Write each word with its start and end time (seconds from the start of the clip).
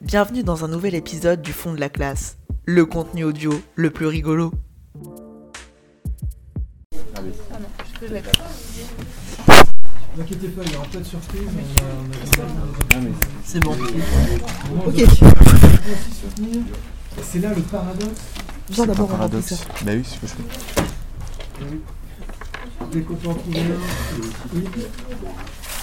Bienvenue 0.00 0.44
dans 0.44 0.64
un 0.64 0.68
nouvel 0.68 0.94
épisode 0.94 1.42
du 1.42 1.52
fond 1.52 1.74
de 1.74 1.80
la 1.80 1.88
classe, 1.88 2.38
le 2.64 2.86
contenu 2.86 3.24
audio 3.24 3.52
le 3.74 3.90
plus 3.90 4.06
rigolo. 4.06 4.52
Ne 7.12 7.28
vous 10.14 10.22
inquiétez 10.22 10.48
pas, 10.48 10.62
il 10.64 10.70
n'y 10.70 10.76
aura 10.76 10.86
pas 10.86 10.98
de 10.98 11.04
surprise. 11.04 11.48
C'est 13.44 13.60
bon. 13.60 13.76
Ok. 14.86 15.04
C'est 17.22 17.40
là 17.40 17.52
le 17.54 17.62
paradoxe. 17.62 18.20
Viens 18.70 18.86
d'abord 18.86 19.08
Paradoxe. 19.08 19.46
ça. 19.46 19.64
Bah 19.84 19.92
oui, 19.94 20.04
c'est. 20.04 20.28
Dès 22.92 23.00
qu'on 23.00 23.14
peut 23.16 23.28
en 23.28 23.34
trouver 23.34 23.60
un. 23.60 23.64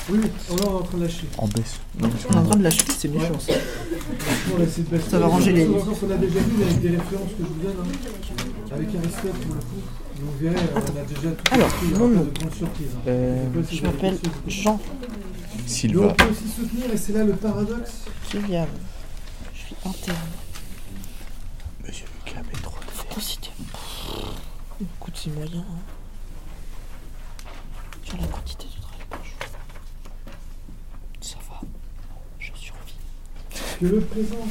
Oui. 0.10 0.20
Là, 0.22 0.28
on 0.52 0.56
est 0.58 0.66
en 0.68 0.82
train 0.84 0.98
de 0.98 1.04
lâcher. 1.04 1.28
En 1.38 1.48
baisse. 1.48 1.80
Non, 2.00 2.08
mais 2.08 2.14
On 2.30 2.34
est 2.34 2.38
en 2.38 2.44
train 2.46 2.55
de 2.58 2.64
lâcher, 2.64 2.84
c'est 2.98 3.08
méchant 3.08 3.40
ça. 3.40 3.54
On 4.54 4.58
va 4.58 4.64
essayer 4.64 4.84
de. 4.88 5.00
Ça 5.00 5.20
va 5.20 5.28
ranger 5.28 5.52
les 5.52 5.66
qu'on 5.66 6.12
a 6.12 6.16
déjà 6.18 6.40
vu 6.40 6.64
avec 6.64 6.81
des 6.81 6.90
références 6.90 7.30
que 7.38 7.44
je 7.44 7.48
vous 7.48 7.62
donne. 7.62 7.76
hein. 7.81 8.73
Avec 8.76 8.88
Aristote 8.95 9.34
pour 9.34 9.55
le 9.55 9.62
coup. 9.62 9.81
Vous 10.18 10.38
verrez, 10.40 10.55
on 10.76 10.78
a 10.78 11.04
déjà 11.04 11.31
tout 11.31 11.54
Alors, 11.54 11.68
compris, 11.70 11.88
il 11.88 11.95
y 11.95 12.00
mon 12.00 12.08
nom. 12.08 12.23
de 12.23 12.40
grandes 12.40 12.54
surprises. 12.55 12.88
hein. 12.95 13.02
Euh, 13.08 13.64
Je 13.72 13.81
m'appelle 13.84 14.18
Jean 14.48 14.80
Mais 15.58 15.95
on 15.98 16.14
peut 16.14 16.26
aussi 16.31 16.48
soutenir, 16.48 16.86
et 16.94 16.98
c'est 16.98 17.14
là 17.14 17.23
le 17.23 17.34
paradoxe. 17.34 17.92
Kylian. 18.30 18.67
Je 19.53 19.59
suis 19.59 19.76
interne. 19.86 20.17
Monsieur 21.86 22.06
Lucas 22.26 22.42
met 22.44 22.62
trop 22.62 22.76
de 22.80 22.92
c'était. 23.22 23.50
Écoute, 24.81 25.14
c'est 25.16 25.30
moyen. 25.34 25.59
Hein. 25.70 25.80
Sur 28.03 28.17
la 28.17 28.28
quantité 28.28 28.66
de 28.66 28.81
travail 28.81 29.06
par 29.09 29.23
jour. 29.23 29.34
Ça 31.22 31.38
va. 31.50 31.62
Je 32.40 32.52
survis. 32.55 32.95
Que 33.50 33.58
le 33.58 33.59
présent. 33.59 33.59
Monsieur 33.59 33.59
Lucas 33.59 33.59
met 33.59 33.59
trop 33.59 33.59
de 33.59 33.62
votes 33.62 33.65
de 33.82 33.90
DM. 33.90 34.50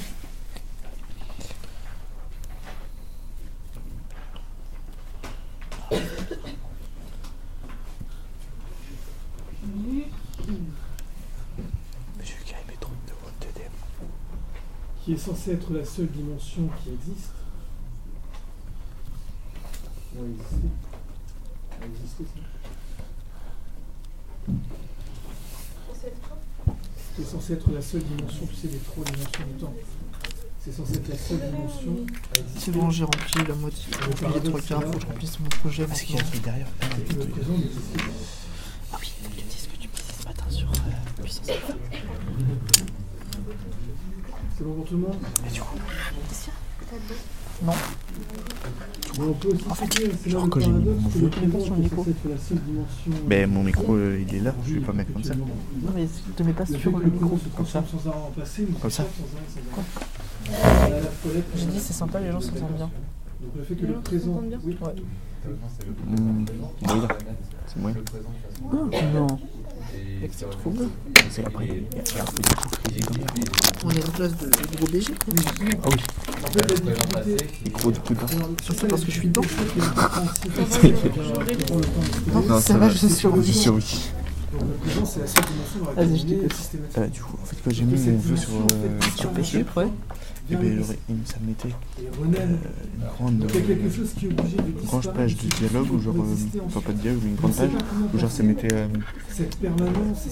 qui 15.02 15.12
est 15.12 15.16
censé 15.18 15.52
être 15.52 15.72
la 15.72 15.84
seule 15.84 16.08
dimension 16.08 16.68
qui 16.82 16.90
existe 16.90 17.34
exister, 21.84 22.24
ça. 22.24 22.40
Qui 27.14 27.22
est 27.22 27.24
censé 27.24 27.52
être 27.52 27.70
la 27.70 27.80
seule 27.82 28.02
dimension, 28.02 28.46
tu 28.46 28.54
sais, 28.56 28.68
des 28.68 28.78
trois 28.78 29.04
dimensions 29.04 29.44
du 29.46 29.60
temps. 29.60 29.74
C'est 30.64 30.72
censé 30.72 30.94
être 30.94 31.08
la 31.08 31.16
seule 31.18 31.40
dimension. 31.50 31.96
C'est 32.58 32.70
bon, 32.72 32.90
j'ai 32.90 33.04
rempli 33.04 33.44
la 33.46 33.54
moitié. 33.54 33.84
J'ai 33.92 34.26
rempli 34.26 34.40
les 34.42 34.48
trois 34.50 34.60
quarts. 34.60 34.82
Faut 34.82 34.90
que 34.92 35.00
je 35.00 35.06
remplisse 35.06 35.38
mon 35.40 35.48
projet. 35.48 35.86
C'est 35.92 36.04
qu'il 36.06 36.16
y 36.16 36.18
a 36.18 36.22
un 36.22 36.24
maintenant. 36.24 36.30
truc 36.32 36.44
derrière. 36.44 36.66
Ah, 36.80 36.86
Et 36.98 37.04
que 37.04 37.14
le 37.14 37.26
présent 37.26 37.52
n'existe 37.52 37.96
pas. 37.96 38.04
Ah 38.92 38.96
oui, 39.00 39.12
faut 39.22 39.28
que 39.30 39.34
tu 39.36 39.44
me 39.44 39.50
dises 39.50 39.60
ce 39.60 39.68
que 39.68 39.76
tu 39.76 39.88
me 39.88 39.92
disais 39.94 40.12
ce 40.20 40.24
matin 40.26 40.44
sur 40.50 40.68
euh, 40.68 41.22
puissance 41.22 41.48
alpha. 41.50 41.74
C'est 44.56 44.64
bon 44.64 44.74
pour 44.74 44.84
tout 44.84 44.94
le 44.94 45.00
monde 45.00 45.16
Et 45.46 45.50
du 45.52 45.60
coup, 45.60 45.76
Non. 47.64 47.72
En 49.70 49.74
fait, 49.74 49.98
là 49.98 50.30
genre 50.30 50.44
le 50.44 50.50
que 50.50 50.60
j'ai 50.60 50.68
mis 50.70 50.84
mon 50.84 51.10
feu. 51.10 51.30
ben 53.26 53.50
mon 53.50 53.62
micro 53.62 53.94
euh, 53.94 54.24
il 54.26 54.34
est 54.34 54.40
là, 54.40 54.54
je 54.66 54.74
vais 54.74 54.80
pas 54.80 54.92
mettre 54.92 55.12
comme 55.12 55.22
ça. 55.22 55.34
Non, 55.34 55.46
mais 55.94 56.06
te 56.36 56.42
mets 56.42 56.52
pas 56.52 56.66
sur 56.66 56.80
que 56.80 56.88
le 56.88 57.10
micro. 57.10 57.38
comme 57.56 57.66
ça. 57.66 57.84
Comme 58.80 58.90
ça. 58.90 59.04
toilette, 61.22 61.44
J'ai 61.56 61.66
dit, 61.66 61.80
c'est 61.80 61.92
sympa, 61.92 62.20
les 62.20 62.32
gens 62.32 62.40
s'entendent 62.40 62.76
bien. 62.76 62.90
Donc 63.40 63.52
le 63.56 63.62
fait 63.62 63.74
que 63.74 63.86
le 63.86 63.94
présent. 63.94 64.42
Oui. 64.64 64.76
Ouais. 64.80 64.94
Mmh, 66.06 66.44
moyen. 66.82 67.08
C'est 67.66 67.76
moyen. 67.80 67.96
Non. 68.72 69.26
Mec, 70.20 70.30
c'est 70.34 70.48
trop 70.50 70.70
beau. 70.70 70.86
C'est 71.30 71.44
après. 71.46 71.68
On 73.84 73.90
est 73.90 74.06
en 74.06 74.10
place 74.12 74.36
de 74.36 74.46
de 74.46 74.76
gros 74.76 74.86
BG. 74.86 75.08
Oui. 75.28 75.42
Ah 75.84 75.88
oui, 75.90 75.96
En 76.42 76.46
fait, 76.46 76.68
la 76.68 76.74
difficulté. 76.74 77.36
micro 77.64 77.90
du 77.90 78.00
coup. 78.00 78.14
C'est 78.62 78.88
parce 78.88 79.04
que 79.04 79.10
je 79.10 79.18
suis 79.18 79.28
dedans. 79.28 79.42
Non, 82.32 82.40
Non, 82.48 82.60
ça 82.60 82.78
va, 82.78 82.88
je 82.88 82.96
suis 82.98 83.08
Je 83.08 83.52
suis 83.52 83.68
oui. 83.70 84.10
Vas-y, 85.96 86.18
je 86.18 86.26
t'écoute. 86.26 86.54
Euh, 86.98 87.06
du 87.08 87.20
coup, 87.20 87.36
en 87.42 87.44
fait, 87.44 87.56
quand 87.64 87.70
j'ai 87.72 87.82
mis 87.84 87.98
mon 88.00 88.18
vœu 88.18 88.36
sur, 88.36 88.50
euh, 88.50 89.00
sur 89.16 89.30
PC, 89.30 89.64
ouais. 89.76 89.88
Et 90.50 90.56
me- 90.56 90.82
ça 91.24 91.36
me 91.40 91.46
mettait 91.48 91.68
euh, 91.68 92.02
une 92.98 93.06
grande, 93.06 93.40
y 93.40 93.72
euh, 93.72 93.90
chose 93.90 94.12
qui 94.18 94.26
est 94.26 94.28
obligé 94.28 94.56
de 94.56 94.62
une 94.80 94.86
grande 94.86 95.12
page 95.14 95.36
de 95.36 95.48
dialogue 95.48 95.90
ou 95.92 96.00
genre, 96.00 96.14
euh, 96.16 96.20
enfin 96.20 96.64
ensuite. 96.66 96.84
pas 96.84 96.92
de 96.92 96.98
dialogue, 96.98 97.20
mais 97.24 97.30
une 97.30 97.36
grande 97.36 97.54
page 97.54 97.70
où 98.14 98.18
genre 98.18 98.30
ça 98.30 98.42
mettait 98.42 98.72
euh, 98.74 98.86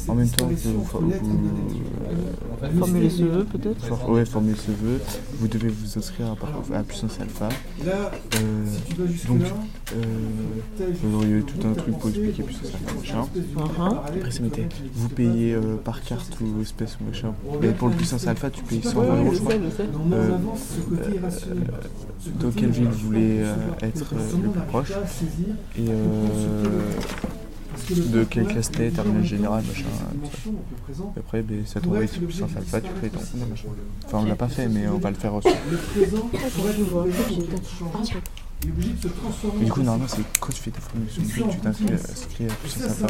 en 0.09 0.15
même 0.15 0.29
temps 0.29 0.49
que 0.49 0.55
vous, 0.55 0.87
euh, 0.99 2.79
Formuler 2.79 3.11
ce 3.11 3.23
vœu, 3.25 3.45
peut-être 3.45 3.85
for- 3.87 4.09
ouais, 4.11 4.25
formuler 4.25 4.57
ce 4.57 4.71
vœu, 4.71 5.01
vous 5.39 5.49
devez 5.49 5.69
vous 5.69 5.99
inscrire 5.99 6.31
à, 6.33 6.37
par- 6.37 6.63
à 6.79 6.83
puissance 6.83 7.19
alpha. 7.21 7.49
Euh, 7.85 8.65
donc, 9.29 9.41
euh, 9.95 10.03
vous 11.03 11.17
auriez 11.17 11.43
tout 11.43 11.67
un 11.67 11.73
truc 11.75 11.99
pour 11.99 12.11
expliquer 12.11 12.43
que 12.43 12.47
puissance 12.47 12.73
alpha 12.75 12.95
machin. 12.99 13.27
Uh-huh. 13.57 13.97
Après 14.07 14.31
ça 14.31 14.41
mettait, 14.43 14.69
vous 14.95 15.09
payez 15.09 15.55
euh, 15.55 15.77
par 15.83 16.03
carte 16.03 16.39
ou 16.41 16.61
espèce 16.63 16.97
ou 17.01 17.05
machin. 17.09 17.35
Mais 17.61 17.69
pour 17.73 17.89
le 17.89 17.93
la 17.95 17.99
puissance 17.99 18.27
alpha, 18.27 18.51
tu 18.51 18.63
payes 18.63 18.81
C'est 18.83 18.91
100 18.91 19.01
pas 19.01 19.07
grave, 19.07 19.19
euros, 19.19 19.31
je 19.33 19.37
je 19.37 19.41
crois. 19.43 19.55
Je 20.11 20.15
on 20.15 20.19
Euh, 20.19 20.35
avance 20.35 20.61
ce 20.77 20.81
côté 20.89 21.17
irrationnel. 21.17 21.71
Ce 22.21 22.29
dans 22.31 22.51
quelle 22.51 22.71
ville 22.71 22.89
euh, 23.43 23.55
se 23.81 23.87
être 23.87 24.15
euh, 24.15 24.43
le 24.43 24.51
plus 24.51 24.61
proche 24.69 24.91
et 25.77 25.87
euh, 25.89 26.27
de 27.91 28.25
quelle 28.25 28.47
classe 28.47 28.71
t'es, 28.71 28.91
terminale 28.91 29.23
en 29.23 29.25
générale, 29.25 29.65
machin, 29.67 29.85
tout 30.45 31.13
Et 31.17 31.21
après, 31.21 31.43
ben, 31.43 31.67
ça 31.67 31.81
sur 31.81 31.93
l'objet 31.93 32.19
puissance 32.27 32.53
de 32.53 32.59
alpha, 32.59 32.81
tu 32.81 32.89
fais 33.01 33.09
ton. 33.09 33.19
Enfin, 34.07 34.19
on 34.19 34.25
l'a 34.25 34.37
pas 34.37 34.49
fait, 34.49 34.69
mais 34.69 34.87
on 34.89 34.99
va 34.99 35.11
le 35.11 35.17
faire 35.17 35.35
aussi. 35.35 35.49
Le 35.71 35.77
présent 35.77 36.29
pourrait 36.29 36.71
être 36.71 36.79
le 36.79 36.85
présent 36.85 37.05
Ok, 37.05 37.47
pour 37.51 38.03
changer. 38.03 38.19
Il 38.63 38.69
est 38.69 38.73
obligé 38.73 38.93
de 38.93 39.03
se 39.03 39.09
transformer. 39.09 39.63
Et 39.63 39.65
du 39.65 39.73
coup, 39.73 39.81
en 39.81 39.85
normalement, 39.85 40.09
c'est 40.09 40.23
quand 40.39 40.53
tu 40.53 40.63
fais 40.63 40.71
ta 40.71 40.81
formation 40.81 41.23
tu 41.51 41.59
t'inscris 41.59 41.93
à 41.93 41.99
s'inscrit 41.99 42.45
à 42.45 42.49
Et 42.49 42.51
puissance 42.53 42.93
ça, 42.93 43.07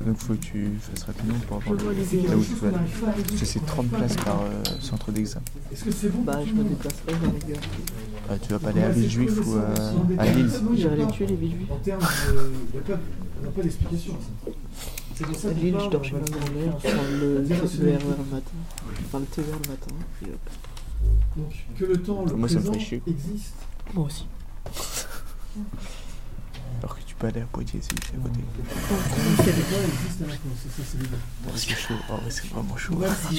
Donc, 0.00 0.16
il 0.20 0.24
faut 0.26 0.34
que 0.34 0.38
tu 0.38 0.70
fasses 0.80 1.04
rapidement 1.04 1.38
pour 1.46 1.56
avoir 1.58 1.74
là 1.74 2.36
où 2.36 2.44
tu 2.44 2.54
vas 2.54 2.68
aller. 2.68 2.76
à 2.76 3.10
Parce 3.12 3.40
que 3.40 3.46
c'est 3.46 3.60
qu'on 3.60 3.66
30 3.66 3.92
n'arrive 3.92 3.92
pas 3.92 3.96
à 3.96 3.98
places 3.98 4.24
par 4.24 4.42
euh, 4.42 4.62
centre 4.80 5.12
d'examen. 5.12 5.44
Est-ce 5.72 5.84
que 5.84 5.90
c'est 5.92 6.08
bon 6.08 6.22
Bah, 6.22 6.40
je 6.44 6.52
me 6.52 6.64
déplacerai 6.64 7.12
dans 7.12 7.32
les 7.32 7.52
gars. 7.52 8.38
Tu 8.42 8.52
vas 8.52 8.58
pas 8.58 8.68
aller 8.70 8.82
à 8.82 8.88
Villejuif 8.90 9.46
ou 9.46 9.54
euh, 9.54 9.92
à 10.18 10.26
Lille 10.26 10.50
J'irai 10.74 10.96
les 10.96 11.06
tuer, 11.06 11.26
les 11.26 11.36
Villejuifs. 11.36 11.70
En 11.70 11.76
termes 11.76 12.00
de. 12.00 12.06
Il 12.72 12.80
n'y 12.80 12.84
a 12.84 12.96
pas, 12.96 13.00
on 13.40 13.44
n'a 13.44 13.50
pas 13.50 13.62
d'explication 13.62 14.14
à 14.14 14.18
ça. 15.34 15.48
À 15.48 15.52
Lille, 15.52 15.76
je 15.78 15.90
dors 15.90 16.04
chez 16.04 16.12
ma 16.12 16.20
grand-mère, 16.20 16.78
je 16.82 16.88
prends 16.88 17.02
le 17.20 17.38
le 17.38 17.46
TER 17.46 17.98
le 18.00 18.34
matin. 18.34 18.50
Enfin, 19.06 19.20
le 19.20 19.26
TER 19.26 19.44
le 19.46 19.70
matin. 19.70 19.94
Puis 20.20 20.30
hop. 20.32 20.50
Donc, 21.36 21.52
que 21.78 21.84
le 21.84 22.02
temps, 22.02 22.24
le 22.24 22.34
Moi, 22.34 22.48
ça 22.48 22.56
me 22.56 22.60
présent 22.62 23.00
existe. 23.06 23.54
Moi 23.94 24.06
aussi. 24.06 24.26
Aller 27.26 27.40
à 27.40 27.46
Poitiers, 27.46 27.80
c'est 27.80 27.96
juste 27.96 28.12
à 28.14 28.18
côté. 28.18 28.40
Oh, 31.46 31.50
c'est 31.54 31.70
chaud, 31.70 31.94
oh, 32.10 32.12
ouais, 32.12 32.30
c'est 32.30 32.48
vraiment 32.48 32.76
chaud. 32.76 33.00
C'est 33.30 33.36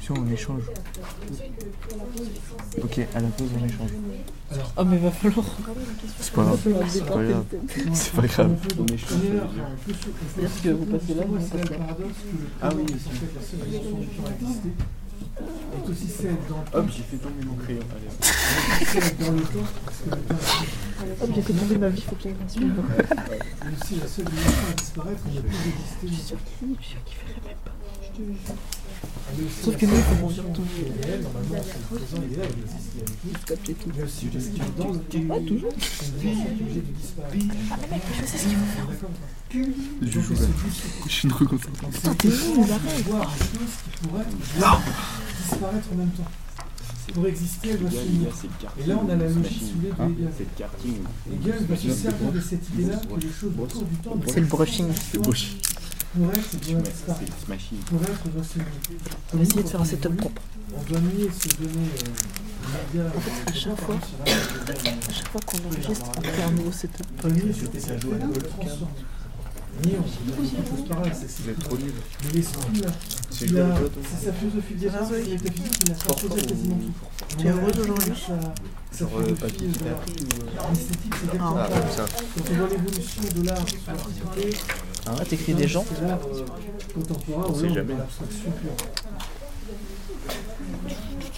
Si 0.00 0.10
on 0.10 0.30
échange. 0.30 0.64
Ok, 2.82 2.98
à 3.14 3.20
la 3.20 3.28
pause, 3.28 3.48
on 3.58 3.64
échange. 3.64 3.90
Alors, 4.50 4.72
Oh, 4.76 4.84
mais 4.84 4.98
va 4.98 5.10
falloir. 5.12 5.46
C'est 6.20 6.32
pas 6.32 6.42
grave. 6.42 6.58
C'est 6.88 7.06
pas 7.06 7.22
grave. 7.22 7.44
C'est 7.92 8.12
pas 8.12 8.26
grave. 8.26 8.56
On 8.78 8.86
est 8.86 8.98
C'est-à-dire 8.98 10.62
que 10.62 10.68
vous 10.70 10.86
passez 10.86 11.14
là, 11.14 11.24
vous 11.26 11.38
Ah 12.60 12.70
oui, 12.74 12.86
est 15.40 15.90
aussi 15.90 16.08
celle 16.08 16.36
dans 16.48 16.58
le 16.58 16.64
temps, 16.70 16.78
Hop, 16.78 16.86
j'ai 16.94 17.02
fait 17.02 17.16
tomber 17.16 17.44
mon 17.44 17.54
crayon. 17.54 17.80
Allez, 17.90 19.10
dans 19.24 19.32
le 19.32 19.42
temps, 19.42 19.68
parce 19.84 19.98
que 19.98 20.10
le 20.10 20.22
temps 20.22 20.34
existe, 20.34 21.22
Hop, 21.22 21.30
j'ai 21.34 21.42
fait 21.42 21.52
tomber 21.52 21.78
ma 21.78 21.88
vie, 21.88 22.02
faut 22.02 22.16
que 22.16 22.22
j'aille 22.22 22.36
la 22.40 22.48
suivre. 22.48 22.82
mais 22.88 23.72
aussi 23.82 23.94
la 24.00 24.06
seule 24.06 24.24
dimension 24.26 24.68
à 24.70 24.74
disparaître, 24.74 25.20
il 25.26 25.32
n'y 25.32 25.38
a 25.38 25.42
plus 25.42 25.56
Je 25.56 26.06
qu'il 26.06 26.10
je 26.10 26.14
suis 26.14 26.24
sûr 26.24 26.36
qu'il 27.04 27.16
ferait 27.16 27.48
même 27.48 27.56
pas. 27.64 27.72
Mais 28.18 28.24
aussi 28.24 28.54
Sauf 29.62 29.76
que 29.76 29.86
nous, 29.86 29.96
il 29.96 30.02
faut 30.02 30.28
tout. 30.52 30.62
normalement, 31.22 31.64
c'est 31.64 31.78
le 31.78 31.96
présent, 31.96 32.22
il 32.26 32.34
est 32.34 32.36
là, 32.36 32.44
il 32.44 32.62
existe, 32.62 32.90
il 32.94 33.00
y 33.00 33.02
a 33.02 33.06
une 33.06 33.14
vie. 33.30 33.38
Capter 33.46 33.74
tout. 33.74 33.90
Mais 33.96 34.02
aussi 34.04 34.26
parce 34.26 34.44
que 34.44 34.58
dans 34.78 34.92
le 34.92 34.98
temps, 35.00 35.20
Pas 35.28 35.40
toujours. 35.40 35.72
Ah, 35.72 35.82
je 38.20 38.26
sais 38.26 38.38
ce 38.38 38.44
qu'il 38.44 38.56
faut 38.56 38.66
faire. 38.66 38.86
Je 41.06 41.10
suis. 41.10 41.28
Putain, 41.28 42.14
t'es 42.14 42.28
arrête 42.28 43.06
voir 43.06 43.30
des 43.30 43.38
choses 43.38 43.74
qui 43.82 44.06
pourraient 44.06 44.24
disparaître 45.40 45.88
en 45.92 45.96
même 45.96 46.10
temps. 46.10 46.30
Pour 47.12 47.26
exister, 47.26 47.68
elle 47.70 47.78
doit 47.80 47.90
s'unir. 47.90 48.28
Et 48.78 48.86
là, 48.86 48.98
on 49.04 49.08
a 49.08 49.16
la 49.16 49.28
logique. 49.28 49.74
Hegel 51.30 51.66
va 51.68 51.76
se 51.76 51.90
servir 51.90 52.32
de 52.32 52.40
cette 52.40 52.68
idée-là 52.70 52.96
que 52.96 53.20
les 53.20 53.32
choses 53.32 53.52
au 53.58 53.66
cours 53.66 53.84
du 53.84 53.96
temps 53.96 54.18
C'est 54.26 54.40
le 54.40 54.46
brushing. 54.46 54.86
C'est. 55.12 55.18
Pour 56.14 56.30
être, 56.30 56.50
Tu 56.50 56.72
doit. 56.72 56.82
C'est 56.84 57.48
machine. 57.48 57.78
Pour 57.78 58.02
être, 58.02 58.10
on 58.26 58.28
doit 58.28 58.44
se 58.44 58.58
nier. 58.58 58.66
On 59.32 59.36
va 59.36 59.42
essayer 59.42 59.62
de 59.62 59.68
faire 59.68 59.80
un 59.80 59.84
setup 59.84 60.16
propre. 60.16 60.42
On 60.76 60.82
doit 60.90 61.00
nier 61.00 61.28
se 61.30 61.48
donner 61.56 61.88
euh, 61.88 62.98
médias. 62.98 63.10
à 63.46 63.52
chaque 63.52 63.80
fois- 63.80 63.96
À 64.26 65.12
chaque 65.12 65.28
fois 65.28 65.40
qu'on 65.46 65.58
enregistre, 65.68 66.06
on 66.18 66.22
fait 66.22 66.42
un 66.42 66.50
nouveau 66.52 66.72
setup. 66.72 67.06
C'est 69.82 71.28
c'est 71.28 71.58
trop 71.58 71.76
nul. 71.76 71.92
Mais 72.24 72.30
l'esprit, 72.32 72.80
là, 72.80 72.88
C'est 73.30 73.46
sa 74.26 74.32
philosophie 74.32 74.74
des 74.74 74.88
arts, 74.88 75.06
c'est 75.10 75.28
métaphysique, 75.28 75.78
il 75.86 75.92
a 75.92 75.94
transposé 75.94 76.42
quasiment 76.42 76.76
tout. 76.76 77.36
Tu 77.38 77.46
es 77.46 77.50
heureux 77.50 77.72
d'aujourd'hui 77.72 78.12
Sur 78.92 79.06
euh, 79.18 79.34
papier 79.34 79.66
qu'il 79.68 79.86
a 79.86 79.90
l'art. 79.90 80.00
pris 80.00 80.12
ou. 80.12 80.70
L'esthétique, 80.70 81.14
c'est 81.18 81.24
exactement 81.24 81.56
Ah, 81.58 81.68
ça. 81.90 82.04
Quand 82.06 82.50
on 82.50 82.54
voit 82.54 82.68
l'évolution 82.68 83.22
de 83.36 83.46
l'art 83.46 83.68
sur 83.68 83.78
Ah, 85.06 85.24
t'écris 85.24 85.54
des 85.54 85.68
gens 85.68 85.84
l'art 86.02 86.18
euh, 86.32 86.44
contemporain, 86.94 87.46
On 87.48 87.54
sait 87.54 87.74
jamais. 87.74 87.92
dans 87.94 87.98
l'abstraction 87.98 88.50
pure. 88.52 88.86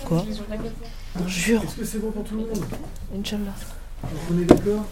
Quoi? 0.05 0.25
Jure, 1.27 1.62
Est-ce 1.65 1.77
que 1.77 1.85
c'est 1.85 1.99
bon 1.99 2.11
pour 2.12 2.25
tout 2.25 2.35
le 2.37 2.41
monde? 2.43 2.65
Inch'Allah. 3.19 3.55
Donc, 4.03 4.12
On 4.31 4.41
est 4.41 4.44
d'accord 4.44 4.85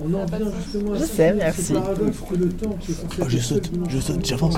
On 0.00 0.14
en 0.14 0.24
vient 0.26 0.38
justement 0.64 0.92
à 0.92 0.98
Je 0.98 1.04
ce- 1.04 1.12
sais, 1.12 1.34
merci. 1.34 1.72
paradoxe 1.72 2.18
que 2.30 2.34
le 2.36 2.48
temps 2.50 2.70
qui 2.80 2.92
est 2.92 2.94
censé 2.94 3.16
Ah, 3.20 3.24
je 3.28 3.38
saute, 3.38 3.70
je 3.88 3.98
saute, 3.98 4.24
j'avance. 4.26 4.54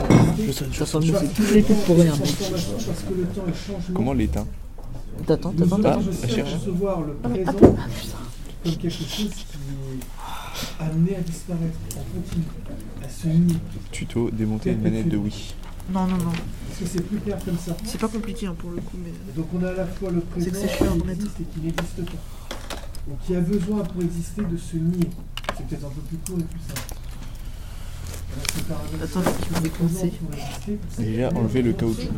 Je 0.46 0.52
saute, 0.52 0.69
je 0.72 0.78
Ça 0.78 0.87
saute. 0.87 1.06
mieux 1.06 1.12
toutes 1.34 1.50
les 1.52 1.62
pour 1.62 1.96
rien. 1.96 2.12
transformation 2.12 2.72
parce 2.87 3.00
que 3.02 3.14
le 3.14 3.22
temps 3.25 3.42
est 3.48 3.54
changement. 3.66 3.94
Comment 3.94 4.12
l'éteint 4.12 4.46
T'attends, 5.26 5.52
t'attends, 5.52 5.78
t'attends. 5.81 6.00
Ah, 6.22 6.26
cherche. 6.28 6.52
concevoir 6.58 7.00
le 7.02 7.16
Ah, 7.25 7.28
mais 7.28 7.42
présent 7.42 7.58
ah, 7.62 7.88
putain. 8.00 8.16
comme 8.64 8.72
quelque 8.76 8.88
chose 8.90 9.06
qui 9.08 9.25
est 9.26 10.82
amené 10.84 11.16
à 11.16 11.20
disparaître 11.20 11.78
en 11.96 12.04
continu, 12.20 12.44
à 13.04 13.08
se 13.08 13.28
nier. 13.28 13.56
Tuto, 13.92 14.31
démonter 14.31 14.70
une 14.72 14.82
manette 14.82 15.08
de 15.08 15.16
Wii. 15.16 15.54
Non, 15.92 16.06
non, 16.06 16.16
non. 16.19 16.32
Est-ce 16.70 16.81
que 16.81 16.87
c'est 16.87 17.02
plus 17.02 17.19
clair 17.19 17.38
comme 17.44 17.58
ça 17.58 17.76
C'est 17.84 18.00
pas 18.00 18.08
compliqué 18.08 18.46
hein, 18.46 18.54
pour 18.58 18.70
le 18.70 18.76
coup, 18.76 18.96
mais. 19.02 19.10
Et 19.10 19.37
Donc 19.37 19.46
on 19.58 19.62
a 19.64 19.69
à 19.70 19.72
la 19.75 19.87
fois 19.87 20.10
le 20.10 20.20
présent 20.20 20.50
que 20.50 20.56
c'est 20.56 20.69
chiant 20.69 20.96
existe 21.10 21.40
et 21.40 21.44
qui 21.44 21.60
n'existe 21.66 22.04
pas. 22.04 22.56
Donc 23.08 23.19
qui 23.26 23.35
a 23.35 23.41
besoin 23.41 23.82
pour 23.82 24.02
exister 24.02 24.43
de 24.43 24.56
se 24.56 24.76
nier. 24.76 25.11
C'est 25.56 25.67
peut-être 25.67 25.87
un 25.87 25.91
peu 25.91 26.00
plus 26.02 26.17
court 26.19 26.38
et 26.38 26.44
plus 26.44 26.61
simple. 26.61 26.94
Attends. 29.02 29.23
Pour 29.76 29.87
exister, 29.87 30.11
pour 30.11 31.05
Déjà, 31.05 31.29
enlever 31.35 31.62
le 31.62 31.73
caoutchouc. 31.73 32.08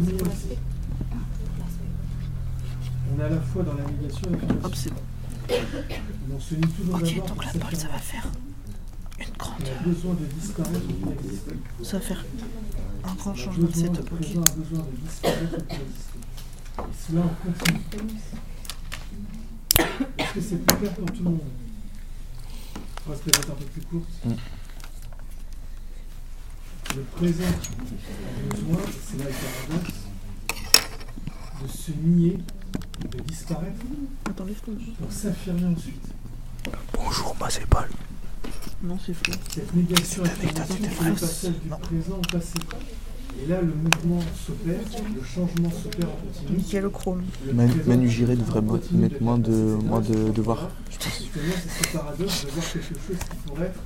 On 3.15 3.21
est 3.21 3.25
à 3.25 3.29
la 3.29 3.41
fois 3.41 3.63
dans 3.63 3.75
la 3.75 3.85
négation 3.85 4.29
et 4.29 4.47
la 4.47 4.67
Hop, 4.67 4.75
c'est 4.75 4.91
bon. 4.91 5.01
On 6.35 6.41
se 6.41 6.55
nie 6.55 6.61
toujours 6.61 6.95
Ok, 6.95 7.17
donc 7.29 7.45
la 7.45 7.53
balle, 7.53 7.77
ça 7.77 7.89
va 7.89 7.99
faire 7.99 8.27
une 9.19 9.37
grande. 9.39 9.55
On 9.61 9.65
a 9.65 9.89
besoin 9.89 10.15
de 10.15 10.25
disparaître 10.41 10.81
pour 10.81 11.13
exister. 11.13 11.55
Ça 11.83 11.99
va 11.99 12.03
faire 12.03 12.25
un 13.05 13.15
grand 13.15 13.31
On 13.33 13.35
changement 13.35 13.67
de 13.67 13.75
setup, 13.75 14.11
présent 14.11 14.43
a 14.43 14.53
besoin 14.53 14.85
de 14.85 14.97
disparaître 15.07 15.51
pour 15.51 15.77
exister. 15.77 16.19
Et 16.79 16.83
cela 17.07 17.21
en 17.23 17.35
continu. 17.45 17.81
Est-ce 20.35 20.45
que 20.45 20.49
c'est 20.49 20.65
plus 20.65 20.77
clair 20.79 20.95
pour 20.95 21.07
tout 21.13 21.19
le 21.25 21.31
monde 21.31 21.41
On 23.07 23.11
va 23.11 23.17
se 23.17 23.23
peut-être 23.23 23.51
un 23.51 23.55
peu 23.55 23.65
plus 23.67 23.83
court. 23.83 24.03
Mm. 24.25 24.33
Le 26.97 27.03
présent 27.03 27.45
a 27.45 28.55
besoin, 28.55 28.79
c'est 29.07 29.19
là 29.19 29.25
le 29.25 29.69
paradoxe, 29.69 29.95
de 31.63 31.69
se 31.69 31.93
nier, 31.93 32.39
de 33.11 33.19
disparaître 33.25 33.85
pour 34.99 35.13
s'affirmer 35.13 35.67
ensuite. 35.77 36.07
Bonjour, 36.95 37.37
moi 37.39 37.51
c'est 37.51 37.67
Paul. 37.67 37.89
Non, 38.83 38.99
c'est 39.05 39.15
faux. 39.15 39.33
Cette 39.51 39.75
négation 39.75 40.25
Cette 40.25 40.41
anecdote 40.41 40.61
affirmation, 40.63 40.77
était 40.77 40.95
c'est 40.95 41.05
le 41.05 41.15
fausse. 41.15 41.21
passage 41.21 41.61
du 41.63 41.69
présent 41.69 42.17
au 42.17 42.33
passé. 42.33 42.55
Et 43.41 43.47
là, 43.49 43.61
le 43.61 43.73
mouvement 43.75 44.21
s'opère, 44.47 44.79
le 45.17 45.23
changement 45.25 45.71
s'opère 45.71 46.09
en 46.09 46.13
continu. 46.43 46.59
Nickel 46.59 46.89
chrome. 46.91 47.23
Le 47.47 47.53
Manu, 47.53 48.09
Giré 48.09 48.37
devrait 48.37 48.61
mettre 48.93 49.21
moins 49.23 49.39
de, 49.39 49.51
moins 49.85 50.01
de 50.01 50.31
devoirs. 50.31 50.69
Justement, 50.91 51.15
c'est 51.57 51.89
ce 51.89 51.97
paradoxe 51.97 52.45
de 52.47 52.51
voir 52.51 52.73
quelque 52.73 52.85
chose 52.85 53.17
qui 53.31 53.37
pourrait 53.49 53.67
être 53.67 53.81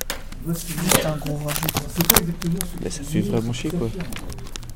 doit 0.45 0.55
se 0.55 0.67
nier. 0.73 0.79
C'est 0.95 1.07
un 1.07 1.17
gros 1.17 1.37
rajout. 1.37 1.61
On 1.75 1.85
ne 1.85 1.89
sait 1.89 2.09
pas 2.09 2.21
exactement 2.21 2.59
ce 2.61 2.83
Bah, 2.85 2.91
qui 2.91 2.97
ça 2.97 3.03
fait 3.03 3.21
vraiment 3.21 3.53
chier, 3.53 3.71
quoi. 3.71 3.89
s'affirme. 3.89 4.07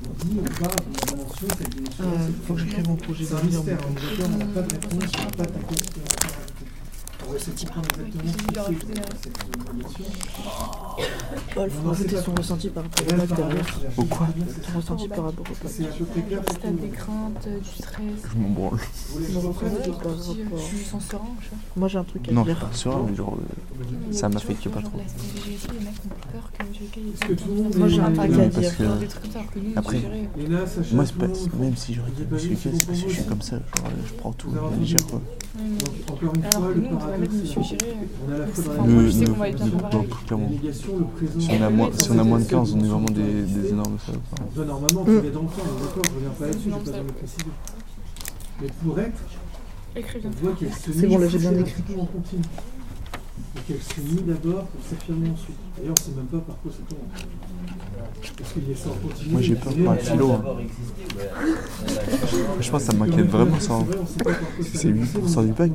On 0.03 0.25
dit, 0.25 0.37
on 0.41 0.63
parle 0.63 0.77
d'une 0.81 1.17
dimension, 1.17 1.47
cette 1.59 1.71
dimension 1.77 2.05
Euh, 2.05 2.29
faut 2.47 2.55
que 2.55 2.61
j'écrive 2.61 2.89
mon 2.89 2.97
projet 2.97 3.25
C'est 3.25 3.35
un 3.35 3.37
d'avenir. 3.37 3.59
mystère, 3.59 3.79
on 3.85 3.91
est 3.91 3.95
d'accord, 4.01 4.31
on 4.33 4.39
n'a 4.39 4.45
pas 4.47 4.63
de 4.63 4.73
réponse, 4.73 5.13
on 5.19 5.25
n'a 5.25 5.31
pas 5.31 5.45
de 5.45 5.53
essayer 7.37 7.53
de 7.55 7.61
comprendre 7.61 7.87
exactement 7.91 8.33
ce 8.33 8.37
que 8.37 8.45
c'est. 9.23 9.31
Paul, 11.55 11.71
faut 11.71 11.89
rajouter 11.89 12.17
son 12.21 12.35
ressenti 12.35 12.69
par 12.69 12.83
rapport 12.85 13.07
le 13.11 13.17
bac 13.17 13.37
derrière. 13.37 13.67
c'est 13.95 14.01
Au 14.01 14.05
quoi 14.05 14.27
Ton 14.73 14.79
ressenti 14.79 15.09
par 15.09 15.25
rapport 15.25 15.47
au. 15.51 15.69
C'est 15.69 15.85
à 15.85 15.89
t'as 16.61 16.71
des 16.71 16.89
craintes, 16.89 17.49
du 17.49 17.83
stress, 17.83 18.03
Je 18.33 18.39
m'en 18.39 18.49
branle. 18.51 18.79
Tu, 20.71 20.85
sens 20.85 21.05
serein. 21.07 21.23
Moi 21.77 21.89
j'ai 21.89 21.99
un 21.99 22.05
truc 22.05 22.29
à 22.29 22.33
Non, 22.33 22.43
je 22.45 22.47
dire. 22.51 22.57
suis 22.59 22.67
pas 22.67 22.73
sûr, 22.75 23.05
mais 23.09 23.17
genre, 23.17 23.37
ça 24.13 24.29
m'affecte 24.29 24.69
pas 24.69 24.81
trop. 24.81 24.91
Genre, 24.91 24.99
la 24.99 25.09
SPVG, 25.09 25.69
les 25.79 25.85
mecs 25.85 25.95
ont 26.05 26.33
peur 26.33 26.51
que 26.53 26.65
tu 26.77 26.85
Est-ce 26.85 27.21
que 27.21 27.33
tout 27.35 27.49
le 27.49 27.55
monde 27.63 27.75
Moi, 27.77 27.89
j'ai 27.89 28.01
un 28.01 28.13
truc 28.13 28.31
à 28.33 28.47
dire. 28.47 28.73
Après- 29.77 30.01
c'est 30.67 30.93
moi, 30.95 31.05
c'est 31.07 31.17
pas, 31.17 31.27
même 31.59 31.77
si 31.77 31.95
je 31.95 32.01
week-end, 32.01 32.37
c'est 32.39 32.57
c'est 32.79 32.87
parce 32.87 33.01
que 33.03 33.09
je 33.09 33.15
suis 33.15 33.25
comme 33.25 33.43
ça. 33.43 33.57
Genre, 33.57 33.91
je 34.07 34.13
prends 34.15 34.33
tout 34.33 34.51
à 34.51 34.71
la 34.71 34.77
légère, 34.77 35.07
quoi. 35.07 35.21
Donc, 35.57 36.11
encore 36.11 36.35
une 36.35 36.43
fois, 36.51 36.69
le 36.75 36.81
c'est- 37.31 37.62
sais 37.62 37.79
Le- 38.29 38.37
le- 38.37 39.12
donc, 39.91 40.09
La 40.09 40.27
clairement. 40.27 40.51
Si 41.39 41.51
on 41.51 41.62
a 41.62 41.71
moins, 41.71 41.91
si 41.93 42.11
on 42.11 42.19
a 42.19 42.25
moins 42.25 42.39
de 42.39 42.45
15, 42.45 42.75
on 42.75 42.81
est 42.85 42.89
vraiment 42.89 43.07
des, 43.11 43.69
énormes 43.71 43.99
salopes. 44.05 44.23
hein. 44.41 44.45
Toi, 44.55 44.65
normalement, 44.65 45.05
tu 45.05 45.11
es 45.11 45.31
dans 45.31 45.43
le 45.43 45.47
temps, 45.47 45.53
on 45.59 45.79
est 45.79 45.87
d'accord, 45.87 46.03
je 46.05 46.15
reviens 46.15 46.31
pas 46.39 46.47
là-dessus, 46.47 46.62
je 46.65 46.71
Non, 46.71 46.77
vais 46.79 46.85
pas 46.85 46.91
ça- 46.91 46.97
jamais 46.97 47.12
préciser. 47.12 47.45
Mais 48.62 48.69
pour 48.85 48.99
être, 49.01 49.19
Écris 49.97 50.19
bien. 50.21 50.31
on 50.31 50.45
voit 50.45 50.55
qu'elle 50.57 50.73
se 50.73 50.93
C'est 50.93 51.07
bon, 51.07 51.19
là, 51.19 51.29
j'ai 51.29 51.39
bien 51.39 51.57
écrit. 51.59 51.83
en 51.99 52.07
continu. 52.07 52.43
Et 53.57 53.61
qu'elle 53.67 53.83
se 53.83 54.01
nie 54.01 54.23
d'abord 54.23 54.65
pour 54.65 54.81
s'affirmer 54.89 55.31
ensuite. 55.31 55.57
D'ailleurs, 55.77 55.95
on 55.99 56.03
sait 56.03 56.11
même 56.17 56.27
pas 56.27 56.39
par 56.39 56.57
quoi 56.59 56.71
ça 56.71 56.79
tombe. 56.89 56.99
Parce 58.39 58.53
qu'il 58.53 58.69
y 58.69 58.73
a 58.73 58.77
ça 58.77 58.89
en 58.91 58.95
continu. 58.95 59.31
Moi, 59.33 59.41
j'ai 59.41 59.55
peur 59.55 59.73
un 59.73 59.77
élèves, 59.95 59.99
philo. 60.11 60.33
hein. 60.33 60.43
Je 62.61 62.71
pense 62.71 62.85
que 62.85 62.91
ça 62.93 62.97
m'inquiète 62.97 63.17
le 63.19 63.25
vraiment, 63.25 63.61
ça. 63.61 63.75
hein. 63.75 63.87
c'est 63.89 63.97
vrai, 63.97 64.03
on 64.03 64.07
sait 64.07 64.19
pas 64.25 64.31
par 64.33 64.55
quoi 64.57 64.65
ça 64.65 64.71
C'est 64.79 64.89
a 64.89 64.91
8% 64.91 65.47
du 65.47 65.53
bac, 65.53 65.71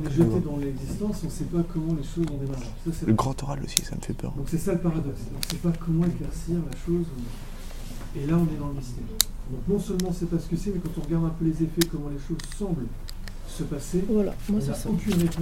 Le 3.06 3.12
grand 3.14 3.42
oral 3.42 3.60
aussi, 3.64 3.82
ça 3.82 3.96
me 3.96 4.00
fait 4.00 4.12
peur. 4.14 4.32
Donc 4.36 4.46
c'est 4.48 4.58
ça 4.58 4.72
le 4.72 4.78
paradoxe. 4.80 5.20
On 5.34 5.38
ne 5.38 5.44
sait 5.50 5.56
pas 5.56 5.72
comment 5.84 6.04
éclaircir 6.06 6.56
la 6.70 6.76
chose. 6.86 7.06
Et 8.16 8.26
là, 8.26 8.34
on 8.38 8.44
est 8.44 8.58
dans 8.58 8.68
le 8.68 8.74
mystère. 8.74 9.04
Donc 9.50 9.60
non 9.68 9.78
seulement 9.78 10.08
on 10.08 10.10
ne 10.10 10.16
sait 10.16 10.26
pas 10.26 10.38
ce 10.38 10.46
que 10.48 10.56
c'est, 10.56 10.70
mais 10.70 10.80
quand 10.82 11.00
on 11.00 11.04
regarde 11.04 11.24
un 11.26 11.28
peu 11.38 11.44
les 11.44 11.52
effets, 11.62 11.86
comment 11.90 12.08
les 12.08 12.18
choses 12.18 12.38
semblent 12.58 12.86
se 13.48 13.62
passer, 13.62 14.04
Voilà, 14.08 14.34
moi 14.48 14.58
on 14.58 14.60
c'est 14.60 14.68
n'a 14.70 14.74
ça. 14.74 14.88
aucune 14.90 15.12
réponse. 15.14 15.36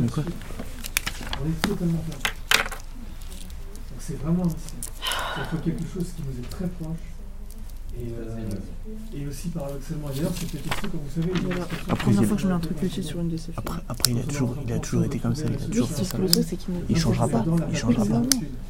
On 0.00 0.04
est 1.46 1.68
totalement 1.68 1.98
perdu. 2.08 2.37
C'est 4.08 4.18
vraiment. 4.22 4.44
C'est 4.48 5.56
la 5.56 5.60
quelque 5.62 5.82
chose 5.92 6.06
qui 6.16 6.22
nous 6.22 6.38
est 6.42 6.48
très 6.48 6.66
proche. 6.66 6.96
Et, 7.98 8.12
euh, 8.12 8.48
et 9.14 9.26
aussi 9.26 9.48
paradoxalement, 9.48 10.08
d'ailleurs, 10.14 10.30
c'était 10.34 10.58
testé, 10.58 10.88
comme 10.88 11.00
vous 11.00 11.20
savez, 11.20 11.32
il 11.34 11.42
y 11.48 11.52
a 11.52 11.54
Voilà. 11.54 11.56
une 11.56 11.62
expression 11.62 11.92
Après, 11.92 12.04
Première 12.04 12.24
fois 12.24 12.36
que 12.36 12.42
je 12.42 12.46
mets 12.48 12.54
un 12.54 12.58
truc 12.60 12.82
utile 12.82 13.04
sur 13.04 13.20
une 13.20 13.28
de 13.28 13.36
ces 13.36 13.52
Après, 13.56 13.80
après 13.88 14.10
il, 14.12 14.18
a 14.18 14.22
toujours, 14.22 14.56
il 14.66 14.72
a 14.72 14.78
toujours 14.78 15.04
été 15.04 15.18
comme 15.18 15.34
ça, 15.34 15.44
il 15.46 15.54
a 15.54 15.56
toujours 15.66 15.88
fait 15.88 15.94
sauf 15.96 16.06
ça. 16.08 16.16
que 16.16 16.22
le 16.22 16.28
truc 16.28 16.44
c'est 16.48 16.56
qu'il 16.56 16.74
nous 16.74 16.80
Il 16.88 16.96
changera 16.96 17.28
pas, 17.28 17.44
il 17.70 17.76
changera 17.76 18.04
pas. 18.06 18.22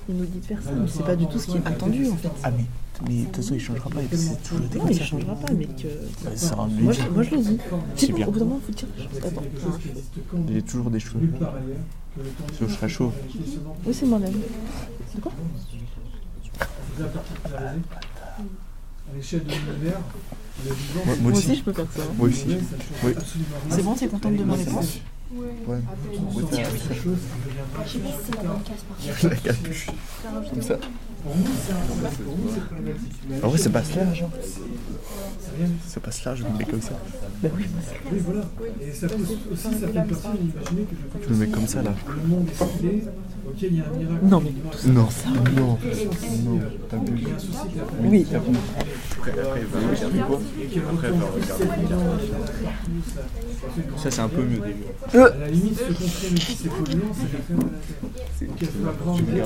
Il 0.08 0.16
nous 0.16 0.24
dit 0.24 0.38
de 0.40 0.44
faire 0.44 0.62
ça, 0.62 0.70
mais 0.72 0.88
c'est 0.88 1.04
pas 1.04 1.14
du 1.16 1.26
tout 1.28 1.38
ce 1.38 1.46
qui 1.46 1.56
est 1.58 1.66
attendu 1.66 2.08
en 2.08 2.16
fait. 2.16 2.30
Ah, 2.42 2.50
mais, 2.50 2.64
mais 3.06 3.20
de 3.20 3.24
toute 3.26 3.36
façon, 3.36 3.54
il 3.54 3.60
changera 3.60 3.90
pas, 3.90 4.00
c'est 4.10 4.76
Non, 4.76 4.84
il 4.90 4.96
ça. 4.96 5.04
changera 5.04 5.34
pas, 5.36 5.52
mais 5.52 5.66
que. 5.66 5.86
Bah, 6.24 6.30
ça 6.34 6.56
Moi 6.56 6.66
budget. 6.68 7.02
je, 7.06 7.10
moi, 7.10 7.22
je 7.22 7.30
le 7.30 7.36
dis. 7.42 7.58
C'est 7.96 8.06
C'est 8.06 8.12
bien. 8.12 8.26
Au 8.26 8.30
bout 8.30 8.38
d'un 8.40 8.44
moment, 8.46 8.60
faut 8.66 8.72
dire. 8.72 8.88
Il 10.48 10.56
a 10.58 10.62
toujours 10.62 10.90
des 10.90 10.98
cheveux. 11.00 11.20
Que 11.28 12.58
que 12.58 12.66
je 12.68 12.74
serais 12.74 12.88
chaud. 12.88 13.12
Oui, 13.86 13.94
c'est 13.94 14.06
moi-même. 14.06 14.32
De 14.32 15.20
quoi 15.20 15.32
Vous 16.96 17.02
avez 17.04 17.12
particularisé 17.12 17.80
à 19.10 19.16
l'échelle 19.16 19.44
de 19.44 19.52
Moi- 19.52 19.54
c'est 20.66 21.04
moi 21.04 21.14
Moi 21.30 21.32
aussi. 21.38 21.54
je 21.54 21.62
peux 21.62 21.72
faire 21.72 21.86
ça. 21.94 22.02
Moi 22.18 22.28
aussi. 22.28 22.46
ne 22.48 22.54
Oui. 23.04 23.14
C'est 23.70 23.82
bon, 23.84 23.94
t'es 23.94 24.08
contente 24.08 24.34
de 24.36 24.42
ma 24.44 24.56
C'est 24.56 24.64
réponse 24.64 24.98
Ouais. 25.30 25.46
Ouais. 25.66 25.78
Une 26.14 26.32
sorte 26.32 26.52
sorte 26.52 26.52
de 26.52 26.94
chose 26.94 27.18
qui 27.18 27.48
deviendra 27.48 27.84
Je 27.84 27.90
sais 27.90 27.98
pas 27.98 28.08
si 28.08 29.12
c'est 29.20 29.28
la 29.28 29.36
quelque 29.36 29.72
T'as 30.22 30.30
rajouté 30.30 30.54
Comme 30.54 30.62
ça. 30.62 30.78
En 33.42 33.48
vrai, 33.48 33.58
c'est 33.58 33.70
pas 33.70 33.82
du 33.82 33.84
cela, 33.84 34.14
genre. 34.14 34.30
C'est 34.40 35.56
rien 35.58 35.66
du 35.66 35.74
tout. 35.74 35.80
C'est 35.86 36.02
pas 36.02 36.10
cela, 36.10 36.34
je 36.34 36.44
me 36.44 36.56
mets 36.56 36.64
comme 36.64 36.80
ça. 36.80 36.92
Oui, 37.42 37.50
voilà. 38.24 38.44
Et 38.80 38.92
ça 38.92 39.06
pose 39.08 39.36
aussi 39.52 39.68
certaines 39.78 40.06
personnes 40.06 40.36
d'imaginer 40.38 40.84
que 40.84 40.96
je 40.96 41.28
Je 41.28 41.34
me 41.34 41.38
mets 41.40 41.52
comme 41.52 41.66
ça, 41.66 41.82
là. 41.82 41.92
Il 43.56 43.76
y 43.76 43.80
a 43.80 43.84
un 43.84 43.96
miracle. 43.96 44.24
Non, 44.24 44.40
mais 44.40 44.52
Non, 44.92 45.08
non. 45.56 45.78
non, 46.44 46.58
la 46.90 46.98
Oui. 48.04 48.26
ça, 48.30 48.38
ça 48.38 48.44
Ça, 53.96 54.10
c'est 54.10 54.20
un 54.20 54.28
peu 54.28 54.42
mieux 54.42 54.60
déjà. 54.60 55.24
À 55.26 55.36
la 55.38 55.48
limite, 55.48 55.76
ce 55.78 55.84
qu'on 55.84 56.08
crée, 56.08 56.28
mais 56.32 56.40
si 56.40 56.54
c'est 56.54 56.68
polluant, 56.68 57.12
ça 57.12 57.26
fait 57.26 57.42
faire 57.42 57.56
de 57.56 57.62
la. 57.62 58.38
Donc 58.38 58.62
elle 58.62 58.68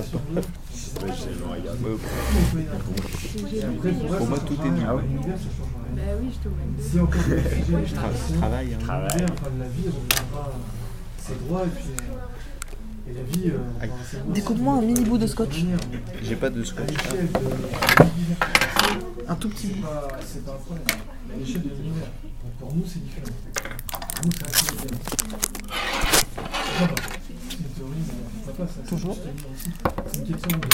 sur 0.03 0.19
pour, 4.17 4.27
moi, 4.29 4.39
tout 4.39 4.55
est. 4.55 4.71
Ah 4.87 4.95
ça. 4.95 5.03
Bah 5.97 6.03
oui, 6.21 6.29
je 6.33 6.39
te. 6.39 6.49
Si 6.81 7.01
encore 7.01 7.23
travaille, 8.39 8.75
hein. 8.75 8.79
l'univers, 8.87 9.27
enfin, 9.33 9.51
la 9.59 9.69
vie 9.69 9.89
reviendra 9.89 10.45
à 10.45 10.53
ses 11.19 11.35
droits 11.45 11.65
et 11.65 11.69
puis 11.69 11.85
Découpe-moi 14.29 14.75
c'est 14.79 14.85
un 14.85 14.87
mini 14.87 15.05
bout 15.05 15.19
de 15.19 15.27
scotch. 15.27 15.65
J'ai 16.23 16.37
pas 16.37 16.51
de 16.51 16.63
scotch. 16.65 16.95
Un 19.29 19.35
tout 19.37 19.49
petit 19.49 19.67
bout. 19.69 19.83
pas, 19.83 20.09
c'est 20.27 20.45
pas 20.45 20.53
un 20.53 20.57
problème. 20.57 20.85
Mais 21.29 21.35
à 21.35 21.39
l'échelle 21.39 21.63
de 21.63 21.69
l'univers. 21.69 22.09
Donc 22.43 22.53
pour 22.59 22.75
nous, 22.75 22.85
c'est 22.87 23.03
différent. 23.03 23.27
Toujours. 28.89 29.17
C'est 30.13 30.19
une 30.19 30.27
question 30.27 30.59
de, 30.59 30.67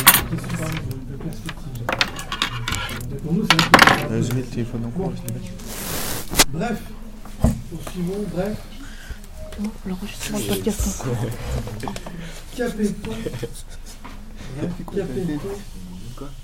perspective. 1.23 1.85
Pour 3.23 3.33
nous, 3.33 3.47
c'est 3.49 3.55
un 3.55 3.57
peu- 3.57 4.15
Euh, 4.15 4.23
Je 4.23 4.33
mets 4.35 4.41
le 4.41 4.47
téléphone 4.47 4.85
en 4.87 4.91
cours, 4.91 5.13
je 5.17 5.33
l'ai 5.33 5.39
mis. 5.41 5.51
Bref, 6.53 6.81
poursuivons, 7.71 8.25
bref. 8.33 8.57
Non, 9.61 9.71
l'enregistrement 9.87 10.39
de 10.39 10.45
podcast 10.45 11.05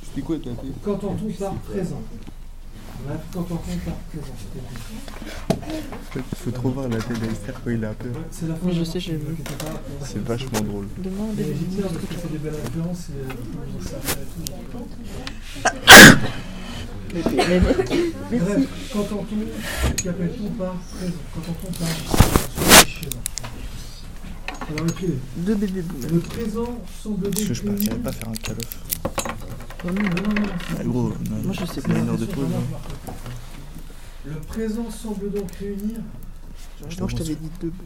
C'était 0.05 0.21
quoi 0.23 0.37
ta 0.39 0.51
tête 0.51 0.73
Qu'entend-on 0.85 1.31
par 1.33 1.55
présent 1.55 2.03
Bref, 3.07 3.21
qu'entend-on 3.33 3.77
par 3.79 3.95
présent 3.95 4.35
C'était 4.39 6.21
Il 6.31 6.37
faut 6.45 6.51
trop 6.53 6.71
voir 6.71 6.89
la 6.89 6.99
tête 6.99 7.21
d'Alistair 7.21 7.55
quand 7.65 7.71
il 7.71 7.85
a 7.85 7.93
peur. 7.93 8.13
C'est 8.31 8.49
la 8.49 8.55
fin. 8.55 8.71
Je 8.71 8.85
sais, 8.85 9.01
j'ai 9.01 9.17
vu. 9.17 9.37
on- 9.39 10.05
C'est 10.05 10.23
vachement 10.25 10.61
drôle. 10.61 10.89
Demain, 10.99 11.27
Mais 11.37 11.43
des 11.43 11.55
j'y 11.57 11.65
tiens 11.65 11.83
parce 11.83 11.97
que 11.97 12.15
c'est 12.21 12.33
des 12.33 12.39
belles 12.39 12.55
références 12.55 13.09
et 13.11 13.85
ça 13.89 13.97
fait 14.01 14.27
tout. 14.73 14.87
Bref, 17.15 18.69
qu'entend-on 18.93 19.25
Qu'appelle-t-on 20.03 20.49
par 20.59 20.75
présent 20.75 21.55
par 21.79 21.89
sur 21.89 22.85
les 22.85 22.91
schémas 22.91 23.23
Alors 24.69 24.87
écoutez, 24.89 25.15
Deux 25.37 25.55
bébés 25.55 25.83
boomers. 25.83 26.11
le 26.13 26.19
présent 26.21 26.79
semble 27.03 27.27
Est-ce 27.29 27.37
donc 27.37 27.49
que 27.49 27.55
je 27.55 27.63
partirais 27.63 27.95
réunir- 27.95 28.03
pas 28.03 28.13
faire 28.13 28.29
un 28.29 28.33
call-off 28.33 28.79
Non, 29.85 29.93
non, 29.93 30.03
non, 30.03 30.09
non, 30.11 30.41
non, 30.41 30.47
c'est- 30.59 30.77
Ah, 30.81 30.85
Gros, 30.85 31.09
non. 31.31 31.37
Moi, 31.45 31.53
je 31.53 31.65
sais 31.67 31.81
pas. 31.83 31.95
une 31.95 32.09
heure 32.09 32.19
de 32.19 32.27
pause. 32.27 32.45
hein. 32.53 32.79
Le 34.27 34.35
présent 34.41 34.91
semble 34.91 35.31
donc 35.31 35.51
réunir 35.53 36.01
Moi, 36.99 37.09
je 37.09 37.17
t'avais 37.17 37.35
dit 37.37 37.51
deux 37.61 37.69
bouts. 37.71 37.85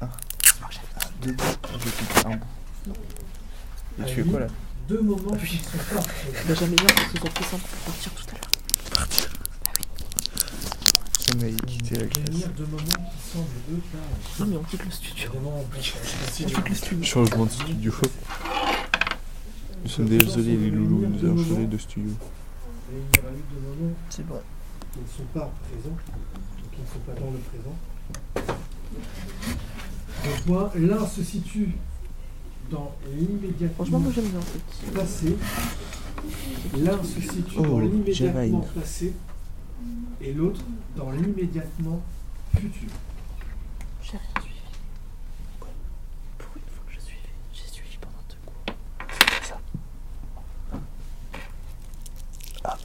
Ah, 0.00 0.08
deux 1.22 1.32
bouts. 1.32 1.42
Ah, 1.64 1.68
Je 1.78 1.90
coupe 1.90 2.26
un 2.26 2.36
bout. 2.36 2.96
Et 4.00 4.04
tu 4.06 4.14
fais 4.14 4.22
quoi 4.24 4.40
là? 4.40 4.46
Deux 4.92 5.00
moments 5.00 5.36
qui 5.36 5.56
sont. 5.56 5.70
Bah, 5.94 6.54
j'aimais 6.54 6.76
bien 6.76 6.86
parce 6.86 7.08
c'est 7.12 7.32
plus 7.32 7.44
simple 7.44 7.62
pour 7.62 7.78
partir 7.92 8.12
tout 8.12 8.24
à 8.28 8.32
l'heure. 8.32 9.08
Sommeil, 11.18 11.56
quitter 11.66 11.96
la 11.96 12.06
classe. 12.06 12.28
Deux 12.56 12.66
moments 12.66 12.84
qui 12.84 13.30
semblent 13.32 13.46
deux 13.68 13.80
par 13.90 14.40
Non, 14.40 14.46
mais 14.52 14.56
on 14.58 14.62
quitte 14.64 14.84
le 14.84 14.90
studio. 14.90 15.24
évidemment 15.24 15.56
on 15.56 15.64
On 15.64 16.46
quitte 16.46 16.68
le 16.68 16.74
studio. 16.74 17.04
Changement 17.04 17.46
de 17.46 17.50
studio. 17.50 17.92
Nous 19.82 19.90
sommes 19.90 20.06
désolés 20.06 20.56
les 20.56 20.70
loulous, 20.70 21.06
nous 21.06 21.24
avons 21.24 21.42
changé 21.42 21.66
de 21.66 21.78
studio. 21.78 22.12
C'est 24.10 24.26
vrai. 24.26 24.42
qui 24.92 25.00
ne 25.00 25.06
sont 25.06 25.24
pas 25.32 25.50
présents, 25.62 25.96
donc 25.96 26.70
qui 26.70 26.80
ne 26.80 26.86
sont 26.86 27.00
pas 27.06 27.14
dans 27.18 27.30
le 27.30 27.38
présent. 27.38 27.76
Donc 30.24 30.46
moi, 30.46 30.72
l'un 30.76 31.06
se 31.06 31.22
situe 31.22 31.76
dans 32.72 32.90
l'immédiatement 33.14 33.74
Franchement, 33.76 34.00
moi, 34.00 34.12
j'aime 34.14 34.28
bien 34.28 34.40
cette. 34.40 34.94
passé, 34.94 35.36
l'un 36.78 37.02
se 37.04 37.20
situe 37.20 37.54
Oh, 37.58 37.62
dans 37.62 37.78
l'immédiatement 37.80 38.66
passé, 38.74 39.12
et 40.20 40.32
l'autre 40.32 40.60
dans 40.96 41.10
l'immédiatement 41.10 42.00
futur. 42.56 42.88
J'ai 44.02 44.12
rien 44.12 44.42
suivi. 44.42 44.58
Pour 46.38 46.56
une 46.56 46.62
fois 46.62 46.84
que 46.86 46.92
je 46.94 47.00
suivais, 47.00 47.34
j'ai 47.52 47.66
suivi 47.68 47.96
pendant 48.00 48.22
deux 48.28 48.36
cours? 48.46 48.64
Ça. 49.42 49.60
Ah, 52.64 52.76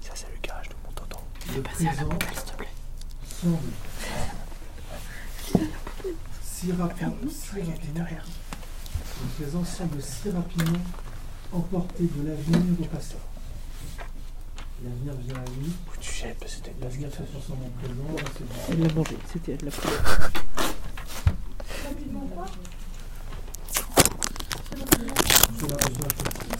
ça 0.00 0.12
c'est 0.14 0.26
le 0.32 0.40
garage 0.46 0.68
de 0.68 0.74
mon 0.84 0.92
tonton. 0.92 1.18
Le 1.54 1.62
Passez 1.62 1.86
à 1.86 1.90
la 1.90 1.92
présent 1.96 2.08
poubelle, 2.10 2.34
s'il 2.36 2.44
te 2.44 2.56
plaît. 2.56 2.68
semble 3.42 3.58
si 6.42 6.72
rapidement, 6.72 7.14
si 7.28 7.60
rapidement, 7.60 8.04
le 9.22 9.28
présent 9.44 9.64
semble 9.64 10.00
si 10.00 10.30
rapidement 10.30 10.78
emporté 11.52 12.04
de 12.04 12.28
l'avenir 12.28 12.58
au 12.80 12.84
passé. 12.84 13.14
L'avenir 14.84 15.14
vient 15.26 15.36
à 15.36 15.44
lui, 15.58 15.72
Où 15.88 16.00
tu 16.00 16.12
jettes 16.12 16.36
parce 16.38 16.52
que 16.52 16.58
c'était 16.58 16.74
l'avenir 16.80 17.08
se 17.10 17.22
transforme 17.22 17.60
en 17.62 17.70
présent, 17.80 18.28
Elle 18.70 18.80
l'a 18.82 18.94
mangé, 18.94 19.16
c'était 19.32 19.52
elle 19.52 19.64
l'a 19.64 19.70
pris. 19.70 19.88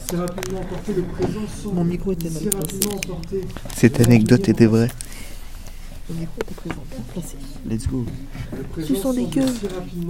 Si 0.09 0.15
rapidement 0.15 0.59
emporté, 0.61 0.93
le 0.93 1.03
présent 1.03 1.47
semble 1.61 1.75
Mon 1.75 1.83
micro 1.83 2.11
était 2.13 2.29
mal 2.29 2.41
si 2.41 2.49
rapidement 2.49 2.95
emporté. 2.95 3.41
Cette 3.75 3.99
anecdote 3.99 4.49
était 4.49 4.65
vraie? 4.65 4.89
Le 6.09 6.15
micro 6.15 6.35
était 6.41 6.55
présent, 6.55 6.83
bien 6.89 6.99
placé. 7.13 7.35
Let's 7.67 7.87
go. 7.87 8.05
Tu 8.85 8.95
sens 8.95 9.15
des 9.15 9.25
queues. 9.25 9.41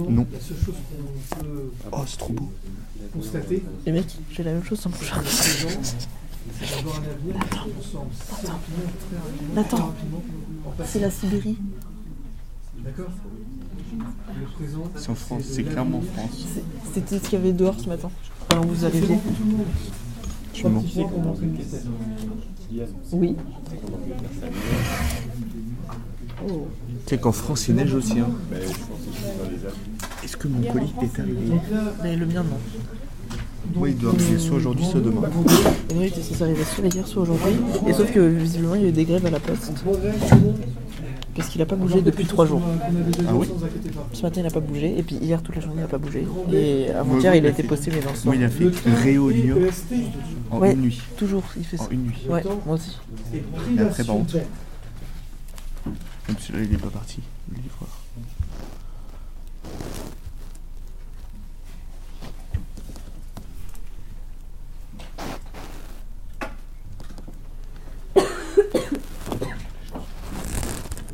Non. 0.08 0.26
La 0.32 0.40
seule 0.40 0.56
chose 0.64 0.74
qu'on 0.90 1.42
peut 1.42 1.70
Oh, 1.92 1.98
c'est 2.06 2.18
trop 2.18 2.32
beau. 2.32 2.50
constater, 3.12 3.62
Et 3.86 3.92
mec, 3.92 4.06
j'ai 4.30 4.42
la 4.44 4.52
même 4.52 4.62
chose 4.64 4.78
sans 4.78 4.90
très 4.90 5.06
rapidement, 9.16 9.60
Attends. 9.60 9.94
en. 10.66 10.72
C'est 10.86 11.00
la 11.00 11.10
Sibérie. 11.10 11.56
D'accord 12.84 13.10
Le 14.38 14.46
présent. 14.54 14.84
C'est 14.96 15.10
en 15.10 15.14
France, 15.16 15.42
c'est 15.50 15.64
clairement 15.64 15.98
l'avenir. 16.00 16.28
France. 16.28 16.46
C'était 16.94 17.18
ce 17.18 17.24
qu'il 17.24 17.32
y 17.38 17.42
avait 17.42 17.52
dehors 17.52 17.78
ce 17.78 17.88
matin. 17.88 18.10
Que 18.48 18.56
vous 18.66 18.84
monde. 19.08 19.20
Tu 20.52 20.62
Trois 20.62 20.70
mens. 20.70 20.84
Oui. 23.12 23.36
Tu 26.46 26.54
sais 27.06 27.18
qu'en 27.18 27.32
France 27.32 27.68
il 27.68 27.74
neige 27.74 27.94
aussi. 27.94 28.18
Hein. 28.20 28.28
Est-ce 30.24 30.36
que 30.36 30.48
mon 30.48 30.60
colis 30.70 30.92
est 31.02 31.20
arrivé 31.20 31.52
Mais 32.02 32.16
le 32.16 32.26
mien, 32.26 32.42
non. 32.42 32.58
Oui, 33.76 33.90
il 33.90 33.98
doit 33.98 34.12
arriver 34.12 34.38
soit 34.38 34.56
aujourd'hui, 34.56 34.84
soit 34.84 35.00
demain. 35.00 35.22
Et 36.00 36.08
censé 36.10 36.42
arriver 36.42 36.64
soit 36.64 36.86
hier, 36.86 37.06
soit 37.06 37.22
aujourd'hui. 37.22 37.52
Et 37.86 37.92
sauf 37.92 38.10
que 38.12 38.20
visiblement, 38.20 38.74
il 38.76 38.82
y 38.82 38.84
a 38.86 38.88
eu 38.88 38.92
des 38.92 39.04
grèves 39.04 39.26
à 39.26 39.30
la 39.30 39.40
poste. 39.40 39.72
Parce 41.34 41.50
qu'il 41.50 41.62
a 41.62 41.66
pas 41.66 41.76
bougé 41.76 42.00
depuis 42.02 42.24
trois 42.24 42.46
jours. 42.46 42.62
Ah 43.28 43.32
oui? 43.34 43.46
Ce 44.12 44.22
matin, 44.22 44.40
il 44.40 44.44
n'a 44.44 44.50
pas 44.50 44.58
bougé. 44.60 44.98
Et 44.98 45.02
puis 45.02 45.16
hier, 45.16 45.40
toute 45.42 45.54
la 45.54 45.60
journée, 45.60 45.76
il 45.78 45.82
n'a 45.82 45.86
pas 45.88 45.98
bougé. 45.98 46.26
Et 46.52 46.90
avant-hier, 46.90 47.34
il 47.36 47.46
a 47.46 47.50
été 47.50 47.62
posté, 47.62 47.90
mais 47.92 48.00
dans 48.00 48.06
Moi, 48.06 48.16
soir. 48.16 48.34
il 48.34 48.42
a 48.44 48.48
fait 48.48 48.64
EST 48.64 49.94
en 50.50 50.58
Ouais. 50.58 50.72
une 50.72 50.80
nuit. 50.82 51.00
Toujours, 51.16 51.44
il 51.56 51.64
fait 51.64 51.76
ça. 51.76 51.84
En 51.84 51.90
une 51.90 52.04
nuit. 52.04 52.26
Ouais, 52.28 52.42
moi 52.66 52.74
aussi. 52.76 52.96
et 53.32 53.80
après, 53.80 54.02
par 54.04 54.16
contre. 54.16 54.36
Même 56.28 56.38
celui-là, 56.38 56.64
il 56.64 56.74
est 56.74 56.78
pas 56.78 56.90
parti. 56.90 57.20
Le 57.50 57.56
livreur. 57.56 57.88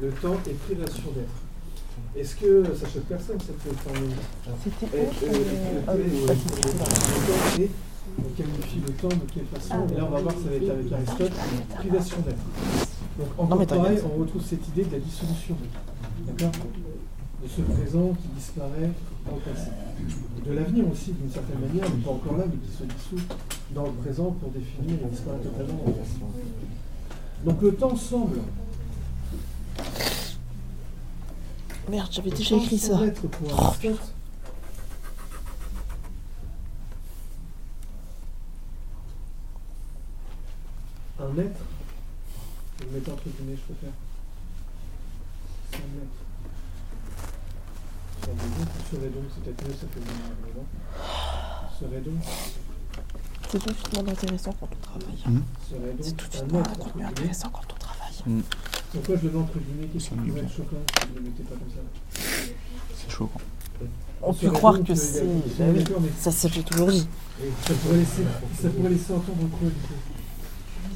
Le 0.01 0.11
temps 0.11 0.37
et 0.49 0.53
privation 0.55 1.03
d'être. 1.15 1.29
Est-ce 2.17 2.37
que 2.37 2.65
ça 2.75 2.87
choque 2.89 3.05
personne 3.05 3.39
cette 3.41 3.77
formule 3.81 4.11
C'était 4.63 4.97
Et- 4.99 5.07
autre. 5.07 5.17
et- 5.23 5.27
euh, 5.29 5.81
ah 5.87 5.93
c'était 5.97 7.65
est, 7.65 7.71
on 8.19 8.23
qualifie 8.37 8.81
le 8.87 8.93
temps 8.95 9.09
de 9.09 9.33
quelle 9.33 9.47
façon 9.47 9.87
Et 9.93 9.97
là, 9.97 10.05
on 10.07 10.11
va 10.11 10.21
voir, 10.21 10.35
ça 10.35 10.49
va 10.51 10.57
être 10.57 10.71
avec 10.71 10.93
Aristote, 10.93 11.33
privation 11.77 12.17
d'être. 12.21 12.94
Donc, 13.19 13.49
Non, 13.51 13.65
pareil, 13.65 13.95
raison. 13.95 14.11
on 14.15 14.21
retrouve 14.21 14.43
cette 14.45 14.67
idée 14.69 14.85
de 14.85 14.93
la 14.93 14.99
dissolution. 14.99 15.57
D'accord 16.27 16.51
De 17.43 17.49
ce 17.49 17.61
présent 17.61 18.13
qui 18.21 18.29
disparaît 18.37 18.91
dans 19.27 19.37
le 19.37 19.41
passé. 19.41 19.69
Et 20.39 20.49
de 20.49 20.53
l'avenir 20.53 20.85
aussi, 20.91 21.13
d'une 21.13 21.31
certaine 21.31 21.61
manière, 21.61 21.87
mais 21.95 22.03
pas 22.03 22.11
encore 22.11 22.37
là, 22.37 22.45
mais 22.47 22.57
qui 22.57 22.77
se 22.77 22.85
dissout 22.85 23.27
dans 23.71 23.85
le 23.85 23.93
présent 23.93 24.31
pour 24.33 24.51
définir 24.51 24.95
et 25.05 25.11
disparaître 25.11 25.45
totalement 25.45 25.83
dans 25.85 25.91
le 25.91 25.93
passé. 25.93 26.19
Donc 27.45 27.63
le 27.63 27.75
temps 27.75 27.97
semble. 27.97 28.39
Merde, 31.89 32.09
j'avais 32.11 32.31
déjà 32.31 32.57
écrit 32.57 32.79
ça. 32.79 32.99
pour 33.31 33.65
Aristote 33.65 34.15
un 41.21 41.39
être. 41.39 41.74
Je 42.85 42.95
mettre 42.95 43.13
entre 43.13 43.23
guillemets, 43.25 43.57
je 43.57 43.73
préfère. 43.73 43.95
C'est 45.71 45.77
un 45.79 45.91
être. 46.03 46.25
Sur 48.23 48.33
des 48.33 48.49
mots, 48.49 48.71
serait 48.91 49.09
donc, 49.11 49.25
c'est 49.35 49.43
peut-être 49.45 49.69
mieux, 49.69 49.75
ça 49.75 49.87
fait 49.93 50.01
moins 50.01 50.17
non 50.57 50.67
Serait 51.79 52.01
donc, 52.01 52.23
C'est 53.51 53.59
tout 53.59 53.69
de 53.69 53.75
suite 53.75 54.09
intéressant 54.09 54.55
quand 54.61 54.69
on 54.71 54.83
travaille. 54.83 55.23
Hmm. 55.27 55.43
serait 55.69 55.93
donc 55.93 56.01
C'est 56.01 56.17
tout 56.17 56.29
de 56.29 56.35
suite 56.35 56.53
moins 56.53 56.63
intéressant 57.09 57.51
quand 57.51 57.75
on 57.75 57.79
travaille. 57.79 58.43
Pourquoi 58.93 59.17
je 59.17 59.23
le 59.27 59.31
mets 59.33 59.39
entre 59.39 59.59
guillemets 59.59 59.89
Qu'est-ce 59.93 60.09
qui 60.09 60.15
pourrait 60.15 60.41
être 60.41 60.53
choquant 60.53 60.77
si 60.89 61.01
je 61.03 61.13
ne 61.13 61.15
le 61.19 61.21
mettais 61.23 61.43
pas 61.43 61.57
comme 61.57 61.71
ça 61.71 61.81
C'est 62.95 63.11
choquant. 63.11 63.41
On 64.23 64.33
peut 64.33 64.51
croire 64.51 64.83
que 64.83 64.95
c'est. 64.95 65.25
mais 65.25 65.85
ça, 66.19 66.49
j'ai 66.49 66.63
toujours 66.63 66.91
dit. 66.91 67.09
ça 67.67 67.75
pourrait 67.75 67.97
laisser, 67.99 68.25
ça 68.63 68.69
pourrait 68.71 68.91
laisser 68.91 69.13
entendre 69.13 69.49
quoi 69.51 69.69
du 69.69 69.75
coup 69.75 69.95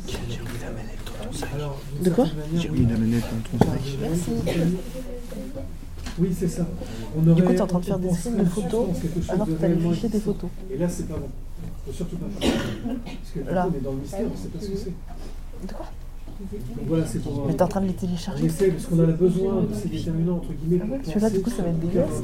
Alors, 0.09 0.37
d'une 0.37 0.98
De 2.03 2.11
quoi 2.11 2.27
J'ai 2.57 2.71
oui. 2.71 2.81
mis 2.81 2.87
la 2.93 2.99
manette 2.99 3.25
dans 3.25 3.59
ton 3.59 3.65
sac. 3.65 3.81
Merci. 4.01 4.31
Oui, 6.21 6.35
c'est 6.37 6.49
ça. 6.49 6.67
On 7.17 7.27
aurait, 7.29 7.41
Du 7.41 7.47
coup, 7.47 7.53
t'es 7.55 7.61
en 7.61 7.67
train 7.67 7.79
de 7.81 7.85
faire 7.85 7.99
des 7.99 8.11
screens 8.13 8.39
de 8.39 8.45
photos 8.45 8.87
alors 9.29 9.47
que 9.47 9.51
les 9.53 9.57
réellement 9.59 9.93
fichiers 9.93 10.09
des 10.09 10.21
photos. 10.21 10.51
Et 10.71 10.77
là, 10.79 10.89
c'est 10.89 11.09
pas 11.09 11.17
bon. 11.17 11.29
Faut 11.87 11.93
surtout 11.93 12.17
pas 12.17 12.27
faire 12.41 12.53
ça. 12.53 12.59
Parce 13.05 13.47
que 13.47 13.55
Là. 13.55 13.69
on 13.73 13.77
est 13.77 13.81
dans 13.81 13.93
le 13.93 13.99
mystère, 13.99 14.21
on 14.33 14.37
sait 14.37 14.49
pas 14.49 14.61
ce 14.61 14.67
que 14.69 14.77
c'est. 14.77 15.67
De 15.67 15.73
quoi? 15.73 15.87
Donc 16.41 16.87
voilà, 16.87 17.05
c'est 17.07 17.19
pour. 17.21 17.47
Mais 17.47 17.55
t'es 17.55 17.63
en 17.63 17.69
train 17.69 17.81
de 17.81 17.87
les 17.87 17.93
On 17.93 17.97
télécharger. 17.97 18.45
essaie, 18.47 18.71
parce 18.71 18.87
qu'on 18.87 19.01
a 19.01 19.07
besoin 19.07 19.63
de 19.63 19.75
ces 19.75 19.89
déterminants, 19.89 20.37
entre 20.37 20.53
guillemets, 20.53 20.83
Ah 20.85 20.91
ouais, 20.93 20.99
pour 20.99 21.05
parce 21.05 21.15
que 21.15 21.19
là, 21.19 21.27
penser 21.29 21.37
du 21.39 21.43
coup, 21.43 21.51
ça 21.51 21.63
va 21.65 21.69
être 21.71 21.81
dégueulasse. 21.81 22.23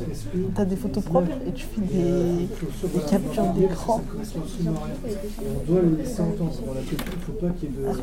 T'as 0.55 0.65
des 0.65 0.77
photos 0.77 1.05
propres 1.05 1.33
et 1.47 1.53
tu 1.53 1.67
fais 1.67 1.81
Et, 1.81 1.85
euh, 2.03 2.37
des. 2.37 2.43
des 2.47 2.49
voilà, 2.93 3.09
captures 3.09 3.43
on 3.45 3.55
d'écran. 3.59 4.03
on 4.07 5.73
doit 5.73 5.83
le 5.83 5.97
laisser 5.97 6.21
entendre. 6.21 6.53
Dans 6.65 6.75
la 6.75 6.81
copie, 6.81 7.03
il 7.13 7.19
ne 7.19 7.25
faut 7.25 7.33
pas 7.33 7.49
qu'il 7.51 7.71
y 7.71 7.73
ait 7.73 7.77
de. 7.77 7.87
Attends. 7.89 8.03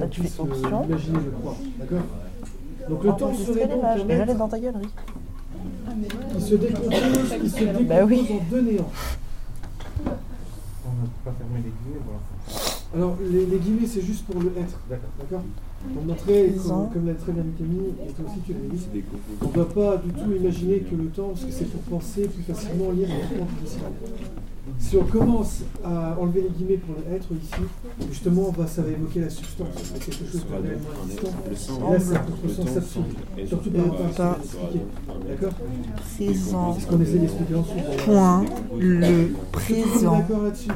Là, 0.00 0.06
tu 0.08 0.20
fais 0.20 0.28
puisse, 0.28 0.40
option. 0.40 0.84
Imaginer 0.84 1.18
le 1.24 1.30
croire. 1.30 1.56
D'accord 1.78 2.02
Donc 2.90 3.04
le 3.04 3.10
temps 3.10 3.26
Enregistrer 3.26 3.54
serait 3.54 3.68
donc 3.68 3.84
elle 3.84 4.10
est 4.28 4.32
être 4.32 4.36
dans 4.38 4.48
ta 4.48 4.58
galerie. 4.60 4.88
qui 6.36 6.40
se 6.42 6.54
décompose, 6.54 6.90
qui 7.42 7.48
se 7.50 7.58
décompose 7.60 7.86
Bah 7.86 8.04
oui. 8.06 8.26
en 8.30 8.50
deux 8.50 8.60
néants. 8.60 8.90
On 10.06 10.10
ne 10.10 11.06
peut 11.06 11.10
pas 11.24 11.32
fermer 11.38 11.56
les 11.64 11.70
guillemets 11.70 12.00
l'instant. 12.12 12.79
Alors, 12.94 13.16
les, 13.22 13.46
les 13.46 13.58
guillemets, 13.58 13.86
c'est 13.86 14.02
juste 14.02 14.24
pour 14.26 14.40
le 14.40 14.48
être. 14.48 14.78
D'accord. 14.88 15.10
D'accord 15.20 15.42
Pour 15.94 16.02
montrer, 16.04 16.52
comme, 16.66 16.90
comme 16.92 17.06
l'a 17.06 17.14
très 17.14 17.32
bien 17.32 17.44
dit 17.44 17.52
Camille, 17.56 17.94
et 18.08 18.12
toi 18.12 18.24
aussi 18.28 18.40
tu 18.44 18.52
l'as 18.52 18.58
dit, 18.76 19.04
on 19.42 19.48
ne 19.48 19.52
doit 19.52 19.68
pas 19.68 19.96
du 19.98 20.10
tout 20.12 20.32
imaginer 20.34 20.80
que 20.80 20.96
le 20.96 21.06
temps, 21.06 21.28
parce 21.28 21.44
que 21.44 21.52
c'est 21.52 21.70
pour 21.70 21.80
penser 21.82 22.22
plus 22.22 22.42
facilement, 22.42 22.90
lire 22.90 23.08
et 23.08 23.28
comprendre 23.28 23.50
plus 23.58 23.66
facilement. 23.66 23.90
Si 24.78 24.96
on 24.96 25.04
commence 25.04 25.60
à 25.84 26.16
enlever 26.20 26.42
les 26.42 26.48
guillemets 26.50 26.76
pour 26.78 26.94
le 26.96 27.14
être 27.14 27.28
ici, 27.32 27.62
justement, 28.10 28.46
on 28.48 28.52
va, 28.52 28.66
ça 28.66 28.82
va 28.82 28.90
évoquer 28.90 29.20
la 29.20 29.30
substance, 29.30 29.68
c'est 29.76 30.04
quelque 30.04 30.30
chose 30.30 30.44
de 30.46 30.52
réellement 30.52 30.90
existant. 31.04 31.28
Et 31.46 31.92
là, 31.92 31.98
c'est 32.00 32.16
un 32.16 32.18
contresens 32.20 32.76
absolu, 32.76 33.04
surtout 33.46 33.70
par 33.70 33.84
rapport 33.84 34.06
à 34.06 34.12
ce 34.12 34.16
qu'on 34.18 34.32
d'expliquer. 34.32 34.80
D'accord 35.28 35.52
Présent. 36.16 36.74
C'est 36.74 36.80
ce 36.80 36.86
qu'on 36.86 37.00
essaie 37.00 37.18
d'expliquer 37.18 37.54
ensuite. 37.54 37.84
Point. 38.04 38.44
Le 38.78 39.28
présent. 39.52 40.16
est 40.16 40.18
d'accord 40.22 40.42
là-dessus 40.42 40.70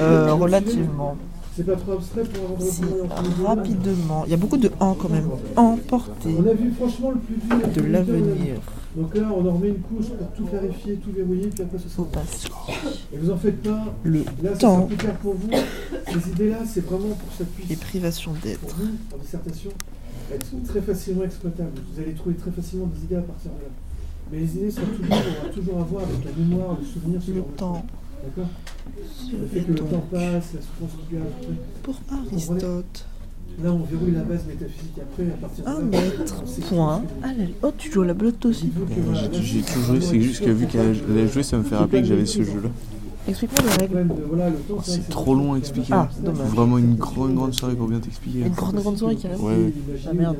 Euh, 0.00 0.32
relativement. 0.34 1.16
C'est 1.58 1.64
pas 1.64 1.74
trop 1.74 1.94
abstrait 1.94 2.22
pour 2.22 2.44
avoir 2.44 2.60
les 2.60 3.08
là 3.08 3.48
rapidement. 3.48 4.22
Il 4.26 4.30
y 4.30 4.34
a 4.34 4.36
beaucoup 4.36 4.56
de 4.56 4.70
en 4.78 4.94
quand 4.94 5.08
même. 5.08 5.28
Emporté 5.56 6.36
On 6.38 6.46
a 6.46 6.52
vu 6.52 6.70
franchement 6.70 7.10
le 7.10 7.18
plus 7.18 7.34
dur. 7.34 7.56
le 7.66 7.82
de 7.82 7.88
l'avenir. 7.88 8.60
Donc 8.94 9.12
là, 9.16 9.22
on 9.36 9.44
en 9.44 9.54
remet 9.54 9.70
une 9.70 9.80
couche 9.80 10.06
pour 10.06 10.30
tout 10.36 10.44
clarifier, 10.44 10.94
tout 11.02 11.10
verrouiller, 11.10 11.48
puis 11.48 11.64
après 11.64 11.78
ce 11.78 11.88
sera. 11.88 12.06
passer. 12.12 12.46
Et 13.12 13.16
vous 13.16 13.28
en 13.32 13.36
faites 13.36 13.60
pas. 13.60 13.92
Le 14.04 14.20
Là, 14.40 14.50
c'est 14.52 14.58
temps 14.58 14.82
plus 14.82 14.96
clair 14.96 15.16
pour 15.16 15.34
vous. 15.34 15.50
Ces 16.06 16.30
idées-là, 16.30 16.58
c'est 16.64 16.86
vraiment 16.86 17.08
pour 17.08 17.28
que 17.28 17.38
ça 17.38 17.44
et 17.44 17.64
puisse, 17.66 17.78
privation 17.80 18.34
pour 18.34 18.42
d'être. 18.44 18.76
en 19.12 19.18
dissertation, 19.18 19.70
être 20.32 20.46
très 20.68 20.80
facilement 20.80 21.24
exploitable. 21.24 21.72
Vous 21.92 22.00
allez 22.00 22.12
trouver 22.12 22.36
très 22.36 22.52
facilement 22.52 22.86
des 22.86 23.02
idées 23.02 23.16
à 23.16 23.22
partir 23.22 23.50
de 23.50 23.62
là. 23.62 23.70
Mais 24.30 24.38
les 24.38 24.56
idées 24.58 24.70
sont 24.70 24.82
toujours, 24.82 25.16
on 25.42 25.46
va 25.48 25.52
toujours 25.52 25.80
avoir 25.80 26.02
avec 26.04 26.24
la 26.24 26.30
mémoire, 26.40 26.76
le 26.78 26.86
souvenir, 26.86 27.20
Le 27.34 27.42
temps 27.56 27.74
choses. 27.74 28.07
D'accord 28.24 28.48
Le 29.32 29.46
fait 29.46 29.60
que 29.60 29.72
le 29.72 29.78
temps 29.78 30.04
passe, 30.10 30.54
la 30.54 30.60
souffrance 30.60 30.90
qui 31.08 31.14
peut 31.14 31.16
ajouter. 31.16 31.60
pour 31.82 31.96
Aristote 32.10 33.04
Là, 33.62 33.72
on 33.72 33.78
verrouille 33.78 34.12
la 34.14 34.22
base 34.22 34.44
métaphysique. 34.46 34.92
Après, 35.00 35.24
à 35.24 35.36
partir 35.36 35.64
de 35.64 35.68
là, 35.68 35.76
un 35.76 35.80
mètre. 35.82 36.44
Point. 36.68 37.00
que- 37.00 37.26
Ah, 37.26 37.30
Oh, 37.64 37.72
tu 37.76 37.90
joues 37.90 38.02
à 38.02 38.06
la 38.06 38.14
blotte 38.14 38.46
aussi. 38.46 38.70
J'ai 39.42 39.62
tout 39.62 39.80
joué, 39.80 40.00
c'est 40.00 40.20
juste 40.20 40.44
que 40.44 40.50
vu 40.50 40.66
qu'elle 40.66 40.94
a 41.18 41.26
joué, 41.26 41.42
ça 41.42 41.58
me 41.58 41.64
fait 41.64 41.74
rappeler 41.76 42.02
que 42.02 42.06
j'avais 42.06 42.26
ce 42.26 42.42
jeu-là. 42.42 42.68
Explique-moi 43.26 43.60
les 43.62 43.86
le 43.88 43.94
règles. 43.96 44.14
Oh, 44.70 44.78
c'est 44.82 45.08
trop 45.08 45.34
long 45.34 45.54
à 45.54 45.58
expliquer. 45.58 45.92
Ah, 45.92 46.08
dommage. 46.24 46.46
Vraiment 46.48 46.78
une 46.78 46.94
grande, 46.94 47.34
grande 47.34 47.52
soirée 47.52 47.74
pour 47.74 47.88
bien 47.88 47.98
t'expliquer. 47.98 48.40
Une 48.46 48.52
grande 48.52 48.76
grande 48.76 48.96
soirée 48.96 49.16
carrément. 49.16 49.44
Ouais, 49.44 49.54
ouais. 49.56 49.72
Ah, 50.08 50.12
merde. 50.14 50.36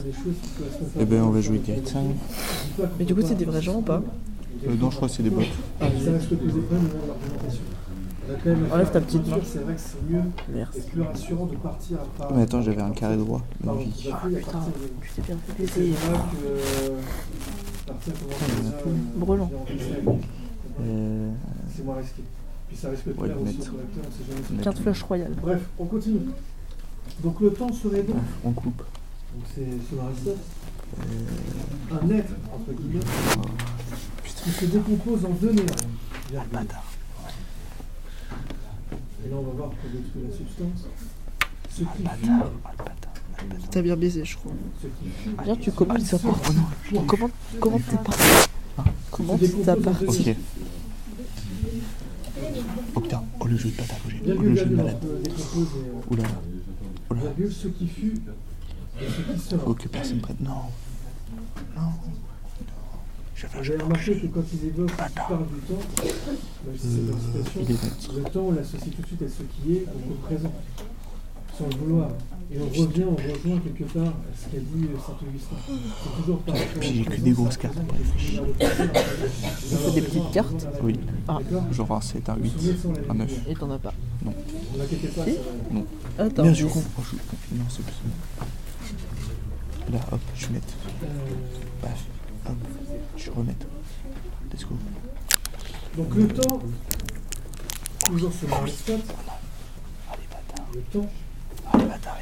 Eh 1.01 1.05
ben, 1.05 1.23
on 1.25 1.31
va 1.31 1.41
jouer 1.41 1.59
direct. 1.59 1.93
Mais 2.99 3.05
du 3.05 3.15
coup, 3.15 3.21
c'est 3.27 3.35
des 3.37 3.45
vrais 3.45 3.61
gens 3.63 3.79
ou 3.79 3.83
pas? 3.83 4.03
Euh, 4.67 4.75
non, 4.81 4.91
je 4.91 4.97
crois 4.97 5.09
que 5.09 5.15
c'est 5.15 5.23
des 5.23 5.31
bots. 5.31 5.43
Ça 5.81 5.87
reste 5.87 6.29
que 6.31 6.35
des 6.35 6.49
épreuves 6.59 6.83
de 6.83 7.07
l'argumentation. 7.07 7.63
Enlève 8.75 8.91
ta 8.91 9.01
petite 9.01 9.27
main. 9.27 9.37
C'est 9.43 9.61
vrai 9.61 9.75
que 9.75 9.81
c'est 9.81 10.03
mieux 10.11 10.23
Merci. 10.53 10.79
et 10.79 10.83
plus 10.83 11.03
rassurant 11.03 11.47
de 11.47 11.57
partir 11.57 11.99
à 11.99 12.05
part. 12.19 12.33
Mais 12.35 12.43
attends, 12.43 12.61
j'avais 12.63 12.83
un 12.83 12.91
carré 12.91 13.17
droit. 13.17 13.41
À 13.67 13.73
Putain, 13.73 13.81
tu 14.03 15.11
t'es 15.15 15.23
bien 15.23 15.37
fait 15.57 15.67
C'est 15.67 15.73
plaisir. 15.73 15.95
vrai 15.97 16.19
que 16.33 16.47
euh, 16.47 16.91
euh, 17.91 18.91
Brûlant. 19.17 19.51
Euh, 20.81 21.31
C'est 21.75 21.85
moins 21.85 21.97
risqué. 21.97 22.23
Puis 22.69 22.77
ça 22.77 22.91
risque 22.91 23.07
de 23.09 23.13
Ouais, 23.21 23.29
de 23.29 23.35
aussi 23.35 23.45
mettre. 23.57 23.71
au 23.71 23.73
correcteur, 23.73 24.05
on 24.07 24.11
sait 24.13 24.47
jamais. 24.51 24.63
Carte 24.63 24.79
flash 24.79 25.03
royale. 25.03 25.33
Bref, 25.41 25.61
on 25.79 25.85
continue. 25.87 26.21
Donc 27.23 27.41
le 27.41 27.51
temps 27.51 27.73
serait 27.73 28.03
donc, 28.03 28.17
on 28.45 28.53
coupe. 28.53 28.77
donc 28.77 29.45
c'est 29.55 29.65
selon 29.91 30.03
Aristote, 30.07 30.37
Euh, 31.01 31.97
un 32.03 32.11
être, 32.11 32.33
entre 32.55 32.73
guillemets, 32.79 33.05
qui 34.45 34.51
se 34.51 34.65
décompose 34.67 35.25
en 35.25 35.31
deux 35.31 35.53
néants. 35.53 35.65
virgule. 36.31 36.67
Et 39.25 39.29
là, 39.31 39.37
on 39.37 39.43
va 39.43 39.53
voir 39.53 39.71
pour 39.71 39.91
détruire 39.91 40.25
la 40.31 40.37
substance. 40.37 40.87
Ce 41.71 41.79
qui 41.81 41.87
fut, 41.87 43.69
T'as 43.71 43.83
bien 43.83 43.97
baisé, 43.97 44.25
je 44.25 44.37
crois. 44.37 44.53
fut, 44.83 45.43
Viens, 45.45 45.57
tu 45.57 45.71
commentes 45.73 46.09
ta 46.09 46.19
partie. 46.19 46.53
Comment, 47.07 47.31
comment 47.61 47.79
t'es 47.79 47.97
parti 47.97 48.49
Comment 49.11 49.39
ta 49.65 49.77
partie 49.77 50.31
Ok. 50.31 50.37
Oh 52.95 53.01
putain, 53.01 53.23
oh 53.41 53.47
le 53.47 53.57
jeu 53.57 53.69
de 53.71 53.75
oh, 54.07 54.09
j'ai- 54.09 54.33
oh, 54.33 54.43
le 54.43 54.55
jeu 54.57 54.65
de 54.67 54.75
malade. 54.77 54.97
euh, 55.05 55.19
Oula, 56.11 56.23
oula. 57.11 57.21
ce 57.51 57.69
qui 57.69 57.87
fut. 57.89 58.15
Faut 59.65 59.75
que 59.75 59.89
personne 59.89 60.21
prenne. 60.21 60.37
Non. 60.41 60.63
Non. 61.77 61.91
Je 63.41 63.47
vais 63.47 63.49
Vous 63.63 63.71
avez 63.71 63.83
remarqué 63.83 64.19
que 64.21 64.27
quand 64.27 64.43
ils 64.53 64.67
évoquent, 64.69 64.91
ils 64.91 65.15
parlent 65.15 65.47
du 65.47 65.61
temps, 65.61 65.83
même 66.67 66.77
si 66.77 66.89
c'est 66.89 66.89
une 66.99 67.21
citation, 67.21 67.61
Il 67.63 67.71
est 67.71 67.83
net. 67.85 68.09
le 68.17 68.23
temps, 68.31 68.41
on 68.41 68.53
l'associe 68.53 68.95
tout 68.97 69.03
de 69.03 69.07
suite 69.07 69.23
à 69.23 69.29
ce 69.29 69.43
qui 69.45 69.73
est, 69.77 69.85
donc 69.87 70.11
au 70.11 70.15
présent, 70.27 70.53
sans 71.57 71.67
le 71.67 71.77
vouloir. 71.77 72.11
Et 72.51 72.57
on 72.59 72.65
revient, 72.67 73.05
on 73.05 73.15
rejoint 73.15 73.61
quelque 73.61 73.85
part 73.93 74.07
à 74.09 74.35
ce 74.35 74.45
qu'a 74.51 74.59
dit 74.59 74.85
euh, 74.87 74.99
Saint-Augustin. 75.07 75.57
C'est 75.69 76.21
toujours 76.23 76.39
par 76.41 76.55
rapport 76.57 76.81
Puis 76.81 76.95
j'ai 76.95 77.05
que 77.05 77.21
des 77.21 77.31
grosses 77.33 77.57
cartes 77.59 77.77
le 77.79 78.65
fait 79.77 79.91
des 79.93 80.01
petites 80.03 80.31
cartes 80.33 80.67
la 80.75 80.83
Oui. 80.83 80.99
Ah. 81.29 81.39
Genre 81.73 81.93
un 81.93 82.01
7, 82.01 82.29
un 82.31 82.37
8, 82.37 82.51
Souvenez 82.51 82.77
sans 82.83 82.93
la 82.93 82.99
un 83.11 83.15
9. 83.15 83.29
lumière. 83.29 83.49
Et 83.51 83.55
t'en 83.55 83.71
as 83.71 83.79
pas. 83.79 83.93
Non. 84.25 84.33
Ne 84.33 84.77
vous 84.79 84.83
inquiétez 84.83 85.09
pas, 85.09 85.25
Si. 85.25 85.35
ça 85.35 85.41
va. 85.41 85.75
Non. 85.79 85.87
Attends. 86.19 86.43
Bien 86.43 86.55
sûr. 86.55 86.71
Oh, 86.75 86.81
je- 87.13 87.57
Non, 87.57 87.65
c'est 87.69 87.83
plus. 87.85 87.95
Là, 89.93 90.01
hop, 90.11 90.21
je 90.35 90.47
mets. 90.49 90.57
Euh, 91.03 91.07
Paf. 91.83 92.05
Hop, 92.47 92.55
je 93.19 93.31
remets. 93.31 93.57
Let's 94.53 94.65
go. 94.65 94.77
Donc 95.97 96.15
le 96.15 96.29
temps, 96.29 96.61
toujours 98.07 98.33
selon 98.33 98.57
Aristote, 98.57 99.01
Ah 100.11 100.15
les 100.21 100.27
bâtards. 100.29 100.67
le 100.75 100.81
temps, 100.83 101.11
Ah 101.73 101.79
les 101.79 101.85
bâtards. 101.85 102.19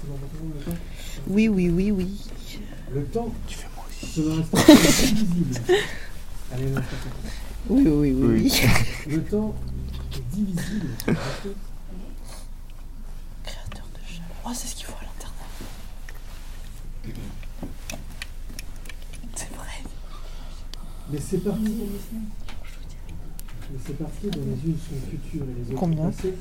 c'est 0.00 0.08
bon 0.08 0.16
pour 0.16 0.28
tout 0.30 0.36
le 0.36 0.42
monde, 0.44 0.52
le 0.58 0.64
temps 0.72 0.78
Oui, 1.28 1.48
oui, 1.48 1.68
oui, 1.70 1.90
oui. 1.90 2.20
Le 2.92 3.04
temps, 3.06 3.32
Tu 3.46 3.56
fais 3.56 3.66
moi 3.74 3.84
aussi. 3.88 4.06
selon 4.12 4.34
Aristote, 4.38 4.68
est 4.68 5.12
divisible. 5.12 5.60
Allez. 6.52 6.72
Oui, 7.68 7.82
oui, 7.86 8.12
oui, 8.12 8.42
Oui. 8.42 8.62
Le 9.08 9.22
temps 9.24 9.54
est 10.14 10.34
divisible. 10.34 10.86
Créateur 13.44 13.86
de 13.92 14.00
chaleur. 14.08 14.28
Oh, 14.46 14.50
c'est 14.54 14.68
ce 14.68 14.74
qu'il 14.76 14.86
faut 14.86 14.94
à 14.94 15.04
C'est. 21.10 21.14
Mais 21.14 21.20
c'est 21.20 21.38
parti. 21.38 21.74
mais 23.72 23.78
ces 23.86 23.92
parties 23.94 24.30
dont 24.30 24.40
les 24.44 24.70
unes 24.70 24.76
sont 24.78 25.10
futures 25.10 25.42
et 25.44 25.54
les 25.54 25.70
autres 25.70 25.80
Combien 25.80 26.04
passées. 26.06 26.34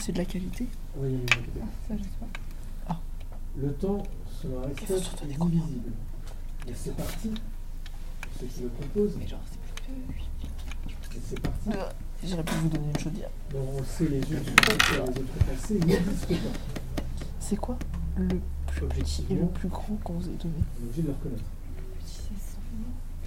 C'est 0.00 0.12
de 0.12 0.18
la 0.18 0.24
qualité 0.24 0.66
Oui, 0.96 1.08
oui, 1.12 1.20
oui, 1.36 1.62
oui. 1.90 1.98
Ah. 2.88 2.98
Le 3.56 3.72
temps, 3.74 4.02
selon 4.42 4.62
Aristote, 4.62 4.80
Il 4.82 4.86
faut 4.86 4.98
surtout 5.02 5.24
est 5.24 5.28
des 5.28 5.34
combien 5.36 5.60
divisible. 5.60 5.92
Mais 6.66 6.74
ces 6.74 6.90
parties, 6.90 7.34
ce 8.40 8.44
qui 8.44 8.62
le 8.62 8.68
composent, 8.70 9.16
Mais 9.18 9.26
genre, 9.28 9.40
c'est 9.46 9.84
plus 9.84 9.94
mais 11.14 11.20
ces 11.24 11.36
parties 11.36 11.70
que. 11.70 12.26
J'aurais 12.26 12.42
pu 12.44 12.54
vous 12.54 12.68
donner 12.70 12.86
une 12.88 12.98
chaudière. 13.00 13.30
dont 13.52 13.66
on 13.78 13.84
sait 13.84 14.08
les 14.08 14.18
unes 14.18 14.24
sont 14.44 14.72
futures 14.72 15.04
et 15.04 15.10
les 15.12 15.18
autres 15.20 15.44
passées 15.46 15.74
n'existent 15.78 16.34
pas. 16.34 17.02
C'est 17.38 17.56
quoi 17.56 17.78
le 18.16 18.40
plus 18.66 18.86
petit 18.88 19.24
et 19.30 19.34
le 19.34 19.46
plus 19.46 19.68
grand 19.68 19.94
qu'on 20.02 20.14
vous 20.14 20.24
ait 20.28 20.36
donné? 20.42 20.54
On 20.58 20.82
est 20.82 20.86
obligé 20.86 21.02
de 21.02 21.06
le 21.08 21.12
reconnaître. 21.12 21.44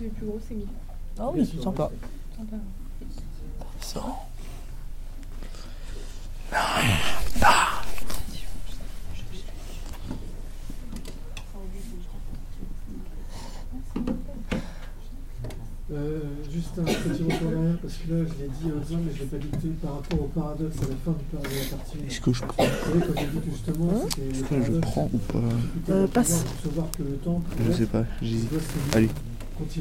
Le 0.01 0.09
plus 0.09 0.25
gros, 0.25 0.39
c'est 0.47 0.55
1000. 0.55 0.65
Ah 1.19 1.29
oui, 1.33 1.45
sûr, 1.45 1.63
sympa. 1.63 1.89
oui. 1.91 2.45
Ça. 3.81 4.01
Euh, 15.89 16.19
juste 16.51 16.77
un 16.79 16.83
petit 16.83 17.23
retour 17.23 17.47
en 17.47 17.57
arrière, 17.61 17.77
parce 17.81 17.93
que 17.93 18.11
là, 18.13 18.25
je 18.27 18.43
l'ai 18.43 18.49
dit 18.49 18.65
aux 18.65 18.93
hommes, 18.93 19.03
mais 19.05 19.13
je 19.15 19.23
ne 19.23 19.29
l'ai 19.31 19.37
pas 19.37 19.37
dicté 19.37 19.67
par 19.81 19.93
rapport 19.95 20.21
au 20.21 20.27
paradoxe 20.27 20.75
à 20.79 20.81
la 20.81 20.95
fin 21.05 21.11
du 21.17 21.23
par- 21.31 21.41
de 21.41 21.47
la 21.47 21.77
partie. 21.77 21.97
Est-ce 22.05 22.19
que 22.21 22.33
je 22.33 22.43
prends 22.43 22.63
Vous 22.65 22.99
savez, 22.99 22.99
quand 23.13 23.21
j'ai 23.21 23.27
dit 23.27 23.39
que 23.39 23.51
justement, 23.51 23.89
Hein 23.93 24.07
Est-ce 24.33 24.43
que 24.43 24.63
je 24.73 24.79
prends 24.79 25.09
ou 25.13 25.17
pas 25.17 25.39
Euh, 25.89 26.07
passe. 26.07 26.43
pouvoir 26.43 26.43
percevoir 26.43 26.87
que 26.91 27.03
le 27.03 27.15
temps 27.19 27.41
Je 27.65 27.71
sais 27.71 27.85
pas. 27.85 28.03
Se 28.21 28.97
Allez, 28.97 29.09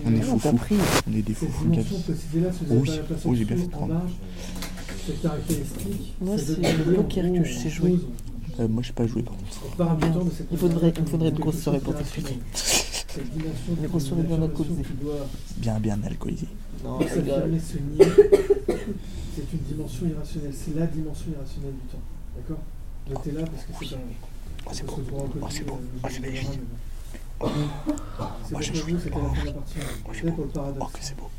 on 0.04 0.10
est 0.14 0.20
foufou. 0.22 0.56
pris. 0.56 0.76
On 1.08 1.12
est 1.16 1.22
des 1.22 1.34
fous. 1.34 1.46
se 1.46 2.12
faisait 2.12 2.76
Oui, 2.76 2.86
pas 2.88 2.96
la 2.96 3.02
place 3.02 3.26
en 3.26 3.28
oui, 3.30 3.36
j'ai 3.36 3.44
bien 3.44 3.56
fait 3.56 3.62
de 3.62 3.66
en 3.66 3.70
prendre. 3.78 3.94
marge. 3.94 4.10
Cette 5.06 5.22
caractéristique, 5.22 6.14
Moi, 6.20 6.38
ça 6.38 6.44
c'est 6.46 6.94
poker 6.96 7.32
que 7.32 7.44
je 7.44 7.54
sais 7.58 7.70
jouer. 7.70 7.98
Euh, 8.58 8.68
moi, 8.68 8.82
je 8.82 8.88
sais 8.88 8.92
pas 8.94 9.06
jouer 9.06 9.22
par 9.22 9.36
contre. 9.36 9.70
Il 10.50 10.58
faudrait- 10.58 10.92
il 10.96 11.02
me 11.02 11.06
faudrait 11.06 11.28
une 11.28 11.38
grosse 11.38 11.60
soirée 11.60 11.78
pour 11.80 11.94
dimension 13.34 13.76
Une 13.80 13.86
grosse 13.88 14.04
soirée 14.06 14.22
bien 14.24 14.42
alcoolisée. 14.42 14.82
Bien, 15.58 15.78
bien 15.80 15.98
alcoolisé. 16.04 16.46
Non, 16.84 17.00
s'affirmer, 17.00 17.58
se 17.60 17.76
nier, 17.78 18.12
c'est 19.34 19.52
une 19.52 19.58
dimension 19.68 20.06
irrationnelle. 20.06 20.52
C'est 20.54 20.74
la 20.78 20.86
dimension 20.86 21.26
irrationnelle 21.32 21.72
du 21.72 21.88
temps. 21.88 22.02
D'accord? 22.36 22.58
Notez-là 23.10 23.46
parce 23.46 23.64
que 23.80 23.86
c'est 23.86 23.94
un. 23.94 23.98
Oh, 24.66 24.70
c'est 24.72 24.84
beau. 24.86 24.98
Oh, 25.40 25.46
c'est 25.50 25.64
beau. 25.66 25.74
euh, 25.74 25.98
Oh, 26.04 26.08
c'est 26.10 26.20
magnifique. 26.20 26.60
Oh, 27.40 27.48
C'est 28.44 28.52
moi, 28.52 28.62
c'était 28.62 29.10
la 29.10 29.52
partie. 29.52 29.78
Oh, 30.06 30.10
c'est 30.12 30.24
beau. 30.24 30.34
Oh, 30.38 30.50
paradoxe. 30.54 30.92
que 30.92 30.98
c'est 31.02 31.16
beau. 31.16 31.30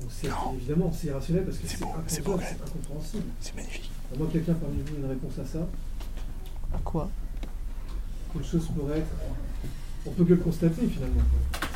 Donc 0.00 0.10
c'est 0.10 0.28
évidemment 0.56 0.92
c'est 0.92 1.06
irrationnel 1.06 1.44
parce 1.44 1.58
que 1.58 1.66
C'est 1.68 1.76
c'est 1.76 1.84
c'est 2.08 2.22
c'est 2.22 2.28
incompréhensible. 2.28 3.24
C'est 3.40 3.54
magnifique. 3.56 3.90
À 4.12 4.18
moins 4.18 4.26
que 4.26 4.32
quelqu'un 4.32 4.54
parmi 4.54 4.80
vous 4.82 4.94
ait 4.94 4.98
une 4.98 5.06
réponse 5.08 5.38
à 5.38 5.46
ça, 5.46 5.66
Quoi? 6.84 7.08
Qu'une 8.32 8.44
chose 8.44 8.66
pourrait 8.76 8.98
être. 8.98 9.10
On 10.06 10.10
peut 10.10 10.24
que 10.24 10.30
le 10.30 10.36
constater 10.36 10.86
finalement. 10.88 11.22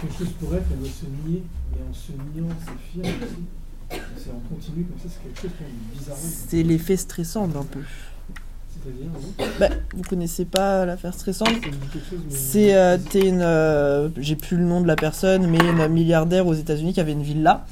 Qu'une 0.00 0.12
chose 0.12 0.32
pourrait 0.40 0.58
être, 0.58 0.66
elle 0.72 0.78
doit 0.80 0.88
se 0.88 1.06
nier, 1.28 1.42
et 1.74 1.88
en 1.88 1.94
se 1.94 2.12
niant, 2.12 2.48
s'affirme 2.60 3.22
aussi. 3.22 3.44
C'est 4.18 4.30
en 4.30 4.40
continu 4.54 4.84
comme 4.84 4.98
ça, 4.98 5.08
c'est 5.08 5.22
quelque 5.22 5.40
chose 5.40 5.50
qui 5.56 5.64
est 5.64 5.98
bizarre. 5.98 6.16
C'est 6.18 6.62
l'effet 6.62 6.96
stressant 6.96 7.48
d'un 7.48 7.64
peu. 7.64 7.80
Bah, 9.60 9.68
vous 9.94 10.02
connaissez 10.08 10.44
pas 10.44 10.84
l'affaire 10.86 11.14
stressante 11.14 11.48
C'est 12.30 12.74
euh, 12.76 12.96
t'es 13.10 13.28
une, 13.28 13.40
euh, 13.42 14.08
j'ai 14.18 14.36
plus 14.36 14.56
le 14.56 14.64
nom 14.64 14.80
de 14.80 14.86
la 14.86 14.96
personne, 14.96 15.46
mais 15.46 15.58
une 15.58 15.88
milliardaire 15.88 16.46
aux 16.46 16.54
États-Unis 16.54 16.92
qui 16.92 17.00
avait 17.00 17.12
une 17.12 17.22
villa, 17.22 17.64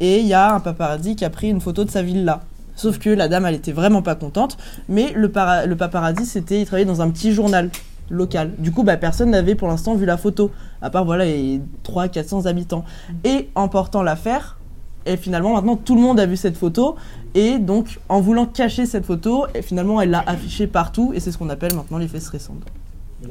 et 0.00 0.18
il 0.20 0.26
y 0.26 0.34
a 0.34 0.54
un 0.54 0.60
paparazzi 0.60 1.16
qui 1.16 1.24
a 1.24 1.30
pris 1.30 1.48
une 1.48 1.60
photo 1.60 1.84
de 1.84 1.90
sa 1.90 2.02
villa. 2.02 2.40
Sauf 2.74 2.98
que 2.98 3.10
la 3.10 3.28
dame, 3.28 3.44
elle 3.46 3.54
était 3.54 3.72
vraiment 3.72 4.02
pas 4.02 4.14
contente, 4.14 4.56
mais 4.88 5.12
le, 5.14 5.30
para- 5.30 5.66
le 5.66 5.76
paparazzi, 5.76 6.24
c'était, 6.26 6.60
il 6.60 6.66
travaillait 6.66 6.86
dans 6.88 7.02
un 7.02 7.10
petit 7.10 7.32
journal 7.32 7.70
local. 8.10 8.52
Du 8.58 8.72
coup, 8.72 8.82
bah, 8.82 8.96
personne 8.96 9.30
n'avait 9.30 9.54
pour 9.54 9.68
l'instant 9.68 9.94
vu 9.94 10.06
la 10.06 10.16
photo, 10.16 10.50
à 10.80 10.90
part 10.90 11.04
voilà, 11.04 11.24
les 11.26 11.60
300-400 11.84 12.46
habitants. 12.46 12.84
Et 13.24 13.48
en 13.54 13.68
portant 13.68 14.02
l'affaire, 14.02 14.58
et 15.04 15.16
finalement, 15.16 15.52
maintenant, 15.54 15.76
tout 15.76 15.94
le 15.94 16.00
monde 16.00 16.18
a 16.18 16.26
vu 16.26 16.36
cette 16.36 16.56
photo, 16.56 16.96
et 17.34 17.58
donc, 17.58 17.98
en 18.08 18.20
voulant 18.20 18.46
cacher 18.46 18.86
cette 18.86 19.06
photo, 19.06 19.46
finalement, 19.62 20.00
elle 20.00 20.10
l'a 20.10 20.22
affichée 20.26 20.66
partout, 20.66 21.12
et 21.14 21.20
c'est 21.20 21.32
ce 21.32 21.38
qu'on 21.38 21.50
appelle 21.50 21.74
maintenant 21.74 21.98
l'effet 21.98 22.20
stressant 22.20 22.54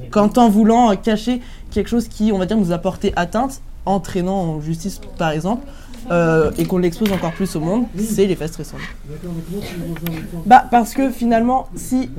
quand 0.10 0.38
en 0.38 0.50
voulant 0.50 0.96
cacher 0.96 1.42
quelque 1.72 1.90
chose 1.90 2.08
qui, 2.08 2.32
on 2.32 2.38
va 2.38 2.46
dire, 2.46 2.58
nous 2.58 2.72
a 2.72 2.78
porté 2.78 3.14
atteinte, 3.16 3.62
entraînant 3.86 4.42
en 4.42 4.62
justice 4.62 5.02
par 5.18 5.32
exemple, 5.32 5.66
euh, 6.10 6.52
et 6.58 6.66
qu'on 6.66 6.80
l'expose 6.80 7.12
encore 7.12 7.32
plus 7.32 7.56
au 7.56 7.60
monde, 7.60 7.86
c'est 7.98 8.26
l'effet 8.26 8.48
stressant. 8.48 8.78
Bah 10.46 10.66
parce 10.72 10.94
que 10.94 11.10
finalement, 11.10 11.68
si, 11.76 12.10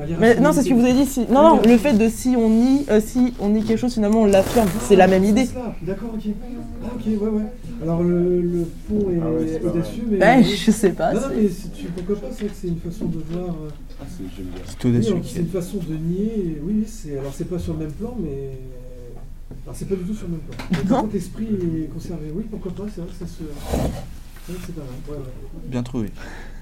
non, 0.41 0.53
c'est 0.53 0.63
ce 0.63 0.69
que 0.69 0.75
vous 0.75 0.85
avez 0.85 0.93
dit. 0.93 1.09
Non, 1.31 1.43
non, 1.43 1.63
le 1.65 1.77
fait 1.77 1.93
de 1.95 2.09
si 2.09 2.35
on 2.37 2.49
nie, 2.49 2.87
euh, 2.91 3.01
si 3.05 3.35
on 3.41 3.49
nie 3.49 3.65
quelque 3.65 3.79
chose, 3.81 3.95
finalement 3.95 4.23
on 4.23 4.27
l'affirme, 4.27 4.69
c'est 4.87 4.97
la 4.97 5.09
même 5.09 5.25
idée. 5.25 5.49
D'accord, 5.83 6.11
ok. 6.15 6.33
Ah, 6.85 6.89
ok, 6.95 7.07
ouais, 7.07 7.29
ouais. 7.29 7.43
Alors 7.83 8.03
le, 8.03 8.41
le 8.43 8.65
pont 8.89 9.11
est 9.11 9.19
Ah 9.23 9.31
ouais, 9.31 9.61
audacieux, 9.65 10.05
mais. 10.09 10.19
Ben, 10.19 10.45
je 10.45 10.71
sais 10.71 10.93
pas. 10.93 11.13
Non, 11.15 11.21
mais 11.35 11.49
tu, 11.77 11.87
pourquoi 11.87 12.17
pas, 12.17 12.29
c'est 12.31 12.45
vrai 12.45 12.49
que 12.49 12.55
c'est 12.61 12.69
une 12.69 12.79
façon 12.79 13.07
de 13.07 13.19
voir. 13.31 13.49
euh, 13.51 13.69
Ah, 14.01 14.05
c'est 14.09 14.23
oui, 14.23 14.91
audacieux 14.95 15.19
qui 15.21 15.33
c'est 15.35 15.41
une 15.41 15.49
façon 15.49 15.79
de 15.79 15.95
nier. 15.95 16.61
Oui, 16.63 16.75
oui, 16.79 16.85
c'est. 16.87 17.19
Alors 17.19 17.33
c'est 17.35 17.45
pas 17.49 17.59
sur 17.59 17.73
le 17.75 17.81
même 17.81 17.93
plan, 17.93 18.17
mais. 18.21 18.59
Alors 19.65 19.77
c'est 19.77 19.87
pas 19.89 19.97
du 19.97 20.03
tout 20.05 20.15
sur 20.15 20.27
le 20.29 20.33
même 20.35 20.41
plan. 20.41 20.65
Mais 20.71 20.77
Non. 20.79 20.85
Par 20.89 21.01
contre, 21.03 21.15
l'esprit 21.15 21.47
est 21.47 21.93
conservé. 21.93 22.33
Oui, 22.35 22.45
pourquoi 22.51 22.73
pas, 22.73 22.85
c'est 22.95 23.01
vrai 23.01 23.11
que 23.11 23.17
ça 23.19 23.27
se. 23.27 23.43
C'est 24.47 24.75
pas 24.75 24.81
mal. 24.83 24.91
Ouais, 25.09 25.17
ouais. 25.17 25.31
Bien 25.69 25.83
trouvé. 25.83 26.09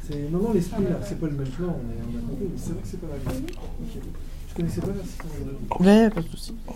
C'est... 0.06 0.28
Non, 0.30 0.38
non, 0.40 0.52
l'esprit 0.52 0.82
là, 0.84 1.00
c'est 1.06 1.18
pas 1.18 1.26
le 1.26 1.32
même 1.32 1.48
plan, 1.48 1.68
on, 1.68 1.70
est... 1.70 2.14
on 2.14 2.18
a 2.18 2.30
compris, 2.30 2.46
mais 2.52 2.58
c'est 2.58 2.72
vrai 2.72 2.82
que 2.82 2.88
c'est 2.88 3.00
pas 3.00 3.06
mal. 3.06 3.36
Ok. 3.46 4.02
Je 4.50 4.54
connaissais 4.54 4.80
pas 4.80 4.88
la. 4.88 5.84
Ouais, 6.04 6.10
pas 6.10 6.20
de 6.20 6.28
souci. 6.28 6.54
Oh 6.66 6.72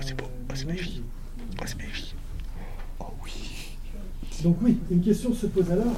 c'est 0.00 0.16
beau. 0.16 0.24
Oh, 0.48 0.52
c'est 0.54 0.66
magnifique. 0.66 1.02
Oh, 1.60 1.64
c'est 1.66 1.76
magnifique. 1.78 2.14
Donc 4.42 4.56
oui, 4.62 4.78
une 4.90 5.00
question 5.02 5.34
se 5.34 5.46
pose 5.46 5.70
alors. 5.70 5.92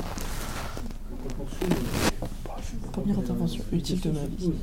Première 2.92 3.18
intervention 3.18 3.64
utile 3.72 4.00
de 4.00 4.10
ma 4.10 4.24
vie. 4.26 4.36
pose. 4.46 4.54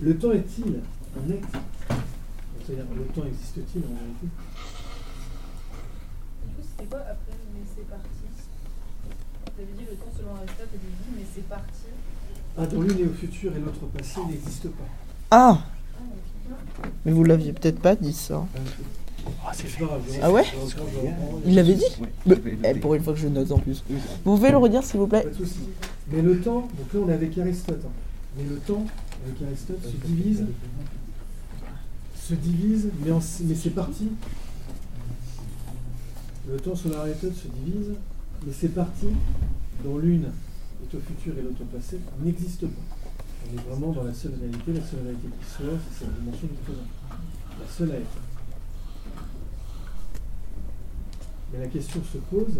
Le 0.00 0.18
temps 0.18 0.32
est-il 0.32 0.80
un 1.16 1.30
être? 1.32 1.48
C'est-à-dire, 2.66 2.84
le 2.96 3.04
temps 3.06 3.26
existe-t-il 3.26 3.84
en 3.84 3.88
vérité 3.88 4.26
Du 6.46 6.54
coup, 6.54 6.62
c'était 6.76 6.88
quoi 6.88 6.98
après 7.00 7.36
Mais 7.54 7.60
c'est 7.74 7.88
parti? 7.88 8.08
T'avais 9.56 9.72
dit 9.78 9.84
le 9.90 9.96
temps 9.96 10.12
selon 10.16 10.34
Aristote 10.36 10.68
au 10.74 10.78
début, 10.78 11.16
mais 11.16 11.24
c'est 11.34 11.48
parti. 11.48 11.86
Un 12.58 12.66
dans 12.66 12.82
l'une 12.82 12.98
est 13.00 13.08
au 13.08 13.12
futur 13.14 13.54
et 13.56 13.60
l'autre 13.60 13.82
au 13.82 13.86
passé 13.86 14.20
n'existe 14.28 14.68
pas. 14.68 14.84
Ah, 15.30 15.58
Ah. 15.58 15.66
Mais 17.04 17.12
vous 17.12 17.24
l'aviez 17.24 17.52
peut-être 17.52 17.80
pas 17.80 17.94
dit 17.96 18.12
ça. 18.12 18.44
Oh, 19.24 19.30
c'est 19.52 19.62
C'est 19.62 19.68
fait. 19.68 19.84
je 20.12 20.18
Ah 20.22 20.30
ouais? 20.32 20.44
Il 21.46 21.54
l'avait 21.54 21.74
dit? 21.74 21.84
Ouais. 22.00 22.08
Mais, 22.44 22.70
eh, 22.70 22.74
Pour 22.80 22.94
une 22.94 23.02
fois 23.02 23.12
que 23.12 23.18
je 23.20 23.28
note 23.28 23.50
en 23.52 23.58
plus. 23.58 23.82
Vous 24.24 24.36
pouvez 24.36 24.50
le 24.50 24.56
redire 24.58 24.82
s'il 24.82 24.98
vous 25.00 25.06
plaît? 25.06 25.22
Pas 25.22 25.28
de 25.30 25.34
souci. 25.34 25.60
Mais 26.10 26.22
le 26.22 26.40
temps, 26.40 26.60
donc 26.76 26.92
là 26.94 27.00
on 27.04 27.08
est 27.08 27.14
avec 27.14 27.38
Aristote, 27.38 27.80
hein. 27.84 27.90
mais 28.36 28.44
le 28.48 28.56
temps, 28.56 28.84
avec 29.26 29.40
Aristote, 29.48 29.78
se 29.84 30.06
divise, 30.06 30.44
se 32.20 32.34
divise, 32.34 32.88
mais, 33.04 33.12
en- 33.12 33.20
mais 33.44 33.54
c'est 33.54 33.70
parti. 33.70 34.08
Le 36.50 36.56
temps 36.58 36.74
sur 36.74 36.98
Aristote 36.98 37.34
se 37.34 37.48
divise, 37.48 37.90
mais 38.44 38.52
ces 38.52 38.68
parties, 38.68 39.06
dont 39.84 39.98
l'une 39.98 40.24
est 40.24 40.96
au 40.96 41.00
futur 41.00 41.38
et 41.38 41.42
l'autre 41.42 41.62
au 41.62 41.76
passé, 41.76 41.98
n'existent 42.24 42.66
pas. 42.66 43.01
On 43.44 43.58
est 43.58 43.62
vraiment 43.68 43.92
dans 43.92 44.04
la 44.04 44.14
seule 44.14 44.34
réalité, 44.38 44.72
la 44.72 44.80
seule 44.80 45.02
réalité 45.02 45.28
qui 45.28 45.50
soit, 45.50 45.78
c'est 45.90 46.04
cette 46.04 46.14
dimension 46.20 46.46
du 46.46 46.54
présent. 46.54 46.86
La 47.60 47.68
seule 47.68 47.92
à 47.92 47.96
être. 47.96 48.18
Mais 51.52 51.58
la 51.60 51.66
question 51.66 52.02
se 52.12 52.18
pose, 52.18 52.58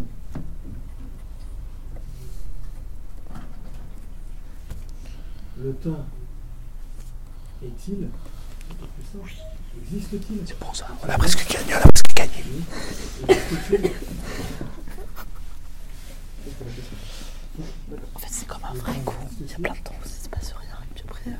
Le 5.62 5.72
temps 5.74 6.04
est-il. 7.64 8.08
Existe-t-il 9.82 10.40
C'est 10.44 10.58
bon 10.58 10.74
ça. 10.74 10.88
On 11.04 11.08
a 11.08 11.16
presque 11.16 11.48
gagné. 11.48 11.74
On 11.74 11.78
a 11.78 11.88
presque 11.88 12.14
gagné. 12.16 12.62
En 18.14 18.18
fait, 18.18 18.28
c'est 18.28 18.46
comme 18.48 18.64
un 18.64 18.74
vrai 18.74 18.98
coup. 19.04 19.14
Il 19.40 19.46
y 19.46 19.52
a 19.52 19.56
plein 19.58 19.72
de 19.72 19.78
temps 19.78 19.94
où 19.94 20.04
il 20.04 20.10
se 20.10 20.28
passe 20.28 20.52
rien. 20.52 20.76
Et 20.82 20.94
puis 20.94 21.04
après, 21.08 21.30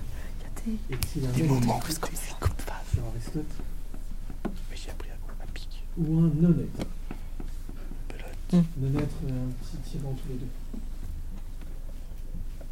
a 0.66 1.32
des. 1.32 1.42
Moments 1.42 1.80
C'est 1.88 2.00
comme 2.00 2.14
ça, 2.14 2.34
comme 2.40 2.50
phase. 2.58 2.76
sur 2.94 3.04
Aristote 3.04 3.44
Mais 4.70 4.76
j'ai 4.76 4.90
appris 4.90 5.10
à, 5.10 5.42
à 5.42 5.46
pique. 5.52 5.82
ou 5.98 6.18
un 6.18 6.22
non-être 6.40 6.86
Pelote. 8.08 8.64
Non-être, 8.78 9.16
un 9.28 9.50
petit 9.62 9.76
tirant 9.90 10.12
tous 10.14 10.28
les 10.28 10.36
deux. 10.36 10.46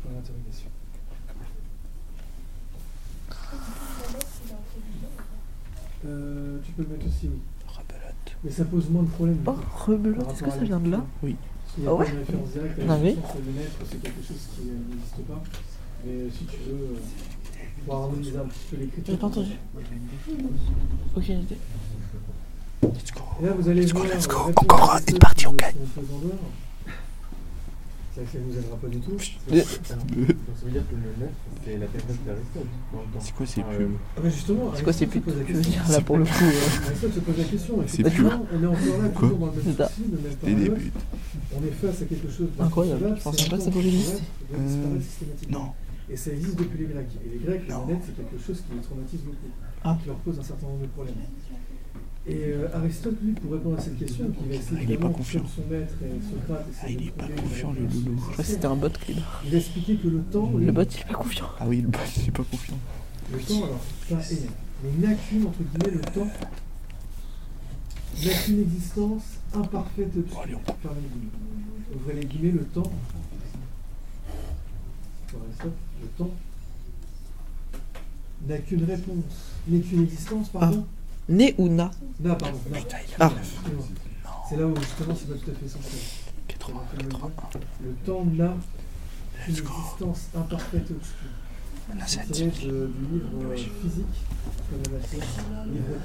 Pour 0.03 0.11
l'interrogation. 0.13 0.69
Euh, 6.07 6.59
tu 6.65 6.73
peux 6.73 6.83
le 6.83 6.89
mettre 6.89 7.07
aussi, 7.07 7.29
oui. 7.29 7.41
Rebelote. 7.67 8.37
Mais 8.45 8.51
ça 8.51 8.65
pose 8.65 8.89
moins 8.91 9.03
de 9.03 9.09
problèmes. 9.09 9.39
Oh, 9.47 9.55
rebelote, 9.87 10.31
est-ce 10.33 10.43
que 10.45 10.51
ça 10.51 10.57
vient 10.59 10.81
de 10.81 10.91
là 10.91 11.05
y 11.27 11.31
a 11.33 11.35
Ah 11.83 11.85
pas 11.85 11.95
ouais 11.95 12.09
une 12.11 12.19
référence 12.19 12.49
directe 12.51 12.79
à 12.81 12.83
Ah 12.89 12.97
oui. 12.97 13.05
l'écriture 13.05 13.31
sur 13.31 13.41
le 13.45 13.53
net, 13.53 13.71
c'est 13.91 14.03
quelque 14.03 14.27
chose 14.27 14.49
qui 14.55 14.63
n'existe 14.63 15.29
pas. 15.29 15.43
Mais 16.05 16.31
si 16.31 16.45
tu 16.47 16.57
veux, 16.67 16.97
euh, 16.97 16.99
J'ai 17.87 19.17
pas 19.17 19.27
entendu. 19.27 19.51
Aucune 21.17 21.41
idée. 21.41 21.57
Let's 22.83 23.13
go. 23.13 23.21
Et 23.43 23.47
là, 23.47 23.53
vous 23.59 23.69
allez 23.69 23.83
Let's 23.83 23.93
go, 23.93 24.01
voir. 24.01 24.15
let's 24.15 24.29
go. 24.29 24.37
euh, 24.37 24.43
répondre 24.47 24.75
Encore 24.75 24.95
un- 24.95 25.01
une 25.09 25.19
partie, 25.19 25.47
on 25.47 25.53
gagne. 25.53 25.73
sont 25.95 26.01
faisandeurs. 26.03 26.39
C'est 28.13 28.23
vrai 28.23 28.27
que 28.27 28.33
ça 28.33 28.39
ne 28.39 28.45
nous 28.53 28.59
aidera 28.59 28.77
pas 28.77 28.89
du 28.89 28.99
tout. 28.99 29.11
Donc 29.11 29.21
ça 29.21 29.95
veut 30.65 30.71
dire 30.73 30.83
que 30.91 30.95
le 30.97 31.25
9, 31.25 31.31
c'est 31.65 31.77
la 31.79 31.87
période 31.87 32.25
d'Aristote. 32.27 32.67
C'est 33.21 33.35
quoi 33.35 33.47
ces 33.47 33.61
Enfin, 33.61 33.77
pubs 33.79 33.91
Ah 34.17 34.21
bah 34.23 34.29
justement, 34.31 34.73
C'est 34.75 34.83
quoi 34.83 34.93
ces 34.93 35.07
veux 35.07 35.21
question. 35.21 35.61
dire, 35.71 35.89
là 35.89 36.01
pour 36.01 36.19
le 36.19 36.25
coup. 36.25 36.31
euh, 36.43 36.87
Aristote 36.89 37.15
se 37.15 37.21
pose 37.21 37.39
la 37.39 37.45
question. 37.45 37.75
C'est 37.87 38.01
Effectivement, 38.01 38.47
on 38.53 38.63
est 38.63 38.67
encore 38.67 39.03
là, 39.03 39.09
Quoi 39.15 39.29
toujours 39.29 39.39
dans 39.39 39.47
le 39.47 39.53
même 39.53 39.75
souci, 39.75 40.03
le. 40.47 40.77
On 41.57 41.65
est 41.67 41.71
face 41.71 42.03
à 42.03 42.05
quelque 42.05 42.31
chose 42.31 42.49
Incroyable, 42.59 43.01
d'inconcevable, 43.01 43.19
je 43.19 43.23
pensais 43.23 43.43
c'est 43.45 43.51
pas 43.51 43.57
que 43.57 43.63
ça 43.63 43.71
pouvait 43.71 43.89
exister. 43.89 44.23
Euh. 44.55 44.99
Non. 45.51 45.67
Et 46.13 46.17
ça 46.17 46.33
existe 46.33 46.59
depuis 46.59 46.79
les 46.79 46.87
Grecs. 46.93 47.09
Et 47.25 47.29
les 47.31 47.39
Grecs, 47.45 47.69
net, 47.87 47.99
c'est 48.05 48.17
quelque 48.17 48.39
chose 48.45 48.61
qui 48.67 48.75
les 48.75 48.83
traumatise 48.83 49.21
beaucoup, 49.21 49.51
Ah. 49.85 49.97
qui 50.01 50.09
leur 50.09 50.17
pose 50.17 50.39
un 50.39 50.43
certain 50.43 50.67
nombre 50.67 50.83
de 50.83 50.87
problèmes. 50.89 51.15
Et 52.27 52.37
euh, 52.53 52.69
Aristote, 52.75 53.17
lui, 53.23 53.33
pour 53.33 53.53
répondre 53.53 53.79
à 53.79 53.81
cette 53.81 53.99
question, 53.99 54.27
qui 54.31 54.47
va 54.49 54.55
essayer 54.55 54.77
Ah, 54.77 54.81
il 54.83 54.87
pas 54.87 54.93
évidemment, 54.93 55.13
confiant. 55.13 55.43
son 55.47 55.67
maître 55.73 55.95
et 56.03 56.31
Socrate, 56.31 56.67
Ah, 56.83 56.91
il 56.91 56.97
de 56.97 57.03
est 57.05 57.11
pas 57.13 57.29
confiant, 57.29 57.73
le 57.73 57.87
loulou. 57.87 58.21
c'était 58.43 58.67
un 58.67 58.77
bot 58.77 58.89
clean. 58.91 59.17
Il 59.47 59.55
a 59.55 59.59
expliqué 59.59 59.97
que 59.97 60.09
le 60.09 60.21
temps, 60.25 60.51
Le 60.55 60.73
bot, 60.73 60.83
il 60.83 61.01
est 61.01 61.05
pas 61.09 61.15
confiant. 61.15 61.49
Ah 61.59 61.65
oui, 61.67 61.81
le 61.81 61.89
bot, 61.89 61.99
il 62.19 62.29
est 62.29 62.31
pas 62.33 62.45
confiant. 62.45 62.79
le 63.33 63.39
temps, 63.39 63.65
alors, 63.65 63.81
pas 64.11 64.31
est, 64.33 64.49
mais 64.83 65.09
n'a 65.09 65.15
qu'une, 65.15 65.47
entre 65.47 65.59
guillemets, 65.63 65.97
le 65.97 66.01
temps 66.13 66.29
n'a 68.25 68.33
qu'une 68.45 68.61
existence 68.61 69.23
imparfaite 69.55 70.11
Bon, 70.15 70.41
allez, 70.41 70.55
on. 70.57 71.97
Ouvrez 71.97 72.15
les 72.21 72.27
guillemets, 72.27 72.53
le 72.53 72.65
temps. 72.65 72.91
Pour 75.31 75.41
Aristote, 75.47 75.73
le 76.03 76.09
temps 76.19 76.31
n'a 78.49 78.59
qu'une 78.59 78.85
réponse, 78.85 79.25
n'est 79.69 79.81
qu'une 79.81 80.03
existence, 80.05 80.49
pardon 80.49 80.87
Né 81.29 81.55
ou 81.59 81.69
na 81.69 81.91
Non, 82.21 82.35
pardon, 82.37 82.59
non. 82.71 82.77
Putain, 82.79 82.97
il 83.07 83.23
a 83.23 83.27
Ah. 83.27 83.33
C'est 84.49 84.57
là 84.57 84.67
où 84.67 84.75
justement 84.77 85.15
c'est 85.15 85.29
pas 85.29 85.35
tout 85.35 85.51
à 85.51 85.55
fait 85.55 85.67
essentiel. 85.67 86.01
80, 86.49 86.81
Le 86.99 87.09
81. 87.09 88.05
temps 88.05 88.25
n'a 88.25 88.55
qu'une 89.45 89.55
existence 89.57 90.29
imparfaite 90.35 90.91
obscure. 90.91 91.29
Là, 91.97 92.05
C'est 92.07 92.21
c'est 92.27 92.33
tiré 92.33 92.51
de- 92.51 92.87
du 92.87 93.15
livre 93.15 93.29
euh, 93.45 93.57
physique 93.57 94.07
comme 94.71 94.83
la 94.93 94.99
matière, 94.99 95.65
livre 95.67 95.97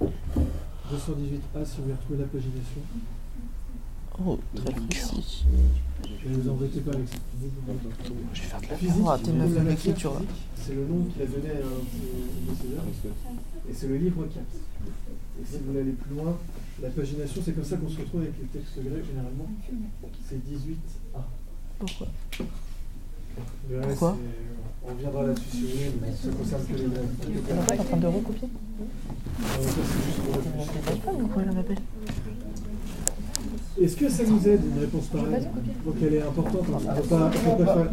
4. 0.00 0.12
218A 0.90 1.64
si 1.64 1.76
vous 1.76 1.82
voulez 1.84 1.94
retrouver 1.94 2.18
la 2.18 2.26
pagination. 2.26 2.82
Oh, 4.24 4.38
très 4.54 4.72
précis. 4.74 5.44
Ne 6.26 6.36
vous 6.36 6.50
embêtez 6.50 6.80
pas 6.80 6.92
avec 6.92 7.08
ça. 7.08 7.16
Je 8.32 8.40
vais 8.40 8.46
faire 8.48 8.60
de 8.60 8.66
la 8.68 8.76
Physique, 8.76 9.04
t'es 9.24 9.32
de 9.32 9.68
l'écriture, 9.68 10.14
physique, 10.18 10.30
C'est 10.56 10.74
le 10.74 10.86
nom 10.86 11.04
qu'il 11.04 11.22
a 11.22 11.26
donné 11.26 11.50
à 11.50 11.52
un 11.52 12.52
de 12.52 12.56
ses 12.56 12.74
œuvres. 12.74 13.14
Et 13.68 13.74
c'est 13.74 13.88
le 13.88 13.96
livre 13.96 14.24
4. 14.26 14.36
Et 14.38 15.44
si 15.44 15.58
vous 15.58 15.66
voulez 15.66 15.80
aller 15.80 15.92
plus 15.92 16.14
loin, 16.14 16.36
la 16.82 16.90
pagination, 16.90 17.42
c'est 17.44 17.52
comme 17.52 17.64
ça 17.64 17.76
qu'on 17.76 17.88
se 17.88 17.98
retrouve 17.98 18.22
avec 18.22 18.34
les 18.40 18.46
textes 18.60 18.78
grecs 18.78 19.04
généralement. 19.06 19.48
C'est 20.28 20.36
18A. 20.36 21.20
Pourquoi 21.78 22.08
reste, 23.70 24.02
On 24.02 24.88
reviendra 24.92 25.22
là-dessus 25.24 25.48
si 25.50 25.62
vous 25.62 25.68
voulez, 25.68 25.92
mais 26.00 26.12
ça 26.12 26.28
concerne 26.36 26.64
que 26.66 26.72
les 26.74 26.84
grecs. 26.84 27.66
Pas 27.66 27.74
en 27.80 27.84
train 27.84 27.96
de 27.96 28.06
recopier 28.06 28.48
Euh, 28.48 29.62
ça, 29.62 29.68
c'est 29.74 30.04
juste 30.04 31.02
pour 31.02 31.18
pourquoi 31.18 31.42
il 31.42 31.50
en 31.50 31.60
appelle 31.60 31.78
Est-ce 33.80 33.96
que 33.96 34.08
ça 34.08 34.22
nous 34.24 34.46
aide 34.48 34.60
une 34.74 34.80
réponse 34.80 35.06
pareille 35.06 35.46
Donc 35.84 35.94
elle 36.02 36.14
est 36.14 36.22
importante. 36.22 36.62
On 36.68 36.78
ne 36.78 37.00
peut 37.00 37.08
pas, 37.08 37.30
on 37.46 37.56
peut 37.56 37.64
pas 37.64 37.74
faire- 37.74 37.90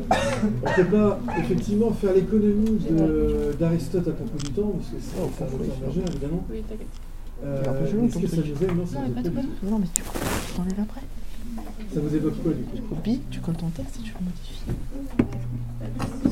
on 0.61 0.73
peut 0.75 0.85
pas, 0.97 1.19
effectivement 1.39 1.91
faire 1.91 2.13
l'économie 2.13 2.79
d'Aristote 3.59 4.07
à 4.07 4.11
propos 4.11 4.37
du 4.37 4.51
temps, 4.51 4.73
parce 4.77 4.89
que 4.89 4.97
c'est 4.99 5.15
Oh, 5.21 5.29
un 5.41 5.45
auteur 5.45 5.87
majeur 5.87 6.03
évidemment. 6.09 6.43
Euh, 7.45 7.63
Est-ce 8.05 8.19
que 8.19 8.27
ça 8.27 8.35
nous 8.37 8.63
aide 8.63 8.75
Non, 8.77 8.85
ça 8.85 8.99
Non, 8.99 9.07
nous 9.07 9.13
mais 9.15 9.21
aide. 9.21 9.33
Non, 9.71 9.79
mais 9.79 9.87
tu 9.93 10.01
t'enlèves 10.55 10.79
après. 10.81 11.01
Ça 11.93 11.99
vous 12.01 12.15
évoque 12.15 12.43
quoi 12.43 12.51
du 12.53 12.63
coup 12.63 12.75
Tu 12.75 12.81
copies, 12.83 13.21
tu 13.31 13.39
colles 13.39 13.55
ton 13.55 13.69
texte 13.69 13.99
et 13.99 14.03
tu 14.03 14.13
le 14.13 14.25
modifies. 14.25 14.63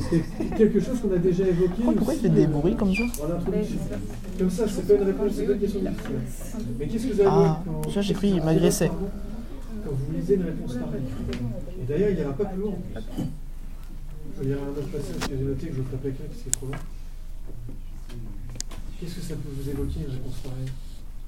C'est 0.10 0.56
quelque 0.58 0.80
chose 0.82 1.00
qu'on 1.02 1.12
a 1.14 1.18
déjà 1.18 1.44
évoqué. 1.48 1.70
Pourquoi, 1.76 1.94
pourquoi 1.94 2.14
il 2.14 2.20
fait 2.20 2.30
des 2.30 2.44
euh, 2.44 2.48
bruits 2.48 2.76
comme 2.76 2.94
ça. 2.94 3.04
Comme 4.38 4.50
ça, 4.50 4.66
c'est 4.68 4.88
pas 4.88 4.94
une 4.94 5.04
réponse, 5.04 5.32
c'est 5.36 5.44
pas 5.46 5.54
une 5.54 5.60
question 5.60 5.80
difficile. 5.80 6.66
Mais 6.80 6.88
qu'est-ce 6.88 7.08
que 7.08 7.14
vous 7.14 7.20
avez 7.22 7.30
Ah, 7.32 7.64
ça, 7.94 8.02
j'ai 8.02 8.14
cru, 8.14 8.28
il 8.28 8.44
m'agressait. 8.44 8.92
Quand 9.88 9.94
vous 9.94 10.12
lisez 10.12 10.36
une 10.36 10.44
réponse 10.44 10.74
pareille. 10.74 11.04
Et 11.82 11.86
d'ailleurs, 11.86 12.10
il 12.10 12.16
n'ira 12.18 12.34
pas 12.34 12.44
plus 12.46 12.60
loin. 12.60 12.74
Je 14.36 14.42
vais 14.42 14.48
lire 14.48 14.58
un 14.62 14.68
autre 14.68 14.88
passage 14.88 15.30
que 15.30 15.38
j'ai 15.38 15.44
noté 15.44 15.68
que 15.68 15.76
je 15.76 15.80
ne 15.80 15.86
ferai 15.86 15.98
pas 15.98 16.08
écrire 16.10 16.28
parce 16.28 16.42
qu'il 16.42 16.52
est 16.52 16.56
trop 16.56 16.66
long. 16.66 16.74
Qu'est-ce 19.00 19.16
que 19.16 19.22
ça 19.22 19.36
peut 19.36 19.50
vous 19.50 19.70
évoquer 19.70 20.00
une 20.02 20.12
réponse 20.12 20.36
pareille? 20.44 20.72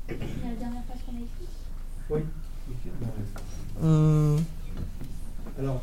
La 0.09 0.55
dernière 0.59 0.83
phrase 0.83 0.99
qu'on 1.05 1.15
a 1.15 1.19
écrite? 1.19 1.49
Oui. 2.09 2.21
Hum, 3.81 4.43
Alors, 5.57 5.81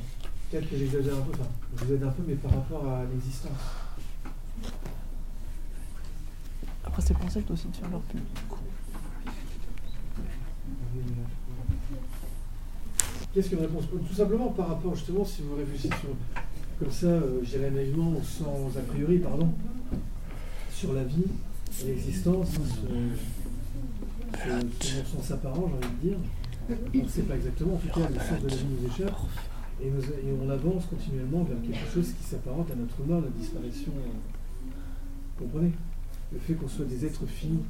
peut-être 0.50 0.68
que 0.68 0.76
j'exagère 0.76 1.16
un 1.16 1.22
peu, 1.22 1.30
enfin, 1.32 1.48
je 1.78 1.84
vous 1.84 1.92
aide 1.94 2.02
un 2.02 2.10
peu, 2.10 2.22
mais 2.28 2.34
par 2.34 2.50
rapport 2.50 2.86
à 2.86 3.04
l'existence. 3.10 3.52
Après, 6.84 7.00
c'est 7.00 7.14
le 7.14 7.20
concept 7.20 7.50
aussi 7.50 7.68
de 7.68 7.76
faire 7.76 7.88
leur 7.88 8.02
pub. 8.02 8.20
Qu'est-ce 13.37 13.51
qu'une 13.51 13.59
réponse 13.59 13.85
Tout 13.90 14.14
simplement 14.14 14.49
par 14.49 14.68
rapport, 14.68 14.94
justement, 14.94 15.22
si 15.22 15.42
vous 15.42 15.57
réfléchissez 15.57 15.88
sur, 15.88 16.09
comme 16.79 16.90
ça, 16.90 17.07
euh, 17.09 17.70
naïvement, 17.70 18.14
sans 18.22 18.79
a 18.79 18.81
priori, 18.81 19.18
pardon, 19.18 19.51
sur 20.72 20.94
la 20.94 21.05
vie, 21.05 21.27
l'existence, 21.85 22.49
hein, 22.57 23.14
ce, 24.81 25.05
sens 25.05 25.31
apparent, 25.33 25.68
j'ai 25.68 25.87
envie 25.87 25.96
de 25.96 26.09
dire. 26.09 26.18
On 26.94 27.05
ne 27.05 27.09
sait 27.09 27.25
pas 27.25 27.37
exactement, 27.37 27.75
en 27.75 27.77
tout 27.77 27.88
cas, 27.88 28.09
le 28.09 28.18
sens 28.18 28.42
de 28.42 28.49
la 28.49 28.57
vie 28.57 28.64
nous 28.81 28.88
échappe. 28.88 29.18
Et, 29.83 29.88
et 29.88 30.33
on 30.42 30.49
avance 30.49 30.87
continuellement 30.87 31.44
vers 31.44 31.61
quelque 31.61 31.92
chose 31.92 32.14
qui 32.18 32.25
s'apparente 32.27 32.70
à 32.70 32.75
notre 32.75 33.05
mort, 33.07 33.20
la 33.20 33.29
disparition. 33.38 33.92
euh, 33.99 34.70
Vous 35.38 35.44
comprenez? 35.44 35.72
Le 36.33 36.38
fait 36.38 36.55
qu'on 36.55 36.68
soit 36.68 36.87
des 36.87 37.05
êtres 37.05 37.27
finis 37.27 37.64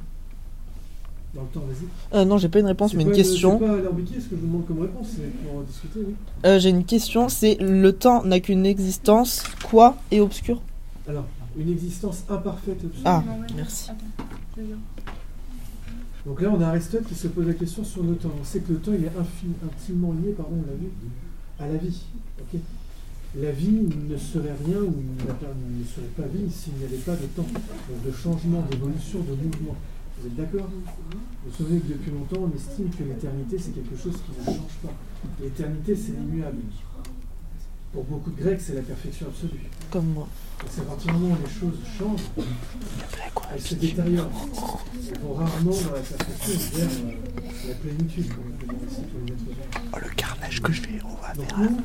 dans 1.37 1.43
le 1.43 1.49
temps, 1.49 1.59
vas-y. 1.59 2.17
Euh, 2.17 2.25
non, 2.25 2.37
j'ai 2.37 2.49
pas 2.49 2.59
une 2.59 2.65
réponse, 2.65 2.95
mais 2.95 3.03
une 3.03 3.11
question. 3.11 3.59
C'est 3.59 3.67
pas 3.67 3.73
alambiqué 3.73 4.15
ce 4.19 4.25
que 4.25 4.35
je 4.35 4.41
vous 4.41 4.47
demande 4.47 4.65
comme 4.65 4.81
réponse, 4.81 5.07
c'est 5.15 5.31
pour 5.43 5.59
en 5.59 5.61
discuter, 5.61 5.99
oui. 5.99 6.15
Euh, 6.45 6.59
j'ai 6.59 6.69
une 6.69 6.83
question, 6.83 7.29
c'est 7.29 7.57
le 7.61 7.93
temps 7.93 8.23
n'a 8.23 8.39
qu'une 8.39 8.65
existence, 8.65 9.43
quoi 9.69 9.97
et 10.09 10.19
obscur? 10.19 10.61
Alors, 11.07 11.25
une 11.55 11.71
existence 11.71 12.23
imparfaite. 12.27 12.83
obscure. 12.83 13.03
Ah, 13.05 13.23
merci. 13.55 13.91
Donc 16.25 16.41
là, 16.41 16.51
on 16.53 16.59
a 16.59 16.67
Aristote 16.67 17.05
qui 17.07 17.15
se 17.15 17.27
pose 17.27 17.47
la 17.47 17.53
question 17.53 17.83
sur 17.83 18.03
le 18.03 18.15
temps. 18.15 18.31
On 18.41 18.43
sait 18.43 18.59
que 18.59 18.73
le 18.73 18.79
temps, 18.79 18.91
il 18.97 19.05
est 19.05 19.11
intimement 19.63 20.13
lié, 20.13 20.31
pardon, 20.31 20.55
on 20.63 20.69
l'a 20.69 20.75
vu, 20.75 20.89
à 21.59 21.67
la 21.67 21.77
vie. 21.77 22.01
ok 22.41 22.59
la 23.39 23.51
vie 23.51 23.69
ne 24.09 24.17
serait 24.17 24.55
rien 24.65 24.79
ou 24.79 24.93
la 25.27 25.33
Terre 25.33 25.49
ne 25.53 25.83
serait 25.83 26.07
pas 26.15 26.27
vie 26.33 26.49
s'il 26.49 26.73
n'y 26.73 26.85
avait 26.85 26.97
pas 26.97 27.15
de 27.15 27.27
temps, 27.35 27.45
de 27.45 28.11
changement, 28.11 28.65
d'évolution, 28.71 29.19
de 29.19 29.35
mouvement. 29.35 29.75
Vous 30.19 30.27
êtes 30.27 30.35
d'accord? 30.35 30.67
Vous 30.69 31.49
vous 31.49 31.55
souvenez 31.55 31.79
que 31.79 31.93
depuis 31.93 32.11
longtemps, 32.11 32.49
on 32.51 32.55
estime 32.55 32.89
que 32.89 33.03
l'éternité, 33.03 33.57
c'est 33.59 33.71
quelque 33.71 33.95
chose 33.95 34.13
qui 34.15 34.39
ne 34.39 34.45
change 34.45 34.77
pas. 34.83 34.93
L'éternité, 35.41 35.95
c'est 35.95 36.11
l'immuable. 36.13 36.57
Pour 37.93 38.03
beaucoup 38.03 38.31
de 38.31 38.41
Grecs, 38.41 38.59
c'est 38.61 38.75
la 38.75 38.81
perfection 38.81 39.27
absolue. 39.27 39.61
Comme 39.91 40.07
moi. 40.07 40.27
C'est 40.69 40.81
à 40.81 40.85
partir 40.85 41.13
du 41.13 41.19
moment 41.19 41.35
où 41.35 41.37
les 41.45 41.53
choses 41.59 41.79
changent, 41.97 42.45
elles 43.53 43.61
se 43.61 43.75
détériorent. 43.75 44.29
Elles 45.09 45.19
vont 45.21 45.33
rarement 45.35 45.71
dans 45.71 45.93
la 45.93 45.99
perfection 46.01 46.77
vers 46.77 46.87
euh, 46.89 47.67
la 47.69 47.73
plénitude, 47.75 48.27
comme 48.29 48.43
on 48.53 48.57
peut 48.57 48.73
dire 48.75 48.87
ici 48.91 49.01
pour 49.01 49.19
les 49.25 49.33
êtres 49.33 49.43
humains. 49.45 49.87
Oh, 49.93 49.97
le 50.03 50.09
carnage 50.15 50.61
que 50.61 50.71
je 50.73 50.81
fais, 50.81 50.99
on 51.05 51.21
va 51.21 51.33
Donc 51.33 51.45
faire. 51.47 51.59
nous, 51.59 51.77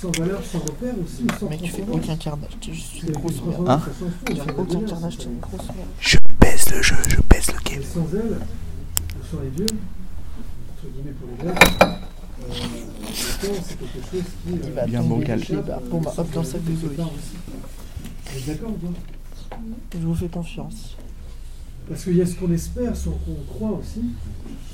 sans 0.00 0.10
valeur, 0.20 0.44
sans 0.44 0.58
repère 0.58 0.94
aussi, 1.02 1.26
sans 1.40 1.48
Mec, 1.48 1.62
tu 1.62 1.70
fais 1.70 1.84
aucun 1.90 2.16
carnage, 2.16 2.50
tu 2.60 2.70
es 2.70 2.74
juste 2.74 3.02
une 3.02 3.12
grosse 3.12 3.42
merde. 3.44 3.68
Hein 3.68 3.80
Tu 4.26 4.34
fais 4.36 4.54
aucun 4.56 4.80
carnage, 4.82 5.18
tu 5.18 5.26
es 5.26 5.30
une 5.30 5.40
grosse 5.40 5.66
merde. 5.66 5.88
Je 6.00 6.16
baisse 6.40 6.70
le 6.72 6.82
jeu, 6.82 6.96
je 7.08 7.16
baisse 7.28 7.48
le 7.52 7.70
game. 7.70 7.82
sans 7.82 8.06
elle, 8.14 8.38
ou 8.38 9.24
sans 9.30 9.40
les 9.42 9.50
dieux, 9.50 9.66
entre 9.66 10.92
guillemets 10.92 11.12
pour 11.12 11.28
les 11.30 11.44
Grecs, 11.44 11.58
euh, 11.80 11.88
le 12.40 13.46
temps 13.46 13.62
c'est 13.64 13.78
quelque 13.78 14.00
chose 14.10 14.22
qui. 14.44 14.52
Il 14.52 14.70
euh, 14.70 14.74
va 14.74 14.86
Bien 14.86 15.02
bancal. 15.02 15.40
Bon, 15.90 16.00
bah, 16.00 16.14
hop, 16.16 16.30
dans 16.32 16.40
le 16.40 16.46
sac 16.46 16.64
de 16.64 16.76
Zoé. 16.76 16.96
Vous 16.96 18.38
êtes 18.38 18.46
d'accord 18.46 18.70
ou 18.70 18.86
pas? 18.86 19.56
Je 19.92 20.06
vous 20.06 20.14
fais 20.14 20.28
confiance. 20.28 20.96
Parce 21.88 22.04
qu'il 22.04 22.16
y 22.16 22.22
a 22.22 22.26
ce 22.26 22.34
qu'on 22.36 22.52
espère, 22.52 22.96
ce 22.96 23.08
qu'on 23.08 23.34
croit 23.48 23.72
aussi, 23.72 24.02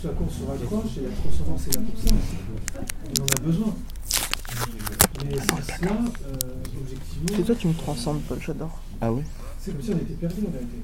ce 0.03 0.09
à 0.09 0.11
quoi 0.11 0.27
on 0.29 0.31
se 0.31 0.45
raccroche, 0.49 0.99
et 0.99 1.03
la 1.03 1.11
transcendance 1.11 1.67
est 1.67 1.77
là 1.77 1.83
pour 1.83 2.01
ça 2.01 2.15
aussi. 2.15 3.19
On 3.19 3.23
en 3.23 3.27
a 3.27 3.47
besoin. 3.47 3.75
Mais 5.25 5.37
sans 5.39 5.57
cela, 5.63 5.93
euh, 5.93 6.81
objectivement, 6.81 7.29
C'est 7.37 7.43
toi, 7.45 7.55
tu 7.55 7.69
me 7.69 7.75
transcendes, 7.75 8.21
Paul, 8.29 8.39
j'adore. 8.41 8.81
Ah 9.01 9.13
ouais 9.13 9.25
c'est 9.61 9.73
comme 9.73 9.83
si 9.83 9.91
on 9.91 9.97
était 9.97 10.15
perdu 10.15 10.37
en 10.47 10.53
réalité. 10.53 10.77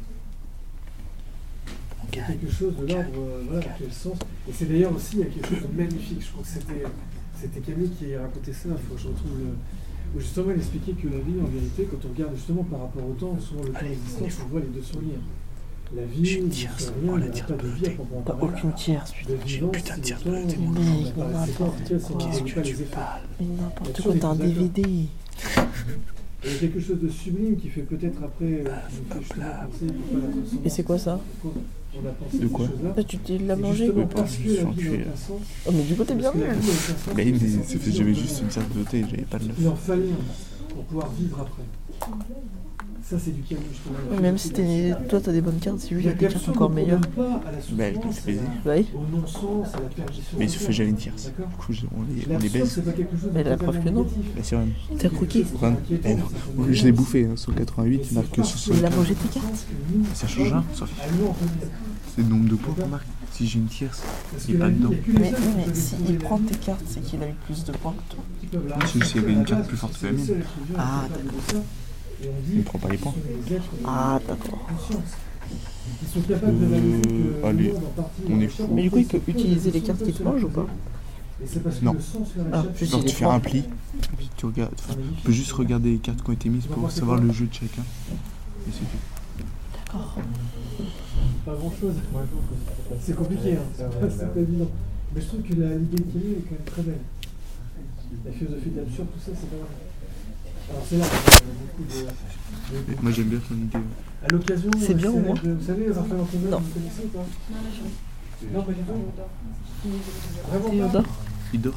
Il 2.15 2.19
y 2.19 2.21
a 2.21 2.27
quelque 2.27 2.53
chose 2.53 2.75
de 2.77 2.87
l'ordre, 2.87 3.11
euh, 3.19 3.43
voilà, 3.51 3.67
le 3.81 3.91
sens. 3.91 4.17
Et 4.49 4.53
c'est 4.53 4.67
d'ailleurs 4.67 4.95
aussi, 4.95 5.17
il 5.17 5.19
y 5.21 5.23
a 5.23 5.27
quelque 5.27 5.49
chose 5.49 5.69
de 5.69 5.77
magnifique. 5.77 6.23
Je 6.23 6.31
crois 6.31 6.43
que 6.43 6.49
c'était, 6.49 6.85
c'était 7.41 7.61
Camille 7.61 7.91
qui 7.91 8.15
racontait 8.15 8.53
ça. 8.53 8.69
Il 8.71 8.89
faut 8.89 8.95
que 8.95 9.01
je 9.01 9.09
retrouve 9.09 9.39
le. 9.39 9.47
Où 10.17 10.21
justement, 10.21 10.53
il 10.53 10.59
expliquait 10.59 10.93
que 10.93 11.09
la 11.09 11.19
vie, 11.19 11.41
en 11.43 11.47
vérité, 11.47 11.89
quand 11.91 11.99
on 12.07 12.13
regarde 12.13 12.37
justement 12.37 12.63
par 12.63 12.83
rapport 12.83 13.03
au 13.05 13.15
temps, 13.15 13.37
souvent 13.41 13.65
le 13.65 13.71
temps 13.73 13.81
d'existence, 13.83 14.45
on 14.45 14.49
voit 14.49 14.61
les 14.61 14.69
deux 14.69 14.83
sourire. 14.83 15.19
La 15.95 16.05
vie, 16.05 16.25
J'ai 16.25 16.39
une 16.39 16.49
tierce, 16.49 16.93
rien, 17.03 17.19
la 17.19 17.27
pas 17.27 17.53
de 17.53 18.23
Pas 18.23 18.39
aucune 18.41 18.73
tierce, 18.73 19.13
putain. 19.13 19.33
Le 19.33 19.39
J'ai 19.45 19.55
vivant, 19.57 19.67
une 19.67 19.73
putain 19.73 19.97
de 19.97 20.03
c'est 20.03 20.03
tierce 20.03 20.25
de 20.25 20.31
Qu'est-ce 22.19 22.53
que 22.55 22.61
tu 22.61 22.83
parles 22.85 23.23
Mais 23.41 23.47
n'importe 23.47 24.03
quoi, 24.03 24.15
il 24.15 24.21
t'as 24.21 24.29
un. 24.29 24.35
DVD. 24.35 24.83
Il 26.47 26.53
y 26.53 26.57
a 26.57 26.59
quelque 26.59 26.81
chose 26.81 27.01
de 27.01 27.09
sublime 27.09 27.57
qui 27.57 27.69
fait 27.69 27.83
peut-être 27.83 28.23
après, 28.23 28.45
euh, 28.45 28.65
la 28.65 28.81
transcendance. 29.11 30.53
Et 30.65 30.69
c'est 30.69 30.83
quoi 30.83 30.99
ça? 30.99 31.21
Pourquoi 31.95 32.03
On 32.03 32.09
a 32.09 32.13
pensé 32.13 32.39
De 32.39 32.47
quoi. 32.49 32.67
Bah, 32.97 33.05
tu 33.05 33.19
t'es 33.19 33.39
mangé 33.39 33.87
la 33.87 33.93
tué. 34.25 34.61
aucun 34.63 35.17
sens. 35.17 35.41
Oh, 35.67 35.71
mais 35.73 35.83
du 35.83 35.95
coup, 35.95 36.05
t'es 36.05 36.15
bien 36.15 36.33
sens, 36.33 36.41
Mais 37.17 37.25
c'est 37.25 37.33
mais 37.33 37.39
c'est 37.67 37.79
fait, 37.79 37.93
j'avais 37.93 38.15
juste 38.15 38.41
une 38.41 38.49
tierce 38.49 38.67
de 38.75 38.83
thé, 38.85 39.05
j'avais 39.11 39.23
pas 39.23 39.39
de 39.39 39.45
neuf. 39.47 39.57
Il 39.61 39.69
en 39.69 39.77
fallait 39.77 40.03
pour 40.69 40.85
pouvoir 40.85 41.11
vivre 41.13 41.41
après. 41.41 41.63
Ça, 43.07 43.19
c'est 43.19 43.33
du 43.33 43.43
Camus, 43.43 43.61
justement. 43.71 44.21
Même 44.23 44.39
si 44.39 44.51
t'es... 44.51 44.95
toi, 45.11 45.21
t'as 45.21 45.33
des 45.33 45.43
bonnes 45.43 45.59
cartes, 45.59 45.79
c'est 45.81 45.95
il 45.95 46.09
a 46.09 46.13
des 46.15 46.27
cartes 46.27 46.49
encore 46.49 46.71
meilleures. 46.71 47.01
la 47.19 47.23
Bah, 47.73 47.85
elle 47.85 48.01
peut 48.01 48.09
baiser. 48.25 48.41
la- 48.65 48.77
Oui. 48.77 48.87
La. 48.93 50.39
Mais 50.39 50.45
il 50.47 50.51
se 50.51 50.59
fait 50.59 50.73
jamais 50.73 50.89
une 50.91 50.97
tierce. 50.97 51.27
D'accord 51.27 51.47
Du 51.69 51.77
coup, 51.83 51.87
on 51.95 52.03
les, 52.03 52.25
on 52.35 52.39
les 52.39 52.49
L'absurde, 52.49 52.87
baise. 52.87 53.31
Mais 53.35 53.45
la 53.45 53.57
preuve 53.59 53.85
que 53.85 53.89
non. 53.91 54.07
c'est 54.43 54.57
vrai. 54.57 54.65
T'as 54.99 55.09
croqué. 55.11 55.45
Eh 56.05 56.15
non. 56.15 56.25
Je 56.71 56.85
l'ai 56.85 56.93
bouffé, 56.93 57.27
hein, 57.27 57.37
188, 57.37 58.07
il 58.11 58.15
marque 58.15 58.31
que 58.31 58.41
Il 58.41 58.41
a 58.41 58.45
60. 58.47 58.97
mangé 58.97 59.15
tes 59.15 59.29
cartes. 59.41 59.67
Ça 60.15 60.27
change 60.27 60.49
rien, 60.49 60.65
ça 60.75 60.87
fait- 60.87 61.09
c'est 62.17 62.23
le 62.23 62.29
nombre 62.29 62.49
de 62.49 62.55
points 62.55 62.75
qu'on 62.75 62.89
marque. 62.89 63.07
Si 63.33 63.47
j'ai 63.49 63.59
une 63.59 63.67
tierce, 63.67 64.03
il 64.49 64.55
est 64.55 64.59
pas 64.59 64.69
dedans. 64.71 64.91
Mais, 65.09 65.33
oui, 65.37 65.47
mais 65.67 65.75
s'il 65.75 66.17
prend 66.19 66.39
tes 66.39 66.55
cartes, 66.55 66.85
c'est 66.89 67.03
qu'il 67.03 67.21
a 67.23 67.27
eu 67.29 67.35
plus 67.45 67.65
de 67.65 67.73
points 67.73 67.93
que 68.09 68.15
toi. 68.15 68.25
Si 68.87 69.01
s'il 69.03 69.21
y 69.21 69.25
avait 69.25 69.33
une 69.35 69.45
carte 69.45 69.67
plus 69.69 69.77
forte 69.77 69.99
que 70.01 70.07
la 70.07 70.13
mienne. 70.13 70.43
Ah, 70.79 71.03
il 72.51 72.59
ne 72.59 72.63
prend 72.63 72.79
pas 72.79 72.89
les 72.89 72.97
points. 72.99 73.15
Ah, 73.85 74.21
d'accord. 74.27 74.69
Ils 76.03 76.09
sont 76.09 76.21
capables 76.27 76.59
de 76.59 76.67
valider 76.67 77.09
que 77.09 77.15
Euh, 77.15 77.41
le 77.43 77.47
allez, 77.47 77.73
monde 77.73 77.83
en 77.85 78.03
partie 78.03 78.23
on 78.31 78.41
est 78.41 78.49
fou. 78.49 78.69
Mais 78.73 78.83
du 78.83 78.91
coup, 78.91 78.99
il 78.99 79.07
peut 79.07 79.21
utiliser 79.27 79.71
les 79.71 79.81
cartes 79.81 80.03
qu'il 80.03 80.15
te 80.15 80.23
mange 80.23 80.43
ou 80.45 80.49
pas 80.49 80.67
Et 81.43 81.47
c'est 81.47 81.63
parce 81.63 81.79
que 81.79 81.85
Non. 81.85 81.93
le 81.95 82.01
sens 82.01 82.29
leur 82.37 82.47
Ah, 82.53 82.65
juste 82.79 82.93
Genre, 82.93 83.01
il 83.05 83.11
tu 83.11 83.17
fais 83.17 83.25
un 83.27 83.41
pli, 83.41 83.65
puis 84.17 84.31
tu 84.37 84.47
regardes. 84.47 84.73
enfin, 84.79 84.95
tu 85.17 85.23
peux 85.25 85.33
juste 85.33 85.53
regarder 85.53 85.91
les 85.93 85.99
cartes 85.99 86.23
qui 86.23 86.31
ont 86.31 86.33
été 86.33 86.49
mises 86.49 86.67
pour 86.67 86.91
savoir 86.91 87.21
le 87.21 87.33
jeu 87.33 87.47
de 87.47 87.53
chacun. 87.55 87.83
Et 87.83 88.71
c'est 88.73 88.79
tout. 88.81 89.45
D'accord. 89.87 90.19
Pas 91.45 91.53
grand 91.55 91.73
chose. 91.81 91.95
C'est 93.01 93.15
compliqué, 93.17 93.53
hein. 93.55 93.59
c'est 93.77 93.85
pas, 94.01 94.11
c'est 94.11 94.33
pas 94.33 94.41
évident. 94.41 94.69
Mais 95.15 95.21
je 95.21 95.27
trouve 95.27 95.43
que 95.43 95.55
la 95.55 95.75
Ligue 95.77 95.95
est 95.95 96.49
quand 96.49 96.51
même 96.53 96.65
très 96.67 96.83
belle. 96.83 96.99
La 98.25 98.33
philosophie 98.33 98.71
de 98.71 98.77
l'absurde, 98.81 99.09
tout 99.13 99.21
ça, 99.21 99.33
c'est 99.39 99.51
pas 99.51 99.57
mal. 99.57 99.67
Alors 100.71 100.83
c'est 100.89 100.97
là, 100.99 101.05
il 101.07 101.13
y 101.13 101.51
a 101.51 101.55
beaucoup 101.61 102.97
de. 102.97 103.03
Moi, 103.03 103.13
j'aime 103.13 103.29
bien 103.29 103.39
ton 103.47 103.55
idée. 103.55 103.79
À 104.25 104.29
l'occasion, 104.29 104.71
C'est 104.81 104.95
bien 104.95 105.11
euh, 105.11 105.13
ou 105.13 105.19
moins 105.21 105.35
de- 105.35 105.53
Vous 105.53 105.67
savez, 105.67 105.87
les 105.87 105.99
Antonin, 105.99 106.15
Non. 106.51 106.59
vous 106.59 106.71
connaissez 106.73 107.05
ou 107.05 107.09
pas 107.09 107.19
Non, 107.19 107.25
mais 107.63 107.71
je- 108.43 108.55
Non, 108.55 108.63
pas 108.63 108.73
du 108.73 108.79
tout. 108.81 109.91
Vraiment 110.49 110.89
pas 110.89 111.03
Théodore 111.55 111.55
Il 111.55 111.61
dort. 111.61 111.75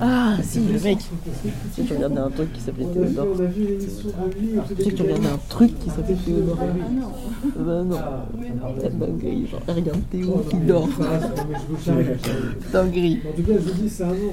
Ah, 0.00 0.36
si, 0.42 0.60
le 0.60 0.80
mec. 0.80 0.98
Tu 0.98 1.06
sais 1.72 1.82
que 1.82 1.88
tu 1.88 1.94
regardais 1.94 2.20
un 2.20 2.30
truc 2.30 2.52
qui 2.52 2.60
s'appelait 2.60 2.86
Théodore. 2.86 3.26
Tu 3.36 4.84
sais 4.84 4.90
que 4.90 4.96
tu 4.96 5.02
regardais 5.02 5.28
un 5.28 5.40
truc 5.48 5.78
qui 5.78 5.90
s'appelait 5.90 6.16
Théodore. 6.16 6.58
Ah. 6.60 6.64
Bah 7.56 7.82
non. 7.84 7.96
Ah. 7.98 8.26
C'est 8.80 8.98
dinguerie, 8.98 9.46
genre, 9.46 9.60
regarde 9.68 10.00
Théo 10.10 10.44
qui 10.50 10.56
dort. 10.58 10.88
Ah. 11.00 11.20
Dinguerie. 12.72 13.20
En 13.26 13.36
tout 13.36 13.42
cas, 13.42 13.52
je 13.54 13.58
vous 13.58 13.82
dis, 13.82 13.88
c'est 13.88 14.04
un 14.04 14.08
nom. 14.08 14.32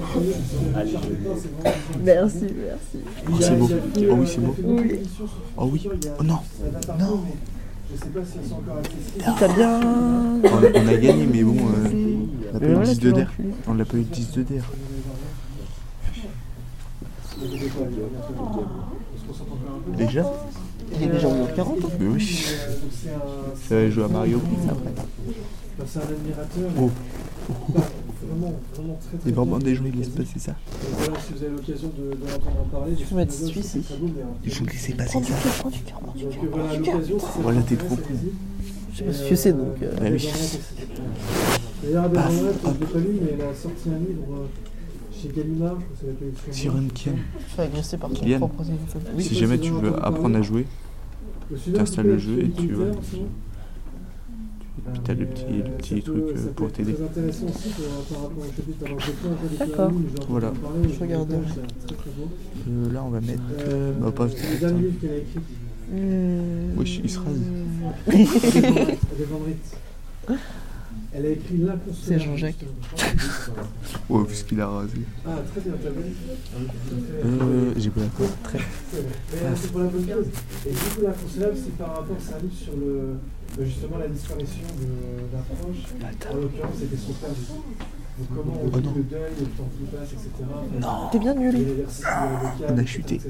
Merci, 2.03 2.47
merci. 2.65 2.99
C'est 3.39 3.57
beau. 3.57 3.67
il 3.95 4.05
a 4.05 4.07
fait, 4.07 4.09
Oh 4.09 4.15
oui, 4.15 4.21
euh, 4.21 4.25
c'est 4.25 4.41
beau. 4.41 4.55
Oui. 4.63 4.99
Oh 5.57 5.69
oui. 5.71 5.87
Oh 6.19 6.23
non. 6.23 6.39
Non. 6.99 7.21
Je 7.93 7.99
sais 7.99 8.09
pas 8.09 8.19
si 8.23 8.37
elles 8.41 8.49
sont 8.49 8.55
encore 8.55 8.77
accessibles. 8.77 9.35
T'as 9.37 9.53
bien. 9.53 9.79
On 10.43 10.79
a, 10.79 10.83
on 10.83 10.87
a 10.87 10.93
gagné, 10.95 11.27
mais 11.31 11.43
bon, 11.43 11.57
euh, 11.57 12.10
on 12.51 12.53
n'a 12.53 12.59
pas 12.59 12.65
eu 12.67 12.73
voilà, 12.73 12.89
10 12.93 12.99
tu 12.99 13.05
de 13.05 13.11
d'air. 13.11 13.31
On 13.67 13.73
l'a 13.73 13.85
pas 13.85 13.97
eu 13.97 14.03
10 14.03 14.31
de 14.31 14.43
d'air. 14.43 14.63
On 17.43 17.45
se 19.17 19.25
concentre 19.27 19.51
encore 19.53 19.77
un 19.77 19.91
peu. 19.91 19.97
Déjà 19.97 20.33
Il 20.95 21.03
est 21.03 21.07
déjà 21.07 21.27
au 21.27 21.45
40 21.55 21.77
hein. 21.83 21.87
Mais 21.99 22.07
oui. 22.07 22.45
Donc 22.81 22.91
c'est 22.91 23.09
un- 23.09 23.69
Ça 23.69 23.75
va 23.75 23.89
jouer 23.89 24.03
à 24.03 24.07
Mario. 24.07 24.39
Enfin, 24.39 24.75
c'est 25.87 25.99
un 25.99 26.01
admirateur. 26.03 26.69
Oh. 26.79 26.89
Vraiment, 28.23 28.53
vraiment 28.75 28.99
très 29.07 29.17
très 29.17 29.29
Et 29.29 29.33
vraiment, 29.33 29.57
bien. 29.57 29.65
des 29.65 29.75
gens, 29.75 29.83
ils 29.85 29.97
laissent 29.97 30.09
passer 30.09 30.39
ça. 30.39 30.55
Si 31.25 31.33
vous 31.33 31.43
avez 31.43 31.51
l'occasion 31.55 31.91
de, 31.97 32.15
de 32.15 32.31
l'entendre 32.31 32.61
en 32.61 32.65
parler, 32.77 32.95
Tu 32.95 33.05
peux 33.05 33.15
mettre 33.15 33.33
c'est 33.33 33.45
celui-ci. 33.45 33.81
Les 34.45 34.51
gens 34.51 34.63
laissent 34.65 34.87
Prends 34.95 34.97
passer 34.97 35.33
ça. 35.33 35.49
prends 35.59 35.69
du 35.69 35.79
cœur, 35.79 35.99
prends 35.99 36.13
du 36.13 36.25
cœur, 36.27 36.39
prends 36.49 36.59
voilà, 36.59 36.75
du 36.77 36.81
cœur. 36.83 36.99
Voilà, 37.41 37.61
t'es 37.63 37.75
trop 37.75 37.95
con. 37.95 38.01
Je 38.93 38.97
sais 38.97 39.03
pas 39.05 39.13
ce 39.13 39.29
que 39.29 39.35
c'est 39.35 39.53
donc. 39.53 39.81
euh, 39.81 39.91
Bah 39.99 40.05
oui. 40.11 40.29
D'ailleurs, 41.83 42.03
Adèle 42.05 42.15
Paf, 42.15 42.27
Henriette, 42.27 42.55
je 42.63 42.67
hop. 42.67 42.75
l'ai 42.79 42.85
pas 42.87 42.99
lu, 42.99 43.07
mais 43.21 43.29
elle 43.33 43.41
a 43.41 43.53
sorti 43.55 43.89
un 43.89 43.99
livre 43.99 44.27
euh, 44.33 44.47
chez 45.13 45.27
Gallimard, 45.29 45.77
je 45.79 45.83
crois 45.85 45.93
que 45.93 45.99
c'est 45.99 46.07
la 46.07 46.13
collection. 46.13 46.53
Sur 46.53 46.75
un 46.75 46.87
Kian. 46.93 47.11
Je 47.39 47.55
fais 47.55 47.61
agresser 47.63 47.97
par 47.97 48.09
ton 48.11 48.37
propre. 48.37 48.63
Oui. 49.15 49.23
Si 49.23 49.35
jamais 49.35 49.57
tu 49.59 49.71
veux 49.71 49.93
apprendre 50.03 50.37
à 50.37 50.41
jouer, 50.41 50.65
Je 51.51 51.55
suis 51.57 51.71
là, 51.71 51.79
t'installes 51.79 52.05
un 52.07 52.09
le 52.09 52.17
jeu 52.17 52.39
et 52.43 52.49
tu 52.49 52.67
moment. 52.69 52.95
puis 53.01 53.21
t'as 55.03 55.13
le 55.13 55.25
petit, 55.25 55.43
le 55.45 55.63
Euh, 55.63 55.77
petit 55.77 56.01
truc 56.01 56.15
euh, 56.17 56.33
peut 56.33 56.51
pour 56.55 56.71
t'aider. 56.71 56.95
D'accord. 59.59 59.91
Voilà. 60.29 60.53
Je. 60.83 61.03
Euh, 62.69 62.93
là, 62.93 63.03
on 63.05 63.09
va 63.09 63.21
mettre. 63.21 63.41
Euh, 63.59 63.93
bah, 63.99 64.11
pas 64.11 64.25
le 64.25 64.29
direct, 64.31 64.59
dernier 64.59 64.75
hein. 64.75 64.81
livre 64.81 64.99
qu'elle 65.01 65.11
a 65.11 65.17
écrit. 65.17 65.39
Wesh, 66.77 67.01
il 67.03 67.09
se 67.09 67.19
rase. 67.19 67.41
Elle 71.13 71.25
a 71.25 71.29
écrit 71.29 71.57
L'inconsolable. 71.57 71.97
C'est 72.03 72.19
Jean-Jacques. 72.19 72.65
Ouais, 74.09 74.23
puisqu'il 74.25 74.61
a 74.61 74.67
rasé. 74.67 74.93
Ah, 75.25 75.39
très 75.51 75.61
bien, 75.61 75.73
t'as 75.83 75.89
vu 75.89 76.03
Euh, 77.25 77.73
j'ai 77.77 77.89
pas 77.89 78.01
la. 78.01 78.07
Très. 78.43 78.57
Mais 78.59 78.99
euh, 79.43 79.53
c'est 79.55 79.71
pour 79.71 79.81
la 79.81 79.87
bonne 79.87 80.05
cause. 80.05 80.25
Et 80.65 80.69
du 80.71 80.75
coup, 80.77 81.01
l'inconsolable, 81.03 81.55
c'est 81.57 81.77
par 81.77 81.89
rapport, 81.95 82.15
c'est 82.19 82.33
un 82.35 82.39
livre 82.39 82.53
sur 82.55 82.73
le, 82.77 82.85
euh, 83.59 83.65
justement 83.65 83.97
la 83.97 84.07
disparition 84.07 84.61
de- 84.79 85.35
d'un 85.35 85.43
proche. 85.43 86.31
En 86.31 86.35
l'occurrence, 86.35 86.75
c'était 86.79 86.97
son 86.97 87.13
père. 87.13 87.29
Comment 88.35 88.53
on 88.63 88.67
Oh 88.67 88.77
vit 88.77 88.83
non. 88.85 88.93
le 88.95 89.03
deuil, 89.03 89.31
le 89.39 89.45
temps 89.45 89.69
qui 89.77 89.83
passe, 89.85 90.11
etc. 90.13 90.29
Non. 90.79 91.09
T'es 91.11 91.19
bien 91.19 91.33
nul. 91.35 91.53
de 91.53 91.85
On 92.69 92.77
a 92.77 92.85
chuté. 92.85 93.21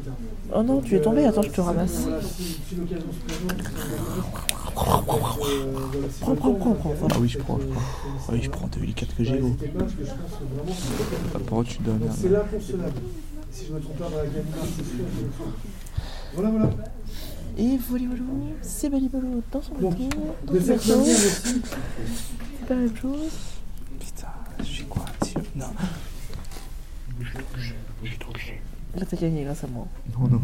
Oh 0.53 0.63
non, 0.63 0.81
tu 0.81 0.95
es 0.95 1.01
tombé, 1.01 1.25
attends, 1.25 1.41
je 1.41 1.49
te 1.49 1.61
ramasse. 1.61 2.07
euh, 2.07 2.19
Prends, 6.21 6.35
prends, 6.35 6.53
prends, 6.53 6.77
Ah 7.11 7.15
oui, 7.19 7.27
je 7.29 7.37
prends, 7.39 7.59
je 7.59 7.65
prends. 7.65 7.81
Ah 8.27 8.31
oui, 8.33 8.39
je 8.41 8.49
prends, 8.49 8.67
t'as 8.67 8.79
vu 8.79 8.85
les 8.87 8.93
cartes 8.93 9.13
que 9.15 9.23
Bah, 9.23 9.29
j'ai, 9.31 9.37
gros. 9.39 9.55
Ah, 11.35 11.39
contre, 11.49 11.69
tu 11.69 11.81
donnes 11.83 11.99
Donc 11.99 12.09
c'est 12.15 12.29
l'inconsolable. 12.29 12.93
Si 13.51 13.65
je 13.67 13.73
me 13.73 13.79
trompe 13.79 13.97
pas 13.97 14.09
dans 14.09 14.17
la 14.17 14.23
Gallimard, 14.23 14.65
c'est 14.77 14.83
sûr. 14.85 15.05
Voilà, 16.33 16.49
voilà. 16.51 16.69
Et 17.57 17.77
Volibolo, 17.77 18.23
c'est 18.61 18.89
Balibolo 18.89 19.41
dans 19.51 19.61
son 19.61 19.73
bateau, 19.73 19.89
dans 20.45 20.53
bateau. 20.53 21.03
C'est 21.03 22.65
pas 22.67 22.73
la 22.75 22.75
même 22.75 22.95
chose. 22.95 23.29
Putain, 23.99 24.27
je 24.63 24.69
suis 24.69 24.83
quoi 24.85 25.05
Tiens, 25.21 25.41
Non. 25.55 25.65
Je 28.03 28.07
suis 28.07 28.17
trop 28.17 28.31
cul. 28.33 28.53
Là, 28.95 29.05
t'as 29.09 29.17
gagné 29.17 29.43
grâce 29.43 29.63
à 29.63 29.67
moi. 29.67 29.87
Non, 30.19 30.27
non. 30.27 30.37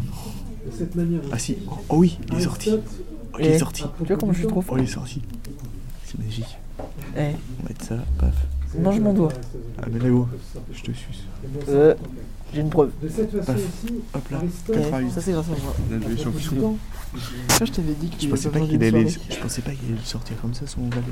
de 0.66 0.76
cette 0.76 0.94
manière 0.94 1.20
Ah 1.32 1.38
si. 1.38 1.56
Oh 1.88 1.96
oui, 1.96 2.18
il 2.30 2.38
est 2.38 2.42
sorti. 2.42 2.70
Oh, 2.72 3.36
il 3.40 3.46
est 3.46 3.54
Eh. 3.54 3.58
sorti. 3.58 3.82
Tu 3.98 4.06
vois 4.06 4.16
comment 4.16 4.32
je 4.32 4.38
suis 4.38 4.46
trop 4.48 4.64
Oh, 4.68 4.74
il 4.78 4.84
est 4.84 4.86
sorti. 4.86 5.22
C'est 6.04 6.18
magique. 6.18 6.56
Eh, 7.16 7.20
On 7.20 7.62
va 7.62 7.68
mettre 7.68 7.84
ça, 7.84 7.96
paf. 8.18 8.34
mange 8.80 9.00
mon 9.00 9.12
doigt. 9.12 9.32
Ah, 9.82 9.86
mais 9.92 9.98
là, 9.98 10.08
gros, 10.08 10.28
je 10.72 10.82
te 10.82 10.92
suce. 10.92 11.24
Euh. 11.68 11.94
j'ai 12.54 12.60
une 12.60 12.70
preuve. 12.70 12.90
De 13.02 13.08
cette 13.08 13.30
façon 13.42 13.52
Hop 14.14 14.30
là. 14.30 14.40
Eh, 14.42 14.72
88. 14.72 15.10
ça 15.10 15.20
c'est 15.20 15.32
grâce 15.32 15.46
à 15.46 15.50
moi. 15.50 16.16
Champion. 16.16 16.78
Ça, 17.48 17.64
je 17.64 17.72
t'avais 17.72 17.94
dit 17.94 18.10
Je 18.20 18.28
pensais 18.28 18.48
pas 18.50 18.60
qu'il 18.60 18.82
allait. 18.82 19.08
Je 19.08 19.38
pensais 19.40 19.62
pas 19.62 19.72
qu'il 19.72 19.92
allait 19.92 20.04
sortir 20.04 20.40
comme 20.40 20.54
ça 20.54 20.66
son 20.66 20.82
valet. 20.88 21.02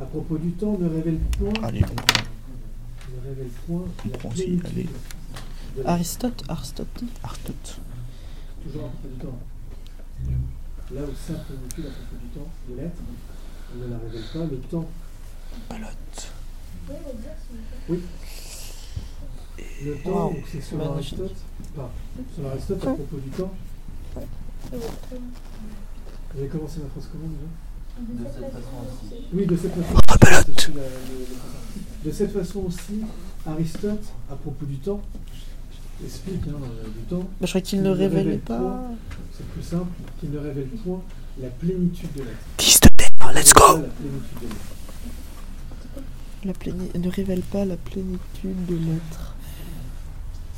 À 0.00 0.04
propos 0.04 0.38
du 0.38 0.50
temps, 0.52 0.76
ne 0.78 0.88
révèle 0.88 1.18
point, 1.38 1.52
Allez, 1.62 1.82
on 1.84 1.94
prend. 1.94 2.06
ne 3.14 3.28
révèle 3.28 3.48
point 3.66 3.84
On 4.04 4.08
la 4.10 4.18
prend 4.18 4.28
aussi, 4.30 4.60
allez. 4.64 4.86
Aristote, 5.84 6.42
Aristote. 6.48 7.04
Artote. 7.22 7.80
Toujours 8.64 8.84
à 8.84 8.88
propos 8.88 9.08
du 9.08 9.14
temps. 9.24 9.38
Là 10.94 11.00
où 11.02 11.14
sa 11.14 11.34
plénitude 11.34 11.86
à 11.86 11.90
propos 11.90 12.16
du 12.22 12.28
temps, 12.28 12.48
de 12.68 12.76
l'être, 12.76 13.00
on 13.74 13.78
ne 13.78 13.90
la 13.90 13.98
révèle 13.98 14.22
pas, 14.32 14.44
le 14.50 14.58
temps. 14.60 14.88
Palotte. 15.68 16.32
Oui. 17.88 18.00
Le 19.84 19.94
temps, 20.02 20.10
Wow, 20.28 20.32
donc 20.34 20.44
c'est 20.50 20.60
sur. 20.60 20.80
Aristote. 20.92 21.34
Enfin, 21.76 21.88
sur 22.34 22.46
Aristote 22.46 22.82
à 22.86 22.92
propos 22.94 23.16
du 23.18 23.30
temps. 23.30 23.52
Vous 24.72 26.38
avez 26.40 26.48
commencé 26.48 26.80
ma 26.80 26.88
phrase 26.88 27.08
comment 27.12 27.28
déjà? 27.28 27.46
De 27.98 28.24
cette 28.24 28.52
façon 28.52 28.76
aussi. 28.82 29.14
Oui, 29.32 29.46
de 29.46 29.56
cette 29.56 29.72
façon. 29.74 30.72
De 32.04 32.10
cette 32.12 32.32
façon 32.32 32.58
aussi, 32.60 33.00
Aristote, 33.46 34.04
à 34.30 34.34
propos 34.36 34.66
du 34.66 34.76
temps, 34.76 35.00
explique 36.04 36.42
hein, 36.48 36.60
euh, 36.62 36.84
du 36.84 37.04
temps, 37.08 37.26
Bah, 37.40 37.46
je 37.46 37.48
crois 37.48 37.60
qu'il 37.60 37.78
Il 37.78 37.82
ne 37.84 37.88
ne 37.90 37.94
révèle 37.94 38.38
pas. 38.40 38.82
c'est 39.36 39.46
plus 39.48 39.62
simple, 39.62 39.86
qu'il 40.20 40.30
ne 40.30 40.38
révèle 40.38 40.68
point 40.84 41.00
la 41.40 41.48
plénitude 41.48 42.12
de 42.14 42.20
l'être. 42.22 42.46
Fils 42.58 42.80
de 42.80 42.88
terre, 42.96 43.32
let's 43.34 43.52
go 43.54 43.62
La 43.78 43.88
plénitude 43.88 44.38
de 44.42 44.46
l'être. 44.46 44.74
La 46.44 46.52
pléni- 46.52 46.98
ne 46.98 47.08
révèle 47.10 47.42
pas 47.42 47.64
la 47.64 47.76
plénitude 47.76 48.66
de 48.68 48.74
l'être. 48.76 49.34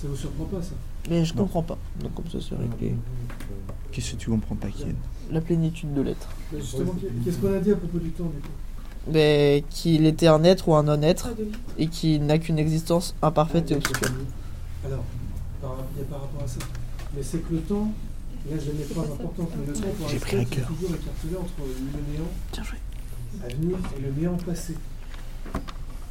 Ça 0.02 0.08
vous 0.08 0.16
surprend 0.16 0.44
pas 0.44 0.60
ça? 0.62 0.74
Mais 1.08 1.24
je 1.24 1.34
Non. 1.34 1.42
comprends 1.42 1.62
pas. 1.62 1.78
Donc 2.02 2.14
comme 2.14 2.28
ça 2.30 2.38
c'est 2.40 2.54
réglé. 2.56 2.94
Qu'est-ce 3.92 4.12
que 4.12 4.16
tu 4.16 4.30
comprends 4.30 4.54
pas, 4.56 4.68
Kian 4.68 4.88
La 5.30 5.40
plénitude 5.40 5.92
de 5.94 6.02
l'être. 6.02 6.28
Justement, 6.54 6.94
qu'est-ce 7.24 7.38
qu'on 7.38 7.54
a 7.54 7.58
dit 7.58 7.72
à 7.72 7.76
propos 7.76 7.98
du 7.98 8.10
temps 8.10 8.24
du 8.24 8.40
coup? 8.40 8.48
Mais 9.10 9.64
qu'il 9.70 10.04
était 10.06 10.26
un 10.26 10.44
être 10.44 10.68
ou 10.68 10.74
un 10.74 10.82
non-être 10.82 11.28
et 11.78 11.86
qu'il 11.88 12.26
n'a 12.26 12.38
qu'une 12.38 12.58
existence 12.58 13.14
imparfaite 13.22 13.70
et 13.70 13.74
Ah, 13.74 13.78
obscure. 13.78 14.10
Alors, 14.84 15.04
par, 15.62 15.76
il 15.96 16.00
y 16.00 16.02
a 16.02 16.04
par 16.04 16.20
rapport 16.22 16.42
à 16.42 16.46
ça. 16.48 16.58
Mais 17.16 17.22
c'est 17.22 17.38
que 17.38 17.54
le 17.54 17.60
temps, 17.60 17.90
là 18.50 18.56
je 18.58 18.70
n'ai 18.70 18.84
pas 18.84 19.00
importante, 19.00 19.48
mais 19.58 19.66
le 19.66 19.72
temps 19.72 19.88
pour 19.98 20.08
J'ai 20.10 20.18
pris 20.18 20.36
à 20.36 20.40
Aristote, 20.40 20.58
cœur. 20.58 20.68
c'est 20.68 20.74
toujours 20.84 20.96
écartelé 20.96 21.36
entre 21.36 21.52
le 21.66 22.12
néant 22.12 23.44
à 23.44 23.48
venir 23.48 23.76
et 23.96 24.00
le 24.02 24.20
néant 24.20 24.36
passé. 24.36 24.74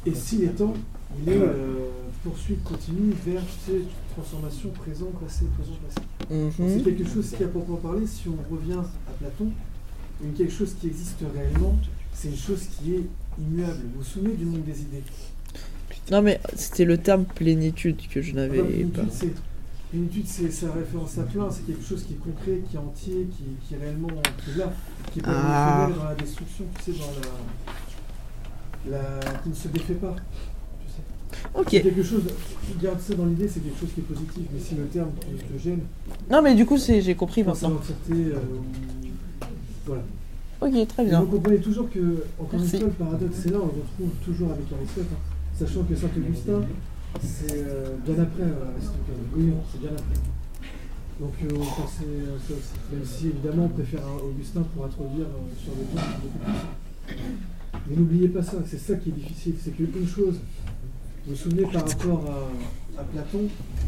Et 0.06 0.14
si 0.14 0.38
les 0.38 0.48
temps, 0.48 0.74
il 1.22 1.32
est 1.32 1.36
euh, 1.38 1.88
poursuite 2.22 2.62
continue 2.64 3.12
vers 3.26 3.42
sais, 3.66 3.80
transformation 4.14 4.70
présent, 4.70 5.06
passé, 5.22 5.44
présent, 5.56 5.76
passé. 5.86 6.00
Donc, 6.30 6.52
C'est 6.56 6.62
Mhm. 6.62 6.82
quelque 6.82 7.08
chose 7.08 7.30
qui, 7.36 7.44
à 7.44 7.48
proprement 7.48 7.76
parler, 7.78 8.06
si 8.06 8.28
on 8.28 8.54
revient 8.54 8.72
à 8.74 9.12
Platon, 9.18 9.50
une 10.22 10.32
quelque 10.34 10.52
chose 10.52 10.74
qui 10.80 10.88
existe 10.88 11.22
réellement, 11.34 11.76
c'est 12.12 12.28
une 12.28 12.36
chose 12.36 12.62
qui 12.78 12.94
est 12.94 13.04
immuable. 13.40 13.80
Vous 13.94 14.00
vous 14.00 14.04
souvenez 14.04 14.34
du 14.34 14.44
monde 14.44 14.64
des 14.64 14.80
idées? 14.82 15.02
Non 16.10 16.22
mais 16.22 16.40
c'était 16.56 16.84
le 16.84 16.98
terme 16.98 17.24
plénitude 17.24 18.00
que 18.08 18.20
je 18.22 18.32
n'avais 18.34 18.58
pas. 18.58 19.02
plénitude, 19.90 20.26
c'est 20.26 20.50
ça 20.50 20.72
référence 20.72 21.16
à 21.18 21.22
plein, 21.22 21.50
c'est 21.50 21.66
quelque 21.66 21.84
chose 21.84 22.04
qui 22.04 22.14
est 22.14 22.16
concret, 22.16 22.60
qui 22.68 22.76
est 22.76 22.78
entier, 22.78 23.26
qui, 23.36 23.44
qui 23.66 23.74
est 23.74 23.78
réellement 23.78 24.08
qui 24.08 24.50
est 24.50 24.56
là, 24.58 24.72
qui 25.12 25.18
est 25.20 25.22
pas 25.22 25.30
Ah. 25.34 25.90
dans 25.96 26.04
la 26.04 26.14
destruction, 26.14 26.64
tu 26.84 26.92
sais, 26.92 26.98
dans 26.98 27.12
la, 28.90 28.98
la 28.98 29.38
qui 29.42 29.48
ne 29.50 29.54
se 29.54 29.68
défait 29.68 29.94
pas. 29.94 30.16
Ok. 31.54 31.68
Quelque 31.70 32.02
chose, 32.02 32.22
garde 32.82 33.00
ça 33.00 33.14
dans 33.14 33.26
l'idée, 33.26 33.48
c'est 33.48 33.60
quelque 33.60 33.78
chose 33.80 33.90
qui 33.94 34.00
est 34.00 34.04
positif, 34.04 34.42
mais 34.52 34.60
si 34.60 34.74
le 34.74 34.84
terme 34.86 35.10
te 35.16 35.58
gêne, 35.62 35.80
Non 36.30 36.40
mais 36.42 36.54
du 36.54 36.64
coup 36.66 36.78
c'est 36.78 37.00
j'ai 37.02 37.14
compris 37.14 37.42
maintenant. 37.42 37.70
l'entièreté, 37.70 38.12
euh, 38.32 38.38
ou- 38.38 39.08
voilà. 39.86 40.02
Ok 40.60 40.88
très 40.88 41.02
Et 41.04 41.06
bien. 41.06 41.20
vous 41.20 41.26
comprenez 41.26 41.58
toujours 41.58 41.88
que, 41.90 42.24
encore 42.40 42.60
une 42.60 42.66
fois, 42.66 42.80
le 42.80 42.86
paradoxe, 42.88 43.36
c'est 43.42 43.50
là, 43.50 43.58
on 43.62 43.66
le 43.66 43.82
retrouve 43.82 44.10
toujours 44.24 44.50
avec 44.52 44.64
Aristote, 44.76 45.06
hein. 45.12 45.16
sachant 45.58 45.82
que 45.84 45.94
Saint-Augustin, 45.94 46.62
c'est 47.22 47.52
euh, 47.56 47.94
bien 48.04 48.14
après 48.22 48.42
euh, 48.42 48.70
Aristote, 48.74 48.94
oui, 49.36 49.50
c'est 49.72 49.80
bien 49.80 49.90
après. 49.90 50.20
Donc 51.20 51.32
euh, 51.42 51.48
on 51.56 51.58
pensait 51.82 52.04
à 52.04 52.38
ça 52.38 52.54
aussi. 52.54 52.92
Même 52.92 53.04
si 53.04 53.26
évidemment 53.28 53.64
on 53.64 53.68
préfère 53.68 54.00
un 54.06 54.24
Augustin 54.28 54.62
pour 54.74 54.84
introduire 54.84 55.26
euh, 55.26 55.62
sur 55.62 55.72
le 55.72 55.96
temps. 56.00 56.06
Mais 57.88 57.96
n'oubliez 57.96 58.28
pas 58.28 58.42
ça, 58.42 58.56
c'est 58.66 58.78
ça 58.78 58.94
qui 58.96 59.08
est 59.10 59.12
difficile, 59.12 59.54
c'est 59.62 59.70
qu'une 59.72 60.06
chose, 60.06 60.36
vous 61.28 61.34
vous 61.34 61.40
souvenez 61.42 61.64
par 61.64 61.86
rapport 61.86 62.24
à, 62.24 63.00
à 63.00 63.04
Platon, 63.04 63.44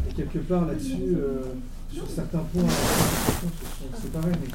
et 0.07 0.13
quelque 0.13 0.37
part 0.39 0.67
là-dessus, 0.67 1.17
euh, 1.17 1.41
sur 1.91 2.07
certains 2.07 2.45
points, 2.53 2.61
euh, 2.61 3.47
c'est 3.99 4.11
pareil, 4.13 4.35
mais 4.39 4.49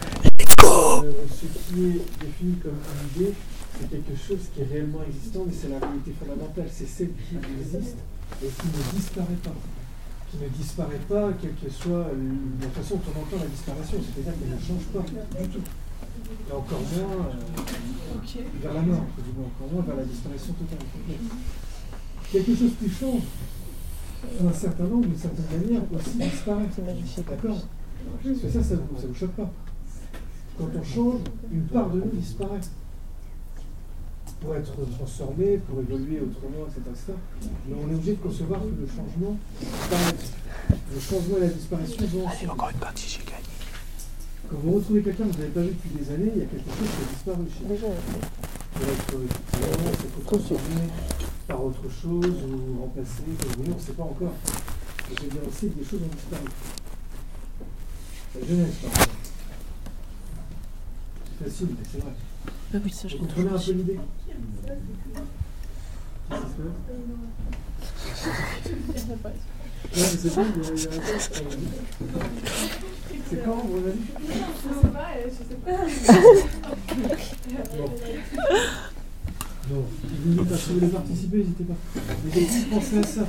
euh, 0.63 1.13
ce 1.29 1.47
qui 1.47 1.83
est 1.83 2.01
défini 2.23 2.55
comme 2.63 2.79
une 2.79 3.23
idée, 3.23 3.33
c'est 3.81 3.91
quelque 3.91 4.15
chose 4.17 4.39
qui 4.55 4.61
est 4.61 4.69
réellement 4.71 5.03
existant, 5.03 5.43
mais 5.49 5.53
c'est 5.53 5.69
la 5.69 5.81
réalité 5.81 6.15
fondamentale, 6.15 6.69
c'est 6.71 6.87
celle 6.87 7.11
qui 7.11 7.35
existe 7.35 7.99
et 8.45 8.47
qui 8.47 8.67
ne 8.71 8.99
disparaît 8.99 9.43
pas. 9.43 9.57
Qui 10.31 10.37
ne 10.39 10.49
disparaît 10.49 11.05
pas, 11.09 11.33
quelle 11.43 11.55
que 11.59 11.69
soit 11.69 12.07
euh, 12.07 12.15
la 12.63 12.71
façon 12.71 13.03
dont 13.03 13.11
on 13.17 13.19
entend 13.27 13.43
la 13.43 13.51
disparition, 13.51 13.99
c'est-à-dire 13.99 14.39
qu'elle 14.39 14.55
ne 14.55 14.63
change 14.63 14.87
pas 14.95 15.03
du 15.43 15.49
tout. 15.49 15.67
Et 16.49 16.53
encore 16.53 16.83
moins 16.95 17.35
euh, 17.35 18.43
vers 18.63 18.75
la 18.75 18.83
mort, 18.83 19.03
encore 19.03 19.73
moins 19.75 19.83
vers 19.83 19.97
la 19.97 20.05
disparition 20.05 20.55
totale. 20.55 20.87
Quelque 22.33 22.55
chose 22.55 22.73
qui 22.83 22.91
change, 22.91 23.23
un 24.45 24.53
certain 24.53 24.85
nombre, 24.85 25.07
d'une 25.07 25.17
certaine 25.17 25.61
manière, 25.61 25.83
aussi 25.95 26.17
disparaît. 26.19 26.67
D'accord 27.29 27.63
Parce 28.25 28.39
que 28.39 28.49
ça, 28.49 28.63
ça 28.63 28.75
ne 28.75 28.81
vous, 28.81 29.01
ça 29.01 29.07
vous 29.07 29.15
choque 29.15 29.31
pas. 29.33 29.51
Quand 30.59 30.69
on 30.75 30.85
change, 30.85 31.21
une 31.53 31.67
part 31.67 31.91
de 31.91 32.01
nous 32.01 32.11
disparaît. 32.11 32.61
Pour 34.41 34.55
être 34.55 34.75
transformé, 34.99 35.59
pour 35.59 35.81
évoluer 35.81 36.21
autrement, 36.21 36.67
etc. 36.67 36.81
etc. 36.91 37.13
Mais 37.69 37.75
on 37.75 37.91
est 37.91 37.95
obligé 37.95 38.13
de 38.13 38.19
concevoir 38.19 38.61
que 38.61 38.81
le 38.81 38.87
changement 38.87 39.37
disparaît. 39.61 40.15
Le 40.95 41.01
changement 41.01 41.37
et 41.39 41.41
la 41.41 41.49
disparition 41.49 42.07
vont 42.07 42.27
ensemble. 42.27 42.51
Encore 42.51 42.71
une 42.71 42.79
partie, 42.79 43.09
j'ai 43.09 43.25
gagné. 43.25 43.46
Quand 44.49 44.57
vous 44.63 44.75
retrouvez 44.77 45.03
quelqu'un 45.03 45.25
que 45.25 45.33
vous 45.33 45.39
n'avez 45.39 45.51
pas 45.51 45.63
vu 45.63 45.71
depuis 45.71 45.91
des 45.91 46.09
années, 46.15 46.31
il 46.35 46.39
y 46.41 46.45
a 46.45 46.47
quelque 46.47 46.71
chose 46.71 46.89
qui 46.89 47.03
a 47.03 47.07
disparu 47.13 47.45
chez 47.51 47.65
vous. 47.65 47.75
Déjà, 47.75 47.87
être 47.87 49.17
faut 50.15 50.23
transformer 50.25 50.87
par 51.49 51.65
autre 51.65 51.89
chose 51.91 52.35
ou 52.45 52.81
remplacer, 52.81 53.25
comme 53.41 53.51
vous 53.51 53.57
voulez, 53.63 53.73
on 53.73 53.77
ne 53.77 53.81
sait 53.81 53.93
pas 53.93 54.05
encore. 54.05 54.35
Mais 55.09 55.17
je 55.17 55.23
veux 55.23 55.29
dire 55.31 55.41
aussi 55.49 55.69
que 55.69 55.79
des 55.79 55.85
choses 55.85 56.01
ont 56.03 56.15
disparu. 56.15 56.45
La 58.35 58.41
jeunesse, 58.47 58.75
par 58.77 58.91
exemple. 58.93 59.11
C'est 61.39 61.45
facile, 61.45 61.69
mais 61.71 61.85
c'est 61.91 61.99
vrai. 61.99 62.13
Ah 62.75 62.79
oui 62.85 62.91
ça 62.93 63.09
je 63.09 63.17
Vous 63.17 63.25
comprenez 63.27 63.51
un 63.51 63.59
peu 63.59 63.73
l'idée 63.73 63.99
Qu'est-ce 66.29 66.43
qui 68.93 69.01
se 69.01 69.07
passe? 69.15 69.33
Ouais, 69.47 69.47
mais 69.49 69.56
c'est 69.93 70.29
euh, 70.29 70.33
quand, 73.45 73.67
vous 73.67 73.79
avez 73.79 73.93
Je 73.93 74.81
sais 74.81 74.93
pas, 74.93 75.09
euh, 75.17 75.27
je 75.27 75.31
sais 75.37 75.59
pas. 75.65 75.77
Non, 79.69 79.85
si 80.57 80.69
vous 80.69 80.75
voulez 80.75 80.87
participer, 80.89 81.39
n'hésitez 81.39 81.65
pas. 81.65 81.75
Mais 82.25 82.31
donc, 82.41 82.49
pensez 82.71 82.99
à 82.99 83.03
ça. 83.03 83.27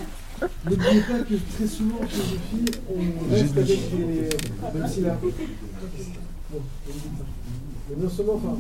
N'oubliez 0.70 1.02
pas 1.02 1.20
que 1.20 1.34
très 1.56 1.68
souvent 1.68 1.98
en 2.04 2.08
philosophie, 2.08 2.66
on 2.90 3.00
reste 3.34 3.58
avec 3.58 3.68
des. 3.68 4.30
Même 4.80 4.88
si 4.88 5.02
là. 5.02 5.18
Bon. 5.20 5.32
Mais 7.90 7.96
non 8.04 8.10
seulement, 8.10 8.36
enfin, 8.36 8.56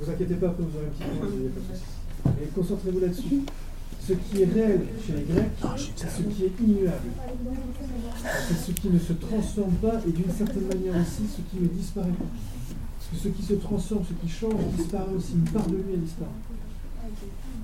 vous 0.00 0.10
inquiétez 0.10 0.34
pas, 0.34 0.54
vous 0.58 0.76
aurez 0.76 0.86
un 0.86 0.90
petit 0.90 1.04
point, 1.04 1.16
pas 1.20 1.26
de 1.26 1.32
souci. 1.68 1.84
Mais 2.24 2.46
concentrez-vous 2.54 3.00
là-dessus. 3.00 3.42
Ce 4.06 4.12
qui 4.12 4.42
est 4.42 4.52
réel 4.52 4.80
chez 5.06 5.12
les 5.14 5.22
Grecs, 5.22 5.50
c'est 5.96 6.10
ce 6.10 6.22
qui 6.22 6.44
est 6.44 6.52
immuable. 6.60 7.08
C'est 8.48 8.66
ce 8.66 8.70
qui 8.72 8.88
ne 8.88 8.98
se 8.98 9.14
transforme 9.14 9.72
pas 9.74 10.00
et 10.06 10.10
d'une 10.10 10.30
certaine 10.30 10.66
manière 10.66 11.00
aussi 11.00 11.22
ce 11.26 11.40
qui 11.50 11.62
ne 11.62 11.68
disparaît 11.68 12.08
pas. 12.08 12.26
Parce 12.98 13.10
que 13.10 13.28
ce 13.28 13.28
qui 13.34 13.42
se 13.42 13.54
transforme, 13.54 14.04
ce 14.06 14.26
qui 14.26 14.30
change, 14.30 14.60
disparaît 14.76 15.14
aussi. 15.16 15.32
Une 15.34 15.50
part 15.50 15.66
de 15.66 15.76
lui, 15.76 15.94
elle 15.94 16.00
disparaît. 16.00 16.30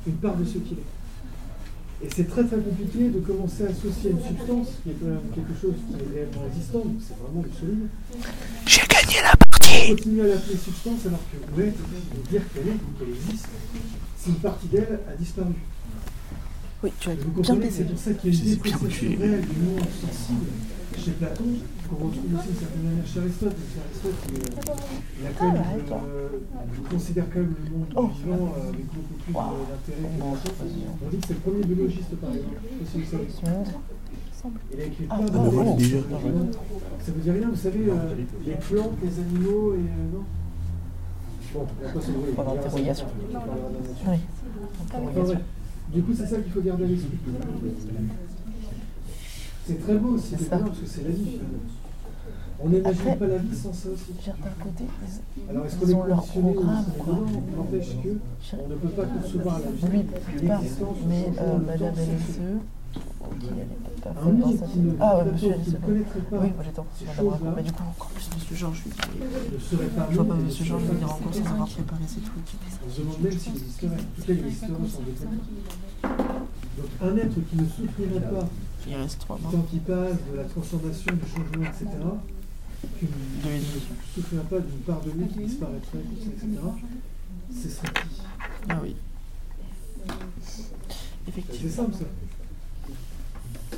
Une 0.06 0.14
part 0.14 0.36
de 0.36 0.44
ce 0.44 0.58
qu'il 0.58 0.78
est. 0.78 2.02
Et 2.02 2.08
c'est 2.08 2.24
très 2.24 2.44
très 2.44 2.56
compliqué 2.56 3.10
de 3.10 3.20
commencer 3.20 3.66
à 3.66 3.68
associer 3.68 4.10
une 4.12 4.22
substance 4.22 4.68
qui 4.82 4.90
est 4.90 4.96
quand 4.98 5.06
même 5.06 5.20
quelque 5.34 5.60
chose 5.60 5.74
qui 5.86 5.94
est 5.94 6.14
réellement 6.14 6.46
existant, 6.48 6.78
donc 6.78 6.96
c'est 7.06 7.16
vraiment 7.20 7.42
du 7.42 7.52
solide, 7.52 7.88
J'ai 8.64 8.80
gagné 8.88 9.20
la 9.20 9.36
partie 9.36 9.88
continuer 9.94 10.22
à 10.22 10.34
l'appeler 10.34 10.56
substance 10.56 11.04
alors 11.04 11.20
que 11.28 11.60
ouais, 11.60 11.66
de 11.66 12.30
dire 12.30 12.40
qu'elle 12.54 12.68
est, 12.68 12.80
qu'elle 12.98 13.14
existe, 13.14 13.48
si 14.16 14.30
une 14.30 14.36
partie 14.36 14.68
d'elle 14.68 15.00
a 15.06 15.14
disparu. 15.14 15.52
Oui 16.82 16.90
tu 16.98 17.10
as 17.10 17.12
Et 17.12 17.16
vous 17.16 17.30
bien 17.30 17.42
comprenez, 17.42 17.60
baisé. 17.66 17.76
c'est 17.78 17.84
pour 17.90 17.98
ça 17.98 18.12
qu'il 18.14 18.34
y 18.34 18.36
a 18.36 18.38
une 18.38 18.44
bien 18.44 18.54
dépossession 18.64 18.88
tués. 18.88 19.16
réelle 19.20 19.40
du 19.46 19.56
monde 19.60 19.80
sensible 20.00 20.46
chez 20.98 21.10
Platon, 21.12 21.44
qu'on 21.88 21.96
retrouve 21.96 22.10
aussi 22.10 22.48
d'une 22.48 22.56
certaine 22.60 22.82
manière 22.84 23.06
chez 23.06 23.20
Aristote. 23.20 23.52
Aristote, 23.56 24.20
il, 24.28 24.36
il 25.20 25.26
a 25.26 25.30
quand 25.38 25.52
même, 25.52 25.62
Ah 25.90 25.94
euh, 25.94 26.28
il 26.76 26.82
considère 26.88 27.24
quand 27.32 27.40
même 27.40 27.54
le 27.64 27.70
monde 27.76 27.86
Oh. 27.96 28.08
vivant 28.16 28.52
euh, 28.56 28.68
avec 28.68 28.86
beaucoup 28.86 29.16
plus 29.24 29.32
Wow. 29.34 29.40
d'intérêt 29.68 30.08
que. 30.18 30.22
On 31.04 31.08
dit 31.10 31.16
que 31.18 31.26
c'est 31.26 31.34
le 31.34 31.40
premier 31.40 31.64
biologiste, 31.64 32.14
par 32.16 32.30
exemple. 32.30 32.56
Je 32.80 32.84
sais 32.84 32.84
pas 32.84 32.88
si 32.90 32.98
vous 32.98 33.10
savez. 33.10 33.28
Il 34.72 34.80
a 34.80 34.84
écrit 34.84 35.06
Ah, 35.10 35.16
plein 35.18 35.26
le 35.26 35.76
vivant. 35.76 35.78
Ça 37.04 37.12
vous 37.12 37.20
dit 37.20 37.30
rien, 37.30 37.48
vous 37.50 37.56
savez, 37.56 37.84
euh, 37.88 38.14
les 38.46 38.54
plantes, 38.54 38.92
les 39.04 39.18
animaux 39.20 39.74
et. 39.74 39.78
euh, 39.78 40.12
non 40.16 40.24
Bon, 41.52 41.66
on 41.82 41.86
va 41.86 41.92
pas 41.92 42.00
se 42.00 42.10
brûler. 42.12 42.32
Point 42.32 42.44
d'interrogation. 42.44 43.06
On 43.08 43.32
parlera 43.32 43.68
de 43.68 43.74
la 43.74 43.80
nature. 43.80 45.36
Oui. 45.36 45.36
Du 45.92 46.02
coup, 46.02 46.12
c'est 46.16 46.26
ça 46.26 46.36
qu'il 46.38 46.52
faut 46.52 46.60
garder 46.60 46.84
à 46.84 46.86
l'esprit. 46.86 47.18
C'est 49.66 49.80
très 49.80 49.94
beau 49.96 50.10
aussi, 50.10 50.34
C'est 50.38 50.48
bien 50.48 50.58
parce 50.58 50.78
que 50.78 50.86
c'est 50.86 51.02
la 51.04 51.10
vie. 51.10 51.38
On 52.62 52.68
n'imagine 52.68 53.16
pas 53.16 53.26
la 53.26 53.38
vie 53.38 53.56
sans 53.56 53.72
ça 53.72 53.88
aussi. 53.88 54.12
Alors, 55.48 55.66
est-ce 55.66 55.76
qu'on 55.76 55.88
est 55.88 55.94
conditionné 55.94 56.54
N'empêche 57.56 57.96
que 58.02 58.08
on 58.62 58.68
ne 58.68 58.74
peut 58.74 58.88
pas 58.88 59.04
concevoir 59.06 59.60
la 59.60 59.88
vie. 59.88 60.04
l'existence 60.42 60.96
mais 61.08 61.32
euh, 61.40 61.58
Madame 61.58 61.94
Ah 65.02 65.18
ouais, 65.18 65.32
monsieur, 65.32 65.54
c'est 65.64 65.78
Oui, 65.86 66.04
moi 66.32 66.64
j'étais 66.64 66.78
en 66.80 66.84
train 66.84 67.52
Mais 67.56 67.62
du 67.62 67.72
coup, 67.72 67.82
encore 67.82 68.08
plus 68.10 68.28
Monsieur 68.34 68.56
Georges, 68.56 68.82
je 68.84 69.76
pas 69.76 70.08
Je 70.10 70.16
vois 70.16 70.24
pas 70.28 70.34
Monsieur 70.34 70.64
Georges 70.64 70.82
venir 70.84 71.10
en 71.12 71.14
cours 71.16 71.34
sans 71.34 71.46
avoir 71.46 71.68
préparé 71.68 72.02
ses 72.06 72.20
trucs. 72.20 72.34
On 72.86 72.90
se 72.90 73.00
demande 73.00 73.20
même 73.20 73.38
s'il 73.38 73.52
existerait. 73.52 73.86
En 73.88 73.90
tout 73.90 74.26
cas, 74.26 74.32
il 74.32 74.38
existerait 74.46 74.68
sans 74.88 75.00
doute. 75.02 75.20
Donc, 76.78 76.86
un 77.02 77.16
être 77.16 77.34
qui 77.48 77.56
ne 77.56 77.66
souffrirait 77.66 78.20
pas 78.20 78.48
Il 78.88 78.94
reste 78.96 79.20
trois 79.20 79.38
mois. 79.38 79.52
qui 79.70 79.78
passe, 79.78 80.16
de 80.32 80.36
la 80.36 80.44
transformation, 80.44 81.12
du 81.12 81.28
changement, 81.30 81.64
etc., 81.68 81.86
qui 82.98 83.04
ne 83.04 83.58
De 83.58 83.64
souffrirait 84.14 84.44
pas 84.44 84.58
d'une 84.60 84.80
part 84.80 85.00
de 85.02 85.10
lui 85.10 85.26
qui 85.28 85.38
disparaîtrait, 85.40 85.98
etc., 85.98 86.46
ce 87.52 87.68
serait 87.68 87.88
qui? 87.88 88.22
Ah 88.68 88.78
oui. 88.82 88.96
Ben, 90.06 90.14
C'est 90.42 90.62
Effectivement. 91.28 91.70
simple 91.70 91.94
ça. 91.94 92.04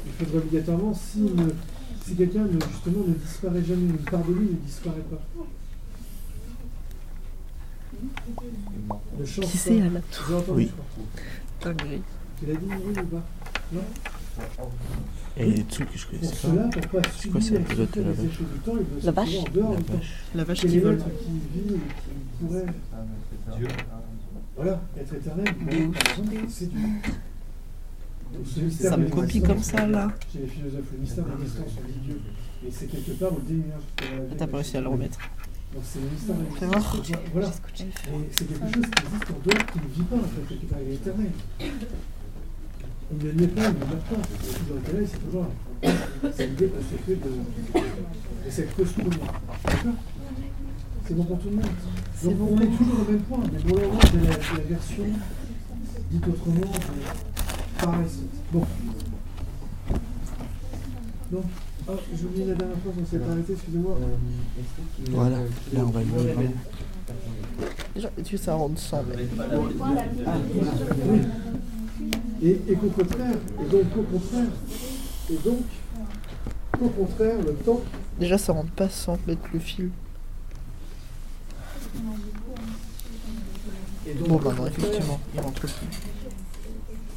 Il 0.07 0.13
faudrait 0.27 0.39
obligatoirement, 0.39 0.95
si, 0.95 1.21
ne- 1.21 1.51
si 2.05 2.15
quelqu'un 2.17 2.45
ne, 2.45 2.53
justement 2.73 3.05
ne 3.07 3.15
disparaît 3.15 3.63
jamais, 3.65 3.87
une 3.87 3.97
part 3.99 4.25
de 4.25 4.33
lui 4.33 4.47
ne 4.47 4.67
disparaît 4.67 5.05
pas. 5.11 5.23
Ne 9.19 9.25
change 9.25 9.45
Qui 9.47 9.53
pas. 9.53 9.59
c'est, 9.59 9.79
J'ai 10.29 10.35
entendu, 10.35 10.51
Oui. 10.57 10.71
Tu 12.41 12.47
l'as 12.47 12.55
dit, 12.55 12.67
oui 12.69 12.95
ou 13.01 13.07
pas 13.07 13.23
Non 13.73 13.81
Et 15.37 15.47
les 15.51 15.65
trucs 15.65 15.91
que 15.93 15.99
je 15.99 16.07
Pour 16.07 16.19
connaissais 16.19 16.35
cela, 16.37 16.63
pas. 16.65 16.69
pour 16.81 16.89
pas 17.03 17.09
C'est 17.17 17.29
quoi, 17.31 17.41
c'est 17.41 17.59
souffrir 17.59 17.87
de 17.95 18.01
la 18.03 18.13
vache 18.13 18.39
du 18.39 18.59
temps, 18.65 18.73
il 19.01 19.05
La 19.05 19.13
vache 19.13 19.37
en 19.37 19.51
dehors 19.53 19.71
La 19.73 19.77
du 19.77 19.85
temps. 19.85 19.93
vache. 19.95 20.13
La 20.35 20.45
vache 20.45 20.61
qui 20.61 20.77
est 20.77 20.81
vole. 20.81 20.99
qui 20.99 21.05
vit 21.61 21.75
et 21.75 21.79
qui 21.79 22.45
pourrait 22.45 22.67
Dieu. 23.57 23.69
voilà, 24.57 24.81
être 24.99 25.15
éternel 25.15 25.47
exemple, 25.69 26.37
c'est 26.49 26.69
Dieu. 26.71 26.89
Ça 28.71 28.97
me 28.97 29.09
copie 29.09 29.43
comme 29.43 29.63
ça 29.63 29.87
là. 29.87 30.13
Chez 30.33 30.41
les 30.41 30.47
philosophes, 30.47 30.91
le 30.93 30.99
mystère 30.99 31.25
de 31.25 31.31
l'existence, 31.39 31.73
on 31.79 31.87
dit 31.87 31.99
Dieu. 32.05 32.21
Et 32.67 32.71
c'est 32.71 32.87
quelque 32.87 33.13
part 33.13 33.33
au 33.33 33.41
démiurge. 33.41 33.83
T'as 34.39 34.47
pas 34.47 34.57
réussi 34.59 34.77
à 34.77 34.81
le 34.81 34.89
remettre. 34.89 35.19
Donc 35.75 35.83
c'est 35.85 36.01
le 36.01 36.09
mystère 36.11 36.37
de 36.37 36.43
l'existence. 36.43 37.11
Voilà. 37.33 37.51
C'est 38.31 38.47
quelque 38.47 38.65
chose 38.65 38.73
qui 38.73 39.05
existe 39.05 39.31
en 39.31 39.39
dehors, 39.45 39.67
qui 39.67 39.79
ne 39.79 39.89
vit 39.95 40.03
pas 40.03 40.17
en 40.17 40.19
fait, 40.21 40.43
quelque 40.49 40.67
part, 40.67 40.79
il 40.85 40.91
est 40.91 40.95
éternel. 40.95 41.31
Il 43.11 43.19
ne 43.27 43.33
naît 43.33 43.49
pas, 43.49 43.63
il 43.63 43.67
ne 43.67 43.79
meurt 43.79 44.07
pas. 44.09 44.23
Il 44.43 44.49
est 44.49 44.53
toujours 44.59 44.79
éternel, 44.79 45.07
c'est 45.11 45.23
toujours. 45.25 45.47
C'est 46.35 46.47
l'idée 46.47 46.69
qu'on 46.69 46.81
se 46.81 46.97
fait 47.05 47.17
de, 47.17 47.31
de 48.45 48.51
cette 48.51 48.75
commune. 48.75 49.19
D'accord? 49.65 49.99
C'est 51.07 51.15
bon 51.15 51.25
pour 51.25 51.39
tout 51.41 51.51
le 51.51 51.57
monde. 51.57 51.67
Donc 52.23 52.37
on 52.41 52.61
est 52.61 52.77
toujours 52.77 53.01
au 53.01 53.11
même 53.11 53.21
point, 53.23 53.45
mais 53.53 53.59
bon, 53.71 53.77
là, 53.77 53.85
de 54.13 54.57
la 54.57 54.65
version 54.65 55.05
dite 56.11 56.27
autrement 56.29 56.73
Bon. 58.53 58.65
Donc, 61.33 61.45
ah, 61.89 61.93
j'ai 62.17 62.25
oublié 62.27 62.47
la 62.47 62.55
dernière 62.55 62.77
fois 62.79 62.93
qu'on 62.93 63.05
s'est 63.07 63.21
arrêté, 63.29 63.53
excusez-moi. 63.55 63.97
Voilà, 65.11 65.39
là 65.73 65.81
on 65.81 65.91
va 65.91 66.01
le. 66.01 66.07
Déjà, 67.95 68.11
est-ce 68.19 68.31
que 68.31 68.37
ça 68.37 68.55
rentre 68.55 68.79
sans 68.81 69.03
mais- 69.03 69.17
Oui. 71.09 71.21
Et, 72.43 72.61
et 72.69 72.75
qu'au 72.77 72.89
contraire, 72.89 73.35
et 73.61 73.65
donc 73.71 73.91
qu'au 73.95 74.03
contraire, 74.03 74.49
et 75.31 75.37
donc 75.45 75.59
qu'au 76.79 76.89
contraire, 76.89 77.37
le 77.45 77.55
temps, 77.55 77.81
Déjà, 78.21 78.39
ça 78.39 78.53
rentre 78.53 78.71
pas 78.73 78.89
sans 78.91 79.19
mettre 79.27 79.43
le 79.53 79.59
fil. 79.59 79.91
et 84.07 84.15
donc, 84.15 84.29
Bon, 84.29 84.37
au 84.37 84.39
bah 84.39 84.55
effectivement, 84.69 85.19
il 85.35 85.41
rentre 85.41 85.61
plus. 85.61 85.73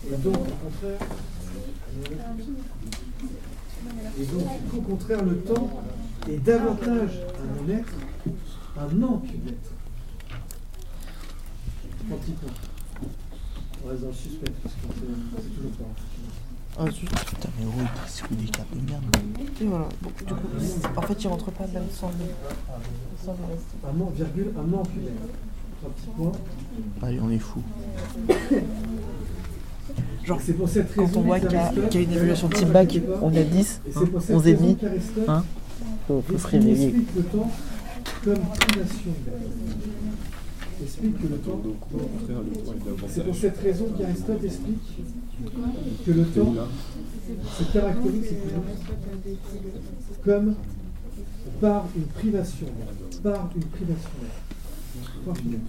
Et 0.07 0.17
donc, 0.17 0.35
au 0.35 0.65
contraire, 0.65 0.99
et 4.19 4.25
donc, 4.25 4.69
qu'au 4.71 4.81
contraire, 4.81 5.23
le 5.23 5.37
temps 5.41 5.83
est 6.29 6.37
davantage 6.37 7.19
un 7.39 7.63
non-être, 7.63 7.93
un 8.77 8.87
non-être. 8.93 9.71
Trois 12.05 12.17
petits 12.17 12.31
points. 12.33 12.51
On 13.83 13.89
reste 13.89 14.01
dans 14.01 14.07
le 14.07 14.13
suspect, 14.13 14.51
parce 14.61 14.75
qu'on 14.75 14.93
sait 14.93 15.41
c'est 15.43 15.55
toujours 15.55 15.71
pas. 15.71 15.85
Ah, 16.77 16.91
zut. 16.91 17.09
Putain, 17.09 17.49
mais 17.57 17.65
gros, 17.65 17.79
il 17.79 18.01
passe 18.01 18.15
sur 18.15 18.27
des 18.29 18.45
cartes 18.45 18.75
de 18.75 18.81
merde. 18.89 19.03
Et 19.61 19.65
voilà. 19.65 19.87
Bon, 20.01 20.09
du 20.09 20.33
coup, 20.33 20.47
en 20.97 21.01
fait, 21.01 21.23
il 21.23 21.27
rentre 21.27 21.51
pas 21.51 21.67
même 21.67 21.89
sans 21.91 22.09
le, 22.09 22.25
sans 23.23 23.31
le 23.33 23.53
reste. 23.53 23.67
Un 23.87 23.93
non, 23.93 24.09
virgule, 24.09 24.51
un 24.57 24.63
non-être. 24.63 24.89
Trois 25.79 25.91
petits 25.91 26.09
points. 26.15 26.31
Allez, 27.01 27.19
on 27.21 27.29
est 27.29 27.39
fou. 27.39 27.61
Genre, 30.23 30.39
C'est 30.43 30.53
pour 30.53 30.67
cette 30.69 30.95
Quand 30.95 31.05
raison 31.05 31.19
on 31.19 31.23
voit 31.23 31.39
qu'il 31.39 31.49
y, 31.51 31.89
qu'il 31.89 32.01
y 32.01 32.03
a 32.03 32.07
une 32.07 32.13
évaluation 32.13 32.47
inquiétez 32.47 32.99
pas. 33.01 33.19
on 33.21 33.31
est 33.33 33.39
à 33.41 33.43
10, 33.43 33.81
Et 33.85 33.89
hein, 33.89 33.99
c'est 33.99 34.05
pour 34.11 34.21
cette 34.21 34.35
11 34.35 34.47
et 34.47 34.53
demi. 34.55 34.75
qu'Aristote 34.75 35.29
Hein 35.29 35.43
faut, 36.07 36.21
faut 36.27 36.37
se 36.37 36.47
il 36.47 36.49
réveiller. 36.51 36.87
explique 36.87 37.15
le 37.15 37.23
temps 37.23 37.51
comme 38.23 38.33
privation. 38.33 39.11
Il 40.79 40.83
explique 40.85 41.21
que 41.21 41.27
le 41.27 41.37
temps. 41.37 41.61
C'est 43.07 43.23
pour 43.23 43.35
cette 43.35 43.57
raison 43.59 43.85
qu'Aristote 43.97 44.43
explique 44.43 44.97
que 46.05 46.11
le 46.11 46.25
temps 46.25 46.53
se 47.57 47.63
caractérise 47.71 48.33
comme 50.23 50.55
par 51.61 51.85
une 51.95 52.03
privation. 52.03 52.67
Par 53.23 53.49
une 53.55 53.63
privation. 53.63 54.09
Point 55.23 55.35
final. 55.35 55.59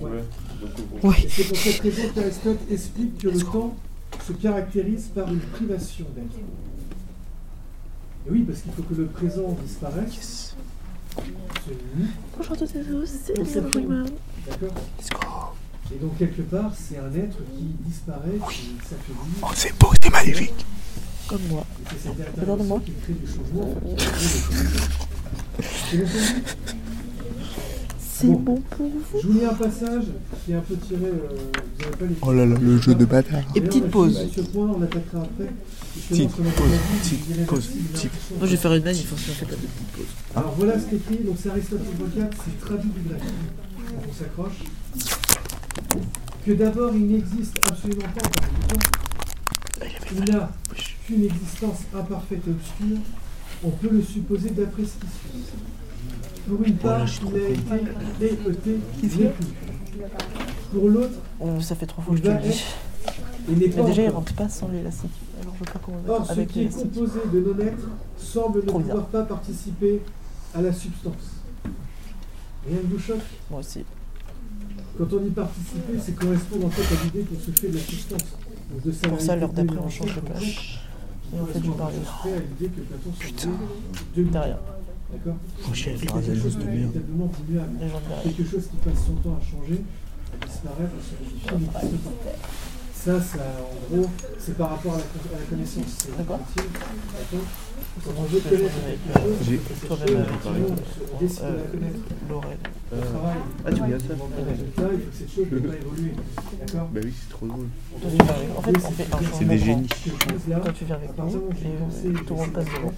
Ouais. 0.00 0.10
Oui. 1.02 1.14
C'est 1.28 1.44
pour 1.44 1.56
cette 1.56 1.80
raison 1.80 2.02
qu'Aristote 2.14 2.58
explique 2.70 3.18
que 3.18 3.28
le 3.28 3.40
temps 3.40 3.74
se 4.26 4.32
caractérise 4.32 5.10
par 5.14 5.32
une 5.32 5.40
privation 5.40 6.06
d'être. 6.14 6.36
Et 8.26 8.30
oui, 8.30 8.42
parce 8.46 8.60
qu'il 8.60 8.72
faut 8.72 8.82
que 8.82 8.94
le 8.94 9.06
présent 9.06 9.56
disparaisse. 9.64 10.54
Bonjour 12.36 12.52
à 12.52 12.56
toutes 12.56 12.76
et 12.76 12.80
à 12.80 12.84
tous, 12.84 13.10
c'est 13.24 13.34
d'accord 13.34 14.06
Let's 14.46 15.08
go. 15.10 15.18
Et 15.94 15.98
donc, 15.98 16.16
quelque 16.18 16.42
part, 16.42 16.72
c'est 16.74 16.96
un 16.98 17.12
être 17.14 17.38
qui 17.56 17.64
disparaît, 17.86 18.38
qui 18.50 18.76
s'affaiblit. 18.82 19.40
Oh, 19.42 19.46
c'est 19.54 19.76
beau, 19.78 19.88
c'est 20.00 20.10
magnifique. 20.10 20.64
Comme 21.26 21.42
moi. 21.50 21.64
Et 21.80 21.84
c'est 21.90 21.98
cette 22.08 22.18
Regarde-moi. 22.40 22.78
intervention 22.78 22.80
qui 22.80 22.92
crée 22.92 23.12
du 23.14 23.26
changement. 23.26 23.74
qui 23.84 23.94
crée 23.94 24.12
des 24.12 24.18
changements. 26.06 26.08
C'est 28.14 28.26
Bon. 28.26 28.34
bon 28.40 28.62
pour 28.76 28.86
vous. 28.88 29.20
Je 29.22 29.26
vous 29.26 29.32
lis 29.38 29.44
un 29.44 29.54
passage 29.54 30.04
qui 30.44 30.52
est 30.52 30.54
un 30.54 30.60
peu 30.60 30.76
tiré. 30.76 31.06
euh, 31.06 31.28
vous 31.30 31.82
n'avez 31.82 31.96
pas 31.96 32.04
les 32.06 32.14
Oh 32.20 32.32
là 32.32 32.44
là, 32.46 32.56
le 32.60 32.78
jeu 32.78 32.94
de 32.94 33.04
bâtard. 33.06 33.40
Et 33.54 33.60
petite 33.62 33.90
pause. 33.90 34.14
sur 34.30 34.44
ce 34.44 34.50
point, 34.50 34.66
on 34.76 34.82
attaquera 34.82 35.22
après. 35.22 35.48
Petite 36.08 36.30
pause, 36.30 36.42
petite 37.02 37.26
petite- 37.46 38.10
Moi, 38.38 38.46
je 38.46 38.50
vais 38.50 38.56
faire 38.56 38.74
une 38.74 38.84
manif, 38.84 39.06
si 39.06 39.12
on 39.12 39.16
fait 39.16 39.46
la 39.50 39.56
petite 39.56 39.68
pause. 39.96 40.04
Alors 40.36 40.54
voilà 40.58 40.78
ce 40.78 40.84
qu'écrit, 40.86 41.24
donc 41.24 41.36
c'est 41.42 41.50
Aristote 41.50 41.80
Hippocrate, 41.90 42.34
c'est 42.44 42.60
traduit 42.66 42.90
du 42.90 43.08
grec. 43.08 43.20
Donc 43.22 44.04
on 44.08 44.12
s'accroche. 44.12 44.58
Que 46.44 46.52
d'abord 46.52 46.92
il 46.94 47.06
n'existe 47.06 47.58
absolument 47.70 48.02
pas 48.14 48.26
en 48.26 48.30
temps. 48.30 48.78
Il 49.80 50.18
avait 50.18 50.24
Il 50.26 50.32
n'a 50.34 50.50
qu'une 51.06 51.24
existence 51.24 51.78
imparfaite 51.94 52.42
et 52.46 52.50
obscure. 52.50 52.98
On 53.64 53.70
peut 53.70 53.88
le 53.90 54.02
supposer 54.02 54.50
d'après 54.50 54.82
ce 54.82 54.88
qui 55.00 55.06
suit. 55.06 55.44
Pour 56.48 56.62
une 56.66 56.74
part, 56.76 57.06
il 57.06 57.36
a 57.36 57.48
été. 57.48 59.30
Pour 60.72 60.88
l'autre, 60.88 61.14
Euh, 61.42 61.60
ça 61.60 61.74
fait 61.74 61.86
trois 61.86 62.02
fois 62.04 62.14
que 62.14 62.18
je 62.20 62.24
te 62.24 62.28
il 62.28 62.34
le 62.34 62.40
va 62.40 62.46
dis. 62.48 62.64
et 63.48 63.52
Mais 63.56 63.68
déjà, 63.68 64.02
il 64.02 64.08
encore. 64.08 64.14
rentre 64.20 64.34
pas 64.34 64.48
sans 64.48 64.68
l'élastique. 64.68 65.10
Alors, 65.40 65.54
je 65.54 65.58
veux 65.60 65.72
pas 65.72 65.78
qu'on 65.78 65.92
Or, 66.10 66.18
mette 66.20 66.26
ce 66.28 66.32
avec 66.32 66.48
qui 66.48 66.62
est 66.62 66.68
composé 66.74 67.18
de 67.32 67.40
non-être 67.40 67.88
semble 68.16 68.60
ne 68.60 68.66
Trop 68.66 68.78
bizarre. 68.78 68.96
pouvoir 69.04 69.26
pas 69.26 69.34
participer 69.34 70.00
à 70.54 70.62
la 70.62 70.72
substance. 70.72 71.14
Rien 72.68 72.78
ne 72.82 72.88
vous 72.94 72.98
choque 72.98 73.18
Moi 73.50 73.60
aussi. 73.60 73.84
Quand 74.98 75.12
on 75.12 75.24
y 75.26 75.30
participe, 75.30 75.82
c'est 76.00 76.14
correspondre 76.14 76.66
en 76.66 76.70
fait 76.70 76.94
à 76.94 77.04
l'idée 77.04 77.20
qu'on 77.28 77.40
se 77.40 77.50
fait 77.60 77.68
de 77.68 77.74
la 77.74 77.80
substance. 77.80 78.20
Donc 78.70 78.82
de 78.84 78.92
sa 78.92 79.08
Pour 79.08 79.20
ça, 79.20 79.36
l'heure 79.36 79.52
d'après, 79.52 79.78
on 79.78 79.88
change 79.90 80.14
de 80.14 80.20
place. 80.20 80.42
Et 80.42 81.40
on 81.40 81.46
fait 81.46 81.60
du 81.60 81.70
parler. 81.70 81.96
Putain. 83.18 83.48
Derrière. 84.16 84.58
D'accord 85.12 85.36
quelque 88.24 88.44
chose 88.44 88.56
de 88.56 88.70
qui 88.70 88.76
passe 88.76 89.04
son 89.06 89.14
temps 89.22 89.38
à 89.38 89.42
changer, 89.44 89.80
à 90.32 90.46
disparaître, 90.46 90.92
à 90.96 91.02
se 91.02 91.12
modifier, 91.20 91.52
n'existe 91.58 92.02
pas. 92.02 92.32
Ça, 92.94 93.20
ça, 93.20 93.38
en 93.60 93.96
gros, 93.96 94.08
c'est 94.38 94.56
par 94.56 94.70
rapport 94.70 94.94
à 94.94 94.98
la, 94.98 95.02
con- 95.02 95.34
à 95.34 95.38
la 95.40 95.44
connaissance. 95.46 95.84
C'est 95.98 96.16
D'accord. 96.16 96.38
Quand 98.04 98.10
on 98.16 98.22
veut 98.22 98.40
connaître 98.40 98.72
quelque 98.72 99.20
chose, 99.20 99.36
J'ai- 99.42 99.60
sinon, 99.80 99.96
on 101.12 101.18
décide 101.18 101.40
de 101.40 101.44
la 101.44 101.48
Euh, 101.48 101.70
connaître. 101.72 102.00
Travail, 102.92 103.36
Ah, 103.64 103.72
tu 103.72 103.82
regardes 103.82 104.00
ça 104.02 104.06
on 104.12 104.14
demande 104.14 104.32
un 104.38 104.50
résultat, 104.50 104.82
il 104.92 105.00
faut 105.00 105.10
que 105.10 105.16
cette 105.18 105.32
chose 105.34 105.46
ne 105.50 105.58
pas 105.58 105.74
évoluer. 105.76 106.12
D'accord 106.60 106.88
Bah 106.92 107.00
oui, 107.04 107.12
c'est 107.20 107.30
trop 107.30 107.46
drôle. 107.46 107.66
Toi, 108.00 108.10
tu 108.10 108.16
vas 108.24 108.34
avec. 108.34 108.48
En 108.56 108.62
fait, 108.62 108.70
on 108.76 108.90
fait 108.92 109.08
un 109.12 109.18
C'est 109.38 109.44
des 109.44 109.58
génies. 109.58 109.86
Quand 109.88 110.72
tu 110.72 110.84
viens 110.84 110.96
avec 110.96 111.18
nous, 111.18 111.24
et 111.26 111.66
euh, 111.66 112.12
tout 112.26 112.34
le 112.34 112.40
monde 112.40 112.52
passe 112.52 112.64
devant. 112.66 112.92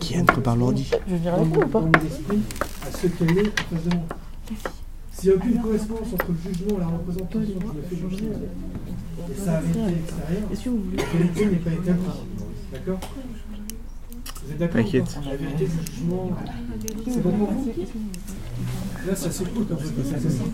Qui 0.00 0.16
a 0.16 0.24
prépare 0.24 0.56
l'ordi 0.56 0.90
Je 1.08 1.16
dans 1.16 1.34
avec 1.34 1.56
ou 1.56 1.66
pas 1.68 1.80
à 1.80 2.90
ce 2.92 3.06
qu'elle 3.06 3.38
est 3.38 3.48
en 3.48 3.76
face 3.76 3.84
de 3.84 3.94
moi. 3.94 4.04
S'il 5.12 5.30
n'y 5.30 5.34
a 5.34 5.38
aucune 5.38 5.60
correspondance 5.60 6.12
entre 6.12 6.26
le 6.28 6.52
jugement 6.52 6.76
et 6.76 6.80
la 6.80 6.86
représentation 6.86 7.58
que 7.58 7.96
je 7.96 8.04
me 8.04 8.10
fais 8.10 8.16
crime 8.16 8.32
et 9.30 9.34
sa 9.34 9.60
vérité 9.60 9.80
extérieure, 9.98 10.48
la 10.96 11.04
vérité 11.04 11.46
n'est 11.46 11.56
pas 11.56 11.72
établie. 11.72 12.02
D'accord 12.72 13.00
Vous 14.44 14.52
êtes 14.52 14.58
d'accord 14.58 14.84
La 15.24 15.36
vérité 15.36 15.66
du 15.66 15.92
jugement, 15.92 16.30
c'est 17.06 17.22
bon 17.22 17.32
pour 17.32 17.50
vous 17.50 17.70
Là, 19.06 19.16
ça 19.16 19.30
s'écoute 19.30 19.68
un 19.72 19.76
peu, 19.76 19.84
ça 20.04 20.18
s'écoute. 20.18 20.50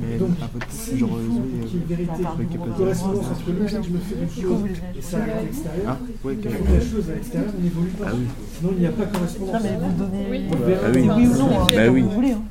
Mais 0.00 0.16
Donc, 0.18 0.30
un 0.42 0.46
peu 0.46 0.58
si 0.70 0.98
genre 0.98 1.10
qu'il 1.66 1.80
y 1.80 1.82
ait 1.82 1.96
vérité, 1.96 2.22
correspondance 2.78 3.26
entre 3.26 3.50
le 3.50 3.66
fait 3.66 3.76
que 3.76 3.82
je 3.82 3.90
me 3.90 3.98
fais 3.98 4.14
du 4.16 4.42
chose 4.42 4.60
et 4.96 5.02
sa 5.02 5.18
vérité 5.18 5.46
extérieure, 5.48 5.96
Ah, 5.98 5.98
carrément. 6.42 6.64
que 6.64 6.72
la 6.72 6.80
chose 6.80 7.10
à 7.10 7.14
l'extérieur 7.14 7.52
n'évolue 7.60 7.90
pas. 7.90 8.06
Ah 8.08 8.12
oui. 8.14 8.24
Sinon, 8.58 8.70
il 8.76 8.80
n'y 8.80 8.86
a 8.86 8.90
pas 8.92 9.06
correspondance. 9.06 9.54
Non, 9.54 9.60
mais 9.62 9.78
vous 9.80 10.04
donnez 10.04 10.48
verra. 10.66 10.80
Ah 10.86 10.90
oui. 10.94 11.08
oui 11.16 11.26
ou 11.26 11.36
non, 11.36 11.60
hein, 11.60 11.66
Bah 11.76 11.88
oui. 11.90 12.00
vous 12.02 12.10
voulez. 12.10 12.32
hein. 12.32 12.42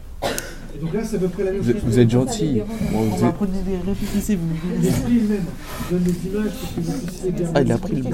Et 0.76 0.80
donc 0.82 0.94
là, 0.94 1.04
c'est 1.04 1.16
à 1.16 1.20
peu 1.20 1.28
près 1.30 1.44
la 1.46 1.52
même 1.52 1.64
chose. 1.64 1.76
vous 1.84 2.00
êtes 2.00 2.10
gentil. 2.10 2.62
Bon, 2.92 3.00
On 3.00 3.02
vous 3.04 3.18
va 3.18 3.28
êtes- 3.30 3.36
prendre 3.36 3.52
des 3.52 3.78
réfléchissez, 3.90 4.36
vous. 4.36 4.82
L'esprit 4.82 5.14
même 5.22 5.44
donne 5.90 6.04
des 6.04 6.28
images 6.30 6.52
pour 6.52 6.76
que 6.76 6.82
vous 6.82 7.06
puissiez 7.08 7.32
bien. 7.32 7.48
Ah, 7.56 7.62
il 7.62 7.72
a 7.72 7.78
pris 7.78 7.96
le 7.96 8.04
bon. 8.04 8.10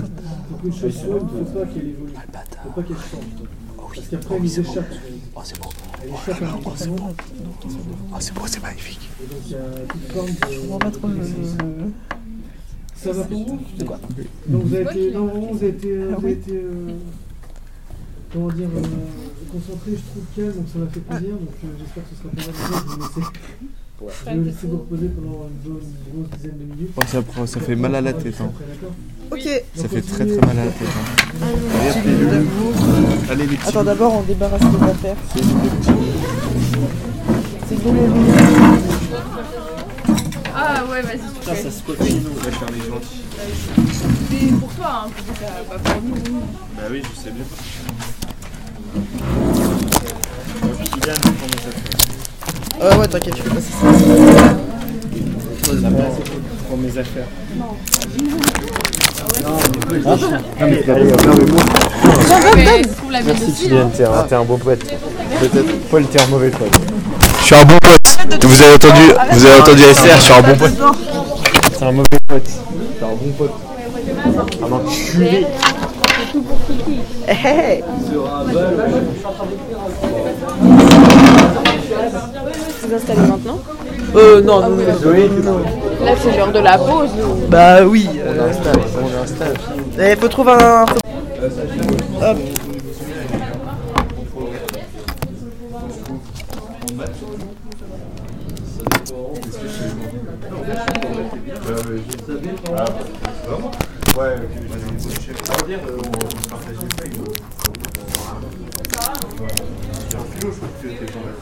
Pour 0.50 0.62
qu'une 0.62 0.74
chose 0.74 0.94
soit, 0.96 1.18
il 1.20 1.40
ne 1.40 1.46
faut 1.46 1.60
pas 1.60 1.66
qu'elle 1.66 1.88
évolue. 1.90 2.14
Il 2.14 2.18
ne 2.18 2.64
faut 2.64 2.82
pas 2.82 2.82
qu'elle 2.88 2.96
change. 2.98 3.48
Parce 3.96 4.08
qu'après, 4.08 4.36
elle 4.36 4.42
nous 4.44 4.60
échappe. 4.60 4.94
Oh, 5.36 5.40
c'est 5.44 5.60
beau. 5.60 5.70
Oh, 6.12 6.18
c'est 8.20 8.34
beau, 8.34 8.42
c'est 8.46 8.62
magnifique. 8.62 9.10
Et 9.24 9.28
donc, 9.28 9.40
il 9.46 9.52
y 9.52 9.56
a 9.56 9.60
toute 9.88 10.12
forme 10.12 10.28
de. 10.28 10.54
Je 10.54 10.60
comprends 10.62 10.78
pas 10.80 10.92
trop 10.92 11.08
le. 11.08 11.16
le- 11.16 11.92
Ça 12.96 13.12
va 13.12 13.24
pour 13.24 13.48
vous 13.48 13.60
C'est 13.78 13.86
quoi 13.86 14.00
Donc, 14.48 14.64
vous 14.64 14.76
avez 14.76 14.84
été. 14.84 15.12
Non, 15.12 15.28
vous 15.28 15.58
avez 15.58 15.70
été. 15.70 15.92
euh, 15.92 16.14
Vous 16.18 16.26
avez 16.26 16.34
été 16.34 16.52
euh, 16.52 16.92
comment 18.34 18.50
dire 18.50 18.68
euh, 18.76 18.82
concentré, 19.52 19.92
je 19.92 19.96
trouve 20.12 20.24
calme, 20.36 20.54
donc 20.54 20.66
ça 20.72 20.80
m'a 20.80 20.88
fait 20.88 21.00
plaisir. 21.00 21.30
Donc, 21.36 21.50
euh, 21.64 21.68
j'espère 21.80 22.04
que 22.04 22.10
ce 22.10 22.16
sera 22.22 22.30
pas 22.30 22.42
mal. 22.42 22.84
de 22.84 22.90
vous 22.90 23.00
laisser. 23.20 23.28
Je 24.00 24.30
vais 24.30 24.38
vous 24.38 24.44
laisser 24.44 24.68
vous 24.68 24.78
reposer 24.78 25.08
pendant 25.08 25.48
une 25.48 25.72
grosse 25.72 25.84
dizaine 26.38 26.58
de 26.60 26.64
minutes. 26.66 26.92
Oh, 26.98 27.02
ça, 27.08 27.22
prend- 27.22 27.46
ça 27.48 27.60
fait 27.60 27.76
mal 27.76 27.96
à 27.96 28.02
la 28.02 28.14
tête. 28.14 28.36
Hein. 28.42 28.52
Ok. 29.32 29.48
Ça 29.76 29.88
fait 29.88 30.02
très 30.02 30.26
très 30.26 30.46
mal 30.48 30.60
à 30.60 30.66
la 30.66 30.72
tête. 30.72 30.88
Hein. 30.88 31.48
Allez. 31.82 33.32
Allez, 33.32 33.48
les 33.48 33.58
petits. 33.58 33.70
Attends, 33.70 33.84
d'abord, 33.84 34.14
on 34.18 34.22
débarrasse 34.24 34.62
les 34.62 34.90
affaires. 34.90 35.16
C'est 37.68 37.82
bon, 37.84 37.94
les 37.94 38.02
Ah 40.54 40.84
ouais, 40.90 41.02
vas-y, 41.02 41.20
tu 41.20 41.46
Ça, 41.46 41.56
se 41.72 41.82
peut 41.84 41.96
chez 42.06 42.14
nous, 42.16 42.30
on 42.32 42.44
va 42.44 42.52
faire 42.52 42.70
les 42.72 42.80
gentils. 42.90 43.24
C'est 44.30 44.60
pour 44.60 44.72
toi, 44.74 45.06
hein, 45.06 45.10
pas 45.70 45.80
pour 45.80 46.02
nous. 46.02 46.42
Bah 46.76 46.84
oui, 46.92 47.02
je 47.02 47.22
sais 47.22 47.32
bien. 47.32 47.46
Nous 50.94 51.32
pour 51.34 51.48
nos 51.48 51.70
affaires. 51.70 51.95
Ah 52.82 52.98
ouais, 52.98 53.08
t'inquiète, 53.08 53.36
tu 53.36 53.42
fais 53.42 53.50
pas 53.50 53.56
ça. 53.56 53.72
La 55.82 55.90
place 55.90 56.20
est 56.20 56.68
pour 56.68 56.78
mes 56.78 56.98
affaires. 56.98 57.28
Mais 62.56 62.82
la 63.12 63.22
mienne 63.22 63.36
aussi. 63.48 63.70
hein. 63.72 63.90
T'es 63.96 64.04
un, 64.06 64.24
t'es 64.24 64.36
un 64.36 64.44
bon 64.44 64.58
poète. 64.58 64.84
Peut-être. 65.40 65.90
Paul, 65.90 66.06
t'es 66.06 66.22
un 66.22 66.28
mauvais 66.28 66.50
poète. 66.50 66.76
Je 67.40 67.46
suis 67.46 67.56
un 67.56 67.64
bon 67.66 67.78
pote. 67.82 68.44
Vous 68.44 68.62
avez 68.62 68.74
entendu, 68.74 69.02
vous 69.32 69.46
avez 69.46 69.60
entendu 69.62 69.82
SR, 69.82 70.16
je 70.18 70.22
suis 70.22 70.34
un 70.34 70.42
bon 70.42 70.56
pote. 70.58 70.74
T'es 71.78 71.84
un 71.86 71.92
mauvais 71.92 72.08
poète. 72.28 72.50
T'es 73.00 73.06
un 73.06 73.10
bon 73.10 73.32
pote. 73.38 73.54
Un 74.64 74.72
enculé. 74.72 75.46
Vous 82.88 82.94
installez 82.94 83.22
maintenant 83.22 83.60
Euh, 84.16 84.42
non, 84.42 84.62
non, 84.62 84.70
non. 84.70 85.58
Là, 86.06 86.12
c'est 86.22 86.38
l'heure 86.38 86.52
de 86.52 86.60
la 86.60 86.78
pause. 86.78 87.10
Bah 87.50 87.84
oui. 87.84 88.08
euh, 88.20 88.38
On 88.40 88.50
installe, 88.50 88.80
on 89.02 89.24
installe. 89.24 89.54
Il 89.98 90.18
faut 90.18 90.28
trouver 90.28 90.52
un. 90.52 90.86
Hop. 92.22 92.38
Ouais, 104.18 104.36
ça 105.44 105.54
veut 105.54 105.68
dire 105.68 105.80
on 105.88 106.50
partage 106.50 106.76
les 106.82 106.98
feuilles. 106.98 107.20
J'ai 110.10 110.18
un 110.18 110.24
philo, 110.24 110.52
je 110.52 110.58
crois 110.58 110.70
que 110.82 110.88
tu 110.88 110.94
étais 110.94 111.06
pas 111.12 111.20
mal. 111.20 111.36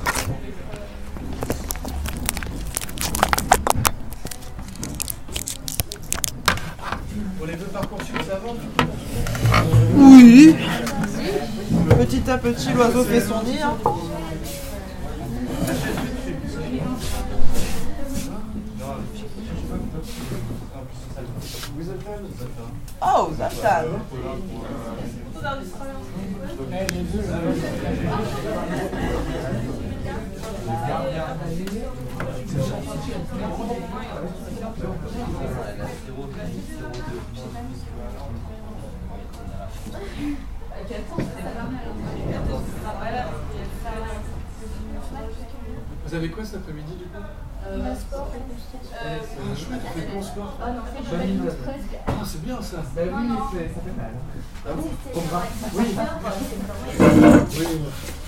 Pour 7.43 7.51
les 7.51 7.57
deux 7.57 7.65
parcours 7.65 7.99
sur 8.01 8.23
savant, 8.23 8.55
Oui. 9.97 10.55
Petit 11.89 12.31
à 12.31 12.37
petit, 12.37 12.71
l'oiseau 12.71 13.03
fait 13.03 13.19
son 13.19 13.43
nid. 13.43 13.59
Hein. 13.61 13.75
Oh, 23.01 23.29
Zaftan. 23.37 23.89
Vous 46.05 46.15
avez 46.15 46.29
quoi 46.29 46.45
cet 46.45 46.55
après-midi 46.57 46.95
du 46.95 47.05
coup 47.05 47.17
Un 47.71 47.95
sport, 47.95 48.29
Ah, 48.93 49.05
chouette, 49.55 50.23
sport 50.23 50.59
Ah 50.61 50.71
non, 50.71 50.79
en 50.79 50.85
fait, 50.85 51.03
je 51.03 51.15
vais 51.15 51.23
aller 51.23 51.39
presque. 51.63 51.97
Ah, 52.07 52.11
c'est 52.25 52.41
bien 52.43 52.61
ça 52.61 52.77
Bah 52.95 53.01
oui, 53.05 53.29
ça 53.73 53.81
fait 53.81 53.97
mal. 53.97 54.13
Ah 54.65 54.73
bon? 54.73 54.89
Oui, 55.75 55.85
oui. 57.59 57.65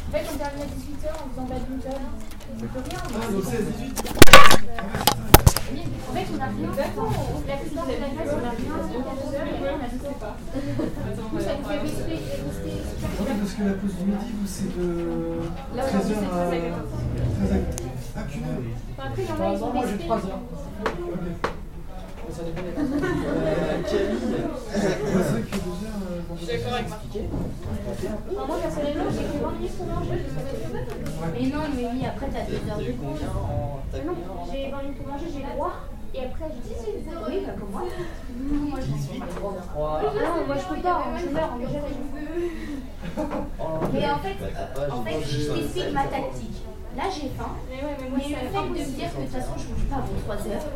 En 0.08 0.12
fait, 0.12 0.26
on 0.32 0.38
termine 0.38 0.62
à 0.62 0.66
18h 0.66 1.10
en 1.14 1.28
faisant 1.30 1.47
badminton. 1.49 2.01
On 2.53 2.60
peut 2.60 2.84
rien. 2.89 2.99
Ah, 3.03 3.32
donc 3.32 3.43
16, 3.43 3.66
18 3.78 4.03
Oui, 5.74 5.82
En 6.08 6.14
fait, 6.14 6.28
on 6.32 6.39
a 6.39 6.45
rien. 6.45 6.70
La 7.47 7.58
plupart 7.58 7.86
de 7.86 7.91
la 7.91 8.10
classe, 8.10 8.32
on 8.32 8.43
a 8.45 8.51
rien. 8.51 8.74
On 8.76 9.01
a 9.01 9.16
12 9.16 9.34
heures 9.36 9.47
et 9.47 9.58
on 9.60 9.82
a 9.82 9.89
12 9.89 10.01
pas. 10.20 10.36
Ça 11.16 11.53
nous 11.58 11.66
fait 11.68 11.80
rester, 11.80 12.03
rester 12.06 12.72
super 12.95 13.10
Ah 13.18 13.22
oui, 13.22 13.34
parce 13.39 13.53
que 13.53 13.64
la 13.64 13.74
pause 13.74 13.95
du 13.95 14.03
midi, 14.06 14.30
vous, 14.39 14.47
c'est 14.47 14.72
de 14.78 14.88
Là, 15.76 15.82
13h 15.84 15.89
aujourd'hui, 15.89 16.16
c'est 16.16 16.26
à 16.26 16.45
13 16.45 16.53
à 16.53 16.66
14. 16.66 16.89
13 17.36 17.51
à 17.51 17.58
Ah, 18.97 19.03
Après, 19.08 19.22
il 19.22 19.28
y 19.28 19.32
en 19.32 19.39
a, 19.41 19.53
ils 19.53 19.60
sont 19.60 19.72
c'est 22.36 22.41
vrai 25.32 25.41
que 25.41 25.56
déjà, 25.56 25.93
euh, 25.95 26.05
Je 26.34 26.38
suis 26.38 26.48
d'accord 26.48 26.74
avec 26.74 26.90
Marc. 26.90 27.02
Moi, 28.48 28.58
personnellement, 28.62 29.12
j'ai 29.12 29.24
que 29.26 29.44
20 29.44 29.52
minutes 29.52 29.78
pour 29.78 29.86
manger. 29.86 30.18
Mais 31.34 31.46
non, 31.48 31.64
mais 31.76 31.86
oui, 31.94 32.06
après, 32.06 32.28
t'as 32.34 32.46
2 32.46 32.54
heures 32.70 32.78
de 32.78 32.92
pause. 32.94 33.22
Mais 33.94 34.04
Non, 34.04 34.14
j'ai 34.52 34.72
20 34.72 34.82
minutes 34.82 34.98
pour 34.98 35.08
manger, 35.08 35.26
j'ai 35.34 35.44
droit. 35.56 35.74
Et 36.16 36.20
après, 36.24 36.46
je 36.48 36.70
18 36.70 37.14
heures. 37.14 37.28
Oui, 37.28 37.38
bah, 37.46 37.54
comme 37.60 37.72
moi. 37.72 37.84
Moi, 38.40 38.80
je 38.80 38.86
Ah 38.86 40.02
non, 40.16 40.46
moi, 40.48 40.56
je 40.58 40.76
peux 40.76 40.82
pas, 40.82 40.96
hein, 40.96 41.18
je 41.20 41.30
meurs, 41.30 41.56
mais 41.60 41.66
jamais. 41.66 41.96
Mais 43.94 44.06
en 44.10 44.20
fait, 44.20 44.38
en 44.92 45.04
fait, 45.04 45.20
je 45.28 45.52
t'explique 45.52 45.94
ma 45.94 46.06
tactique. 46.06 46.64
Là, 46.98 47.04
j'ai 47.12 47.30
faim. 47.38 47.52
Mais 47.70 47.76
ouais, 47.76 47.98
mais 48.02 48.10
moi, 48.10 48.20
Mais 48.20 48.30
le 48.30 48.36
fait 48.36 48.64
de 48.64 48.70
me 48.70 48.96
dire 48.96 49.12
que 49.14 49.18
de 49.20 49.26
toute 49.26 49.36
façon, 49.36 49.54
je 49.58 49.68
mange 49.70 49.86
pas 49.90 49.98
avant 49.98 50.20
3 50.26 50.36
heures. 50.48 50.68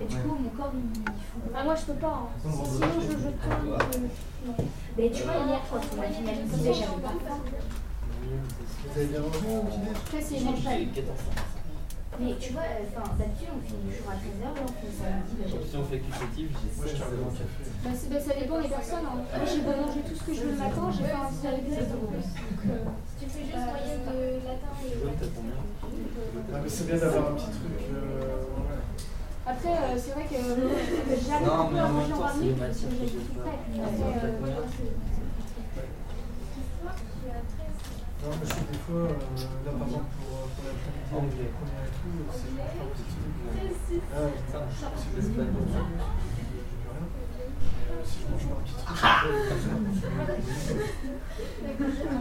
Et 0.00 0.04
du 0.04 0.16
coup, 0.16 0.36
mon 0.40 0.50
corps, 0.50 0.72
il 0.74 1.04
fout. 1.04 1.52
Ah, 1.54 1.64
moi, 1.64 1.74
je 1.74 1.84
peux 1.84 1.94
pas. 1.98 2.28
hein. 2.28 2.28
Sinon, 2.42 2.64
je, 3.00 3.10
je 3.10 3.16
tombe. 3.16 3.80
je- 3.92 4.46
non. 4.46 4.54
Mais 4.98 5.10
tu 5.10 5.22
vois, 5.22 5.34
hier, 5.46 5.60
quand 5.70 5.80
on 5.96 6.02
a 6.02 6.06
fini 6.06 6.28
à 6.28 6.32
midi, 6.32 6.64
j'avais 6.64 7.02
pas 7.02 7.16
faim. 7.26 7.40
Vous 8.92 8.98
avez 9.00 9.06
bien 9.08 9.20
mangé 9.20 9.38
au 9.38 9.62
petit 9.62 9.78
déj 9.78 9.96
Après, 9.96 10.20
c'est 10.22 10.40
mental. 10.44 10.78
Mais 12.18 12.32
tu 12.40 12.52
vois, 12.54 12.62
euh, 12.64 12.88
enfin, 12.96 13.12
d'habitude, 13.20 13.48
on 13.52 13.60
finit 13.60 13.92
le 13.92 13.96
jour 13.96 14.08
à 14.08 14.16
13h, 14.16 14.48
là, 14.56 14.64
on 14.64 14.72
ça 14.72 15.04
là, 15.04 15.20
j'ai- 15.36 15.68
Si 15.68 15.76
on 15.76 15.84
fait 15.84 16.00
cumulatif, 16.00 16.48
j'ai 16.56 16.72
16 16.72 16.96
heures 17.02 17.12
de 17.12 17.28
café. 17.36 17.64
Bah, 17.84 17.92
bah, 17.92 18.20
ça 18.24 18.32
dépend 18.40 18.56
des 18.62 18.68
personnes. 18.72 19.04
Hein. 19.04 19.20
Moi, 19.36 19.44
j'ai 19.44 19.60
beau 19.60 19.76
manger 19.76 20.00
tout 20.00 20.16
ce 20.16 20.24
que 20.24 20.32
je 20.32 20.40
veux 20.48 20.52
le 20.52 20.56
matin, 20.56 20.88
j'ai 20.96 21.04
pas 21.12 21.28
envie 21.28 21.40
d'aller 21.44 21.60
de 21.68 21.76
Donc, 21.76 22.16
euh, 22.16 22.88
si 23.04 23.20
tu 23.20 23.28
fais 23.28 23.44
juste 23.44 23.68
moyenne 23.68 24.00
de 24.08 24.48
latin 24.48 24.72
et 24.80 24.96
Ah, 26.56 26.58
mais 26.62 26.68
c'est 26.72 26.86
bien 26.88 26.96
d'avoir 26.96 27.32
un 27.32 27.34
petit 27.36 27.52
truc. 27.52 27.84
euh. 27.84 28.45
Après, 29.48 29.68
euh, 29.70 29.96
c'est 29.96 30.10
vrai 30.10 30.24
que 30.26 30.34
euh, 30.34 30.74
j'arrive 31.24 31.48
un 31.48 31.66
peu 31.66 31.78
à 31.78 31.86
manger 31.88 32.12
en 32.14 32.18
20 32.18 32.34
minutes 32.34 32.58
parce 32.58 32.78
que 32.78 32.86
j'ai 32.90 33.06
tout 33.06 33.20
fait. 33.30 33.58
Mais 33.70 33.78
après, 33.78 34.26
euh, 34.26 34.34
c'est- 34.74 34.90
Non, 38.26 38.32
parce 38.42 38.50
que 38.52 38.58
des 38.72 38.78
fois, 38.82 38.96
euh, 38.96 39.06
là 39.06 39.10
par 39.70 39.86
exemple 39.86 40.10
pour, 40.18 40.50
les 41.22 41.50
premières 41.54 41.86
et 41.86 41.94
tout, 41.94 42.26
c'est 42.34 42.58
pas 42.58 42.66
positif. 42.90 43.22
Ah, 44.10 44.18
ouais, 44.18 44.34
putain, 44.34 44.66
je 44.66 44.74
sais 44.74 44.90
pas 44.90 44.98
si 44.98 45.06
je 45.14 45.20
vais 45.20 45.30
pas 45.36 45.46
bon, 45.46 45.62
je 45.62 45.70
peux 45.70 45.78
rien. 46.90 47.06
Si 48.04 48.18
je 48.18 48.26
mange 48.26 48.46
pas 48.50 48.56
un 48.56 48.62
petit 48.66 48.74
truc, 48.74 48.98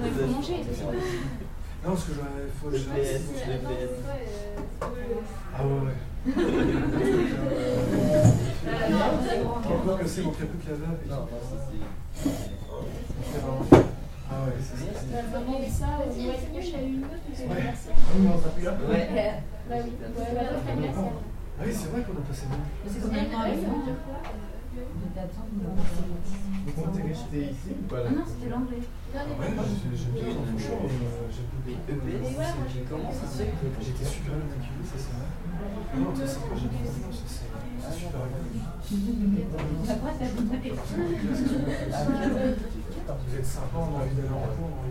Il 0.05 0.11
faut 0.13 0.27
manger. 0.27 0.59
Non, 1.83 1.89
parce 1.89 2.03
que 2.05 2.13
j'aurais. 2.13 2.45
Faut 2.61 2.69
que 2.69 2.77
je 2.77 2.85
Ah 5.57 5.65
ouais, 5.65 5.73
ouais. 5.73 5.97
Encore 9.65 9.99
que 9.99 10.07
c'est 10.07 10.23
mon 10.23 10.31
très 10.31 10.45
peu 10.45 10.57
Ah 14.27 14.45
ouais, 14.45 14.53
c'est 14.59 14.77
ça. 14.77 14.85
une 16.87 17.03
autre. 17.03 17.13
Ah 17.37 17.53
là 18.63 18.71
ouais, 18.89 19.09
bah. 19.13 19.21
Ah 21.57 21.63
oui, 21.65 21.71
c'est 21.73 21.89
vrai 21.91 22.01
qu'on 22.01 22.17
a 22.17 22.25
passé. 22.25 22.45
C'est 22.89 22.99
Donc 26.65 26.75
on 26.81 26.89
resté 27.07 27.37
ici 27.53 27.69
ou 27.71 27.85
pas 27.87 28.03
là 28.03 28.09
non, 28.09 28.25
c'était 28.27 28.49
l'anglais. 28.49 28.81
Ouais, 28.81 29.51
j'ai- 29.63 29.95
j'aime 29.95 30.11
bien, 30.11 30.33
franchement, 30.35 30.89
j'aime 31.31 31.47
beaucoup. 31.53 31.79
J'étais 33.79 34.05
super 34.09 34.33
bien 34.35 34.49
accueilli, 34.51 34.83
ça 34.83 34.97
c'est 34.97 35.13
vrai. 35.15 35.29
Ça 36.15 36.27
c'est 36.27 36.39
compris. 36.41 36.69
Vous 43.07 43.35
êtes 43.37 43.45
on 43.73 43.79
a 43.79 44.01
envie 44.01 44.15
d'aller 44.15 44.29
en 44.29 44.33
on 44.33 44.69
de. 44.69 44.85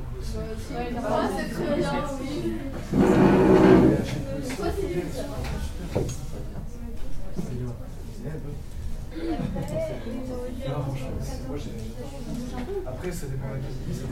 Après, 12.87 13.13
ça 13.13 13.27
dépend 13.27 13.49
de 13.49 13.61
ça 13.95 14.03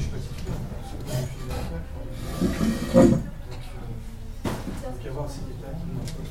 suis 0.00 0.10
pas 0.10 0.18
titulaire, 0.18 0.60
parce 0.70 0.92
que 0.92 1.04
j'ai 1.08 1.26
fini 1.26 1.48
la 1.48 1.54
fac. 1.54 1.84
Donc, 2.94 3.06
euh, 3.06 3.16
donc 4.84 5.06
à 5.06 5.10
voir 5.10 5.28
si 5.30 5.38
quelqu'un 5.40 5.74
qui 5.78 5.86
m'a 5.92 6.02
pas 6.02 6.22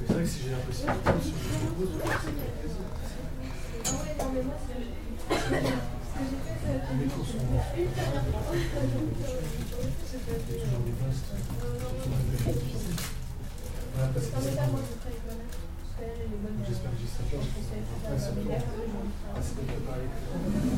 Mais 0.00 0.04
c'est 0.06 0.12
vrai 0.12 0.22
que 0.22 0.28
si 0.28 0.38
j'ai 0.42 0.50
la 0.50 0.56
possibilité, 0.58 1.10
si 1.22 1.30
je 1.30 1.36
me 1.36 1.58
propose, 1.66 1.88
je 1.92 1.98
vais 1.98 2.06
faire 2.06 2.20
plaisir. 2.20 2.84
Les 6.98 7.06
cours 7.06 7.26
sont. 7.26 7.38
Il 7.76 7.82
y 7.82 7.84
a 7.84 7.90
toujours 10.64 10.82
des 10.84 10.92
postes. 10.92 11.28
Voilà, 13.94 14.08
parce 14.12 14.26
que 14.26 14.30
c'est- 14.42 14.56
J'espère 16.68 16.90
que 16.90 16.98
j'y 17.00 17.08
serai 17.08 17.24
pas. 17.30 17.38
Ouais, 17.40 18.18
c'est 18.18 18.34
bon. 18.34 18.42
Ah, 18.52 19.40
c'est 19.40 19.56
pas 19.56 19.64
préparé. 19.66 20.04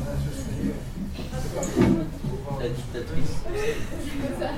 Ah, 0.07 0.15
je 0.23 0.31
suis. 0.31 0.71
C'est 1.35 1.51
pas 1.53 2.55
La 2.63 2.67
dictatrice. 2.69 3.33
Ça 3.35 4.49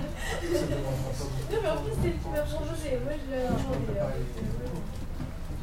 demandera 0.69 1.09
pas 1.09 1.25
beaucoup. 1.25 1.49
Non, 1.51 1.59
mais 1.61 1.69
en 1.69 1.77
plus, 1.81 1.95
c'est 2.01 2.07
le 2.07 2.17
qui 2.21 2.29
m'a 2.29 2.43
changé. 2.45 2.91
Moi, 3.03 3.13
je 3.17 3.25
l'ai 3.31 3.41
changé. 3.47 3.81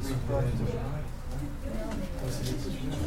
Ils 0.01 0.07
sont 0.09 0.21
pas 0.29 0.43
du 0.43 0.51
tout 0.59 0.67
généraux. 0.67 1.07
Ouais, 2.19 2.31
c'est 2.31 2.45
des 2.45 2.57
titulaires. 2.59 2.99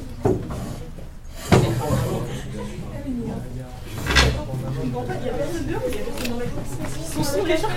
En 4.94 5.04
fait, 5.04 5.20
il 5.22 5.26
y 5.26 5.30
a 5.30 5.34
personne 5.34 5.66
dehors, 5.68 5.82
il 5.88 5.96
y 5.96 6.00
a 6.00 6.04
personne 6.04 6.30
dans 6.32 6.40
la 6.40 6.46
classe. 6.46 6.74
Ils 7.18 7.26
sont 7.26 7.44
les 7.46 7.58
chats. 7.58 7.68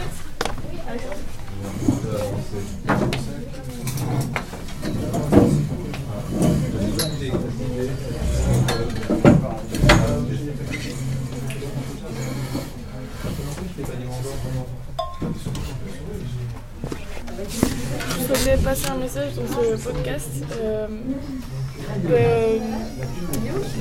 Je 18.18 18.24
souhaitais 18.26 18.56
passer 18.74 18.90
un 18.90 18.96
message 18.96 19.32
dans 19.36 19.46
ce 19.46 19.84
podcast. 19.88 20.28
Euh, 20.60 20.86
euh, 22.10 22.58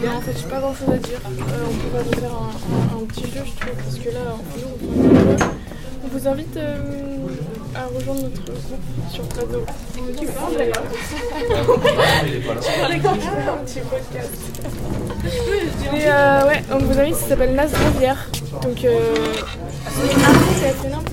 non, 0.04 0.18
en 0.18 0.22
fait, 0.22 0.34
j'ai 0.40 0.48
pas 0.48 0.60
grand 0.60 0.76
chose 0.76 0.90
à 0.94 0.98
dire. 0.98 1.20
Euh, 1.26 1.66
on 1.68 1.74
pourrait 1.90 2.04
vous 2.04 2.20
faire 2.20 2.32
un, 2.32 2.52
un- 2.52 3.02
un 3.02 3.06
petit 3.08 3.24
jeu, 3.32 3.42
je 3.44 3.60
trouve, 3.60 3.76
parce 3.84 3.98
que 3.98 4.10
là, 4.10 4.20
on, 4.36 4.60
jeu. 4.60 4.68
on 6.04 6.08
vous 6.18 6.28
invite 6.28 6.58
euh, 6.58 6.76
à 7.76 7.86
rejoindre 7.88 8.22
notre 8.24 8.44
groupe 8.44 9.12
sur 9.12 9.24
plateau. 9.24 9.64
Tu 10.20 10.28
parles 10.28 10.58
d'accord 10.58 10.84
un 13.14 13.58
petit 13.66 13.80
podcast. 13.80 14.34
Et 15.96 16.06
euh, 16.06 16.48
ouais, 16.48 16.64
on 16.72 16.78
vous 16.78 17.00
invite, 17.00 17.16
ça 17.16 17.30
s'appelle 17.30 17.56
Nas 17.56 17.64
Rivière. 17.94 18.30
Donc, 18.62 18.86
euh, 18.86 19.14
c'est 19.90 20.68
assez 20.70 20.88
énorme. 20.88 21.04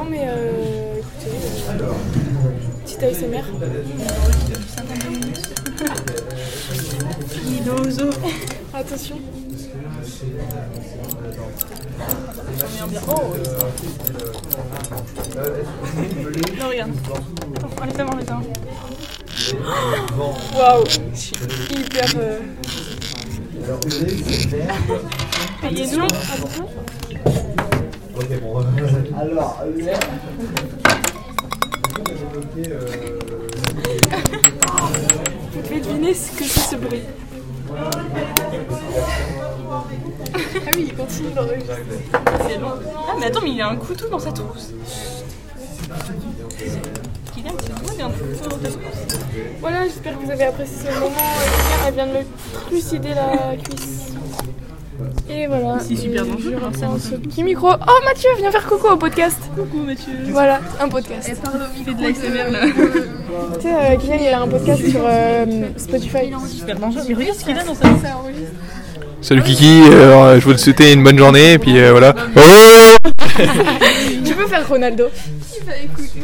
Non 0.00 0.06
mais 0.08 0.22
euh, 0.24 0.96
écoutez, 0.96 1.36
euh, 1.68 1.92
petite 2.84 3.02
ASMR. 3.02 3.44
Filoso. 7.28 8.08
Attention. 8.72 9.18
Non 16.58 16.68
regarde. 16.68 16.92
Arrête-moi, 17.78 18.14
arrête-moi. 18.14 18.42
Waouh, 20.56 20.84
je 20.86 21.18
suis 21.18 21.36
hyper. 21.78 22.06
Euh... 22.16 22.40
Payez-nous. 25.60 26.04
Attention. 26.04 26.66
Alors, 29.58 29.72
Vous 35.52 35.62
devez 35.62 35.80
deviner 35.80 36.14
ce 36.14 36.30
que 36.32 36.44
c'est 36.44 36.60
ce 36.60 36.76
bruit. 36.76 37.02
Ah 37.76 37.90
oui, 40.76 40.86
il 40.88 40.94
continue 40.96 41.30
d'enregistrer. 41.30 41.84
C'est 42.48 42.58
long. 42.58 42.72
Ah 43.08 43.14
mais 43.18 43.26
attends, 43.26 43.40
mais 43.42 43.50
il 43.50 43.60
a 43.60 43.68
un 43.68 43.76
couteau 43.76 44.08
dans 44.08 44.18
sa 44.18 44.32
trousse. 44.32 44.72
Kylian, 47.34 47.52
c'est 47.60 47.68
toi, 47.68 47.92
il 47.94 48.02
a 48.02 48.06
un 48.06 48.10
couteau 48.10 48.48
dans 48.48 48.58
ta 48.58 48.68
trousse. 48.68 49.06
Voilà, 49.60 49.84
j'espère 49.84 50.18
que 50.18 50.24
vous 50.24 50.30
avez 50.30 50.44
apprécié 50.44 50.76
ce 50.90 50.94
moment. 50.98 51.16
Quelqu'un 51.16 51.86
elle 51.88 51.94
vient 51.94 52.06
de 52.06 52.12
me 52.12 52.24
trucider 52.66 53.14
la 53.14 53.56
cuisse. 53.56 53.89
Et 55.40 55.46
voilà. 55.46 55.78
C'est 55.80 55.96
super 55.96 56.26
dangereux, 56.26 56.56
reprends 56.62 56.98
ce 56.98 57.14
petit 57.14 57.42
micro. 57.42 57.68
Oh 57.70 58.04
Mathieu, 58.04 58.28
viens 58.36 58.50
faire 58.50 58.66
coucou 58.66 58.88
au 58.88 58.96
podcast. 58.96 59.38
Coucou 59.56 59.78
Mathieu. 59.78 60.12
Voilà, 60.26 60.60
un 60.78 60.86
podcast. 60.86 61.32
Fais 61.82 61.94
de 61.94 62.02
l'ASMR 62.02 62.50
là. 62.50 62.66
Tu 63.54 63.62
sais, 63.62 63.74
euh, 63.74 63.96
Kylian, 63.96 64.16
il 64.20 64.28
a 64.28 64.40
un 64.42 64.48
podcast 64.48 64.90
sur 64.90 65.00
euh, 65.02 65.46
Spotify. 65.78 66.30
Super 66.46 66.78
dangereux. 66.78 67.04
Mais 67.08 67.14
regarde 67.14 67.38
ce 67.38 67.44
qu'il 67.46 67.58
a 67.58 67.64
dans 67.64 67.74
sa. 67.74 67.88
Salut 69.22 69.42
Kiki, 69.42 69.82
alors, 69.90 70.38
je 70.38 70.46
veux 70.46 70.54
te 70.54 70.60
souhaiter 70.60 70.92
une 70.92 71.02
bonne 71.02 71.18
journée 71.18 71.54
et 71.54 71.58
puis 71.58 71.78
euh, 71.78 71.92
voilà. 71.92 72.14
Oh 72.36 73.08
Tu 74.22 74.34
peux 74.34 74.46
faire 74.46 74.68
Ronaldo 74.68 75.08
Il 75.58 75.66
va 75.66 75.78
écouter. 75.78 76.20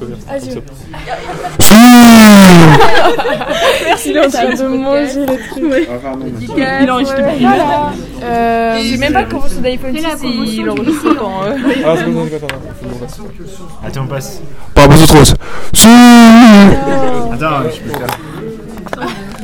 Vas-y. 0.00 0.62
Merci, 3.86 4.10
il 4.10 4.16
est 4.16 4.26
en 4.26 4.30
train 4.30 4.54
de 4.54 4.66
manger 4.68 5.26
les 5.26 5.38
trucs. 5.48 6.64
Il 6.82 6.90
enregistre. 6.90 7.16
Voilà. 7.40 7.92
Euh, 8.22 8.78
Je 8.82 8.90
sais 8.92 8.96
même 8.98 9.12
pas 9.12 9.24
comment 9.24 9.48
son 9.48 9.64
iPhone 9.64 9.96
6 9.96 10.54
il 10.54 10.70
enregistre 10.70 11.10
autant. 11.10 11.42
euh. 11.44 11.56
Ah, 11.86 11.94
c'est 11.96 12.04
bon, 12.04 12.26
attends, 13.86 14.02
on 14.02 14.06
passe. 14.06 14.40
Pas 14.74 14.86
beaucoup 14.86 15.06
trop. 15.06 15.24
Si 15.24 15.34
Attends, 17.32 17.62
je 17.72 17.80
peux 17.80 17.98
faire. 17.98 18.08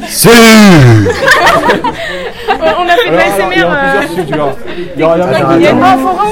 Salut 0.09 1.09
on 2.49 2.89
a 2.89 2.97
fait 2.97 3.11
de 3.11 3.17
l'ASMR. 3.17 3.55
Il 3.55 3.61
y 3.61 3.65
aura 3.65 3.75
verras. 3.75 4.53
Il 4.97 5.01
y 5.01 5.05
aura- 5.05 5.17
il 5.17 5.21
y 5.21 5.23
Il 5.57 5.63
y 5.63 5.67
a 5.67 5.75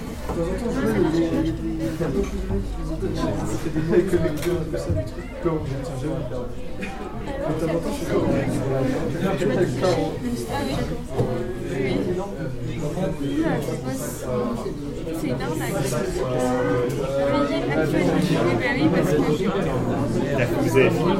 Vous 20.62 20.76
avez 20.76 20.90
fini 20.90 21.12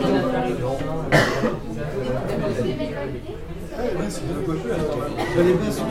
Ouais, 3.77 4.09
c'est 4.09 4.27
bien 4.27 4.37
coiffé. 4.45 4.69
Bien 5.37 5.71
sur 5.71 5.85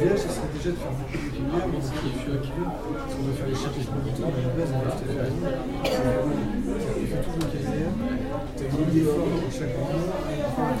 l'idéal, 0.00 0.18
ce 0.18 0.28
serait 0.28 0.48
déjà 0.56 0.70
de 0.70 0.76
faire 0.76 0.92
beaucoup 0.96 1.12
de 1.12 1.36
lumière, 1.36 1.66
mais 1.68 1.80
ce 1.80 1.90
qui 1.92 2.08
est 2.08 2.16
fur 2.24 2.32
à 2.32 2.40
mesure, 2.40 2.72
parce 2.72 3.12
qu'on 3.14 3.22
veut 3.22 3.36
faire 3.36 3.48
les 3.48 3.54
mais 3.54 4.40
à 4.40 4.48
la 4.48 4.52
base, 4.56 4.72
on 4.72 4.80
ligne. 4.80 5.44
Tu 5.80 7.06
fais 7.06 7.20
tout 7.20 7.36
localiser, 7.36 7.84
tu 8.56 8.60
as 8.60 8.66
une 8.66 8.76
ligne 8.80 8.92
d'effort 8.96 9.28
pour 9.28 9.52
chaque. 9.52 9.76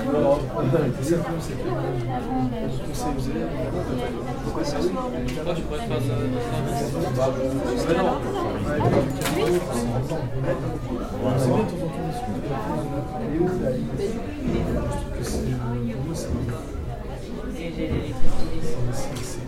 Et 0.00 1.04
ça, 1.04 1.16
le 1.16 1.22
problème, 1.22 1.40
c'est 1.40 1.54
que 1.54 1.68
euh, 1.68 1.76
aux 3.10 3.24
élèves, 3.30 3.52
pourquoi 4.44 4.64
ça 4.64 4.76
Pourquoi 4.78 5.54
tu 5.54 5.62
pourrais 5.62 5.84
faire 5.84 6.00
ça 6.00 6.16
c'est 7.76 7.86
bien 7.86 8.00
de 9.50 9.58
temps 9.58 9.80
en 9.80 10.08
temps 10.08 10.24
on 11.12 11.28
euh, 11.28 11.64
pour 15.90 16.04
moi, 16.04 16.14
c'est 16.14 16.79
c'est- 18.92 19.40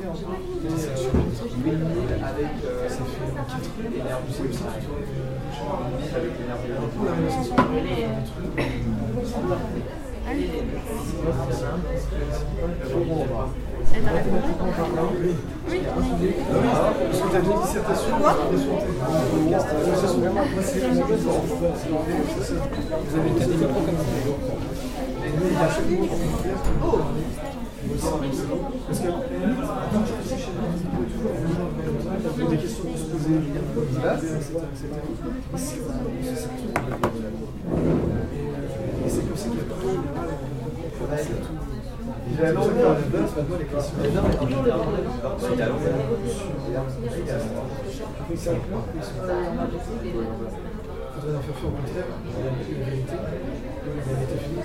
énorme. 0.00 0.18
Ça 0.68 0.90
fait 0.94 1.08
en 1.08 1.10
4 2.06 2.38
heures. 2.38 2.52
C'est 4.30 4.42
comme 4.42 4.52
ça, 4.52 4.58
tu 4.80 4.86
vois, 4.88 4.98
pour 6.94 7.04
la 7.04 7.12
réalisation, 7.12 7.54
on 7.58 7.60
va 7.62 7.64
faire 7.68 7.82
des 7.98 8.26
trucs. 8.28 8.54
Oui. 15.68 15.78
Parce 15.88 17.20
que 17.20 17.26
t'as 17.32 17.40
une 17.40 17.60
dissertation 17.62 18.14
Quoi 18.20 18.32
Vous 23.00 23.12
avez 23.16 23.30
des 25.88 25.96
micros 25.96 26.18
Parce 27.88 29.00
que 32.36 32.42
des 32.50 32.56
questions 32.58 32.84
à 32.84 32.96
se 32.98 33.04
poser, 33.04 33.34
etc. 33.34 34.04
Et 39.04 39.08
c'est 39.08 39.24
comme 39.26 39.36
ça 39.36 39.48
qu'il 39.48 39.58
y 39.58 39.60
a 39.60 39.64
tout. 39.64 39.78
Maintenant 43.36 43.58
les 43.58 43.64
questions. 43.64 43.96
Il 44.04 45.58
y 45.58 45.62
a 48.50 48.58
faire 51.20 51.42
faire 51.42 51.66
au 51.66 51.70
contraire, 51.70 52.04
la 52.24 52.40
vérité, 52.48 52.74
la 52.74 52.90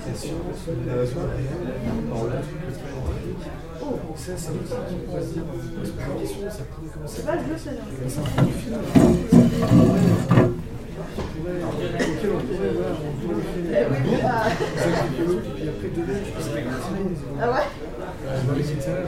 la 0.06 0.14
science, 0.14 0.62
la 0.86 0.94
raison 0.94 1.20
réelle, 1.28 1.64
le 1.64 2.72
technique. 2.72 3.46
Oh, 3.82 3.94
ça, 4.16 4.32
c'est 4.36 4.48
un 4.48 4.52
outil 4.54 4.78
qui 4.88 4.94
pourrait 5.04 5.22
se 5.22 5.26
dire, 5.32 5.42
la 5.44 6.14
question, 6.20 6.50
ça 6.50 6.64
pourrait 6.64 6.92
commencer. 6.94 7.16
C'est 7.16 7.26
pas 7.26 7.36
le. 7.36 7.40
C'est 7.56 7.70
un 8.18 8.24
profil 8.24 8.72
auquel 11.44 12.30
on 12.30 12.40
pourrait, 12.40 12.72
voilà, 12.74 12.94
on 12.94 13.12
pourrait 13.20 13.42
archéologues, 14.94 15.48
puis 15.54 15.68
après 15.68 15.88
demain, 15.88 16.18
je 16.24 16.30
pense 16.32 16.48
que 16.48 16.58
Ah 17.40 17.50
ouais 17.50 17.66
dans 18.46 18.54
les 18.54 18.72
étages, 18.72 19.04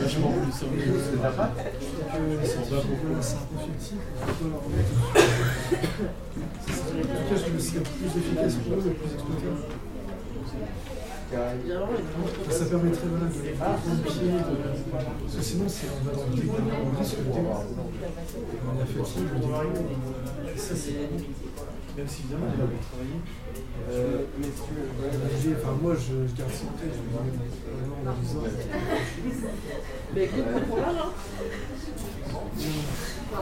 vachement 0.00 0.32
plus 0.32 0.52
sérieux, 0.52 1.00
c'est 1.02 1.20
pas 1.22 1.30
grave. 1.30 1.50
Je 1.80 1.86
trouve 1.86 2.38
que 2.38 2.72
c'est 3.20 3.34
un 3.34 3.40
on 4.20 4.32
peut 4.32 4.50
leur 4.50 4.62
remettre. 4.64 4.94
En 6.98 7.02
tout 7.02 7.06
cas, 7.06 7.36
je 7.46 7.52
me 7.52 7.58
suis 7.58 7.78
plus 7.78 8.06
efficace 8.18 8.54
pour 8.56 8.76
le 8.76 8.82
plus. 8.82 9.10
Ça 12.50 12.64
permettrait 12.64 13.06
voilà, 13.08 13.26
de 13.26 14.02
pied, 14.02 14.28
de... 14.28 14.56
parce 14.88 15.36
que 15.36 15.42
sinon 15.42 15.66
c'est, 15.68 15.88
on 15.88 16.00
va 16.04 16.12
dans 16.16 16.24
le 16.24 16.30
on 16.30 16.98
risque 16.98 17.18
le 17.18 17.24
dégoût. 17.24 17.48
On 18.64 18.80
a 18.80 18.86
fatigue, 18.86 19.28
le. 19.38 19.68
Et 20.54 20.58
ça, 20.58 20.74
c'est 20.74 21.08
même 21.98 22.06
si 22.06 22.22
évidemment 22.22 22.46
on 22.46 22.50
va 22.58 22.66
pour 22.70 22.78
travailler. 22.86 23.18
Euh, 23.90 24.22
mais 24.38 24.46
tu 24.46 25.48
veux, 25.48 25.56
enfin, 25.60 25.74
moi 25.82 25.94
je, 25.94 26.28
je 26.28 26.34
garde 26.38 26.52
en 26.52 26.72
tête, 26.78 26.94
je 26.94 27.00
me 27.02 27.08
dis 27.10 27.58
vraiment 27.74 27.98
en 28.06 28.14
disant. 28.22 28.44
Mais 30.14 30.24
écoute, 30.24 30.44
hein. 30.46 31.10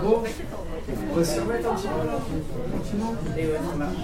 Bon, 0.03 0.23
on 1.13 1.15
va 1.15 1.25
s'y 1.25 1.39
remettre 1.41 1.71
un 1.71 1.75
petit 1.75 1.89
peu 1.89 2.07
là, 2.07 2.19
tranquillement. 2.73 3.15
Et 3.37 3.47
ouais, 3.47 3.61
ça 3.71 3.77
marche. 3.77 3.97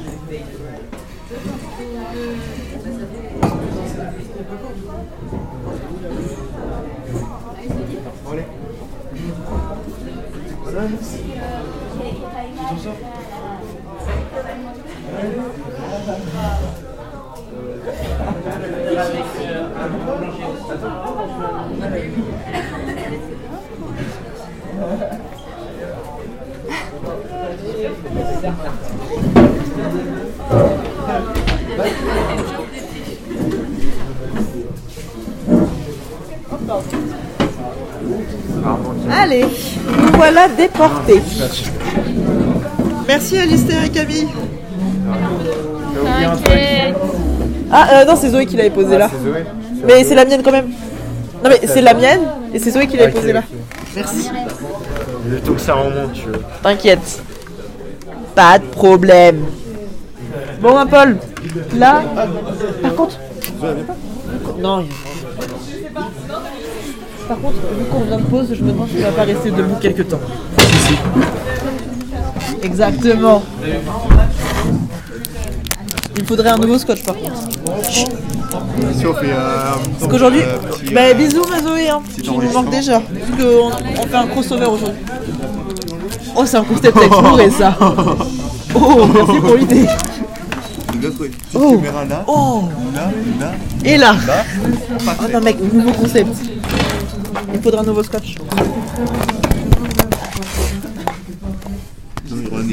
Bon, 8.24 8.30
allez. 8.32 8.46
Voilà, 10.62 10.82
merci. 10.88 11.18
Tu 11.22 11.34
t'en 12.56 12.78
sors 12.78 12.98
Allez, 39.10 39.44
nous 39.44 40.12
voilà 40.16 40.48
déportés. 40.48 41.20
Merci 43.06 43.38
Alistair 43.38 43.84
et 43.84 43.90
Camille. 43.90 44.28
T'inquiète. 46.04 46.96
Ah 47.70 47.88
euh, 47.92 48.04
non, 48.04 48.14
c'est 48.16 48.30
Zoé 48.30 48.46
qui 48.46 48.56
l'avait 48.56 48.70
posé 48.70 48.98
là. 48.98 49.10
Mais 49.86 50.04
c'est 50.04 50.14
la 50.14 50.24
mienne 50.24 50.42
quand 50.42 50.52
même. 50.52 50.68
Non 51.42 51.50
mais 51.50 51.60
c'est 51.66 51.80
la 51.80 51.94
mienne 51.94 52.20
et 52.52 52.58
c'est 52.58 52.70
Zoé 52.70 52.86
qui 52.86 52.96
l'avait 52.96 53.12
posé 53.12 53.32
là. 53.32 53.42
Merci. 53.96 54.30
Le 55.28 55.38
temps 55.40 55.54
que 55.54 55.60
ça 55.60 55.74
remonte, 55.74 56.12
tu 56.12 56.26
veux. 56.26 56.40
T'inquiète. 56.62 57.22
Pas 58.34 58.58
de 58.58 58.64
problème. 58.64 59.44
Bon, 60.60 60.74
ma 60.74 60.86
Paul, 60.86 61.16
là, 61.76 62.02
par 62.82 62.94
contre. 62.94 63.18
Non, 64.60 64.84
Par 67.28 67.38
contre, 67.38 67.56
vu 67.78 67.84
qu'on 67.90 68.00
vient 68.00 68.18
de 68.18 68.24
pause, 68.24 68.54
je 68.54 68.62
me 68.62 68.72
demande 68.72 68.88
si 68.88 68.96
tu 68.96 69.02
vas 69.02 69.12
pas 69.12 69.24
rester 69.24 69.50
debout 69.50 69.76
quelques 69.80 70.08
temps. 70.08 70.20
Exactement. 72.62 73.42
Il 76.16 76.22
me 76.22 76.26
faudrait 76.28 76.50
un 76.50 76.58
nouveau 76.58 76.78
scotch 76.78 77.02
par 77.04 77.16
contre. 77.16 77.32
Euh, 79.04 79.74
Parce 79.98 80.10
qu'aujourd'hui, 80.10 80.42
euh, 80.42 80.58
bah 80.92 81.12
bisous 81.14 81.44
ma 81.48 81.60
Zoé, 81.60 81.88
hein, 81.88 82.00
tu 82.22 82.30
nous 82.30 82.52
manques 82.52 82.70
déjà. 82.70 83.00
Qu'on 83.36 83.70
on 83.70 84.06
fait 84.06 84.14
un 84.16 84.26
crossover 84.26 84.66
aujourd'hui. 84.66 85.00
Oh, 86.36 86.44
c'est 86.46 86.56
un 86.58 86.64
concept 86.64 86.96
avec 86.96 87.10
bourré 87.10 87.50
ça. 87.50 87.76
Oh, 88.74 89.06
merci 89.12 89.38
pour 89.38 89.54
l'idée. 89.56 89.86
Oh. 91.54 91.78
là, 92.08 92.24
Oh, 92.26 92.62
là, 92.94 93.10
là, 93.38 93.52
et 93.84 93.98
là. 93.98 94.14
Oh 95.06 95.10
non 95.30 95.40
mec, 95.42 95.58
nouveau 95.74 95.92
concept. 95.92 96.28
Il 97.52 97.60
faudra 97.60 97.82
un 97.82 97.84
nouveau 97.84 98.02
scotch. 98.02 98.36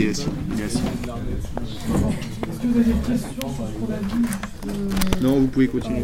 Assis. 0.07 0.25
Est-ce 0.57 0.77
que 2.61 2.67
vous 2.67 2.79
avez 2.79 2.85
des 2.85 2.93
questions 3.07 3.31
sur 3.39 3.67
ce 3.67 3.73
qu'on 3.79 3.93
a 3.93 3.97
vu 3.97 4.09
juste, 4.21 4.39
euh, 4.67 5.21
Non, 5.21 5.39
vous 5.41 5.47
pouvez 5.47 5.67
continuer. 5.67 6.03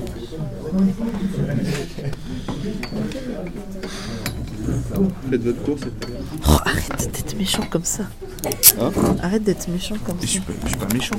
Faites 5.29 5.43
votre 5.43 5.63
course. 5.63 5.81
Oh, 6.47 6.57
arrête 6.65 7.11
d'être 7.11 7.37
méchant 7.37 7.63
comme 7.69 7.83
ça. 7.83 8.03
Hein 8.79 8.91
Arrête 9.21 9.43
d'être 9.43 9.67
méchant 9.67 9.95
comme 10.05 10.17
Je 10.21 10.25
ça. 10.25 10.31
suis 10.31 10.39
pas, 10.41 10.53
je 10.63 10.67
suis 10.69 10.77
pas 10.77 10.93
méchant. 10.93 11.15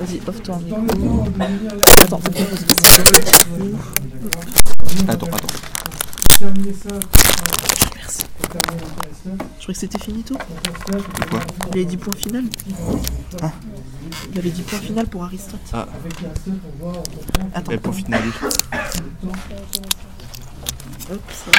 Vas-y, 0.00 0.20
offre-toi 0.28 0.54
un 0.54 0.58
Dans 0.58 0.82
micro. 0.82 1.24
Attends. 2.00 2.20
Attends, 5.08 5.26
attends. 5.26 5.48
terminer 6.38 6.72
ça, 6.72 6.94
Merci. 7.96 8.22
pour 8.37 8.37
terminer 8.37 8.37
l'intéressant, 8.37 8.37
Je 8.54 9.62
croyais 9.62 9.66
que 9.66 9.72
c'était 9.74 9.98
fini 9.98 10.22
tout. 10.22 10.36
quoi 10.36 10.98
Il 11.70 11.76
y 11.76 11.80
avait 11.80 11.84
10 11.84 11.96
points 11.98 12.14
final. 12.14 12.44
Ah. 13.42 13.52
Il 14.30 14.36
y 14.36 14.38
avait 14.38 14.50
10 14.50 14.62
points 14.62 14.78
final 14.78 15.06
pour 15.06 15.24
Aristote. 15.24 15.60
Ah, 15.72 15.86
Attends, 17.54 17.72
et 17.72 17.78
pour 17.78 17.94
finaler. 17.94 18.26
le 18.26 18.32
temps, 18.32 19.34
hop, 21.10 21.20
ça. 21.32 21.50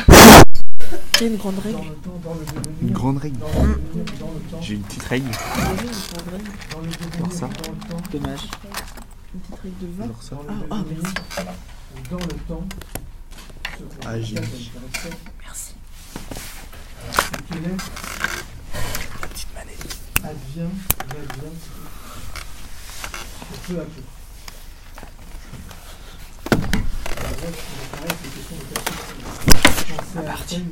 Il 1.22 1.22
y 1.22 1.26
a 1.26 1.28
une 1.32 1.38
grande 1.38 1.60
règle. 1.60 1.78
dans 1.78 1.84
le 1.84 1.90
temps, 1.96 2.20
dans 2.24 2.34
le 2.34 2.40
devenir, 2.46 2.72
Une 2.82 2.92
grande 2.92 3.18
règle. 3.18 3.38
le 3.40 4.00
le 4.00 4.06
temps, 4.50 4.60
J'ai 4.62 4.74
une 4.76 4.82
petite 4.82 5.04
règle. 5.04 5.28
Le 5.30 5.34
ça. 7.32 7.48
le 7.48 7.88
temps, 7.90 8.02
Dommage. 8.12 8.40
Une 9.36 9.40
petite 9.42 9.60
règle 9.62 9.76
de 9.82 9.88
20. 9.98 10.04
Alors 10.06 10.24
ça. 10.24 10.36
dans 10.36 10.42
Ah, 10.48 10.54
le 10.54 10.66
ah, 10.72 10.78
devenir, 10.80 11.14
dans 12.10 12.18
le 12.18 12.34
temps, 12.48 12.64
Ah, 14.06 14.20
j'ai- 14.22 14.38
appelle 14.38 14.50
l'intéressant, 14.50 15.18
Merci. 15.44 15.69
Est, 17.58 17.68
La 19.22 19.28
petite 19.28 19.54
manette. 19.54 19.98
advient, 20.24 20.70
l'advient, 21.10 21.56
peu 23.68 23.80
à 23.80 23.84
peu. 23.84 24.02
De 30.16 30.22
partie. 30.22 30.64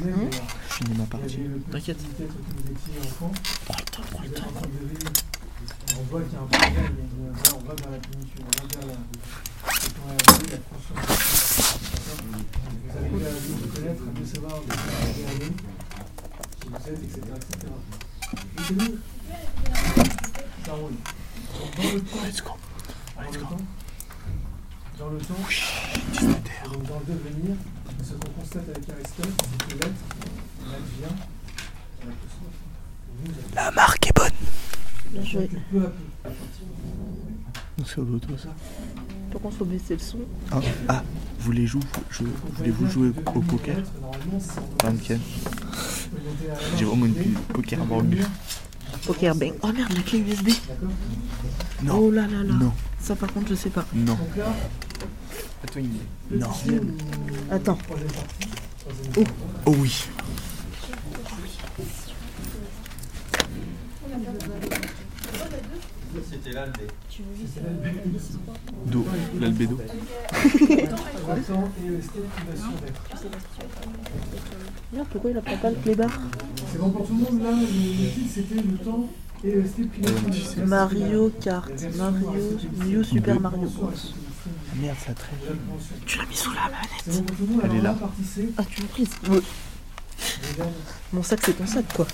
d'ailleurs. 0.00 0.30
Je 0.68 0.74
finis 0.74 0.98
ma 0.98 1.04
partie. 1.06 1.38
T'inquiète. 1.70 1.98
Prends 3.18 3.30
le 3.78 3.84
temps, 3.84 4.02
prends 4.10 4.22
le 4.22 4.30
temps. 4.30 4.42
de. 4.62 4.68
On 5.98 6.02
voit 6.10 6.22
qu'il 6.22 6.32
y 6.32 6.36
a 6.36 6.40
un 6.40 6.46
problème, 6.46 6.74
là, 6.74 7.50
on 7.54 7.58
va 7.66 7.74
vers 7.74 7.90
la 7.90 7.96
on 7.96 8.44
va 8.44 8.64
vers 8.72 8.86
la, 8.86 8.94
la. 8.94 8.98
Vous 12.94 13.16
à 13.16 13.30
mieux 13.30 13.56
vous 13.60 13.68
connaître, 13.68 14.02
savoir 14.34 14.54
où 14.58 15.81
vous 16.66 16.76
êtes, 16.76 17.02
etc. 17.02 17.20
etc. 17.36 17.72
Ça 20.64 20.72
roule. 20.72 20.92
Dans 21.76 21.92
le 21.92 22.00
temps, 22.00 22.16
Let's 22.24 22.42
go. 22.42 22.50
dans 23.16 23.30
le 23.30 23.38
temps, 23.38 23.56
dans 24.98 25.10
le 25.10 25.18
temps, 25.18 25.34
Dis 26.12 26.26
la 26.26 26.34
terre. 26.34 26.62
et 26.64 26.68
donc 26.68 26.82
dans 26.86 27.00
le 27.00 27.14
devenir, 27.14 27.56
ce 28.02 28.12
qu'on 28.14 28.30
constate 28.40 28.68
avec 28.68 28.88
Aristote, 28.90 29.32
c'est 29.38 29.74
que 29.74 29.78
l'être, 29.82 30.02
l'advient, 30.70 31.16
la 33.54 33.70
marque 33.72 34.06
est 34.06 34.16
bonne. 34.16 34.30
C'est 37.84 37.98
au 37.98 38.04
loto 38.04 38.36
ça. 38.38 38.48
Par 39.32 39.40
contre, 39.42 39.56
faut 39.56 39.64
baisser 39.64 39.94
le 39.94 40.00
son. 40.00 40.18
Ah, 40.50 40.60
ah, 40.88 41.02
vous 41.38 41.44
voulez 41.46 41.66
jouer, 41.66 41.82
je, 42.10 42.22
voulez-vous 42.56 42.88
jouer 42.88 43.08
au 43.34 43.40
poker? 43.40 43.76
Pumpkin. 44.78 45.18
J'ai 46.76 46.84
vraiment 46.84 47.06
une 47.06 47.14
pile 47.14 47.34
poker 47.52 47.80
à 47.80 47.84
bord 47.84 48.02
Poker 49.06 49.34
bang. 49.34 49.52
Oh 49.62 49.72
merde, 49.72 49.92
la 49.94 50.02
clé 50.02 50.20
USB. 50.20 50.48
Non. 51.82 51.98
Oh 51.98 52.10
là 52.10 52.22
là 52.22 52.42
là. 52.44 52.54
Non, 52.54 52.72
Ça, 53.00 53.16
par 53.16 53.32
contre, 53.32 53.48
je 53.50 53.54
sais 53.54 53.70
pas. 53.70 53.84
non, 53.94 54.16
non. 56.30 56.48
Attends. 57.50 57.78
Oh. 59.16 59.24
Oh 59.66 59.74
oui. 59.78 60.04
Do, 68.86 69.06
l'albédo. 69.40 69.80
Merde, 74.92 75.06
pourquoi 75.10 75.30
il 75.30 75.36
a 75.38 75.40
pas 75.40 75.70
le 75.70 75.76
clébard 75.76 76.10
C'est 76.70 76.78
bon 76.78 76.90
pour 76.90 77.06
tout 77.06 77.14
le 77.14 77.20
monde 77.20 77.42
là, 77.42 77.50
le, 77.52 77.66
titre 77.66 78.30
c'était 78.34 78.54
le 78.56 78.76
temps 78.78 79.08
et 79.44 79.50
le 79.52 79.66
stade 79.66 79.88
privation 79.88 80.28
d'être. 80.28 80.66
Mario 80.66 81.32
Kart. 81.40 81.70
Mario. 81.96 82.58
New 82.84 83.02
Super 83.02 83.40
Mario 83.40 83.68
Bros. 83.68 83.90
Ah, 83.94 84.74
merde, 84.80 84.96
ça 85.04 85.14
traîne. 85.14 85.38
Tu 86.06 86.18
l'as 86.18 86.26
mis 86.26 86.36
sous 86.36 86.50
la 86.52 86.62
manette. 86.64 86.76
C'est 87.04 87.14
bon 87.16 87.22
pour 87.22 87.36
tout 87.36 87.46
le 87.46 87.52
monde, 87.54 87.62
Elle 87.64 87.74
est 87.76 87.80
là. 87.82 87.90
là, 87.90 87.94
partie 87.94 88.24
C, 88.24 88.48
Ah, 88.58 88.62
tu 88.68 88.82
l'as 88.82 88.88
prise. 88.88 89.10
Oui. 89.30 89.40
Mon 91.12 91.22
sac, 91.22 91.40
c'est 91.44 91.54
ton 91.54 91.66
sac, 91.66 91.84
quoi. 91.94 92.06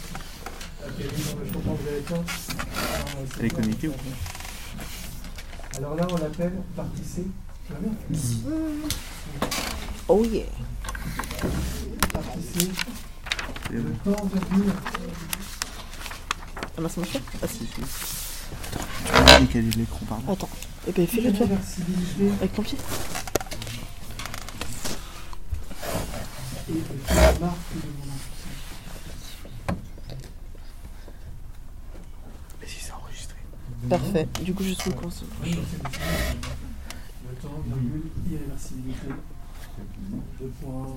Elle 3.38 3.44
est 3.46 3.50
connectée 3.50 3.88
ou 3.88 3.92
pas 3.92 5.78
Alors 5.78 5.94
là, 5.96 6.06
on 6.10 6.16
l'appelle 6.16 6.54
partie 6.76 7.04
C. 7.04 7.26
Bien 7.68 8.20
Oh 10.08 10.24
yeah. 10.24 10.44
Le. 13.70 13.84
Ah, 16.76 16.80
mince, 16.80 16.96
mon 16.96 17.04
chat 17.04 17.20
Ah, 17.42 17.46
Si, 17.46 17.66
peux 17.66 19.40
décaler 19.40 19.70
l'écran, 19.76 20.00
pardon. 20.08 20.32
Attends. 20.32 20.48
Et 20.86 20.92
ben, 20.92 21.06
fais-le 21.06 21.32
toi. 21.32 21.46
Avec 22.40 22.54
ton 22.54 22.62
pied. 22.62 22.78
et 26.68 26.72
le 26.72 27.40
marque 27.40 27.56
de 27.74 27.88
mon 27.88 28.14
Mais 32.60 32.66
si 32.66 32.80
c'est 32.80 32.92
enregistré. 32.92 33.36
Parfait. 33.88 34.28
Du 34.42 34.54
coup, 34.54 34.62
je 34.64 34.72
suis 34.74 34.90
console. 34.92 35.28
Le 35.44 35.52
temps, 37.40 37.62
virgule, 37.66 38.10
irréversibilité. 38.30 39.08
Deux 40.40 40.52
points. 40.60 40.96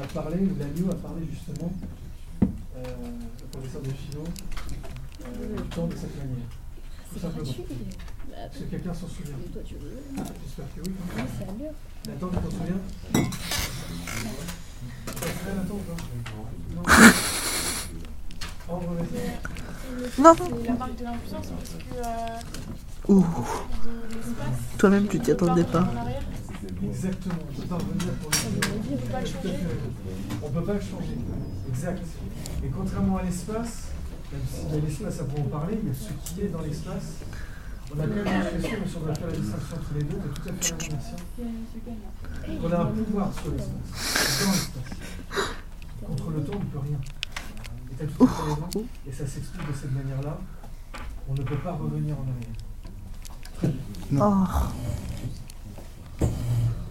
on 0.00 0.02
a 0.02 0.06
parlé, 0.22 0.36
ou 0.38 0.56
Lanio 0.58 0.90
a 0.90 0.94
parlé 0.94 1.26
justement, 1.30 1.70
euh, 2.42 2.84
le 3.40 3.46
professeur 3.52 3.82
de 3.82 3.90
philo, 3.90 4.24
euh, 4.24 5.56
du 5.56 5.62
temps 5.68 5.86
de 5.86 5.94
cette 5.94 6.16
manière 6.16 6.48
Tout 7.12 7.18
simplement. 7.18 7.50
Est-ce 7.50 8.58
que 8.60 8.70
quelqu'un 8.70 8.94
s'en 8.94 9.08
souvient 9.08 9.36
J'espère 9.44 10.74
que 10.74 10.80
oui. 10.86 10.94
quand 11.16 11.52
même. 11.58 11.74
Nathan, 12.08 12.28
tu 12.28 12.36
t'en 12.36 12.50
souviens 12.50 12.80
Nathan, 15.56 15.74
ou 15.74 15.78
pas 15.78 15.96
Non. 16.74 16.82
Non 20.18 20.34
la 20.64 20.74
marque 20.74 20.96
de 20.96 21.04
l'impuissance 21.04 21.46
parce 21.48 21.70
que 21.70 21.94
euh, 21.96 23.14
Ouh. 23.14 23.26
Toi-même, 24.78 25.08
tu 25.08 25.18
t'y 25.18 25.32
attendais 25.32 25.64
pas. 25.64 25.80
En 25.80 25.96
arrière, 25.96 26.22
Exactement, 26.82 27.34
on 27.46 27.52
ne 27.52 27.60
peut 27.60 27.68
pas 27.68 27.76
revenir 27.76 28.12
pour 28.14 28.30
le 28.30 28.36
on 28.92 28.96
peut 28.96 29.12
pas 29.12 29.20
le 29.20 29.26
changer. 29.26 29.54
On 30.42 30.48
ne 30.48 30.54
peut 30.54 30.62
pas 30.62 30.72
le 30.72 30.80
changer. 30.80 31.18
Exact. 31.68 32.06
Et 32.64 32.68
contrairement 32.68 33.18
à 33.18 33.22
l'espace, 33.22 33.88
même 34.32 34.40
s'il 34.50 34.74
y 34.74 34.78
a 34.78 34.80
l'espace 34.80 35.20
à 35.20 35.24
en 35.24 35.42
parler, 35.44 35.78
il 35.82 35.88
y 35.88 35.92
a 35.92 35.94
ce 35.94 36.12
qui 36.24 36.40
est 36.42 36.48
dans 36.48 36.62
l'espace. 36.62 37.16
On 37.92 37.98
a 37.98 38.06
quand 38.06 38.14
même 38.14 38.24
l'impression, 38.24 38.78
mais 38.82 38.88
si 38.88 38.96
on 38.96 39.00
doit 39.00 39.14
faire 39.14 39.26
la 39.26 39.32
distinction 39.32 39.76
entre 39.76 39.94
les 39.94 40.04
deux, 40.04 40.16
de 40.16 40.28
tout 40.28 40.48
à 40.48 40.52
fait 40.52 40.70
la 40.70 40.76
même. 41.44 42.62
On 42.62 42.72
a 42.72 42.78
un 42.80 42.86
pouvoir 42.86 43.32
sur 43.34 43.50
l'espace, 43.50 44.44
dans 44.44 44.52
l'espace. 44.52 44.98
Contre 46.06 46.30
le 46.30 46.44
temps, 46.44 46.52
on 46.54 46.60
ne 46.60 46.64
peut 46.64 46.78
rien. 46.78 47.00
Et 47.90 47.96
tu 47.96 48.02
as 48.04 48.06
tout 48.06 48.24
à 48.24 48.26
fait 48.26 48.42
raison, 48.42 48.86
et 49.06 49.12
ça 49.12 49.26
s'explique 49.26 49.66
de 49.68 49.72
cette 49.74 49.92
manière-là. 49.92 50.38
On 51.28 51.34
ne 51.34 51.42
peut 51.42 51.58
pas 51.58 51.72
revenir 51.72 52.16
en 52.16 52.22
arrière. 52.22 52.56
Très 53.54 53.68
bien. 53.68 54.24
Oh. 54.24 54.46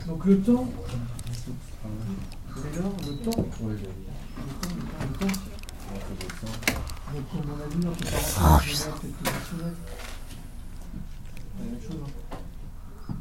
Donc 0.10 0.26
le 0.26 0.40
temps, 0.40 0.68
c'est 1.28 2.82
l'or, 2.82 2.96
le 3.06 3.16
temps. 3.18 3.30
Le 3.30 3.76
temps, 3.76 3.94
le 5.02 5.14
temps, 5.20 5.34
le 6.10 6.26
temps. 6.28 6.58
Donc 7.14 7.26
comme 7.32 7.52
on 7.52 7.60
a 7.62 7.68
dit, 7.70 7.86
notre 7.86 8.04
parent, 8.10 8.58
oh, 8.58 8.64
c'est 8.66 8.90
positionnel. 8.90 9.76
La 11.60 11.66
même 11.66 11.80
chose. 11.80 12.02
Hein. 12.04 13.16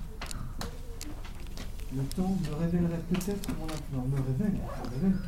Le 1.95 2.03
temps 2.05 2.37
me 2.43 2.55
révélerait 2.59 3.03
peut-être 3.11 3.49
mon 3.59 3.67
impuissance. 3.67 4.09
me 4.09 4.17
révèle, 4.17 4.53
me 4.53 4.95
révèle. 4.95 5.19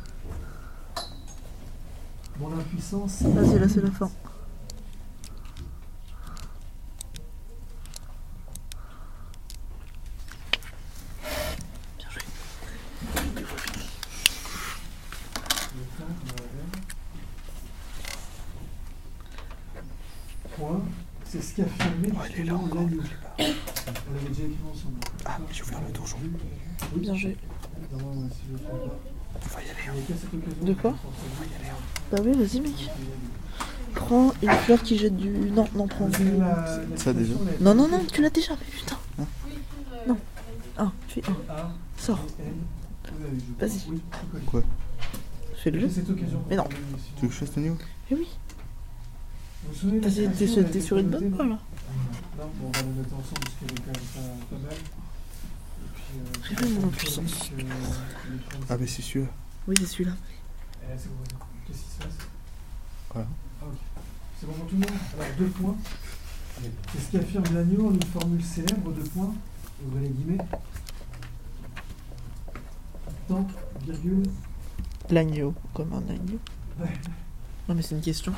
Mon 2.39 2.59
impuissance. 2.59 3.21
Vas-y, 3.21 3.59
là, 3.59 3.69
c'est 3.69 3.81
la 3.81 3.91
fin. 3.91 4.09
C'est 21.61 21.69
ce 21.69 21.77
qu'affirmait 21.77 22.09
justement 22.27 22.67
l'agneau. 22.73 23.01
On 23.39 24.13
l'avait 24.13 24.27
déjà 24.29 24.43
écrit 24.43 24.57
ensemble. 24.71 24.95
Ah, 25.25 25.37
j'ai 25.51 25.63
ouvert 25.63 25.79
le 25.87 25.93
donjon. 25.93 26.17
Bien 26.95 27.15
joué. 27.15 27.37
On 27.93 27.97
va 27.97 29.61
y 29.61 29.69
aller. 29.69 29.79
Il 29.93 29.99
y 29.99 30.03
a 30.03 30.07
qu'à 30.07 30.13
cette 30.15 30.33
occasion 30.33 30.63
De 30.65 30.73
quoi 30.73 30.91
qu'on 30.91 30.97
s'en 30.97 32.11
Bah 32.11 32.17
oui, 32.25 32.31
vas-y, 32.37 32.61
mec. 32.61 32.89
Prends 33.93 34.31
une 34.41 34.49
fleur 34.51 34.81
qui 34.81 34.97
jette 34.97 35.17
du. 35.17 35.29
Non, 35.29 35.67
non, 35.75 35.87
prends 35.87 36.07
du. 36.07 36.31
Ça, 36.95 37.13
déjà. 37.13 37.33
elle 37.49 37.55
a 37.67 37.73
Non, 37.73 37.75
non, 37.75 37.87
non, 37.89 38.03
tu 38.11 38.21
l'as 38.21 38.29
déjà, 38.29 38.53
mais 38.53 38.65
putain. 38.79 38.97
Hein 39.19 39.25
Non. 40.07 40.17
Un, 40.77 40.91
fais 41.07 41.21
un. 41.27 41.53
A, 41.53 41.71
Sors. 41.97 42.25
Vas-y. 43.59 44.01
Quoi 44.47 44.63
Fais 45.57 45.69
le 45.71 45.79
C'est 45.81 45.85
jeu. 45.87 45.89
cette 45.93 46.09
occasion. 46.09 46.41
Mais 46.49 46.55
non. 46.55 46.63
a. 46.63 46.67
Tu 46.69 47.21
veux 47.23 47.27
que 47.27 47.33
je 47.33 47.39
fasse 47.39 47.51
ton 47.51 47.61
niveau? 47.61 47.77
Eh 48.09 48.15
oui. 48.15 48.27
Vous 48.27 48.27
vous 48.27 48.29
souvenez 48.29 48.29
de 48.29 49.45
la 49.45 49.50
T'es 49.69 50.81
sur, 50.81 50.97
une 50.97 51.09
bonne 51.09 51.29
voie 51.29 51.45
là. 51.45 51.59
Non, 52.37 52.49
bon, 52.59 52.67
on 52.67 52.71
va 52.71 52.79
la 52.79 52.87
noter 52.87 53.13
ensemble 53.13 53.41
parce 53.41 53.55
qu'elle 53.59 53.71
est 53.71 53.81
quand 53.81 53.91
même 53.91 54.39
pas, 54.49 54.55
pas 54.55 54.61
mal. 54.61 54.73
Et 55.83 55.89
puis, 55.93 56.65
euh, 56.79 56.85
les 56.85 56.91
Français- 56.91 57.21
Ah, 58.69 58.77
mais 58.79 58.87
c'est 58.87 59.01
sûr. 59.01 59.27
Oui, 59.67 59.75
c'est 59.79 59.85
celui-là. 59.85 60.13
C'est 60.97 61.07
bon, 61.09 61.15
Qu'est-ce 61.67 61.77
qui 61.79 61.89
se 61.91 61.97
passe 61.99 62.17
Voilà. 63.13 63.27
Ah, 63.61 63.65
ok. 63.67 63.73
C'est 64.39 64.45
bon 64.47 64.53
pour 64.53 64.67
tout 64.67 64.75
le 64.75 64.79
monde? 64.81 64.99
Alors, 65.19 65.27
deux 65.37 65.47
points. 65.47 65.77
C'est 66.93 66.99
ce 66.99 67.11
qu'affirme 67.17 67.43
l'agneau 67.53 67.87
en 67.89 67.93
une 67.93 68.03
formule 68.03 68.43
célèbre, 68.43 68.91
deux 68.91 69.03
points. 69.03 69.33
Ouvrez 69.85 70.01
les 70.01 70.09
guillemets. 70.09 70.37
Temps, 73.27 73.47
virgule. 73.85 74.23
L'agneau, 75.09 75.53
comme 75.73 75.93
un 75.93 76.09
agneau. 76.09 76.39
Ouais. 76.79 76.93
Non, 77.69 77.75
mais 77.75 77.81
c'est 77.81 77.95
une 77.95 78.01
question. 78.01 78.33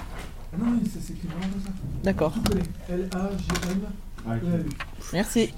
Ah 0.53 0.57
non, 0.59 0.71
mais 0.71 0.89
c'est 0.91 1.01
c'est 1.01 1.13
écrit 1.13 1.27
vraiment 1.27 1.41
comme 1.51 1.61
ça. 1.63 1.69
D'accord. 2.03 2.33
Tout. 2.33 2.57
L-A-G-N. 2.89 3.79
Ah. 4.27 4.35
Merci. 5.13 5.53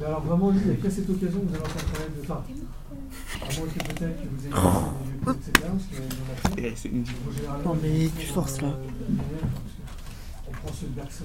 Mais 0.00 0.06
alors 0.06 0.20
vraiment, 0.22 0.50
lui, 0.50 0.60
il 0.60 0.66
n'y 0.68 0.72
a 0.72 0.76
qu'à 0.76 0.90
cette 0.90 1.08
occasion 1.10 1.40
que 1.40 1.46
vous 1.46 1.54
allez 1.54 1.64
entendre 1.64 1.84
parler 1.92 2.08
de... 2.16 2.22
Enfin, 2.22 2.44
à 3.40 3.58
moins 3.58 3.66
que 3.68 3.78
peut-être 3.78 4.22
que 4.22 4.28
vous 4.28 4.42
ayez 4.42 4.52
des 4.52 4.60
vieux 5.04 5.32
etc. 5.32 5.52
Parce 5.64 5.84
qu'il 5.86 5.98
y 5.98 6.04
en 6.04 6.12
a 6.32 6.34
fait. 6.56 6.76
Eh, 6.92 7.64
Non, 7.64 7.76
mais 7.82 8.00
ils 8.04 8.12
tu 8.12 8.26
forces, 8.26 8.60
là. 8.60 8.68
euh, 8.68 8.72
que 8.72 10.48
On 10.48 10.52
prend 10.52 10.72
ceux 10.72 10.86
de 10.86 10.92
Bergson. 10.92 11.24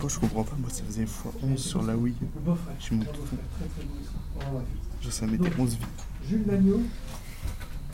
Moi, 0.00 0.08
je 0.08 0.18
comprends 0.18 0.44
pas. 0.44 0.56
Moi, 0.58 0.70
ça 0.70 0.82
faisait 0.84 1.04
x11 1.04 1.56
sur 1.56 1.82
la 1.82 1.96
Wii. 1.96 2.14
Je 2.20 2.40
beau. 2.40 2.52
aussi. 2.52 2.90
Bon, 2.94 4.40
bref. 4.52 4.64
Genre, 5.02 5.12
ça 5.12 5.26
mettait 5.26 5.50
11 5.58 5.70
vies. 5.70 5.78
Jules 6.28 6.44
Lagneau, 6.46 6.80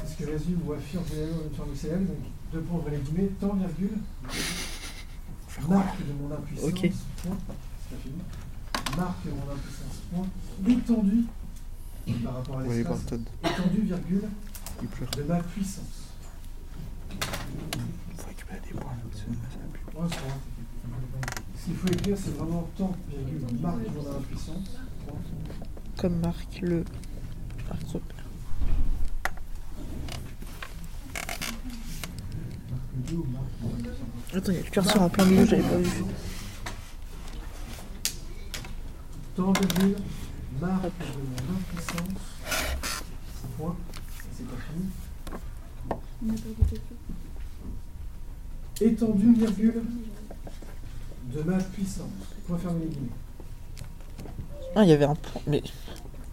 c'est 0.05 0.13
ce 0.13 0.19
que 0.25 0.31
résume 0.31 0.61
ou 0.67 0.73
affirme 0.73 1.05
Jules 1.09 1.19
Lagneau 1.21 1.35
dans 1.43 1.49
une 1.49 1.55
formule 1.57 1.77
célèbre, 1.77 2.13
points, 2.59 2.79
ouvrez 2.79 2.91
les 2.93 2.99
guillemets, 2.99 3.29
temps, 3.41 3.55
virgule, 3.55 3.99
marque 5.69 5.99
de 6.07 6.13
mon 6.13 6.35
impuissance, 6.35 6.69
Ok. 6.69 6.81
point, 6.81 7.37
c'est 7.89 7.97
pas 7.97 8.03
fini, 8.03 8.97
marque 8.97 9.25
de 9.27 9.31
mon 9.31 9.53
impuissance, 9.53 9.97
point, 10.13 10.27
étendue, 10.69 11.25
par 12.25 12.35
rapport 12.35 12.59
à 12.59 12.63
l'espace, 12.65 13.01
étendue, 13.03 13.81
virgule, 13.83 14.23
Il 14.83 14.89
pleure. 14.89 15.11
de 15.11 15.23
ma 15.23 15.41
puissance. 15.43 15.85
Faut 18.17 18.27
récupérer 18.29 18.61
des 18.67 18.73
points. 18.79 18.93
ça. 19.15 20.01
Ouais, 20.01 20.09
c'est 20.11 20.17
vrai. 20.17 20.39
Ce 21.59 21.65
qu'il 21.67 21.75
faut 21.77 21.89
écrire, 21.89 22.17
c'est 22.17 22.37
vraiment 22.37 22.69
temps, 22.77 22.97
virgule, 23.09 23.61
marque 23.61 23.83
de 23.83 23.89
mon 23.91 24.17
impuissance, 24.17 24.71
point. 25.07 25.19
Comme 25.99 26.19
marque 26.21 26.61
le. 26.63 26.85
Marque 27.69 27.87
repère. 27.93 28.17
Marque 31.15 31.31
de 31.35 31.49
ou 32.71 32.73
marque 32.73 32.95
de 32.95 32.99
mon 32.99 33.00
impuissance. 33.00 33.00
Attends, 34.33 34.53
il 34.53 34.55
y 34.55 34.59
a 34.59 34.63
le 34.63 34.71
curseur 34.71 35.03
en 35.03 35.09
plein 35.09 35.25
milieu, 35.25 35.45
j'avais 35.45 35.63
pas 35.63 35.77
vu. 35.77 36.05
Temps, 39.35 39.53
virgule, 39.53 39.97
marque 40.61 40.85
de 40.85 40.89
mon 41.19 41.57
impuissance, 41.57 42.21
point, 43.59 43.77
c'est 44.37 44.47
pas 44.47 44.57
fini. 44.71 44.89
Étendue, 48.81 49.35
virgule, 49.35 49.83
de 51.35 51.43
ma 51.43 51.59
puissance. 51.59 52.07
Point 52.47 52.59
fermé 52.59 52.81
les 52.85 52.91
guillemets. 52.91 53.09
Ah, 54.77 54.85
il 54.85 54.91
y 54.91 54.93
avait 54.93 55.05
un 55.05 55.17
point. 55.17 55.43
Mais 55.47 55.63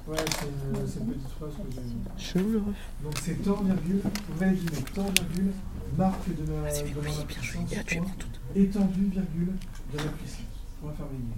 Ouais, 0.07 0.15
c'est 0.29 0.99
une, 0.99 1.07
petite 1.07 1.27
phrase 1.37 1.51
que 1.51 1.81
j'ai. 2.17 2.23
chelou 2.23 2.51
le 2.51 2.59
ref. 2.59 2.75
Donc 3.03 3.13
c'est 3.21 3.43
temps, 3.43 3.61
virgule, 3.61 4.01
ouvrez 4.31 4.51
les 4.51 4.55
guillemets, 4.55 4.81
temps, 4.95 5.03
virgule, 5.03 5.51
marque 5.97 6.29
de 6.29 6.43
ma, 6.49 6.71
de 6.71 6.85
mon 6.95 7.01
oui, 7.01 7.25
bien 7.27 7.41
joué. 7.41 7.59
impuissance, 7.59 7.69
Il 7.73 7.77
a 7.77 7.83
tué 7.83 7.97
point, 7.97 8.07
mon 8.07 8.13
tout. 8.15 8.27
étendue, 8.55 9.09
virgule, 9.11 9.53
de 9.91 9.97
ma 9.97 10.03
puissance. 10.03 10.41
Point 10.79 10.93
fermé 10.93 11.11
les 11.11 11.17
guillemets. 11.17 11.35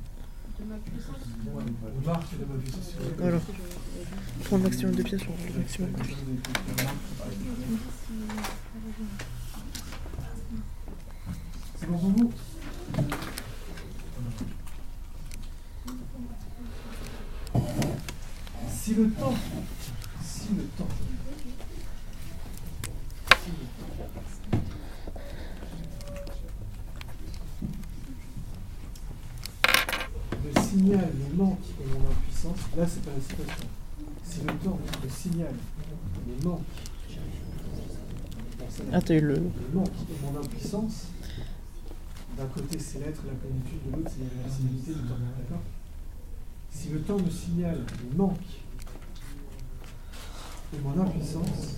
De 0.60 0.66
ma 0.66 0.78
puissance. 0.78 1.16
Ouais, 1.48 1.64
marque 2.06 2.32
de 2.38 2.46
ma 2.46 2.60
puissance. 2.62 2.94
Voilà. 3.18 3.40
Prends 4.44 4.58
le 4.58 4.64
maximum 4.64 4.96
de 4.96 5.04
pièces 5.04 5.22
sur 5.22 5.32
le 5.32 5.60
maximum. 5.60 5.90
C'est 11.76 11.88
bon 11.90 11.98
pour 11.98 12.10
vous? 12.10 12.32
Si 18.90 18.96
le 18.96 19.08
temps, 19.12 19.36
si 20.20 20.48
le 20.56 20.64
temps, 20.76 20.88
si 23.44 23.52
le 23.52 23.68
temps, 23.78 23.94
me 30.44 30.62
signale 30.64 31.12
les 31.20 31.38
manques 31.38 31.60
et 31.80 31.86
mon 31.86 32.10
impuissance, 32.10 32.58
là 32.76 32.88
c'est 32.88 33.04
pas 33.04 33.12
la 33.16 33.22
citation. 33.22 33.68
Si 34.24 34.40
le 34.40 34.54
temps 34.56 34.80
me 35.04 35.10
signale 35.10 35.54
les 36.28 36.44
manques, 36.44 36.62
Ah, 38.92 39.02
t'as 39.02 39.14
eu 39.14 39.22
le. 39.22 39.36
le 39.36 39.42
manque 39.72 39.88
et 40.10 40.26
mon 40.26 40.40
impuissance, 40.40 41.10
d'un 42.36 42.48
côté 42.48 42.80
c'est 42.80 43.02
l'être, 43.02 43.22
la 43.28 43.34
plénitude, 43.34 43.86
de 43.86 43.98
l'autre 43.98 44.10
c'est 44.16 44.24
la 44.24 44.30
réversibilité 44.42 44.94
du 44.94 45.02
temps. 45.08 45.16
D'accord? 45.38 45.62
Si 46.72 46.90
le 46.90 47.02
temps 47.02 47.20
me 47.20 47.30
signale 47.30 47.86
le 48.10 48.18
manque 48.18 48.40
et 50.74 50.80
mon 50.84 51.02
impuissance, 51.02 51.76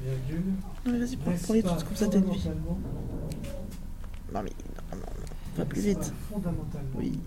virgule, 0.00 0.42
Non, 0.84 0.92
mais 0.92 0.98
vas-y, 0.98 1.16
prends, 1.16 1.30
les 1.52 1.62
trucs 1.62 1.84
comme 1.84 1.96
ça, 1.96 2.04
fondamentalement- 2.06 2.78
Non, 4.34 4.42
mais. 4.42 4.50
Non, 4.50 4.92
non, 4.92 4.96
non. 4.96 5.02
Va 5.56 5.64
plus 5.64 5.80
vite. 5.80 6.12
Fondamentalement. 6.30 6.90
Oui. 6.96 7.18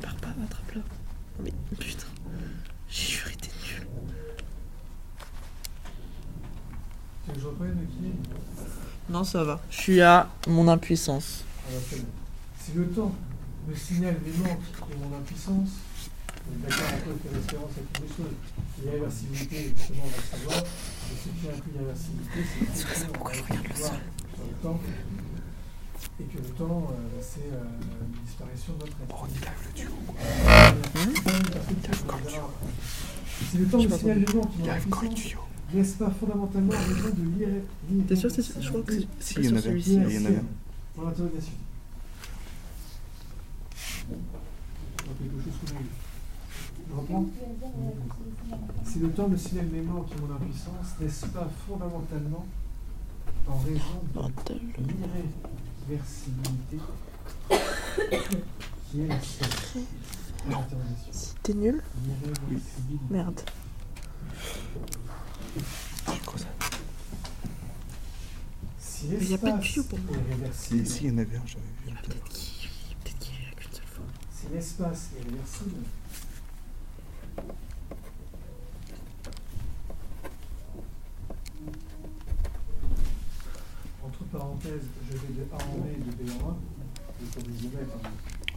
Pars 0.00 0.14
pas, 0.16 0.28
attrape-le. 0.44 0.82
Mais 1.42 1.52
putain. 1.78 2.06
J'ai 2.88 3.06
juré, 3.12 3.32
t'es 3.40 3.48
nul. 3.48 3.86
Tu 7.24 7.28
veux 7.30 7.34
que 7.34 7.40
je 7.40 7.46
reprenne 7.46 7.86
qui 7.90 9.12
Non, 9.12 9.24
ça 9.24 9.44
va. 9.44 9.60
Je 9.70 9.76
suis 9.80 10.00
à 10.00 10.28
mon 10.46 10.68
impuissance. 10.68 11.44
Alors, 11.68 11.80
c'est 11.88 11.96
bon. 12.00 12.06
Si 12.60 12.72
le 12.74 12.86
temps 12.88 13.12
me 13.68 13.74
signale 13.74 14.16
mes 14.24 14.32
manques 14.38 14.60
et 14.90 14.96
mon 14.96 15.16
impuissance, 15.16 15.68
on 16.48 16.52
est 16.56 16.68
d'accord 16.68 16.88
un 16.88 17.00
peu 17.04 17.12
fait 17.22 17.28
référence 17.36 17.72
à 17.72 17.80
toutes 17.92 18.02
les 18.02 18.08
choses. 18.16 18.36
L'irréversibilité, 18.82 19.74
justement, 19.76 20.04
on 20.04 20.08
va 20.08 20.16
le 20.16 20.38
savoir. 20.38 20.58
Et 20.58 21.16
ce 21.16 21.28
qui 21.28 21.48
inclut 21.48 21.72
l'irréversibilité, 21.74 22.38
c'est 22.74 22.84
que 22.84 22.94
C'est 22.94 23.08
on 23.08 23.12
pourquoi 23.12 23.32
je 23.34 23.42
regarde 23.42 23.66
le 23.68 23.74
sol. 23.74 23.90
sur 24.34 24.44
le 24.44 24.54
temps. 24.62 24.80
Et 26.20 26.24
que 26.24 26.38
le 26.38 26.48
temps, 26.54 26.86
euh, 26.90 26.94
c'est 27.20 27.50
euh, 27.52 27.62
une 28.06 28.24
disparition 28.24 28.72
de 28.74 28.78
notre 28.86 28.96
être. 29.02 29.14
Oh, 29.22 29.26
il 29.28 29.46
arrive 29.46 29.66
le 29.66 29.72
duo. 29.74 29.92
Si 33.50 33.56
le 33.58 33.66
temps 33.66 33.78
Je 33.80 33.84
me 33.86 33.90
sais 33.90 33.94
pas 33.94 33.98
signale 33.98 34.18
mes 34.18 34.32
manques 34.34 34.46
et 34.46 34.58
Il 34.58 34.64
mon 34.64 34.70
arrive 34.70 34.88
quand 34.88 35.00
le 35.02 35.08
impuissance, 35.08 35.28
tuyau. 35.28 35.40
n'est-ce 35.74 35.94
pas 35.96 36.10
fondamentalement 36.10 36.72
en 36.74 36.78
raison 36.78 37.10
de 37.14 37.22
l'irréversibilité 37.38 38.06
T'es 38.08 38.16
sûr, 38.16 38.30
c'est 38.30 38.42
sûr 38.42 38.60
Je 38.62 38.68
crois 38.68 38.82
que 38.82 38.92
c'est. 38.94 39.06
Si, 39.20 39.34
il 39.38 39.44
y 39.44 39.48
en 39.48 39.52
avait. 39.52 39.60
celui-ci. 39.62 39.94
Il 39.94 40.12
y 40.12 40.18
en 40.18 40.24
avait. 40.26 40.42
Pour 40.94 41.04
l'interrogation. 41.04 41.52
Dans 44.08 45.14
quelque 45.14 45.42
chose 45.44 45.54
qu'on 45.60 45.76
a 45.76 45.78
vu. 45.80 45.86
Je 46.88 46.94
reprends 46.94 47.26
Si 48.84 48.98
le 49.00 49.10
temps 49.10 49.28
me 49.28 49.36
signale 49.36 49.66
mes 49.66 49.80
manques 49.80 50.10
et 50.12 50.20
mon 50.20 50.34
impuissance, 50.34 50.98
n'est-ce 51.00 51.26
pas 51.26 51.48
fondamentalement 51.66 52.46
en 53.46 53.58
raison 53.58 54.00
de 54.46 54.54
l'irréversibilité 55.88 56.78
qui 58.90 59.00
est 59.02 59.06
la 59.06 59.20
sphère. 59.20 59.48
Non. 60.48 60.64
Si 61.10 61.34
t'es 61.42 61.54
nul, 61.54 61.82
merde. 63.10 63.40
Je 66.06 66.20
crois 66.24 66.38
ça. 66.38 66.46
Si 68.78 69.06
Mais 69.08 69.26
y 69.26 69.34
a 69.34 69.38
pas 69.38 69.52
de 69.52 69.60
tuyau 69.60 69.84
pour 69.84 69.98
moi. 70.00 70.16
si, 70.52 70.76
il 70.78 71.06
y 71.06 71.10
en 71.10 71.18
avait 71.18 71.36
un, 71.36 71.46
j'avais 71.46 71.64
vu. 71.84 71.92
Peut-être 72.02 72.28
qu'il 72.28 72.68
peut-être 73.02 73.18
qu'il 73.18 73.34
est 73.34 73.44
là 73.44 73.50
qu'une 73.56 73.72
seule 73.72 73.84
si 74.48 74.54
l'espace 74.54 75.10
est 75.18 75.24
réversible, 75.28 75.76
entre 84.04 84.24
parenthèses, 84.32 84.82
je 85.10 85.16
vais 85.16 85.34
de 85.34 85.46
A 85.52 85.56
en 85.56 85.78
B 85.78 85.86
et 85.92 85.96
de 85.96 86.30
B 86.30 86.42
en 86.42 86.50
A, 86.50 86.56
je 87.20 87.40
peux 87.40 87.42
des 87.50 87.68
mettre, 87.76 87.96
hein. 88.04 88.10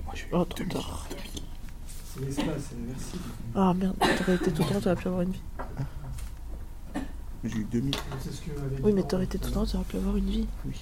Moi, 0.06 0.14
eu 0.16 0.34
Oh, 0.34 0.46
trop 0.46 0.58
2000. 0.60 0.74
tard. 0.74 1.08
Si 2.14 2.20
l'espace 2.20 2.46
est 2.48 2.82
réversible, 2.88 3.24
Ah 3.56 3.74
merde, 3.74 3.96
t'aurais 4.18 4.36
été 4.36 4.52
tout 4.52 4.64
le 4.64 4.70
temps, 4.70 4.80
t'aurais 4.82 4.96
pu 4.96 5.08
avoir 5.08 5.22
une 5.22 5.32
vie. 5.32 5.42
Mais 7.44 7.50
J'ai 7.50 7.58
eu 7.58 7.64
2000. 7.66 7.96
c'est 8.22 8.32
ce 8.32 8.42
que 8.42 8.52
avait 8.60 8.76
dit 8.76 8.82
Oui, 8.84 8.94
mais 8.94 9.04
t'aurais 9.04 9.24
été 9.26 9.40
tout 9.40 9.48
le 9.48 9.54
temps, 9.54 9.66
t'aurais 9.66 9.84
pu 9.86 9.98
avoir 9.98 10.18
une 10.18 10.30
vie. 10.30 10.48
Oui. 10.66 10.76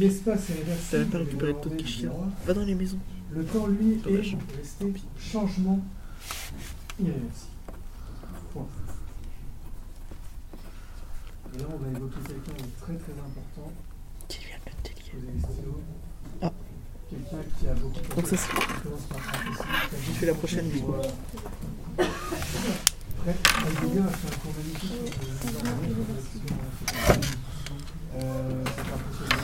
A 0.00 0.98
en 0.98 1.04
ton 1.10 1.24
B 1.24 1.42
et 1.44 1.52
de 1.52 1.68
petit 1.68 1.76
B 1.76 1.80
en 1.80 1.86
chien. 1.86 2.10
A. 2.10 2.46
Va 2.46 2.54
dans 2.54 2.64
les 2.64 2.74
maisons. 2.74 2.98
Le 3.32 3.44
temps, 3.44 3.66
lui, 3.66 3.96
Dommage. 3.96 4.34
est 4.34 4.56
resté 4.58 4.92
changement 5.18 5.80
irréversible. 7.00 7.52
Point. 8.52 8.66
Et 11.54 11.58
là, 11.58 11.64
on 11.72 11.76
va 11.76 11.88
évoquer 11.98 12.20
quelqu'un 12.26 12.52
de 12.62 12.70
très 12.80 12.94
très 12.96 13.12
important. 13.12 13.72
Qui 14.28 14.38
vient 14.38 14.58
de 14.58 15.26
le 15.26 15.40
stylos. 15.40 15.80
Ah. 16.42 16.52
Quelqu'un 17.10 17.42
qui 17.58 17.68
a 17.68 17.74
beaucoup 17.74 18.14
Donc 18.16 18.26
ça, 18.26 18.36
c'est- 18.36 18.52
Je 20.06 20.12
fais 20.12 20.26
la 20.26 20.34
prochaine 20.34 20.68
vidéo. 20.68 20.94
Après, 21.98 23.34
Heidegger 23.66 24.00
a 24.00 24.08
fait 24.08 24.28
un 24.28 24.38
cours 24.38 24.52
magnifique 24.56 25.14
sur 28.16 28.28
le 28.48 28.64
c'est 28.66 28.84
pas 28.84 28.98
possible. 29.08 29.36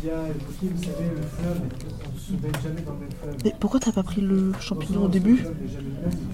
Qui 0.00 0.10
a 0.10 0.28
évoqué, 0.28 0.68
vous 0.74 0.82
savez, 0.82 1.08
le 1.08 1.22
fleuve, 1.22 1.60
on 2.06 2.14
ne 2.14 2.18
se 2.18 2.32
baigne 2.32 2.62
jamais 2.62 2.82
dans 2.82 2.92
le 2.92 2.98
même 2.98 3.10
fleuve. 3.22 3.36
Mais 3.44 3.54
pourquoi 3.58 3.80
t'as 3.80 3.92
pas 3.92 4.02
pris 4.02 4.20
le 4.20 4.52
champignon 4.60 5.04
au 5.04 5.08
début 5.08 5.44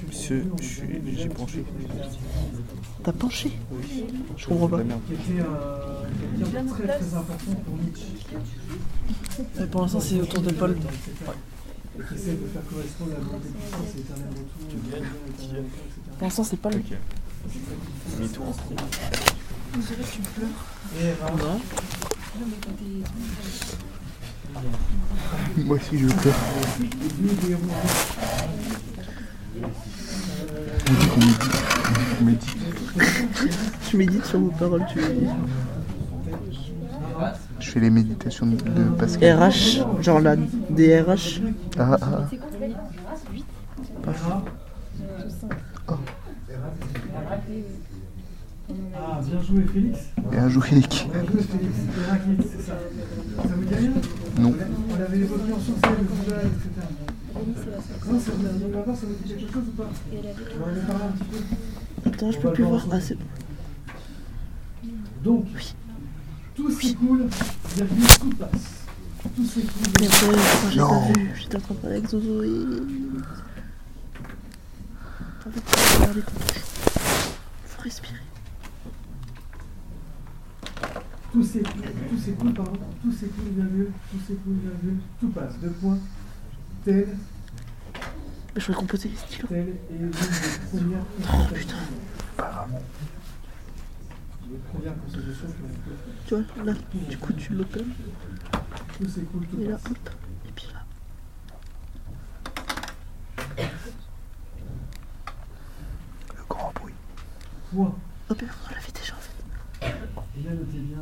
Monsieur, 0.08 0.46
j'ai 0.60 1.28
penché. 1.28 1.64
T'as 3.04 3.12
penché 3.12 3.52
Je 4.36 4.46
comprends 4.46 4.68
pas. 4.68 4.78
Quelqu'un 4.78 6.64
très 6.66 6.86
très 6.86 7.14
important 7.14 7.52
pour 7.64 7.76
Nietzsche. 7.76 8.04
Mais 9.58 9.66
pour 9.66 9.82
l'instant, 9.82 10.00
c'est 10.00 10.20
autour 10.20 10.42
de 10.42 10.50
Paul. 10.52 10.76
Et 11.94 12.02
qui 12.02 12.14
essaie 12.14 12.32
de 12.32 12.46
faire 12.46 12.62
correspondre 12.70 13.10
la 13.10 13.18
volonté 13.18 13.48
de 13.48 13.54
puissance 13.54 13.96
et 13.96 14.00
éternel 14.00 14.28
retour, 14.30 14.80
éternel 14.88 15.08
retour, 15.28 15.52
etc. 15.52 16.02
Pour 16.18 16.26
l'instant, 16.26 16.44
c'est 16.44 16.56
Paul. 16.56 16.72
Mi-tour. 18.18 18.54
Et 19.74 21.12
Ra, 21.22 21.30
Non. 21.30 21.60
Moi 25.64 25.76
aussi, 25.76 25.98
je 25.98 26.06
pleure. 26.08 26.34
On 30.88 30.92
dit 30.92 31.08
qu'on 31.08 31.20
médite. 32.24 32.56
On. 32.96 33.00
Tu 33.88 33.96
médites 33.96 34.26
sur 34.26 34.40
vos 34.40 34.50
paroles, 34.50 34.84
tu 34.92 34.98
médites. 35.00 35.30
Je 37.60 37.70
fais 37.70 37.80
les 37.80 37.90
méditations 37.90 38.46
de 38.46 38.56
Pascal. 38.98 39.42
RH, 39.42 40.02
genre 40.02 40.20
la 40.20 40.36
DRH. 40.36 41.40
Ah, 41.78 41.96
ah. 42.02 42.28
Ra. 44.06 44.44
Oh. 45.88 45.94
Ah, 49.04 49.20
bien 49.20 49.42
joué 49.42 49.64
Félix. 49.72 49.98
Bien 50.30 50.48
joué, 50.48 50.70
Nick. 50.72 51.08
Bien 51.12 51.22
joué 51.24 51.42
Félix. 51.42 51.76
C'est 52.50 52.62
ça. 52.62 52.78
Ça 53.42 53.48
vous 53.56 53.64
dit 53.64 53.74
rien 53.74 53.90
Non. 54.38 54.54
On 54.90 54.96
l'avait 54.98 55.18
évoqué 55.18 55.52
en 55.52 55.58
sourcelle, 55.60 55.96
le 55.98 56.04
Bouddha, 56.04 56.36
etc. 56.36 56.86
Non, 57.34 58.20
ça 58.20 58.30
vous 58.32 58.42
dit 58.58 58.72
pas, 58.72 58.94
ça 58.94 59.06
vous 59.06 59.14
dit 59.24 59.34
quelque 59.34 59.52
chose 59.52 59.64
ou 59.68 59.70
pas 59.72 59.90
On 59.90 60.62
en 60.64 60.68
avait 60.68 60.80
parlé 60.80 61.04
un 61.04 61.12
petit 61.12 61.24
peu. 62.04 62.08
Attends, 62.10 62.30
je 62.30 62.38
peux 62.38 62.52
plus 62.52 62.64
voir. 62.64 62.86
Ah, 62.92 63.00
c'est 63.00 63.16
bon. 63.16 63.24
Donc, 65.24 65.46
tout 66.54 66.70
s'écoule, 66.70 67.26
virgule, 67.76 68.06
tout 68.20 68.30
passe. 68.36 68.86
Tout 69.36 69.44
s'écoule, 69.44 69.70
Mais 70.00 70.06
virgule, 70.06 70.34
après, 70.34 70.62
moi, 70.62 70.70
j'ai 70.70 70.78
Non. 70.80 70.88
pas 71.12 71.18
vu. 71.18 71.32
J'étais 71.40 71.56
en 71.56 71.60
train 71.60 71.74
de 71.74 71.78
parler 71.80 71.96
avec 71.96 72.08
Zozo 72.08 72.42
et. 72.42 72.48
En 75.46 75.50
fait, 75.50 75.60
touche. 75.60 76.24
Faut 77.66 77.82
respirer. 77.82 78.16
Tout 81.32 81.42
s'écoule, 81.42 81.82
tout 82.10 82.18
s'écoule, 82.18 82.52
pardon, 82.52 82.78
tout 83.02 83.12
s'écoule, 83.12 83.44
virgule, 83.54 83.90
tout 84.10 84.18
s'écoule, 84.26 84.54
virgule, 84.62 84.98
tout 85.20 85.28
passe. 85.30 85.58
Deux 85.60 85.70
points. 85.70 85.98
Tel, 86.84 87.08
Mais 88.54 88.60
je 88.60 88.66
voulais 88.66 88.78
composer 88.78 89.08
les 89.08 89.16
stylos. 89.16 89.48
tel 89.48 89.68
est 89.68 89.98
l'une 89.98 90.10
des 90.10 90.16
premières 90.70 91.04
Oh 91.32 91.54
putain. 91.54 91.76
Les 94.50 94.58
premières 94.58 94.98
constitutions 95.00 95.46
qui 95.46 95.62
ont 95.62 95.68
été 95.68 95.90
Tu 96.26 96.34
vois, 96.34 96.64
là, 96.64 96.72
du 97.08 97.16
coup, 97.18 97.32
tu 97.32 97.54
l'open. 97.54 97.86
Tout 98.98 99.08
s'écoule, 99.08 99.46
tout 99.46 99.60
Et 99.60 99.64
là, 99.68 99.76
passe. 99.76 99.90
hop. 99.92 100.10
Et 100.46 100.52
puis 100.54 100.66
là. 100.74 100.80
Le 106.36 106.42
grand 106.48 106.72
bruit. 106.74 106.94
Point. 107.74 107.94
Hop, 108.28 108.42
et 108.42 108.46
on 108.46 108.74
l'avait 108.74 108.92
déjà 108.92 109.14
en 109.14 109.20
fait. 109.20 110.21
Là, 110.34 110.50
notez 110.54 110.78
bien. 110.78 110.98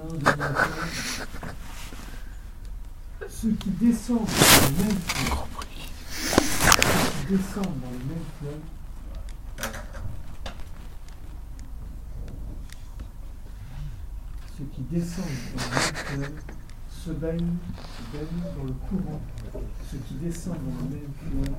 Ceux 3.29 3.53
qui 3.53 3.71
descendent 3.71 4.27
dans 4.27 4.35
le 4.67 4.73
même 4.85 4.99
fleuve, 5.07 5.47
ceux 6.19 7.11
qui 7.11 7.25
descendent 7.31 7.81
dans 7.81 7.91
le 7.91 8.03
même 8.11 8.27
fleuve, 8.41 8.63
ceux 14.59 14.65
qui 14.75 14.83
descendent 14.83 15.25
dans 15.55 15.63
le 15.63 16.19
même 16.19 16.35
fleuve 16.35 16.39
se 16.91 17.11
baignent, 17.13 17.57
se 17.79 18.19
baignent 18.19 18.45
dans 18.59 18.65
le 18.65 18.75
courant. 18.89 19.21
Ceux 19.91 19.99
qui 20.09 20.15
descendent 20.15 20.59
dans 20.59 20.83
le 20.83 20.91
même 20.91 21.15
fleuve, 21.19 21.55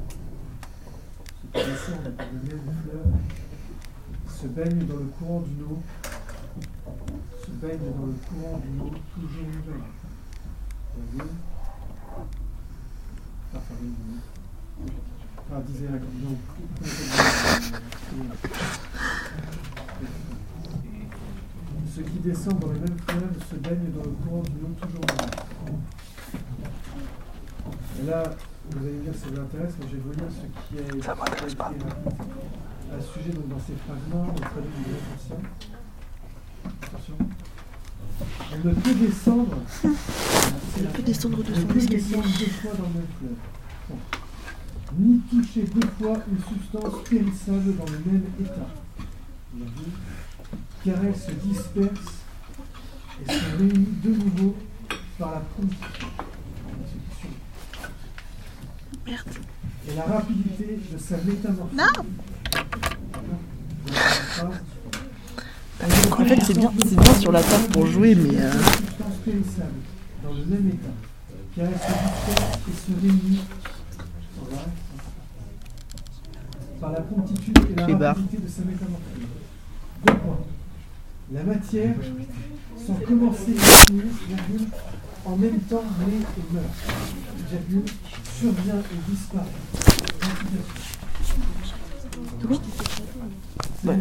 ceux 1.42 1.48
qui 1.54 1.66
descendent 1.72 2.16
dans 2.16 2.32
le 2.32 2.40
même 2.50 2.68
fleuve, 2.84 3.12
se 4.28 4.46
baignent 4.48 4.86
dans 4.86 4.98
le 4.98 5.06
courant 5.18 5.40
d'une 5.40 5.64
eau 5.64 5.82
baigne 7.62 7.78
dans 7.96 8.08
le 8.08 8.14
courant 8.28 8.58
d'une 8.58 8.82
eau 8.82 8.92
toujours 9.14 9.46
nouvelle. 9.46 9.84
Enfin, 13.54 13.76
disait 15.68 15.86
la 15.86 16.00
Ceux 21.94 22.02
qui 22.04 22.20
descendent 22.20 22.60
dans 22.60 22.72
les 22.72 22.80
mêmes 22.80 22.98
fleuves 23.08 23.44
se 23.50 23.56
baignent 23.56 23.92
dans 23.92 24.04
le 24.06 24.16
courant 24.24 24.42
d'une 24.42 24.66
eau 24.66 24.76
toujours 24.82 25.02
nouvelle. 25.02 25.30
Et 28.02 28.06
là, 28.06 28.24
vous 28.72 28.78
allez 28.80 28.94
me 28.94 29.04
dire 29.04 29.14
si 29.14 29.20
ça 29.20 29.28
vous 29.30 29.40
intéresse, 29.40 29.74
mais 29.80 29.88
je 29.88 29.96
vais 29.98 30.02
vous 30.02 30.12
lire 30.14 30.30
ce 30.32 30.46
qui 30.68 30.80
a 30.80 31.04
Ça 31.04 31.16
m'intéresse 31.16 31.56
pas. 31.56 31.72
été 31.72 31.86
à 32.92 33.00
ce 33.00 33.08
sujet 33.14 33.30
donc, 33.30 33.48
dans 33.50 33.60
ces 33.60 33.76
fragments, 33.76 34.28
on 34.30 34.40
traduit 34.40 34.72
du 34.78 34.84
grec 34.84 35.02
ancien. 35.16 35.81
On 38.54 38.68
ne 38.68 38.74
peut 38.74 38.94
descendre. 38.94 39.58
On 39.84 39.88
son 39.88 40.90
peut 40.94 41.04
descendre 41.04 41.38
deux 41.38 42.46
fois 42.46 42.72
dans 42.78 42.84
le 42.84 42.94
même 42.94 43.08
fleuve. 43.20 43.38
Bon. 43.90 43.98
Ni 45.00 45.20
toucher 45.20 45.64
deux 45.64 45.88
fois 46.00 46.18
une 46.30 46.44
substance 46.44 47.04
périssable 47.10 47.76
dans 47.78 47.86
le 47.86 48.12
même 48.12 48.24
état. 48.42 48.68
Car 50.84 51.06
elle 51.06 51.16
se 51.16 51.32
disperse 51.32 52.24
et 53.22 53.32
se 53.32 53.58
réunit 53.58 53.88
de 54.04 54.10
nouveau 54.10 54.56
par 55.18 55.32
la 55.32 55.40
promptitude. 55.40 56.08
Merde. 59.06 59.30
Et 59.88 59.96
la 59.96 60.04
rapidité 60.04 60.80
de 60.92 60.98
sa 60.98 61.18
métamorphose. 61.18 61.78
Non 61.78 62.06
En 66.22 66.26
fait, 66.26 66.40
c'est 66.46 66.54
bien, 66.58 66.72
c'est 66.88 67.00
bien 67.00 67.14
sur 67.16 67.32
la 67.32 67.42
table 67.42 67.64
pour 67.72 67.88
jouer, 67.88 68.14
mais. 68.14 68.40
euh, 68.40 68.52
dans 70.24 70.34
le 70.34 70.46
même 70.46 70.68
état, 70.70 70.94
car 71.56 71.66
elle 71.66 71.74
se 71.74 71.88
disperse 71.88 72.60
et 72.68 72.92
se 72.92 73.02
réunit 73.02 73.40
par 76.80 76.92
la 76.92 77.02
promptitude 77.02 77.58
et 77.72 77.76
la 77.76 78.08
rapidité 78.10 78.38
de 78.38 78.48
sa 78.48 78.62
métamorphose. 78.62 79.02
Deux 80.06 80.14
points. 80.14 80.40
La 81.34 81.44
matière, 81.44 81.96
sans 82.86 82.94
commencer 82.94 83.56
à 83.58 83.86
finir, 83.88 84.04
virgule, 84.28 84.68
en 85.26 85.36
même 85.38 85.60
temps 85.62 85.84
naît 86.08 86.18
et 86.18 86.54
meurt. 86.54 86.66
Virgule, 87.52 87.92
survient 88.38 88.76
et 88.80 89.12
disparaît. 89.12 89.46
Bah, 93.84 93.94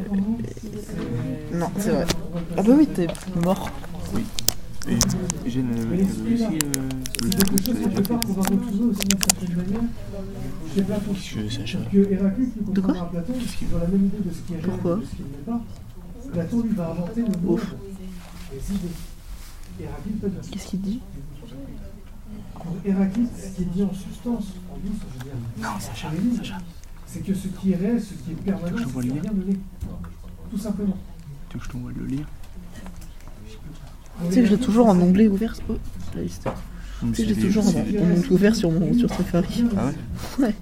Non, 1.54 1.70
c'est 1.78 1.90
vrai. 1.90 2.06
Ah 2.56 2.62
bah 2.62 2.72
oui, 2.76 2.86
t'es 2.86 3.06
mort. 3.44 3.70
Et 4.88 4.98
j'ai 5.46 5.62
aussi 5.62 5.62
d'une 7.74 9.20
certaine 9.20 9.56
manière 9.56 9.80
chez 10.74 10.82
Platon. 10.82 11.14
Je 11.14 11.40
qui 11.40 12.72
De 12.72 12.80
quoi 12.80 12.94
comprendra 12.94 13.10
Platon, 13.10 13.32
ils 13.38 13.74
ont 13.74 13.78
la 13.78 13.86
même 13.86 14.06
idée 14.06 14.18
de 14.24 14.32
ce 14.32 14.40
qui 14.40 14.54
est 14.54 14.56
réel 14.56 14.70
Pourquoi 14.70 14.92
et 14.92 15.00
de 15.00 15.04
ce 15.04 15.10
qui 15.16 15.22
ne 15.22 15.28
l'est 15.28 15.44
pas. 15.44 15.60
Platon, 16.32 16.60
lui, 16.62 16.74
va 16.74 16.90
inventer 16.90 17.20
le 17.22 17.46
monde, 17.46 17.60
les 18.52 18.74
idées. 18.74 18.94
Héraclite, 19.80 20.20
pas 20.20 20.28
du 20.28 20.36
tout. 20.36 20.50
Qu'est-ce 20.50 20.66
qu'il 20.66 20.80
dit 20.80 21.00
Pour 22.54 22.76
Héraclite, 22.84 23.30
ce 23.36 23.56
qui 23.56 23.62
est 23.62 23.66
dit 23.66 23.82
en 23.82 23.94
substance, 23.94 24.44
en 24.70 24.76
douce, 24.76 25.00
je 25.12 25.18
veux 25.18 25.24
dire. 25.24 25.34
Non, 25.58 25.78
Sacha. 25.78 26.08
C'est 27.12 27.20
que 27.20 27.34
ce 27.34 27.48
qui 27.48 27.72
est 27.72 27.76
réel, 27.76 28.00
ce 28.00 28.14
qui 28.14 28.30
est 28.30 28.34
permanent, 28.34 28.76
Je 28.76 28.84
c'est 28.84 29.00
rien. 29.00 29.22
Tout 30.48 30.58
simplement. 30.58 30.96
Tu 31.48 31.54
veux 31.54 31.58
que 31.58 31.66
je 31.66 31.70
t'envoie 31.70 31.90
le 31.90 32.06
lire 32.06 32.26
Tu 33.48 34.32
sais 34.32 34.40
que 34.42 34.46
je 34.46 34.54
l'ai 34.54 34.60
toujours 34.60 34.86
en 34.86 34.96
onglet 34.96 35.26
ouvert. 35.26 35.56
Oh, 35.68 35.74
la 36.14 36.22
liste. 36.22 36.48
Tu 37.00 37.14
sais 37.14 37.22
que 37.24 37.28
je 37.30 37.34
l'ai 37.34 37.40
toujours 37.40 37.66
en, 37.66 37.70
onglet 37.70 38.30
ouvert 38.30 38.54
sur, 38.54 38.70
mon, 38.70 38.94
sur 38.94 39.10
Safari. 39.10 39.64
Ah 39.76 39.86
ouais 40.38 40.46
Ouais. 40.46 40.54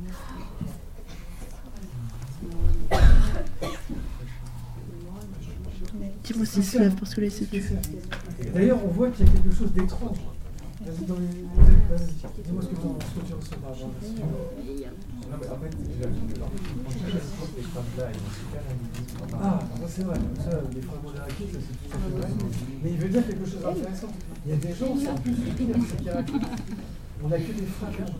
Dis-moi 6.25 6.47
s'il 6.47 6.65
se 6.65 6.79
lève 6.79 6.95
parce 6.95 7.15
que 7.15 7.21
là 7.21 7.27
il 7.27 7.33
s'est 7.33 7.47
D'ailleurs, 8.55 8.79
on 8.83 8.89
voit 8.89 9.11
qu'il 9.11 9.27
y 9.27 9.29
a 9.29 9.33
quelque 9.33 9.55
chose 9.55 9.73
d'étrange. 9.73 10.17
Vas-y, 10.81 11.05
vas-y, 11.07 12.43
dis-moi 12.45 12.63
ce 12.63 12.69
que 12.69 12.75
tu 12.75 12.81
ce 12.81 13.21
que 13.21 13.27
tu 13.27 13.35
ressens 13.35 13.57
par 13.61 13.71
rapport 13.71 13.89
à 13.89 14.01
ça. 14.01 14.09
Ah, 19.43 19.59
ça, 19.81 19.89
c'est 19.89 20.03
vrai. 20.05 20.19
Ça, 20.39 20.51
les 20.73 20.81
fragments 20.83 21.11
d'Héraclite, 21.11 21.53
ça, 21.53 21.59
c'est 21.59 21.89
tout 21.89 21.97
à 21.97 21.99
fait 21.99 22.11
vrai. 22.17 22.29
Mais 22.83 22.91
il 22.93 22.99
veut 22.99 23.09
dire 23.09 23.27
quelque 23.27 23.45
chose 23.45 23.61
d'intéressant. 23.61 24.13
Il 24.47 24.51
y 24.51 24.55
a 24.55 24.57
des 24.57 24.75
gens, 24.75 24.97
c'est 24.97 25.09
en 25.09 25.17
plus 25.17 25.33
pire, 25.33 25.77
c'est 25.89 26.05
qu'Héraclite, 26.05 26.43
on 27.25 27.29
n'a 27.29 27.39
que 27.39 27.53
des 27.53 27.67
fragments. 27.67 28.15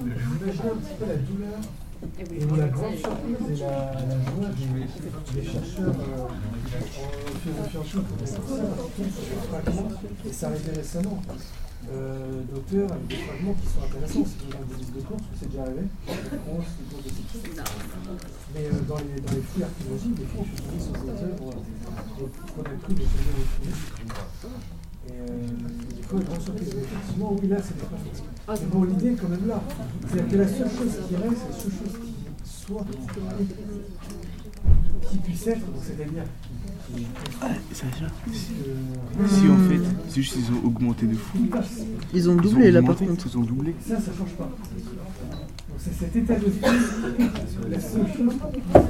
Imaginez 0.00 0.70
un 0.70 0.76
petit 0.76 0.94
peu 0.98 1.06
la 1.06 1.16
douleur 1.16 1.60
et 2.02 2.56
la 2.56 2.68
grande 2.68 2.96
surprise 2.96 3.36
et 3.50 3.56
la, 3.60 3.92
joie 3.92 4.50
des, 5.34 5.44
chercheurs 5.44 5.88
euh, 5.88 6.28
et 10.26 10.32
ça 10.32 10.48
arrivait 10.48 10.72
récemment, 10.72 11.22
euh, 11.90 12.42
d'auteurs 12.52 12.92
avec 12.92 13.06
des 13.08 13.16
fragments 13.16 13.54
qui 13.54 13.66
sont 13.66 13.82
intéressants. 13.84 14.24
C'est 14.26 14.50
dans 14.50 14.64
des 14.64 14.74
livres 14.80 14.96
de 14.96 15.00
course 15.02 15.22
que 15.22 15.36
c'est 15.40 15.48
déjà 15.50 15.62
arrivé, 15.62 15.82
courses. 16.06 16.74
Mais 18.54 18.66
euh, 18.66 18.80
dans, 18.88 18.98
les, 18.98 19.20
dans 19.20 19.32
les 19.32 19.42
fouilles 19.42 19.64
archéologiques, 19.64 20.14
des 20.14 20.26
fois, 20.26 20.40
on 20.40 20.44
peut 20.44 20.62
tomber 20.62 21.12
sur 22.16 22.62
des 22.64 22.76
cru 22.82 22.94
de. 22.94 23.02
Et 25.04 25.96
des 25.96 26.02
fois, 26.02 26.20
grande 26.20 26.40
surprise. 26.40 26.68
Effectivement, 26.68 27.36
oui, 27.40 27.48
là, 27.48 27.56
c'est 27.62 27.74
des 27.76 27.84
fragments. 27.84 28.10
Mais 28.48 28.66
bon, 28.66 28.84
l'idée 28.84 29.12
est 29.12 29.16
quand 29.16 29.28
même 29.28 29.46
là. 29.48 29.60
C'est-à-dire 30.08 30.30
que 30.30 30.36
la 30.36 30.48
seule 30.48 30.70
chose 30.70 30.98
qui 31.08 31.16
reste, 31.16 31.36
c'est 31.40 31.48
la 31.48 31.58
seule 31.58 31.72
chose 31.72 31.96
qui 32.02 32.14
soit, 32.44 32.84
qui 35.12 35.18
puisse 35.18 35.46
être, 35.46 35.66
c'est-à-dire 35.82 36.24
Ah, 37.42 37.48
Si 39.28 39.48
en 39.48 39.58
fait, 39.68 39.80
c'est 40.08 40.22
juste 40.22 40.34
qu'ils 40.34 40.50
ont 40.52 40.64
augmenté 40.66 41.06
de 41.06 41.14
fou. 41.14 41.38
Ils 42.14 42.30
ont 42.30 42.36
doublé 42.36 42.70
là 42.70 42.80
par 42.80 42.90
augmenté, 42.92 43.06
contre. 43.06 43.26
Ils 43.26 43.38
ont 43.38 43.42
doublé. 43.42 43.74
Ça, 43.86 43.96
ça 43.96 44.10
change 44.18 44.32
pas. 44.38 44.50
C'est 45.78 45.92
cet 45.98 46.16
état 46.16 46.36
de 46.36 46.46
la 47.68 47.80
seule 47.80 48.06
chose 48.16 48.34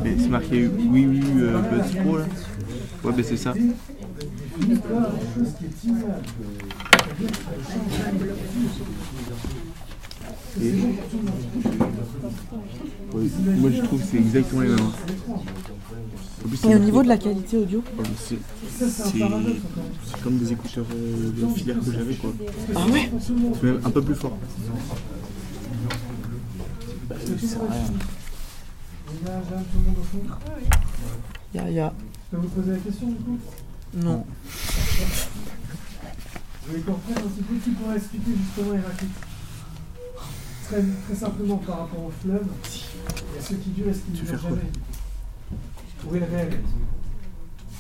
Mais 0.05 0.15
c'est 0.19 0.28
marqué 0.28 0.69
oui, 0.69 1.07
oui, 1.07 1.23
euh, 1.39 1.59
Buds 1.59 2.01
Pro 2.03 2.19
là. 2.19 2.27
Ouais, 3.03 3.12
bah 3.12 3.23
c'est 3.24 3.36
ça. 3.36 3.55
Et 10.61 10.73
ouais, 13.15 13.28
moi 13.57 13.70
je 13.70 13.82
trouve 13.82 14.01
que 14.01 14.07
c'est 14.07 14.19
exactement 14.19 14.61
les 14.61 14.69
mêmes. 14.69 14.93
Et 16.69 16.74
au 16.74 16.78
niveau 16.78 17.02
de 17.02 17.09
la 17.09 17.16
qualité 17.19 17.56
audio 17.56 17.82
c'est 18.19 18.36
Ça, 18.36 18.40
c'est 18.89 19.02
un 19.02 19.06
c'est- 19.06 19.19
paradoxe 19.19 19.56
encore. 19.73 19.85
c'est 20.06 20.23
comme 20.23 20.39
des 20.39 20.52
écouteurs 20.52 20.86
euh, 20.94 21.31
de 21.31 21.47
filaire 21.55 21.77
que 21.85 21.93
j'avais 21.93 22.14
quoi. 22.14 22.32
Ah 22.74 22.86
ouais 22.86 23.10
même 23.62 23.81
un 23.85 23.90
peu 23.90 24.02
plus 24.02 24.14
fort. 24.14 24.36
Fond. 30.10 30.20
Ya 31.55 31.69
ya. 31.70 31.93
Je 32.32 32.36
peux 32.36 32.43
vous 32.43 32.48
poser 32.48 32.73
la 32.73 32.78
question 32.78 33.06
du 33.09 33.14
coup 33.16 33.39
Non. 33.94 34.24
Vous 36.64 36.70
voulez 36.70 36.81
qu'on 36.82 36.93
reprenne 36.93 37.19
un 37.19 37.28
petit 37.28 37.43
peu 37.43 37.55
qui 37.56 37.70
pourrait 37.70 37.97
expliquer 37.97 38.31
justement 38.36 38.74
Héraclite 38.74 39.10
très, 40.64 40.82
très 41.06 41.14
simplement 41.14 41.56
par 41.59 41.81
rapport 41.81 42.05
au 42.05 42.12
fleuve, 42.23 42.47
il 42.64 43.36
y 43.36 43.39
a 43.39 43.43
ceux 43.47 43.56
qui 43.56 43.70
durent 43.70 43.89
et 43.89 43.94
ceux 43.94 44.01
qui 44.01 44.23
ne 44.23 44.27
durent 44.27 44.39
jamais. 44.43 44.56
Où 46.09 46.15
est 46.16 46.20
le 46.20 46.27
réel 46.27 46.61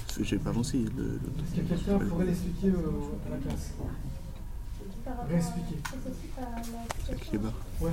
Parce 0.06 0.18
que 0.18 0.24
J'ai 0.24 0.38
pas 0.38 0.50
avancé. 0.50 0.78
Le, 0.96 1.18
Est-ce 1.44 1.60
que 1.60 1.68
quelqu'un 1.68 1.98
pourrait 2.06 2.26
l'expliquer 2.26 2.68
à 2.68 3.30
la 3.30 3.36
classe 3.38 3.72
Réexpliquer. 5.28 5.76
les 7.32 7.38
barres. 7.38 7.52
Ouais. 7.80 7.90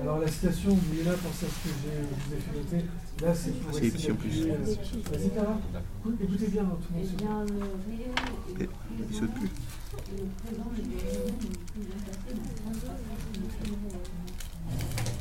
Alors 0.00 0.18
la 0.18 0.28
citation, 0.28 0.70
vous 0.70 1.04
là, 1.04 1.12
pensez 1.22 1.44
à 1.46 1.48
ce 1.48 1.68
que 1.68 1.74
j'ai- 1.82 2.00
je 2.00 2.28
vous 2.28 2.34
ai 2.34 2.40
fait 2.40 2.76
noter. 2.78 2.86
Là, 3.22 3.34
c'est 3.34 3.50
pour 3.60 3.74
C'est 3.74 3.86
essayer 3.86 4.12
plus. 4.14 4.42
euh, 4.46 4.56
Vas-y, 5.12 5.28
Tara. 5.30 5.58
Écoutez 6.22 6.46
bien, 6.46 6.62
hein, 6.62 6.78
tout 6.80 6.94
le 6.94 7.00
monde. 7.00 7.08
s'il 7.08 7.26
vous 7.26 8.54
plaît. 8.56 8.64
Et 8.64 9.06
il 9.10 9.14
saute 9.16 9.34
plus. 9.34 9.50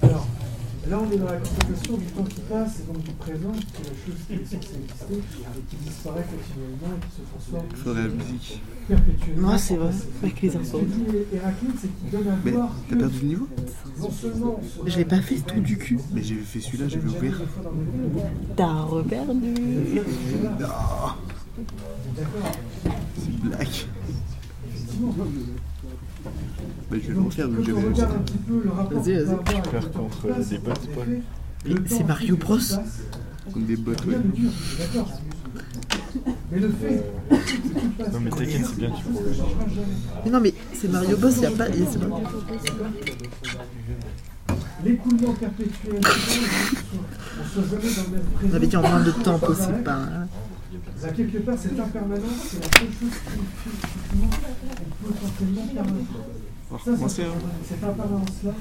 Alors, 0.03 0.28
là, 0.90 0.99
on 0.99 1.11
est 1.11 1.18
dans 1.18 1.26
la 1.26 1.38
constatation 1.38 1.98
du 1.98 2.06
temps 2.06 2.24
qui 2.24 2.41
passe 2.41 2.80
et 2.80 2.91
donc 2.91 3.03
du 3.03 3.11
présent, 3.11 3.52
qui 3.52 3.82
est 3.82 3.86
la 3.86 3.95
chose 4.06 4.20
qui 4.28 4.34
est 4.34 4.45
censée 4.45 4.76
exister 4.84 5.14
et 5.16 5.61
qui 5.70 5.76
disparaît 5.78 6.26
continuellement 6.26 6.98
et 6.98 7.06
qui 7.06 7.11
se 7.16 7.22
transforme 7.30 7.66
Il 7.70 7.78
faudrait 7.78 8.03
la 8.03 8.10
musique. 8.10 8.61
perpétuellement. 8.88 9.52
Non, 9.52 9.57
c'est 9.57 9.76
vrai. 9.76 9.91
Avec 10.24 10.41
les 10.41 10.48
Héraclite, 10.48 11.76
c'est 11.80 11.99
qu'il 11.99 12.10
donne 12.11 12.28
à 12.28 12.38
Mais 12.44 12.52
voir 12.52 12.72
t'as 12.90 12.95
perdu 12.95 13.20
de 13.20 13.26
niveau 13.26 13.48
non 13.99 14.11
seulement 14.11 14.60
je 14.86 14.98
l'ai 14.98 15.06
pas 15.06 15.22
fait 15.22 15.38
ce 15.38 15.44
trou 15.44 15.60
du 15.60 15.78
cul. 15.78 15.99
Mais 16.14 16.24
j'ai 16.24 16.36
fait 16.36 16.60
celui-là, 16.61 16.86
dans 16.88 17.72
le 17.72 17.76
monde, 17.76 18.22
T'as 18.56 18.82
reperdu. 18.82 19.53
D'accord. 20.60 21.18
C'est 23.18 23.30
une 23.30 23.49
blague. 23.49 23.68
Effectivement. 24.70 25.16
Bah, 26.24 26.98
je 27.02 27.08
vais 27.08 27.14
le 27.14 27.20
regarde 27.20 28.14
un 28.16 28.20
petit 28.20 28.38
peu 28.38 28.62
le 28.64 28.70
rapport 28.72 29.00
Vas-y, 29.02 29.14
vas-y. 29.14 29.26
Faire 29.70 29.82
le 29.82 29.90
temps 29.90 30.10
contre 30.22 30.50
des 30.50 30.58
bottes, 30.58 30.88
Paul. 30.96 31.20
Mais 31.66 31.76
c'est 31.88 32.04
Mario 32.04 32.36
Bros. 32.38 32.58
comme 33.54 33.66
des 33.66 33.76
bottes. 33.76 34.06
Ouais. 34.06 34.16
je 34.36 34.78
d'accord. 34.84 35.10
Mais 36.52 36.60
le 36.60 36.70
fait 36.70 37.04
Non 38.12 38.20
mais 38.22 38.30
t'inquiète, 38.32 38.66
c'est 38.66 38.78
bien, 38.78 38.90
tu 38.91 39.04
jamais. 39.34 39.50
Mais 40.26 40.32
non, 40.32 40.40
mais 40.41 40.54
c'est 40.74 40.88
Mario 40.91 41.18
Boss, 41.18 41.38
y 41.41 41.46
a 41.46 41.52
pas. 41.52 41.70
y 41.70 41.84
a- 41.84 41.86
c'est 41.91 42.00
pas- 42.00 42.22
L'écoulement 44.84 45.34
perpétuel, 45.34 46.00
on 46.00 46.02
soit 46.02 47.64
jamais 47.70 47.94
dans 47.96 48.04
le 48.04 48.10
même. 48.18 48.24
On 48.52 48.56
avait 48.56 48.68
dit 48.68 48.78
en 48.78 48.82
moins 48.82 49.04
de 49.04 49.12
temps 49.12 49.38
possible. 49.40 49.84
Pas, 49.84 49.94
hein. 49.96 50.28
Quelque 51.08 51.38
part, 51.40 51.58
cette 51.58 51.80
impermanence, 51.80 52.32
c'est 52.50 52.60
la 52.60 52.66
seule 52.80 52.92
chose 53.00 53.18
qui 53.24 54.16
une 54.16 54.30
potentiellement 55.02 55.68
permanente. 55.74 56.08
Ça, 56.84 56.98
ça. 57.08 57.24
Cette 57.68 57.84
impermanence-là 57.84 58.54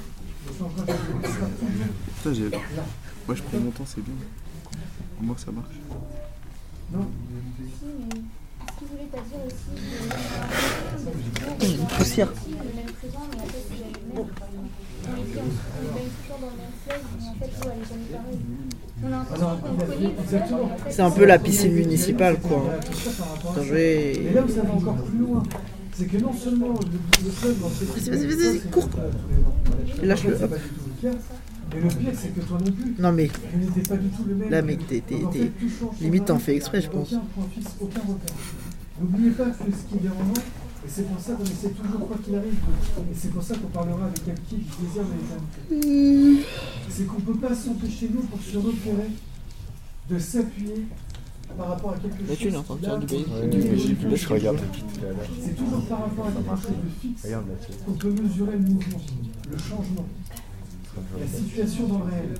Putain, 2.16 2.32
j'ai. 2.32 2.48
là. 2.50 2.58
Moi, 3.26 3.34
je 3.36 3.42
prends 3.42 3.58
mon 3.58 3.70
temps, 3.70 3.84
c'est 3.86 4.02
bien. 4.02 4.14
Au 5.20 5.24
moins, 5.24 5.36
ça 5.36 5.50
marche. 5.50 5.74
Non 6.92 7.06
Si, 7.78 7.84
mais 7.84 8.20
ce 8.72 8.78
qu'il 8.78 8.88
voulait 8.88 9.08
t'as 9.12 9.20
dire 9.20 9.40
aussi, 9.46 9.72
que 11.60 11.66
J'ai 11.66 11.74
une 11.74 11.86
poussière. 11.86 12.32
C'est 20.28 20.40
mais 20.90 20.96
mais 20.96 21.02
un 21.02 21.10
peu 21.10 21.24
la 21.24 21.38
piscine 21.38 21.72
municipale, 21.72 22.38
quoi. 22.40 22.64
Mais 23.56 23.64
joué. 23.64 24.30
là 24.34 24.42
ça 24.48 24.62
va 24.62 24.72
encore 24.74 24.96
plus 25.04 25.18
loin, 25.18 25.42
c'est 25.92 26.06
que 26.06 26.16
non 26.18 26.32
seulement 26.32 26.68
le, 26.74 27.30
cette 27.30 28.08
Vas-y, 28.08 28.26
vas-y, 28.26 28.36
vas-y, 28.36 28.60
cours. 28.70 28.88
Lâche-le, 30.02 30.34
hop. 30.42 30.50
tout 31.00 31.06
le. 31.06 31.10
Mais 31.74 31.80
pire, 31.88 32.10
c'est 32.14 32.34
que 32.34 32.40
toi 32.40 32.58
non 32.64 32.72
plus, 32.72 32.94
Non, 32.98 33.12
mais 33.12 33.28
tu 33.28 33.56
n'étais 33.58 33.88
pas 33.88 33.96
du 33.96 34.08
tout 34.08 34.24
le 34.26 34.34
même. 34.34 34.50
Là, 34.50 34.62
mec, 34.62 34.86
t'es- 34.86 35.02
limite, 36.00 36.24
t'en 36.24 36.38
fais 36.38 36.56
exprès, 36.56 36.80
je 36.80 36.88
pense. 36.88 37.14
N'oubliez 39.00 39.30
pas 39.32 39.44
que 39.44 39.50
ce 39.70 39.88
qui 39.88 39.94
est 39.96 40.00
dérangeant, 40.02 40.32
Et 40.88 40.90
c'est 40.90 41.02
pour 41.06 41.20
ça 41.20 41.34
qu'on 41.34 41.44
essaie 41.44 41.68
toujours, 41.68 42.08
quoi 42.08 42.16
qu'il 42.24 42.34
arrive, 42.34 42.54
et 42.54 43.14
c'est 43.14 43.28
pour 43.30 43.42
ça 43.42 43.54
qu'on 43.56 43.66
parlera 43.66 44.06
avec 44.06 44.26
Alki 44.26 44.56
du 44.56 44.86
désir 44.86 45.02
de 45.04 45.12
l'éternité. 45.76 46.46
C'est 46.88 47.06
qu'on 47.06 47.16
ne 47.18 47.20
peut 47.20 47.46
pas 47.46 47.54
s'empêcher, 47.54 48.08
nous, 48.14 48.22
pour 48.22 48.40
se 48.40 48.56
repérer, 48.56 49.10
de 50.08 50.18
s'appuyer 50.18 50.86
par 51.58 51.68
rapport 51.68 51.90
à 51.92 51.98
quelque 51.98 52.16
chose. 52.16 52.26
Mais 52.30 52.36
tu 52.36 52.50
faire 52.50 52.98
du 52.98 53.06
qui, 53.06 53.16
là, 53.16 53.46
baiser. 53.46 54.16
je 54.16 54.28
regarde. 54.28 54.60
C'est 55.42 55.56
toujours 55.56 55.84
par 55.84 56.00
rapport 56.00 56.26
à 56.26 56.30
quelque 56.30 56.56
chose 56.62 56.70
de 56.82 56.90
fixe 57.02 57.24
là, 57.28 57.42
qu'on 57.84 57.92
peut 57.92 58.10
mesurer 58.10 58.52
le 58.52 58.58
mouvement, 58.60 59.00
le 59.50 59.58
changement, 59.58 60.06
la 61.20 61.26
situation 61.26 61.86
dans 61.86 61.98
le 61.98 62.04
réel. 62.04 62.34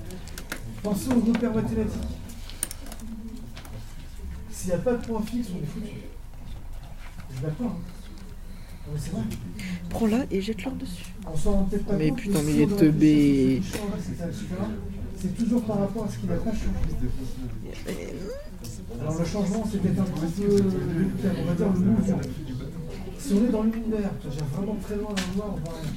Pensez 0.81 1.09
aux 1.11 1.19
repères 1.19 1.53
mathématiques. 1.53 2.01
S'il 4.49 4.69
n'y 4.69 4.75
a 4.75 4.79
pas 4.79 4.93
de 4.93 5.05
point 5.05 5.21
fixe, 5.21 5.49
on 5.53 5.61
est 5.61 5.67
foutu. 5.67 5.97
Je 7.29 7.35
suis 7.35 7.43
d'accord. 7.43 7.67
hein. 7.67 7.75
Non, 7.75 7.75
mais 7.75 7.75
c'est 7.75 7.75
vrai. 7.75 8.78
Prends-la 9.89 10.25
et 10.31 10.41
jette-leur 10.41 10.75
dessus. 10.75 11.05
On 11.31 11.37
s'en 11.37 11.51
rend 11.51 11.63
peut-être 11.63 11.85
pas 11.85 11.95
Mais 11.95 12.11
putain, 12.11 12.41
mais 12.43 12.53
il 12.53 12.61
est 12.61 12.77
teubé. 12.77 13.61
C'est 15.17 15.35
toujours 15.37 15.63
par 15.63 15.79
rapport 15.79 16.05
à 16.05 16.09
ce 16.09 16.17
qui 16.17 16.27
n'a 16.27 16.35
pas 16.35 16.51
changé. 16.51 16.69
Alors 19.01 19.19
le 19.19 19.25
changement, 19.25 19.63
c'est 19.71 19.81
peut-être 19.81 20.01
un 20.01 20.05
petit 20.05 20.41
peu, 20.41 20.63
on 21.41 21.45
va 21.45 21.53
dire 21.55 21.73
le 21.73 21.79
mouvement. 21.79 22.19
Si 23.17 23.33
on 23.33 23.45
est 23.45 23.51
dans 23.51 23.63
l'univers, 23.63 24.11
j'ai 24.23 24.43
vraiment 24.55 24.77
très 24.81 24.95
loin 24.95 25.13
le 25.15 25.37
noir, 25.37 25.55
on 25.55 25.69
rien. 25.69 25.91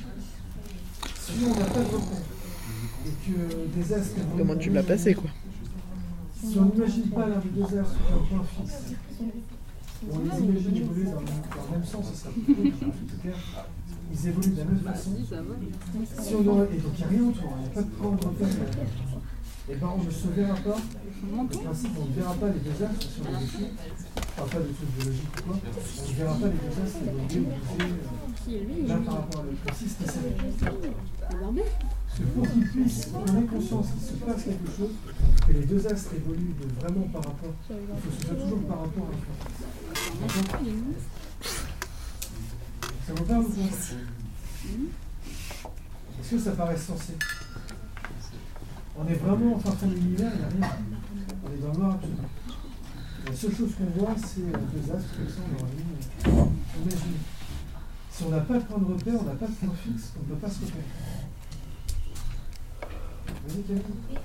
Si 1.20 1.32
on 1.44 1.50
n'a 1.50 1.66
pas 1.66 1.80
de 1.80 1.84
repère, 1.84 2.18
et 3.06 3.14
que 3.24 3.36
des 3.76 3.92
astres... 3.92 4.20
Comment 4.36 4.56
tu 4.56 4.70
me 4.70 4.74
l'as 4.74 4.82
passé, 4.82 5.14
quoi? 5.14 5.30
Si 6.44 6.58
on 6.58 6.64
n'imagine 6.64 7.08
pas 7.10 7.28
l'un 7.28 7.38
des 7.38 7.48
deux 7.50 7.78
astres 7.78 7.96
sur 8.06 8.16
un 8.16 8.18
point 8.28 8.44
fixe, 8.66 8.96
on 10.10 10.18
les 10.18 10.44
imagine 10.44 10.76
évoluer 10.76 11.04
dans 11.04 11.20
le, 11.20 11.26
dans 11.26 11.64
le 11.70 11.78
même 11.78 11.84
sens, 11.84 12.10
ce 12.12 12.18
sera 12.18 12.30
plutôt 12.30 12.86
tout 12.86 13.20
clair. 13.20 13.34
Ils 14.12 14.28
évoluent 14.28 14.50
de 14.50 14.58
la 14.58 14.64
même 14.64 14.80
façon. 14.80 15.10
Si 16.20 16.34
on 16.34 16.46
aurait, 16.48 16.68
et 16.72 16.78
donc 16.78 16.92
il 16.94 16.98
n'y 16.98 17.04
a 17.04 17.08
rien 17.08 17.28
autour, 17.28 17.52
il 17.56 17.62
n'y 17.62 17.66
a 17.66 17.70
pas 17.70 17.82
de 17.82 17.90
point 17.90 18.10
de 18.10 18.24
repère. 18.24 18.48
Et 19.70 19.76
ben 19.76 19.88
on 19.96 20.02
ne 20.02 20.10
se 20.10 20.28
verra 20.28 20.54
pas. 20.56 20.76
En 21.38 21.46
principe, 21.46 21.92
on 22.00 22.06
ne 22.06 22.12
verra 22.14 22.34
pas 22.34 22.48
les 22.48 22.58
deux 22.60 22.84
axes 22.84 23.06
sur 23.14 23.24
les 23.24 23.46
dessus. 23.46 23.70
Enfin, 24.36 24.46
pas 24.50 24.58
de 24.58 24.72
trucs 24.74 24.90
biologiques 24.98 25.38
ou 25.38 25.42
quoi. 25.46 25.56
On 25.56 26.10
ne 26.10 26.14
verra 26.16 26.34
pas 26.34 26.46
les 26.46 26.52
deux 26.52 26.82
axes 26.82 26.96
évoluer 27.06 27.46
ou 27.46 28.50
euh, 28.50 28.88
Là, 28.88 28.96
par 29.06 29.14
rapport 29.14 29.40
à 29.40 29.44
l'autre. 29.44 29.62
Aussi, 29.70 29.88
c'était 29.88 30.10
ça. 30.10 30.20
Parce 32.12 32.18
que 32.18 32.24
pour 32.34 32.46
qu'ils 32.52 32.68
puissent, 32.68 33.06
qu'on 33.06 33.40
ait 33.40 33.46
conscience 33.46 33.86
qu'il 33.92 34.02
se 34.02 34.12
passe 34.24 34.42
quelque 34.44 34.70
chose, 34.76 34.90
que 35.46 35.52
les 35.52 35.64
deux 35.64 35.86
astres 35.86 36.14
évoluent 36.14 36.54
de 36.60 36.80
vraiment 36.80 37.06
par 37.12 37.22
rapport, 37.24 37.54
il 37.70 37.76
faut 37.76 38.10
ce 38.20 38.26
soit 38.26 38.34
toujours 38.34 38.62
par 38.62 38.80
rapport 38.80 39.08
à 39.08 39.14
Ça 43.06 43.12
vous 43.14 43.24
parle 43.24 43.44
pas 43.44 43.60
Est-ce 46.20 46.30
que 46.30 46.38
ça 46.38 46.52
paraît 46.52 46.76
sensé? 46.76 47.14
On 48.96 49.06
est 49.08 49.14
vraiment 49.14 49.56
en 49.56 49.58
fond 49.58 49.86
de 49.86 49.94
l'univers, 49.94 50.30
il 50.34 50.38
n'y 50.38 50.44
a 50.44 50.48
rien. 50.48 50.76
On 51.44 51.52
est 51.52 51.60
dans 51.60 51.72
le 51.72 51.78
noir. 51.78 51.98
La 53.26 53.34
seule 53.34 53.54
chose 53.54 53.70
qu'on 53.76 54.00
voit, 54.00 54.14
c'est 54.18 54.40
euh, 54.40 54.58
deux 54.72 54.92
astres 54.92 55.16
comme 55.16 55.28
ça, 55.28 55.42
on 55.46 55.52
leur 55.56 55.66
ligne. 55.66 56.00
Si 58.10 58.24
on 58.24 58.30
n'a 58.30 58.40
pas 58.40 58.58
de 58.58 58.64
point 58.64 58.78
de 58.78 58.84
repère, 58.84 59.14
on 59.20 59.24
n'a 59.24 59.34
pas 59.34 59.46
de 59.46 59.52
point 59.52 59.74
fixe, 59.82 60.12
on 60.16 60.20
ne 60.20 60.34
peut 60.34 60.40
pas 60.40 60.50
se 60.50 60.60
repérer 60.60 60.82
on 63.44 63.48
imagine 63.48 63.84
qu'on 63.84 63.94
bouge 64.02 64.18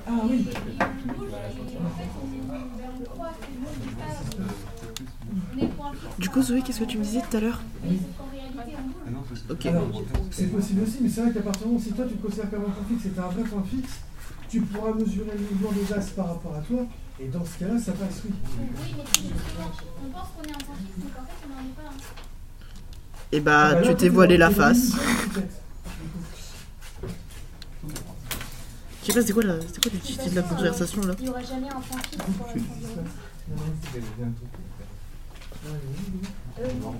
Ah 0.06 0.12
oui. 0.28 0.48
Du 6.18 6.28
coup, 6.28 6.42
Zoé, 6.42 6.62
qu'est-ce 6.62 6.80
que 6.80 6.84
tu 6.84 6.98
me 6.98 7.04
disais 7.04 7.22
tout 7.30 7.36
à 7.36 7.40
l'heure? 7.40 7.60
Bouge. 7.82 7.98
Ok. 9.48 9.68
C'est 10.30 10.46
possible 10.46 10.82
aussi, 10.82 10.98
mais 11.00 11.08
c'est 11.08 11.22
vrai 11.22 11.32
qu'à 11.32 11.40
partir 11.42 11.62
du 11.62 11.68
moment 11.68 11.80
où 11.80 11.82
si 11.82 11.92
toi 11.92 12.04
tu 12.08 12.14
te 12.14 12.22
considères 12.26 12.50
comme 12.50 12.62
un 12.64 12.70
point 12.70 12.84
fixe 12.88 13.06
as 13.18 13.22
un 13.22 13.28
vrai 13.28 13.42
point 13.42 13.64
fixe, 13.70 14.00
tu 14.50 14.60
pourras 14.62 14.92
mesurer 14.92 15.30
le 15.32 15.38
mouvement 15.38 15.70
des 15.72 15.92
astres 15.92 16.14
par 16.14 16.26
rapport 16.28 16.54
à 16.56 16.60
toi, 16.60 16.84
et 17.20 17.28
dans 17.28 17.44
ce 17.44 17.58
cas-là, 17.58 17.78
ça 17.78 17.92
passe 17.92 18.22
oui. 18.24 18.32
Oui, 18.58 18.66
mais 18.96 19.04
c'est 19.06 19.22
justement, 19.22 19.70
on 20.04 20.08
pense 20.10 20.28
qu'on 20.36 20.42
est 20.42 20.64
point 20.64 20.74
fixe, 20.74 20.90
mais 20.98 21.10
qu'en 21.10 21.22
fait, 21.22 21.46
on 21.46 21.50
n'en 21.54 21.60
est 21.60 21.74
pas 21.76 21.82
un. 21.82 21.94
Et 23.32 23.36
Ah 23.36 23.40
bah, 23.40 23.74
là, 23.74 23.80
tu 23.80 23.84
toi, 23.86 23.94
t'es 23.94 24.08
voilé 24.08 24.36
la 24.36 24.50
face. 24.50 24.90
Je 29.02 29.06
sais 29.06 29.12
pas, 29.12 29.20
c'était 29.20 29.32
quoi, 29.32 29.44
la... 29.44 29.54
quoi 29.54 29.90
titre 30.02 30.28
de 30.30 30.34
la 30.34 30.42
conversation 30.42 31.00
là 31.02 31.14
Il 31.18 31.22
n'y 31.24 31.30
aura 31.30 31.42
jamais 31.42 31.68
un 31.68 31.80
point 31.80 31.98
fixe 32.02 32.16
pour 32.16 32.46
la. 32.46 32.52
Ah 33.52 33.56
c'est 33.92 34.00
en. 36.84 36.94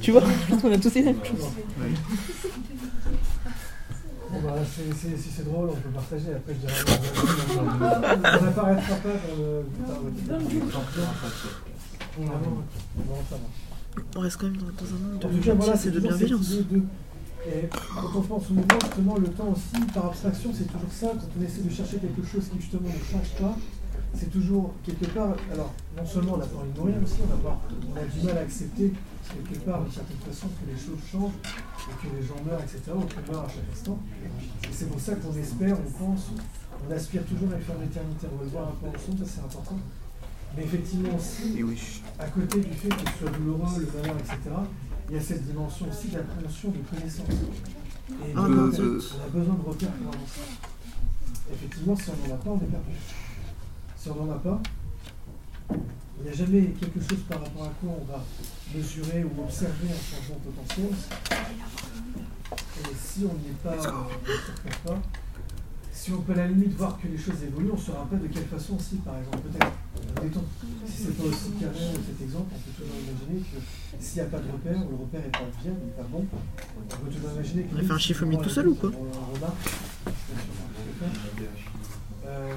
Tu 0.00 0.12
vois, 0.12 0.22
je 0.22 0.46
pense 0.50 0.62
qu'on 0.62 0.72
a 0.72 0.78
tous 0.78 0.90
dit 0.90 1.02
la 1.02 1.12
même 1.12 1.24
chose. 1.24 1.38
Bon 1.38 1.50
bah, 4.44 4.54
c'est- 4.64 4.92
c'est- 4.94 5.16
si 5.16 5.28
c'est 5.30 5.44
drôle, 5.44 5.70
on 5.70 5.74
peut 5.76 5.88
partager. 5.90 6.34
Après, 6.34 6.54
je 6.54 6.58
dirais. 6.60 6.74
On 7.58 8.44
n'apparaîtra 8.44 8.94
pas 8.96 9.08
dans 9.08 9.36
le. 9.38 9.64
Bon, 12.18 13.16
ça 13.28 13.36
va. 13.36 14.02
On 14.16 14.20
reste 14.20 14.36
quand 14.36 14.46
même 14.46 14.56
dans, 14.56 14.66
dans 14.66 14.90
un 14.94 14.98
monde 14.98 15.24
En 15.24 15.28
de 15.28 15.34
tout 15.36 15.42
cas, 15.44 15.54
voilà, 15.54 15.74
et 15.84 15.90
de 15.90 16.00
bienveillance. 16.00 16.50
de- 16.50 16.82
Et 17.46 17.68
quand 17.70 18.18
on 18.18 18.20
pense 18.22 18.50
au 18.50 18.54
mouvement, 18.54 18.78
justement, 18.84 19.16
le 19.18 19.28
temps 19.28 19.48
aussi, 19.52 19.82
par 19.94 20.06
abstraction, 20.06 20.50
c'est 20.56 20.66
toujours 20.70 20.92
ça. 20.92 21.06
Quand 21.08 21.28
on 21.40 21.42
essaie 21.44 21.62
de 21.62 21.70
chercher 21.70 21.96
quelque 21.96 22.22
chose 22.26 22.44
qui, 22.52 22.60
justement, 22.60 22.88
ne 22.88 22.92
change 23.12 23.30
pas, 23.40 23.56
c'est 24.14 24.30
toujours 24.30 24.74
quelque 24.84 25.06
part. 25.06 25.34
Alors, 25.52 25.72
non 25.96 26.06
seulement 26.06 26.34
on 26.34 26.40
a 26.40 26.46
pas 26.46 26.58
envie 26.58 26.72
de 26.72 26.78
mourir 26.78 26.96
aussi, 27.02 27.16
on 27.28 27.32
a, 27.32 27.38
pas, 27.42 27.60
on 27.92 27.96
a 27.96 28.04
du 28.04 28.26
mal 28.26 28.36
à 28.38 28.40
accepter, 28.42 28.92
quelque 29.30 29.64
part, 29.64 29.82
d'une 29.82 29.92
certaine 29.92 30.18
façon, 30.18 30.48
que 30.48 30.70
les 30.70 30.78
choses 30.78 31.00
changent 31.10 31.38
et 31.42 31.94
que 32.00 32.16
les 32.16 32.22
gens 32.26 32.36
meurent, 32.44 32.60
etc., 32.60 32.92
ou 32.94 33.00
qu'on 33.00 33.32
meurt 33.32 33.46
à 33.46 33.48
chaque 33.48 33.70
instant. 33.72 33.98
Et 34.64 34.72
c'est 34.72 34.88
pour 34.88 35.00
ça 35.00 35.14
qu'on 35.16 35.34
espère, 35.36 35.76
on 35.78 35.90
pense, 35.90 36.30
on 36.86 36.92
aspire 36.92 37.24
toujours 37.24 37.52
à 37.52 37.56
une 37.56 37.62
forme 37.62 37.80
d'éternité. 37.80 38.26
On 38.32 38.36
va 38.36 38.44
le 38.44 38.50
voir 38.50 38.68
un 38.68 38.76
peu 38.80 38.88
ensemble, 38.88 39.18
ça 39.26 39.32
c'est 39.34 39.44
important. 39.44 39.78
Mais 40.56 40.64
effectivement 40.64 41.14
aussi, 41.16 41.62
à 42.18 42.26
côté 42.26 42.60
du 42.60 42.74
fait 42.74 42.88
que 42.88 43.10
ce 43.10 43.18
soit 43.18 43.30
douloureux, 43.30 43.78
le 43.78 43.86
malheur, 44.00 44.16
etc., 44.18 44.38
il 45.08 45.16
y 45.16 45.18
a 45.18 45.22
cette 45.22 45.44
dimension 45.44 45.86
aussi 45.88 46.08
d'appréhension, 46.08 46.70
de 46.70 46.78
connaissance. 46.88 47.26
Et 47.28 48.32
Ah 48.36 48.48
de 48.48 48.54
euh, 48.54 49.00
on 49.18 49.24
a 49.24 49.28
besoin 49.28 49.54
de 49.54 49.68
repères 49.68 49.90
pour 49.90 50.14
avancer. 50.14 50.40
Effectivement, 51.52 51.96
si 51.96 52.10
on 52.10 52.28
n'en 52.28 52.34
a 52.34 52.38
pas, 52.38 52.50
on 52.50 52.56
est 52.56 52.70
perdu. 52.70 52.96
Si 53.96 54.08
on 54.08 54.24
n'en 54.24 54.32
a 54.32 54.38
pas, 54.38 54.60
il 56.20 56.26
n'y 56.26 56.30
a 56.30 56.36
jamais 56.36 56.62
quelque 56.78 57.00
chose 57.00 57.20
par 57.28 57.40
rapport 57.40 57.64
à 57.64 57.72
quoi 57.80 57.96
on 58.00 58.04
va 58.04 58.24
mesurer 58.74 59.24
ou 59.24 59.42
observer 59.42 59.88
un 59.88 60.16
changement 60.16 60.38
potentiel. 60.44 60.90
Et 62.52 62.94
si 62.98 63.20
on 63.24 63.34
n'y 63.38 63.50
est 63.50 63.62
pas, 63.62 63.74
euh, 63.74 64.94
si 65.92 66.12
on 66.12 66.20
peut 66.22 66.32
à 66.32 66.36
la 66.36 66.48
limite 66.48 66.74
voir 66.74 66.98
que 67.00 67.08
les 67.08 67.16
choses 67.16 67.42
évoluent, 67.42 67.70
on 67.72 67.76
ne 67.76 67.80
saura 67.80 68.06
pas 68.06 68.16
de 68.16 68.26
quelle 68.26 68.46
façon 68.46 68.76
aussi, 68.76 68.96
par 68.96 69.18
exemple, 69.18 69.38
peut-être. 69.48 69.72
Si 70.86 71.04
c'est 71.04 71.16
pas 71.16 71.24
aussi 71.24 71.50
carré 71.60 71.78
cet 72.06 72.20
exemple, 72.22 72.52
on 72.54 72.58
peut 72.58 72.70
toujours 72.76 72.96
imaginer 72.96 73.40
que 73.40 73.58
s'il 74.02 74.22
n'y 74.22 74.28
a 74.28 74.30
pas 74.30 74.38
de 74.38 74.50
repère, 74.50 74.76
ou 74.86 74.90
le 74.90 74.96
repère 74.96 75.20
n'est 75.20 75.28
pas 75.28 75.50
bien, 75.62 75.72
n'est 75.72 75.96
pas 75.96 76.08
bon, 76.10 76.24
on 76.30 77.04
peut 77.04 77.10
toujours 77.10 77.32
imaginer 77.32 77.62
que. 77.64 77.76
On 77.76 77.78
a 77.78 77.82
fait 77.82 77.92
un 77.92 77.98
chiffre 77.98 78.26
mis 78.26 78.38
tout 78.38 78.48
seul 78.48 78.68
ou 78.68 78.74
quoi 78.74 78.90
On 78.94 79.34
remarque. 79.34 79.70
Euh, 82.26 82.52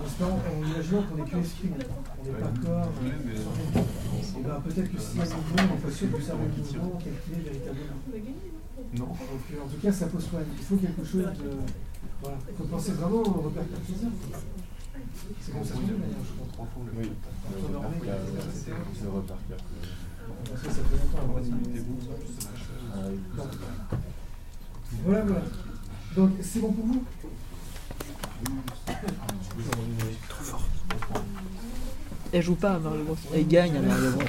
en 0.00 0.66
imaginant 0.66 1.02
qu'on 1.02 1.24
est 1.24 1.30
que 1.30 1.36
esprit, 1.36 1.68
on 1.72 2.24
n'est 2.24 2.38
pas 2.38 2.52
corps, 2.64 2.92
euh, 3.02 4.38
et 4.38 4.42
ben 4.42 4.60
peut-être 4.64 4.92
que 4.92 5.00
s'il 5.00 5.18
y 5.18 5.20
a 5.20 5.24
un 5.24 5.36
mouvement, 5.36 5.62
on 5.70 5.74
n'est 5.74 5.80
pas 5.80 5.90
sûr 5.90 6.08
de 6.08 6.20
savoir 6.20 6.46
le 6.46 6.62
mouvement 6.62 6.98
est 7.08 7.42
véritablement. 7.42 8.00
Non. 8.96 9.06
Donc, 9.06 9.16
euh, 9.18 9.64
en 9.64 9.68
tout 9.68 9.80
cas, 9.82 9.92
ça 9.92 10.06
pose 10.06 10.24
problème. 10.26 10.48
Il 10.58 10.64
faut 10.64 10.76
quelque 10.76 11.04
chose 11.04 11.22
de. 11.22 11.50
Voilà. 12.22 12.38
Il 12.48 12.56
faut 12.56 12.64
penser 12.64 12.92
vraiment 12.92 13.20
au 13.20 13.40
repère 13.42 13.64
cartésien. 13.70 14.10
C'est 15.40 15.52
comme 15.52 15.64
ça 15.64 15.74
est, 15.74 15.80
je 16.24 16.54
crois. 16.54 16.68
Oui. 16.96 17.04
Et 17.04 17.72
le 17.72 19.10
repère 19.10 19.36
a. 19.48 19.56
Parce 20.48 20.62
que 20.62 20.68
ça 20.68 20.82
fait 20.82 20.96
longtemps 20.96 21.18
avant 21.22 21.40
Voilà, 25.04 25.22
voilà. 25.22 25.42
Donc, 26.16 26.30
c'est 26.40 26.60
bon 26.60 26.72
pour 26.72 26.86
vous? 26.86 27.04
Trop 30.28 30.44
fort. 30.44 30.64
Elle 32.32 32.42
joue 32.42 32.54
pas 32.54 32.74
à 32.74 32.78
Mario 32.78 33.04
Bros. 33.04 33.16
Elle 33.34 33.48
gagne 33.48 33.76
à 33.76 33.80
Mario 33.80 34.10
Bros. 34.12 34.24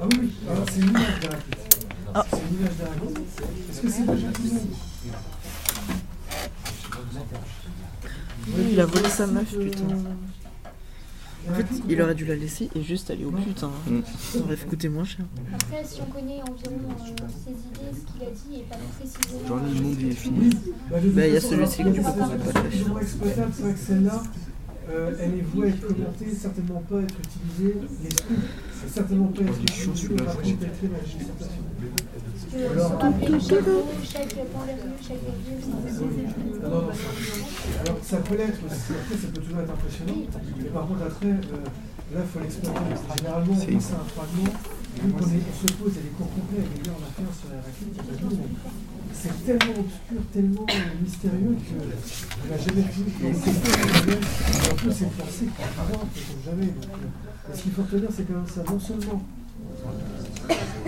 Ah 0.00 0.06
oui, 0.10 0.18
oui. 0.20 0.32
Ah. 2.14 2.24
C'est. 2.30 2.38
Est-ce 3.70 3.80
que 3.80 3.88
c'est 3.90 4.02
Il 8.70 8.80
a 8.80 8.86
volé 8.86 9.08
sa 9.08 9.26
meuf, 9.26 9.50
putain. 9.50 9.84
En 11.50 11.54
fait, 11.54 11.66
il 11.88 12.02
aurait 12.02 12.14
dû 12.14 12.24
la 12.24 12.36
laisser 12.36 12.68
et 12.74 12.82
juste 12.82 13.10
aller 13.10 13.24
au 13.24 13.30
putain. 13.30 13.70
Mm. 13.86 14.00
Ça 14.18 14.38
aurait 14.40 14.56
coûté 14.56 14.88
moins 14.88 15.04
cher. 15.04 15.24
Après, 15.54 15.84
si 15.84 16.00
on 16.00 16.12
connaît 16.12 16.40
environ 16.42 16.76
euh, 16.90 17.24
ses 17.44 17.50
idées, 17.50 17.92
ce 17.92 18.12
qu'il 18.12 18.22
a 18.22 18.30
dit, 18.30 18.60
et 18.60 18.64
pas 18.64 18.76
précisément. 18.98 19.48
Genre 19.48 19.58
le 19.58 19.82
monde 19.82 20.00
est 20.00 20.10
fini. 20.10 20.50
Bah, 20.90 20.96
Bah, 21.02 21.26
il 21.26 21.34
y 21.34 21.36
a 21.36 21.40
celui-ci 21.40 21.84
que 21.84 21.88
tu 21.88 22.00
peux 22.00 22.02
prendre, 22.02 22.36
pas 22.36 22.52
de 22.52 22.68
c'est 22.70 23.62
vrai 23.62 23.72
que 23.72 23.78
celle-là, 23.78 24.22
euh, 24.90 25.16
elle 25.20 25.34
est 25.38 25.42
vouée 25.42 25.66
à 25.66 25.70
être 25.70 25.86
commentée, 25.86 26.26
certainement 26.34 26.82
pas 26.88 27.00
être 27.00 27.14
utilisée. 27.18 27.76
Les 28.02 28.08
c'est 28.80 28.90
certainement 28.94 29.28
pas 29.28 29.42
être 29.42 29.62
utilisé, 29.62 30.14
par 30.14 30.36
contre, 30.36 30.48
être 30.48 30.78
fait 32.46 32.56
que 32.58 32.78
Alors, 36.64 37.98
ça- 38.02 38.16
peut 38.18 38.36
l'être 38.36 38.58
après 38.58 39.16
ça 39.16 39.28
peut 39.34 39.40
toujours 39.40 39.60
être 39.60 39.70
impressionnant, 39.70 40.22
mais 40.58 40.68
par 40.68 40.86
contre 40.88 41.02
après, 41.02 41.28
euh, 41.28 42.14
là 42.14 42.20
il 42.22 42.28
faut 42.28 42.40
l'exploiter. 42.40 42.78
Généralement 43.16 43.52
on 43.52 43.66
pense 43.72 43.90
à 43.92 43.96
un 43.96 44.08
fragment, 44.08 44.52
vu 45.02 45.10
qu'on 45.12 45.24
on 45.24 45.68
se 45.68 45.72
pose, 45.74 45.92
a 45.98 46.00
des 46.00 46.14
cours 46.16 46.30
complets 46.34 46.58
avec 46.64 46.72
des 46.74 46.82
gars 46.88 46.96
en 46.96 47.02
affaires 47.04 47.34
sur 47.34 47.48
la 47.50 47.58
a 47.58 47.62
mais 48.30 48.48
c'est 49.12 49.34
tellement 49.44 49.80
obscur, 49.80 50.20
tellement 50.32 50.66
euh, 50.68 51.02
mystérieux 51.02 51.56
que 51.58 51.76
on 51.78 52.46
n'a 52.50 52.58
jamais 52.58 52.82
que 52.86 53.26
en 54.70 54.74
plus 54.76 54.92
c'est 54.92 55.10
forcé 55.10 55.46
qu'on 55.46 55.64
ne 55.64 56.42
jamais. 56.44 56.70
Euh, 56.72 57.54
ce 57.54 57.62
qu'il 57.62 57.72
faut 57.72 57.82
retenir 57.82 58.10
c'est 58.14 58.28
même 58.28 58.46
ça, 58.46 58.62
non 58.70 58.78
seulement 58.78 59.22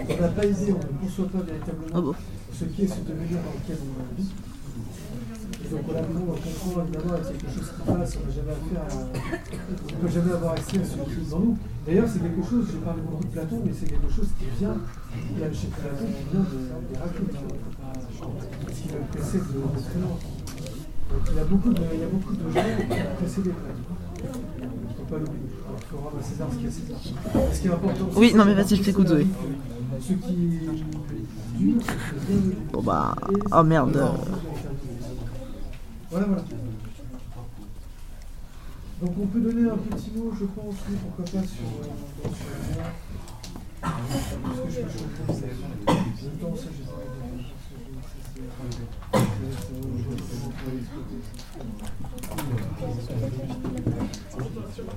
on 0.09 0.20
n'a 0.23 0.28
pas 0.28 0.47
idée, 0.47 0.73
on 0.73 0.78
ne 0.78 1.09
conçoit 1.09 1.28
pas 1.28 1.39
véritablement 1.40 1.93
Ah 1.94 2.01
bon 2.01 2.15
ce 2.61 2.65
qui 2.66 2.82
est 2.85 2.89
ce 2.89 3.01
devenir 3.01 3.40
dans 3.40 3.57
lequel 3.57 3.78
on 3.81 4.20
vit. 4.20 4.28
Et 5.65 5.69
donc 5.70 5.81
on 5.89 5.97
a 5.97 6.02
besoin 6.02 6.23
on 6.28 6.36
comprend 6.36 6.82
évidemment 6.85 7.15
avec 7.15 7.39
quelque 7.40 7.48
chose 7.57 7.69
qui 7.73 7.82
passe, 7.89 8.19
on 8.20 8.27
n'a 8.27 8.32
jamais 8.36 8.52
affaire 8.52 8.85
à. 8.85 9.01
On 9.01 9.97
ne 9.97 10.01
peut 10.01 10.12
jamais 10.12 10.32
avoir 10.32 10.52
accès 10.52 10.77
à 10.77 10.85
ce 10.85 10.93
qui 10.93 11.20
est 11.20 11.31
dans 11.31 11.39
nous. 11.40 11.57
D'ailleurs, 11.86 12.09
c'est 12.09 12.20
quelque 12.20 12.44
chose, 12.44 12.66
j'ai 12.70 12.78
parlé 12.85 13.01
beaucoup 13.01 13.24
de 13.24 13.31
Platon, 13.32 13.62
mais 13.65 13.73
c'est 13.73 13.89
quelque 13.89 14.12
chose 14.12 14.28
qui 14.39 14.44
vient, 14.61 14.77
qui 14.77 15.35
vient 15.40 15.52
chez 15.52 15.69
Platon, 15.73 16.05
qui 16.05 16.24
vient 16.28 16.44
de 16.44 16.59
d'Héraclite, 16.93 17.32
hein, 17.32 17.97
ce 18.69 18.82
qui 18.82 18.89
le 18.93 19.01
précède 19.09 19.47
de, 19.48 19.57
de 19.57 19.81
très 19.81 20.01
loin. 20.05 20.19
Donc 21.11 21.23
il 21.31 21.36
y 21.36 21.40
a 21.40 21.44
beaucoup 21.44 21.73
de, 21.73 21.82
il 21.94 22.01
y 22.01 22.05
a 22.05 22.12
beaucoup 22.12 22.35
de 22.36 22.44
gens 22.51 22.61
qui 22.61 22.93
ont 22.93 23.16
précédé 23.16 23.51
Platon. 23.57 23.89
Il 24.20 24.65
ne 24.69 24.94
faut 25.01 25.09
pas 25.09 25.19
l'oublier. 25.19 25.50
Il 25.91 25.97
faut 25.97 26.05
rendre 26.05 26.19
à 26.19 26.23
César 26.23 26.49
ce 26.53 26.57
qui 26.57 26.67
est 26.67 26.71
César. 26.71 26.99
Ce 27.53 27.61
qui 27.61 27.67
est 27.67 27.73
important. 27.73 28.05
aussi, 28.09 28.19
Oui, 28.19 28.33
non, 28.35 28.45
mais 28.45 28.55
vas-y, 28.55 28.77
je 28.77 28.83
t'écoute, 28.85 29.09
Zoé. 29.09 29.27
Ce 30.01 30.12
qui 30.12 30.61
Bon 32.73 32.81
bah. 32.83 33.17
Oh 33.53 33.62
merde. 33.65 34.01
voilà, 36.11 36.27
voilà. 36.27 36.45
Donc 39.03 39.11
on 39.21 39.27
peut 39.27 39.41
donner 39.41 39.69
un 39.69 39.77
petit 39.77 40.12
mot, 40.15 40.33
je 40.39 40.45
pense, 40.45 40.75
oui, 40.89 40.97
pourquoi 41.03 41.25
pas 41.25 41.47
sur, 41.47 41.65
euh, 41.83 41.89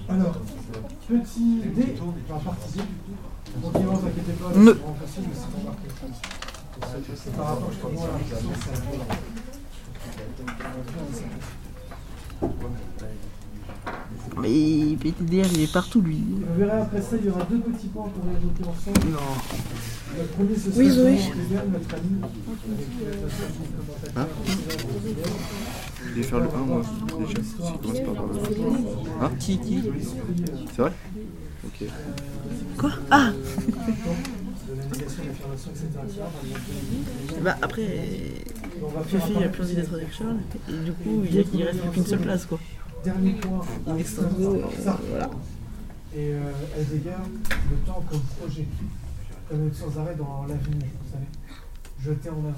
Alors, 0.09 0.35
petit 1.07 1.61
dé, 1.75 1.95
enfin 2.29 2.51
partie. 2.51 2.79
Donc, 3.61 3.73
ne 3.73 3.79
vous 3.79 4.07
inquiétez 4.07 4.33
pas, 4.33 4.49
c'est 4.53 4.59
vraiment 4.59 4.95
facile, 4.95 5.23
mais 5.27 5.35
c'est 5.35 5.51
pas 5.51 5.63
marqué. 5.63 5.87
C'est 7.15 7.35
par 7.35 7.45
rapport 7.47 7.71
justement 7.71 8.03
à 8.03 8.07
la 8.07 8.19
question, 8.19 8.51
c'est 8.63 9.23
Mais 14.41 14.95
PTDR 14.99 15.45
il 15.53 15.61
est 15.61 15.71
partout 15.71 16.01
lui. 16.01 16.17
Vous 16.17 16.59
verrez 16.59 16.81
après 16.81 17.01
ça, 17.01 17.15
il 17.19 17.25
y 17.25 17.29
aura 17.29 17.43
deux 17.43 17.59
petits 17.59 17.87
points 17.87 18.09
qu'on 18.09 18.25
va 18.27 18.33
évoquer 18.37 18.63
ensemble. 18.63 19.11
Non. 19.11 19.19
Le 20.17 20.23
premier, 20.25 20.55
ce 20.55 20.71
sera 20.71 20.77
Oui, 20.77 20.89
Zoé. 20.89 21.17
Notre 21.71 21.95
ami, 21.95 22.21
Cléber. 25.03 25.23
Je 26.05 26.13
vais 26.13 26.23
faire 26.23 26.39
le 26.39 26.47
1 26.47 26.57
moi 26.57 26.81
déjà. 27.19 27.41
Si 27.43 27.55
je 27.57 27.77
commence 27.77 27.99
par 27.99 28.13
là. 28.13 28.21
Hein 29.21 29.31
Qui 29.39 29.57
qui 29.59 29.83
C'est 30.75 30.81
vrai 30.81 30.93
Ok. 31.65 31.87
Quoi? 32.77 32.91
Ah. 33.11 33.31
Bah 37.43 37.55
après. 37.61 37.87
On 38.81 39.03
Fifi 39.03 39.43
a 39.43 39.47
plus 39.49 39.63
envie 39.63 39.75
d'être 39.75 39.93
avec 39.93 40.13
Charles 40.13 40.37
et 40.69 40.77
du 40.83 40.91
coup 40.93 41.23
il, 41.25 41.45
il 41.53 41.63
reste 41.63 41.79
plus 41.81 41.89
qu'une 41.91 42.05
seule 42.05 42.19
place 42.19 42.45
quoi. 42.45 42.59
Dernier 43.03 43.33
point, 43.33 43.61
voilà. 43.85 45.29
Et 46.15 46.31
euh, 46.31 46.51
elle 46.77 46.87
dégage 46.87 47.17
le 47.71 47.77
temps 47.85 48.03
comme 48.09 48.21
projet, 48.39 48.65
comme 49.49 49.67
être 49.67 49.75
sans 49.75 49.97
arrêt 49.99 50.15
dans 50.15 50.45
l'avenir, 50.47 50.87
vous 51.03 51.11
savez. 51.11 51.27
Jeter 52.01 52.29
en 52.29 52.39
avant. 52.39 52.51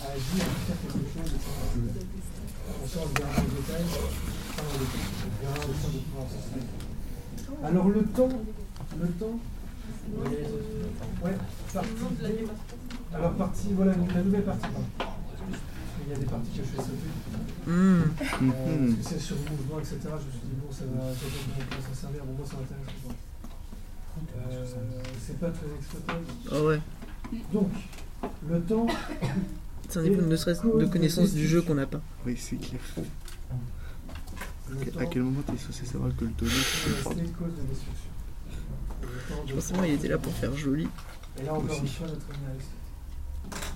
À 0.00 0.06
agir, 0.06 0.44
à 0.44 0.54
faire 0.64 0.78
quelque 0.92 1.12
chose. 1.12 1.32
on 2.96 3.18
le. 7.62 7.66
Alors 7.66 7.88
le 7.88 8.02
temps, 8.04 8.28
le 9.00 9.08
temps. 9.08 9.38
Ouais, 11.24 11.36
partie. 11.72 11.90
Alors 13.14 13.32
partie, 13.34 13.72
voilà, 13.74 13.92
la 14.14 14.22
nouvelle 14.22 14.44
partie. 14.44 14.68
Qu'il 16.04 16.12
y 16.12 16.16
a 16.16 16.18
des 16.18 16.26
parties 16.26 16.50
que 16.50 16.56
je 16.64 16.68
fais 16.68 16.76
sauter. 16.76 17.10
Hmm. 17.66 17.72
Euh, 17.72 18.04
Mhm. 18.40 18.94
parce 18.96 19.08
que 19.08 19.14
c'est 19.14 19.20
sur 19.20 19.36
le 19.36 19.50
mouvement, 19.50 19.78
etc. 19.80 19.96
Je 20.04 20.08
me 20.10 20.30
suis 20.30 20.40
dit, 20.44 20.56
bon, 20.60 20.70
ça 20.70 20.84
va, 20.84 21.00
ça 21.00 21.24
va 21.80 21.94
ça 21.94 22.00
servir. 22.00 22.24
Bon, 22.24 22.34
moi, 22.38 22.46
ça 22.46 22.56
m'intéresse 22.56 23.00
pas. 23.02 23.14
Euh, 24.52 24.64
c'est 25.26 25.38
pas 25.40 25.50
très 25.50 25.66
exploitable. 25.76 26.24
Ah 26.52 26.62
ouais. 26.62 26.80
Donc, 27.52 27.70
le 28.48 28.60
temps. 28.62 28.86
Ça 29.88 30.02
dépend 30.02 30.22
ne 30.22 30.36
serait-ce 30.36 30.62
de 30.62 30.86
connaissance 30.86 31.32
du 31.32 31.46
jeu 31.46 31.62
qu'on 31.62 31.74
n'a 31.74 31.86
pas. 31.86 32.00
Oui, 32.24 32.36
c'est 32.38 32.56
clair. 32.56 32.80
le 34.70 35.00
À 35.00 35.06
quel 35.06 35.22
moment 35.22 35.42
t'es 35.42 35.56
censé 35.58 35.84
savoir 35.84 36.10
que 36.16 36.24
le 36.24 36.30
tonneau 36.32 36.50
est 36.50 36.84
tu 36.84 36.90
la 36.90 36.96
peux 36.96 37.02
prendre 37.02 37.16
cause 37.16 37.54
de 37.54 37.62
destruction. 37.68 38.10
Forcément 39.54 39.84
il 39.84 39.92
était 39.94 40.08
là 40.08 40.18
pour 40.18 40.32
faire 40.32 40.56
joli. 40.56 40.88
Et 41.38 41.44
là, 41.44 41.54
encore 41.54 41.76
une 41.76 41.86
fois, 41.88 42.06
notre 42.06 42.26
ami 42.30 42.46
Aristote. 42.50 43.74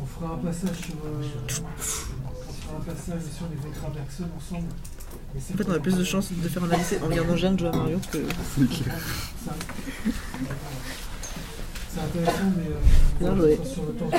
On 0.00 0.06
fera 0.18 0.34
un 0.34 0.38
passage 0.38 0.76
sur. 0.76 0.94
euh, 0.94 1.22
on 1.48 2.52
fera 2.52 2.76
un 2.78 2.80
passage 2.80 3.22
sur 3.36 3.46
les 3.50 3.56
Bergson 3.90 4.24
ensemble. 4.36 4.68
C'est 5.38 5.54
En 5.54 5.56
fait 5.58 5.66
on 5.68 5.72
a 5.74 5.78
plus 5.78 5.96
de 5.96 6.04
chances 6.04 6.30
de 6.32 6.48
faire 6.48 6.64
un 6.64 6.76
lycée 6.76 6.98
en 7.02 7.06
regardant 7.08 7.36
Jeanne 7.36 7.58
jouer 7.58 7.68
à 7.68 7.72
Mario 7.76 7.98
que. 8.12 8.18
Ça- 8.18 9.52
C'est 11.90 12.00
intéressant, 12.00 12.52
mais. 12.56 12.66
euh, 12.66 13.20
Bien 13.20 13.32
on 13.32 13.36
joué. 13.36 13.58
sur 13.64 13.82
le 13.84 13.92
temps 13.92 14.10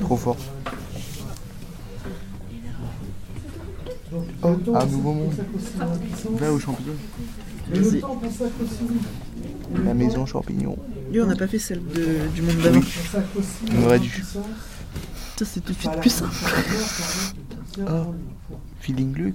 Trop 0.00 0.16
fort. 0.16 0.36
Donc, 4.10 4.24
Oh, 4.42 4.48
aussi 4.76 4.92
nouveau 4.96 5.12
monde. 5.14 5.30
consacre 5.30 5.48
aussi 5.56 5.80
à 5.80 5.84
l'impuissance. 5.86 6.38
Va 6.40 6.52
au 6.52 6.58
champignon. 6.60 6.92
Mais 7.70 7.78
le 7.78 7.82
Vas-y. 7.88 8.00
temps 8.00 8.14
consacre 8.16 8.50
aussi. 8.62 8.74
et 9.74 9.78
le 9.78 9.84
La 9.84 9.94
maison 9.94 10.26
champignon. 10.26 10.76
Lui 11.10 11.20
on 11.22 11.26
n'a 11.26 11.36
pas 11.36 11.46
fait 11.46 11.58
celle 11.58 11.82
de- 11.86 12.28
du 12.34 12.42
monde 12.42 12.56
d'avant. 12.62 12.78
aussi 12.80 13.72
On 13.78 13.82
à 13.82 13.86
aurait 13.86 13.98
dû. 14.00 14.22
Ça 15.36 15.44
c'est 15.44 15.60
tout 15.60 15.72
de 15.72 15.78
suite 15.78 16.00
plus 16.00 16.10
simple. 16.10 16.34
Ah. 17.86 18.06
Feeling 18.80 19.32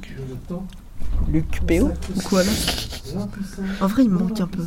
temps 0.47 0.65
Luc 1.31 1.61
PO 1.65 1.91
ou 2.15 2.21
quoi 2.21 2.43
là 2.43 2.51
En 3.81 3.87
vrai, 3.87 4.03
il 4.03 4.09
me 4.09 4.19
manque 4.19 4.39
un 4.39 4.47
peu. 4.47 4.63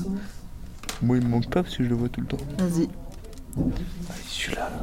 Moi 1.02 1.16
il 1.18 1.24
me 1.24 1.28
manque 1.28 1.48
pas 1.48 1.62
parce 1.62 1.76
que 1.76 1.84
je 1.84 1.88
le 1.88 1.94
vois 1.94 2.08
tout 2.08 2.20
le 2.20 2.26
temps. 2.26 2.36
Vas-y. 2.58 2.88
Allez, 3.56 4.24
celui-là, 4.26 4.70
là. 4.70 4.82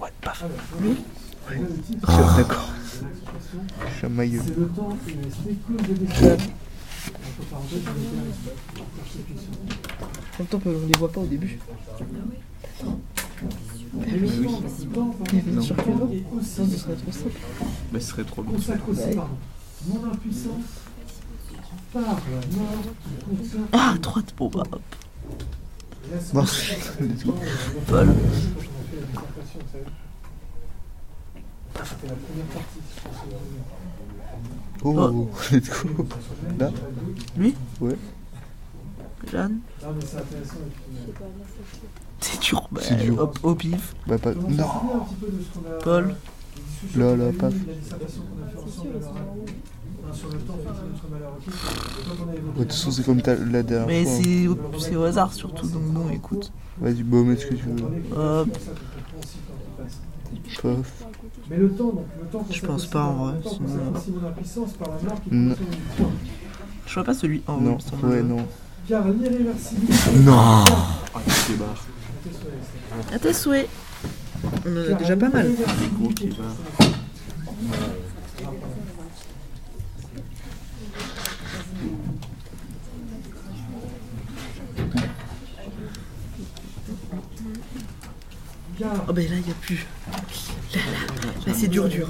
Ouais, 0.00 0.12
paf. 0.20 0.44
Lui 0.80 0.96
Ouais. 1.48 1.60
Ah, 2.06 2.34
D'accord. 2.38 2.72
persécution. 8.96 9.52
En 10.34 10.38
même 10.38 10.46
temps, 10.48 10.60
on 10.66 10.86
les 10.86 10.98
voit 10.98 11.12
pas 11.12 11.20
au 11.20 11.26
début. 11.26 11.58
Est 14.06 14.22
aussi 14.22 14.46
Sinon, 14.68 15.62
ce 15.62 15.68
serait 15.68 16.94
trop 16.94 17.12
simple. 17.12 17.30
Bah, 17.92 18.00
ce 18.00 18.06
serait 18.06 18.24
trop 18.24 18.42
bien. 18.42 18.52
consacre 18.52 18.88
aussi, 18.88 19.14
pardon, 19.14 19.36
mon 19.86 20.12
impuissance 20.12 20.64
par 21.92 22.02
la 22.02 22.10
mort. 22.10 22.84
Ah, 23.72 23.94
droite, 24.00 24.34
bon 24.36 24.48
bah. 24.48 24.62
hop. 24.72 24.82
Paul. 27.86 28.06
Je 28.06 28.42
vu. 28.42 28.68
Oh, 34.84 35.28
let's 35.50 35.68
go. 35.68 36.06
Là 36.58 36.70
Lui? 37.36 37.54
Ouais. 37.80 37.96
Jeanne? 39.30 39.60
Non, 39.82 39.92
mais 39.94 40.04
c'est 40.06 40.18
intéressant. 40.18 40.54
puis, 40.72 40.96
euh, 40.98 41.12
C'est 41.12 42.05
dur, 42.40 42.68
bah, 42.70 42.80
C'est 42.82 42.96
dur. 42.96 43.18
Hop, 43.20 43.38
au 43.42 43.54
pif. 43.54 43.94
Bah, 44.06 44.18
pas. 44.18 44.32
Non 44.34 44.64
a- 44.64 45.82
Paul. 45.82 46.14
Là, 46.96 47.16
là, 47.16 47.24
paf. 47.38 47.52
De 52.56 52.62
toute 52.62 52.72
façon, 52.72 52.90
c'est 52.90 53.04
comme 53.04 53.20
ta- 53.22 53.34
la 53.34 53.62
dernière 53.62 53.86
Mais 53.86 54.04
fois. 54.04 54.12
hein. 54.12 54.20
c'est 54.22 54.46
au, 54.48 54.56
c'est 54.78 54.96
au 54.96 55.04
hasard 55.04 55.32
surtout, 55.32 55.66
donc 55.68 55.82
bon, 55.84 56.08
écoute. 56.10 56.52
Vas-y, 56.80 57.02
bon, 57.02 57.24
mets 57.24 57.36
ce 57.36 57.46
que 57.46 57.54
tu 57.54 57.64
veux. 57.64 58.16
Hop. 58.16 58.48
Paf. 60.62 61.04
Mais 61.50 61.56
le 61.58 61.70
temps, 61.70 61.84
donc, 61.84 62.06
le 62.20 62.26
temps 62.26 62.46
Je 62.50 62.60
pense 62.66 62.86
pas, 62.86 63.04
en 63.04 63.14
vrai, 63.26 63.34
sinon- 63.44 63.92
qui 65.24 65.30
Non. 65.34 65.54
Je 66.86 66.94
vois 66.94 67.04
pas 67.04 67.14
celui 67.14 67.42
en 67.46 67.60
Non, 67.60 67.78
ça 67.78 67.92
me- 68.02 68.10
ouais, 68.10 68.22
non. 68.22 68.46
Car 68.88 69.04
l'irréversibilité. 69.08 69.94
Non 70.24 70.34
Ah. 70.36 70.64
À 73.12 73.18
tes 73.18 73.32
souhaits. 73.32 73.68
On 74.64 74.76
en 74.76 74.92
a 74.92 74.94
déjà 74.94 75.16
pas 75.16 75.28
mal. 75.28 75.50
Oh 89.08 89.12
ben 89.12 89.28
là, 89.28 89.36
il 89.36 89.48
y 89.48 89.50
a 89.50 89.54
plus. 89.54 89.86
Là, 90.74 90.80
là, 90.80 91.32
là, 91.46 91.52
c'est 91.56 91.68
dur, 91.68 91.88
dur. 91.88 92.08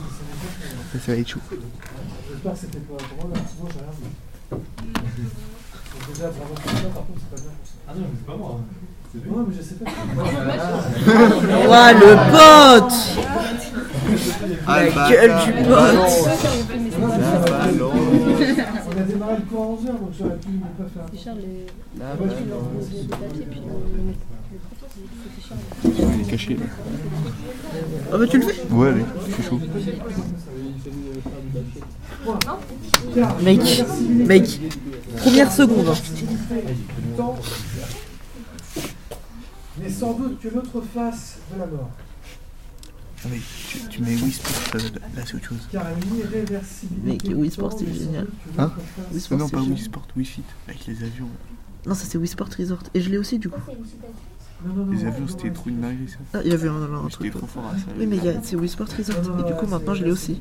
Ça, 0.93 0.98
ça 0.98 1.12
va 1.12 1.18
être 1.18 1.28
chaud. 1.28 1.40
J'espère 1.51 2.52
que 2.52 2.59
c'était 2.59 2.78
pas 2.78 2.97
moi, 3.16 3.30
là, 3.34 3.40
sinon 3.48 3.68
j'ai 3.70 3.78
rien 3.78 3.93
déjà, 6.09 6.24
ça, 6.24 6.38
par 6.38 7.06
contre, 7.06 7.20
c'est 7.20 7.36
pas 7.36 7.43
bien. 7.43 7.51
Ah 7.88 7.94
non, 7.94 8.01
mais 8.01 8.16
c'est 8.18 8.26
pas 8.26 8.36
moi. 8.36 8.60
Ouais, 9.28 9.43
mais 9.48 9.55
je 9.56 9.62
sais 9.62 9.74
pas. 9.76 9.90
Ouah, 11.68 11.93
le 11.93 12.10
pote 12.30 12.94
Ah, 14.66 14.84
La 14.84 14.90
bah, 14.90 15.09
gueule 15.10 15.30
bah, 15.30 15.44
du 15.44 15.51
bah, 15.52 15.60
pote 15.62 15.97
bah, 17.51 17.66
non. 17.78 17.90
On 17.93 18.98
a 18.98 19.02
démarré 19.02 19.34
le 19.36 19.43
cours 19.51 19.62
à 19.62 19.66
11h, 19.74 19.86
donc 19.86 20.12
j'aurais 20.18 20.36
pu 20.36 20.48
ne 20.48 20.59
pas 20.60 20.88
faire. 20.94 21.06
Richard, 21.12 21.34
les... 21.36 21.66
Là, 21.98 22.06
bah, 22.18 22.26
puis 22.28 22.44
le. 22.47 24.14
Il 25.84 26.20
est 26.20 26.30
caché 26.30 26.55
là. 26.55 26.66
Ah 28.12 28.16
bah 28.18 28.26
tu 28.28 28.38
le 28.38 28.44
fais 28.47 28.56
Ouais, 28.72 28.88
allez, 28.88 29.05
je 29.28 29.32
suis 29.34 29.43
chaud. 29.43 29.60
Mec, 33.43 33.60
mec, 34.10 34.60
première 35.18 35.52
seconde. 35.52 35.88
hein. 35.88 35.94
Mais 39.80 39.90
sans 39.90 40.14
doute 40.14 40.40
que 40.40 40.48
l'autre 40.48 40.80
face 40.94 41.38
de 41.52 41.58
la 41.60 41.66
mort. 41.66 41.90
Ah, 43.24 43.28
mais 43.30 43.38
tu, 43.68 43.78
tu 43.88 44.02
mets 44.02 44.14
Whisper, 44.16 44.48
ça, 44.48 44.78
là 44.78 45.22
c'est 45.24 45.34
autre 45.34 45.44
chose. 45.48 45.68
Car 45.72 45.84
l'irréversibilité. 46.12 47.28
Mec, 47.28 47.36
Wii 47.38 47.48
du 47.48 47.54
Sport, 47.54 47.70
temps, 47.70 47.76
c'est 47.78 47.86
mais 47.86 47.94
génial. 47.94 48.26
Hein 48.58 48.72
Wii 49.12 49.14
Non, 49.14 49.18
c'est 49.18 49.28
pas 49.28 49.38
génial. 49.38 49.62
Wii 49.72 49.78
Sport, 49.82 50.06
Wii 50.16 50.26
Fit, 50.26 50.42
avec 50.68 50.86
les 50.86 51.02
avions. 51.02 51.28
Non, 51.86 51.94
ça 51.94 52.04
c'est 52.06 52.18
Wii 52.18 52.28
Sport 52.28 52.48
Resort. 52.58 52.82
Et 52.94 53.00
je 53.00 53.10
l'ai 53.10 53.18
aussi 53.18 53.38
du 53.38 53.48
coup. 53.48 53.60
Non, 54.66 54.74
non, 54.74 54.84
non, 54.86 54.92
Les 54.92 55.04
avions, 55.04 55.28
c'était 55.28 55.50
trop 55.50 55.68
une 55.70 55.80
dinguerie 55.80 56.08
ça. 56.08 56.18
Ah, 56.34 56.38
il 56.44 56.50
y 56.50 56.54
avait 56.54 56.68
un, 56.68 56.82
un, 57.04 57.08
truc. 57.08 57.30
trop 57.32 57.46
fort 57.46 57.66
à 57.66 57.76
ça. 57.76 57.84
Oui, 57.98 58.06
mais 58.06 58.18
c'est 58.42 58.56
Wii 58.56 58.68
Sport 58.68 58.88
Resort. 58.96 59.40
Et 59.40 59.52
du 59.52 59.58
coup, 59.58 59.66
maintenant, 59.66 59.94
je 59.94 60.04
l'ai 60.04 60.10
aussi. 60.10 60.40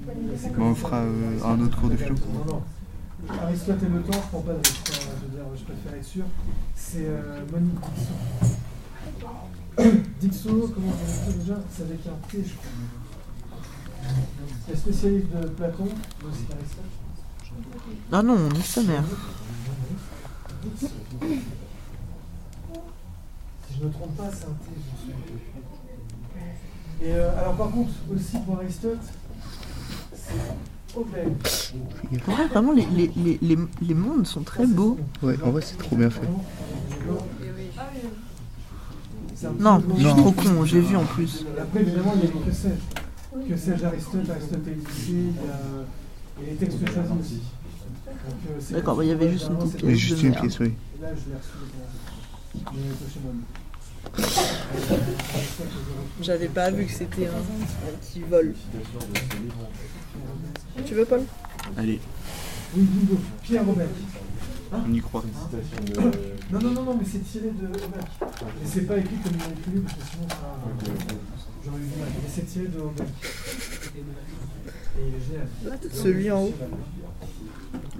Mais 0.57 0.63
on 0.63 0.75
fera 0.75 0.97
euh, 1.01 1.43
un 1.43 1.59
autre 1.61 1.77
cours 1.79 1.89
de 1.89 1.97
philo. 1.97 2.15
Non, 2.15 2.53
non. 2.53 2.63
Aristote 3.41 3.81
et 3.83 3.89
le 3.93 4.01
temps, 4.01 4.13
je 4.21 4.27
prends 4.29 4.41
pas 4.41 4.53
de 4.53 4.57
risque. 4.57 4.91
hein, 4.91 5.11
Je 5.21 5.25
veux 5.25 5.31
dire, 5.35 5.45
je 5.57 5.63
préfère 5.63 5.93
être 5.95 6.05
sûr. 6.05 6.23
C'est 6.75 7.05
euh, 7.07 7.39
Monique. 7.51 7.73
Dixon, 10.19 10.72
comment 10.73 10.88
on 10.91 11.31
dit 11.31 11.38
déjà 11.39 11.57
C'est 11.72 11.84
avec 11.84 11.99
un 12.07 12.27
T, 12.30 12.43
je 12.43 12.53
crois. 12.53 12.69
C'est 14.68 14.77
spécialiste 14.77 15.27
de 15.30 15.47
Platon, 15.49 15.85
aussi 15.85 16.43
d'Aristote. 16.49 16.91
Ah 18.11 18.22
non, 18.23 18.38
on 18.52 18.56
est 18.56 18.61
sa 18.61 18.81
mère. 18.84 19.03
Si 20.77 20.88
je 23.76 23.80
ne 23.81 23.88
me 23.88 23.91
trompe 23.91 24.15
pas, 24.15 24.30
c'est 24.31 24.45
un 24.45 24.49
T, 24.49 24.69
je 24.76 25.02
suis. 25.02 25.11
Et 27.02 27.14
euh, 27.14 27.38
alors, 27.39 27.56
par 27.56 27.72
contre, 27.72 27.91
aussi 28.14 28.38
pour 28.45 28.57
Aristote, 28.60 28.99
c'est 30.14 30.97
Obed. 30.97 31.47
Ouais, 32.27 32.47
vraiment, 32.47 32.72
les, 32.72 32.85
les, 32.85 33.11
les, 33.18 33.38
les, 33.41 33.57
les 33.81 33.93
mondes 33.93 34.26
sont 34.26 34.43
très 34.43 34.65
beaux. 34.65 34.97
Ouais, 35.22 35.35
en 35.43 35.52
vrai, 35.52 35.61
c'est 35.61 35.77
trop 35.77 35.95
bien 35.95 36.10
fait. 36.10 36.22
Non, 39.59 39.81
je 39.97 40.07
suis 40.07 40.15
trop 40.15 40.31
con, 40.31 40.65
j'ai 40.65 40.80
vu 40.81 40.95
en 40.95 41.05
plus. 41.05 41.45
Après, 41.59 41.81
évidemment, 41.81 42.13
il 42.15 42.22
y 42.22 42.23
a 42.23 42.34
les 42.34 42.39
que 42.39 42.51
sais-je. 42.51 43.49
Que 43.49 43.57
sais-je 43.57 43.81
d'Aristote, 43.81 44.30
Aristote 44.30 44.67
est 44.67 44.91
ici, 44.91 45.11
il 45.11 45.35
y 45.35 45.49
a 45.49 45.85
et 46.41 46.45
les 46.47 46.55
textes 46.55 46.80
choisis 46.80 47.11
aussi. 47.19 47.41
Euh, 48.07 48.11
D'accord, 48.72 48.95
bah, 48.95 49.03
il 49.03 49.09
y 49.09 49.11
avait 49.11 49.31
juste 49.31 49.47
une 49.49 49.57
petite 49.57 49.77
pièce 49.77 49.97
juste 49.97 50.23
une 50.23 50.35
pièce, 50.35 50.59
oui. 50.59 50.73
Et 50.97 51.01
Là, 51.01 51.09
je 51.13 51.30
l'ai 51.30 51.38
reçu. 51.38 53.19
Moi. 53.23 53.34
J'avais 56.22 56.47
pas 56.47 56.72
vu 56.72 56.85
que 56.85 56.91
c'était 56.91 57.27
un, 57.27 57.97
petit 57.99 58.22
vol. 58.22 58.53
Tu 60.85 60.93
veux, 60.93 61.05
Paul? 61.05 61.22
Allez, 61.77 61.99
Oui. 62.76 62.88
Pierre 63.43 63.65
Robert. 63.65 63.88
on 64.73 64.93
y 64.93 64.99
croit. 64.99 65.23
Non, 66.51 66.59
non, 66.59 66.72
non, 66.72 66.84
non, 66.84 66.97
mais 66.97 67.05
c'est 67.05 67.19
tiré 67.23 67.49
de 67.49 67.65
Homer. 67.65 68.05
Et 68.63 68.67
c'est 68.67 68.81
pas 68.81 68.97
écrit 68.97 69.15
comme 69.17 69.34
il 69.35 69.41
est 69.41 69.59
écrit, 69.59 69.80
parce 69.81 69.95
que 69.95 70.01
sinon, 70.11 70.27
ça. 70.30 70.35
J'aurais 71.65 71.77
eu 71.80 71.81
du 71.81 71.99
mal. 71.99 72.09
Mais 72.23 72.30
c'est 72.34 72.45
tiré 72.45 72.67
de 72.67 72.80
Homer. 72.80 73.09
Et 74.97 75.01
il 75.07 75.15
est 75.15 75.26
génial. 75.26 75.80
Celui 75.91 76.31
en 76.31 76.43
haut. 76.43 76.53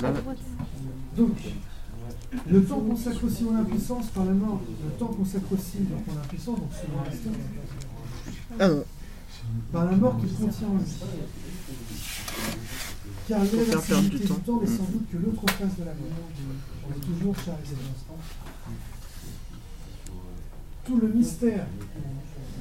Là, 0.02 0.14
Donc, 1.18 1.38
le 2.48 2.64
temps 2.64 2.80
consacre 2.82 3.24
aussi 3.24 3.44
mon 3.44 3.56
impuissance 3.58 4.08
par 4.08 4.26
la 4.26 4.32
mort. 4.34 4.62
Le 4.84 4.92
temps 5.00 5.08
consacre 5.08 5.52
aussi 5.54 5.78
donc, 5.80 6.06
mon 6.08 6.20
impuissance, 6.22 6.60
donc 6.60 6.70
selon 6.74 7.00
Aristote, 7.02 7.34
Ah 8.60 8.68
non. 8.70 8.84
par 9.72 9.86
la 9.86 9.92
mort 9.98 10.18
qu'il 10.20 10.32
contient 10.34 10.68
en 10.68 10.76
lui. 10.76 10.86
Car 13.28 13.44
il 13.44 13.70
y 13.70 13.74
a 13.74 13.80
faire 13.80 14.02
du 14.04 14.20
temps. 14.20 14.36
temps, 14.36 14.60
mais 14.62 14.68
sans 14.68 14.84
doute 14.84 15.10
que 15.12 15.18
l'autre 15.18 15.52
face 15.54 15.78
de 15.80 15.84
la 15.84 15.94
mort. 15.94 16.10
On 16.88 16.92
est 16.94 17.00
toujours 17.00 17.36
chez 17.36 17.52
Aristote. 17.52 17.80
Tout 20.86 21.00
le 21.00 21.08
mystère, 21.08 21.66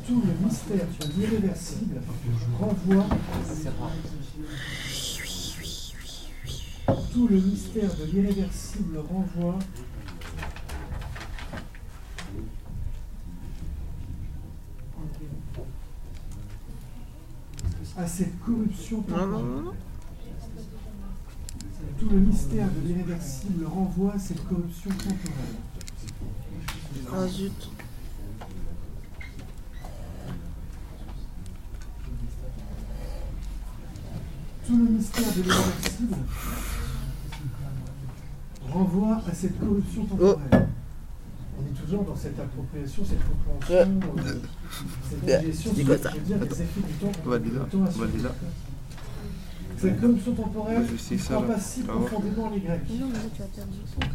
tout 0.06 0.22
le 0.26 0.46
mystère 0.46 0.86
de 1.00 1.20
l'irréversible 1.20 2.00
renvoie. 2.58 3.06
Tout 7.12 7.28
le 7.28 7.36
mystère 7.36 7.94
de 7.96 8.04
l'irréversible 8.04 8.98
renvoie 8.98 9.58
à 17.96 18.06
cette 18.06 18.40
corruption 18.40 19.02
temporelle. 19.02 19.74
Tout 22.04 22.10
le 22.10 22.20
mystère 22.20 22.68
de 22.68 22.86
l'irréversible 22.86 23.64
renvoie 23.64 24.12
à 24.12 24.18
cette 24.18 24.46
corruption 24.46 24.90
temporelle. 24.90 25.56
Ah 27.10 27.26
zut. 27.26 27.70
Tout 34.66 34.76
le 34.76 34.90
mystère 34.90 35.32
de 35.34 35.42
l'irréversible 35.44 36.16
renvoie 38.70 39.22
à 39.26 39.32
cette 39.32 39.58
corruption 39.58 40.04
temporelle. 40.04 40.68
On 41.58 41.62
est 41.66 41.80
toujours 41.80 42.04
dans 42.04 42.16
cette 42.16 42.38
appropriation, 42.38 43.02
cette 43.02 43.18
compréhension, 43.26 44.00
euh, 44.18 44.40
cette 45.08 45.30
Euh, 45.30 45.38
digestion, 45.40 45.72
c'est 45.74 45.80
je 45.80 45.86
quoi 45.86 45.96
ça 45.96 46.10
veux 46.10 46.20
dire, 46.20 46.38
des 46.38 46.46
effets 46.62 46.80
du 46.86 46.92
temps. 47.00 47.12
On 47.24 47.28
va 47.30 47.38
déjà, 47.38 47.60
on 47.72 48.73
déjà. 49.84 49.94
Cette 49.94 50.00
commission 50.00 50.32
temporelle 50.34 50.86
Je 50.90 50.96
ça, 51.18 51.40
pas 51.40 51.58
si 51.60 51.80
profondément 51.82 52.50
les 52.50 52.60
Grecs. 52.60 52.80
Non, 52.90 53.06
mais 53.08 53.18
là, 53.18 53.24
tu 53.34 53.40
vas 53.42 53.46
perdre 53.48 53.70
du 53.72 53.78
temps. 53.78 54.08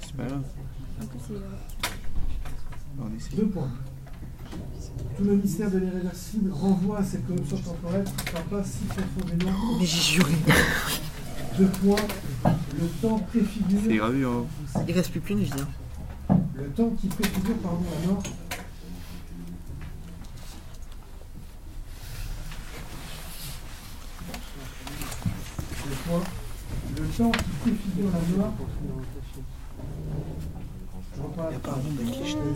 C'est 0.00 0.16
pas 0.16 0.24
grave. 0.24 0.42
En 1.02 1.06
plus, 1.06 1.18
c'est. 1.26 1.34
On 3.00 3.16
essaie. 3.16 3.36
Deux 3.36 3.46
points. 3.46 3.70
Tout 5.16 5.24
le 5.24 5.36
mystère 5.36 5.70
de 5.70 5.78
l'irréversible 5.78 6.50
renvoie 6.52 6.98
à 6.98 7.04
cette 7.04 7.26
commission 7.26 7.56
temporelle 7.56 8.04
qui 8.04 8.24
pas 8.50 8.64
si 8.64 8.84
profondément. 8.84 9.52
Mais 9.80 9.86
j'ai 9.86 10.00
juré. 10.00 10.32
Deux 11.58 11.66
points. 11.66 11.96
Le 12.80 12.86
temps 13.00 13.18
C'est 13.32 13.38
préfigure. 13.40 13.96
gravé 13.96 14.24
hein. 14.24 14.44
Il 14.88 14.94
reste 14.94 15.10
plus 15.12 15.20
qu'une 15.20 15.38
vie. 15.40 15.50
hein. 16.28 16.36
Le 16.56 16.64
temps 16.70 16.90
qui 17.00 17.06
préfigure 17.08 17.56
pardon, 17.62 17.82
la 18.02 18.12
mort. 18.12 18.22
Le 26.06 27.04
temps 27.16 27.30
qui 27.30 27.50
préfigure 27.62 28.10
la 28.12 28.36
mort. 28.36 28.52
Je 31.16 31.22
reprends 31.22 31.44
la 31.44 31.58
phrase. 31.58 31.82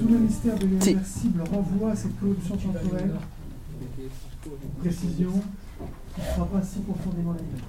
Tout 0.01 0.09
le 0.09 0.19
mystère 0.19 0.59
de 0.59 0.67
l'irréversible 0.67 1.43
renvoie 1.51 1.93
à 1.93 1.97
cette 1.97 2.21
corruption 2.21 2.57
temporelle. 2.57 3.15
Précision 4.81 5.33
qui 6.15 6.21
pas 6.21 6.63
si 6.63 6.81
profondément 6.81 7.33
la 7.33 7.39
vie. 7.39 7.63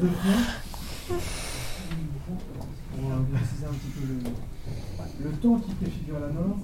Deux 0.00 0.08
points. 0.08 1.18
On 2.98 3.08
va 3.08 3.16
préciser 3.32 3.66
un 3.66 3.72
petit 3.74 3.90
peu 3.90 4.06
le, 4.08 5.30
le 5.30 5.36
temps 5.36 5.58
qui 5.58 5.74
préfigure 5.74 6.18
la 6.18 6.28
mort. 6.28 6.58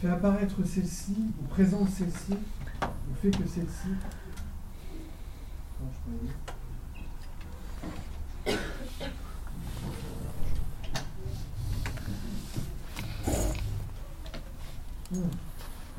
Fait 0.00 0.08
apparaître 0.08 0.64
celle-ci, 0.64 1.16
ou 1.40 1.44
présente 1.46 1.88
celle-ci, 1.90 2.34
ou 2.82 3.14
fait 3.20 3.30
que 3.30 3.46
celle-ci. 3.48 3.88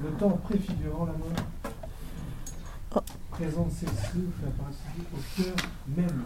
Le 0.02 0.12
temps 0.18 0.30
préfigurant 0.44 1.06
la 1.06 1.14
mort. 1.14 3.04
Présente 3.32 3.72
celle-ci 3.72 4.18
ou 4.18 4.32
fait 4.40 4.48
apparaître 4.48 4.78
celle-ci 4.96 5.02
au 5.14 5.44
cœur 5.44 5.56
même 5.96 6.26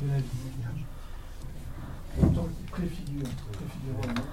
de 0.00 0.08
la 0.08 0.18
vie. 0.18 0.24
Temps 2.34 2.48
qui 2.48 2.70
préfigure, 2.70 3.28
la 4.02 4.12
mort, 4.12 4.24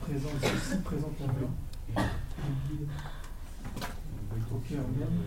présente 0.00 0.40
celle-ci, 0.40 0.82
présente 0.82 1.20
la 1.20 1.26
mort 1.26 1.50
au 4.52 4.58
cœur 4.58 4.84
même 4.98 5.18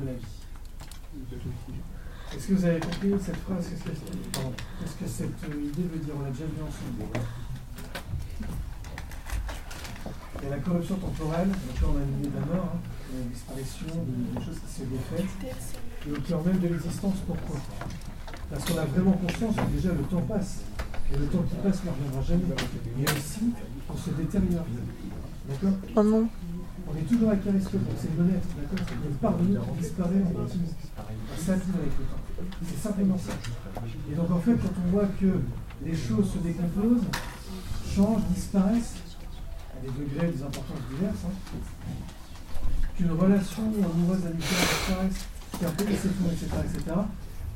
de 0.00 0.06
la 0.06 0.12
vie. 0.12 0.18
Est-ce 2.34 2.48
que 2.48 2.54
vous 2.54 2.64
avez 2.64 2.80
compris 2.80 3.12
cette 3.24 3.36
phrase? 3.36 3.68
Qu'est-ce 3.68 3.84
que. 3.84 3.90
Qu'est-ce 3.90 4.96
que 4.96 5.06
cette 5.08 5.44
euh, 5.50 5.62
idée 5.62 5.82
veut 5.82 5.98
dire 5.98 6.14
On 6.18 6.22
l'a 6.22 6.30
déjà 6.30 6.46
vu 6.46 6.62
ensemble? 6.62 7.04
Il 10.42 10.44
y 10.44 10.52
a 10.52 10.56
la 10.56 10.62
corruption 10.62 10.96
temporelle, 10.96 11.48
donc 11.48 11.80
là 11.80 11.88
on 11.88 11.96
a 11.96 12.04
l'idée 12.04 12.28
de 12.28 12.34
la 12.34 12.46
mort, 12.54 12.72
hein, 12.74 12.80
de 13.12 13.18
la 13.20 13.26
disparition, 13.26 13.86
choses 14.44 14.58
qui 14.58 14.72
se 14.74 14.82
défaitent, 14.82 15.54
et 16.06 16.12
au 16.12 16.20
cœur 16.20 16.44
même 16.44 16.58
de 16.58 16.68
l'existence, 16.68 17.14
pourquoi? 17.26 17.56
Parce 18.50 18.64
qu'on 18.64 18.78
a 18.78 18.84
vraiment 18.84 19.12
conscience 19.12 19.56
que 19.56 19.76
déjà 19.76 19.92
le 19.92 20.02
temps 20.04 20.22
passe, 20.22 20.60
et 21.12 21.18
le 21.18 21.26
temps 21.26 21.42
qui 21.42 21.56
passe 21.56 21.84
ne 21.84 21.90
reviendra 21.90 22.22
jamais, 22.22 22.44
et 23.00 23.04
aussi 23.04 23.52
on 23.88 23.96
se 23.96 24.10
détériore. 24.10 24.66
D'accord? 25.48 25.76
Oh 25.96 26.02
non. 26.02 26.28
on 26.88 26.96
est 26.96 27.02
toujours 27.02 27.30
avec 27.30 27.46
Aristote, 27.46 27.84
donc 27.84 27.96
c'est 28.00 28.16
le 28.16 28.24
être, 28.30 28.48
d'accord? 28.56 28.86
Il 28.90 29.04
y 29.04 29.06
a 29.06 29.10
une 29.10 29.16
part 29.16 29.36
de 29.36 29.44
nous 29.44 29.60
qui 29.60 29.80
disparaît 29.80 30.22
en 30.24 30.30
continu. 30.30 30.64
Ça 31.36 31.52
avec 31.52 31.64
le 31.64 32.04
temps. 32.04 32.48
C'est 32.66 32.80
simplement 32.80 33.18
ça. 33.18 33.32
Et 34.10 34.14
donc 34.14 34.30
en 34.30 34.38
fait, 34.38 34.54
quand 34.54 34.74
on 34.86 34.90
voit 34.90 35.08
que 35.20 35.40
les 35.84 35.96
choses 35.96 36.32
se 36.32 36.38
décomposent, 36.38 37.04
changent, 37.94 38.22
disparaissent, 38.34 38.94
à 39.76 39.80
des 39.80 39.88
degrés, 39.88 40.32
des 40.32 40.42
importances 40.42 40.80
diverses, 40.90 41.24
hein, 41.26 41.34
qu'une 42.96 43.12
relation 43.12 43.62
amoureuse, 43.62 44.24
amicale 44.24 44.38
disparaisse, 44.38 45.28
etc., 45.62 46.46
etc., 46.64 46.96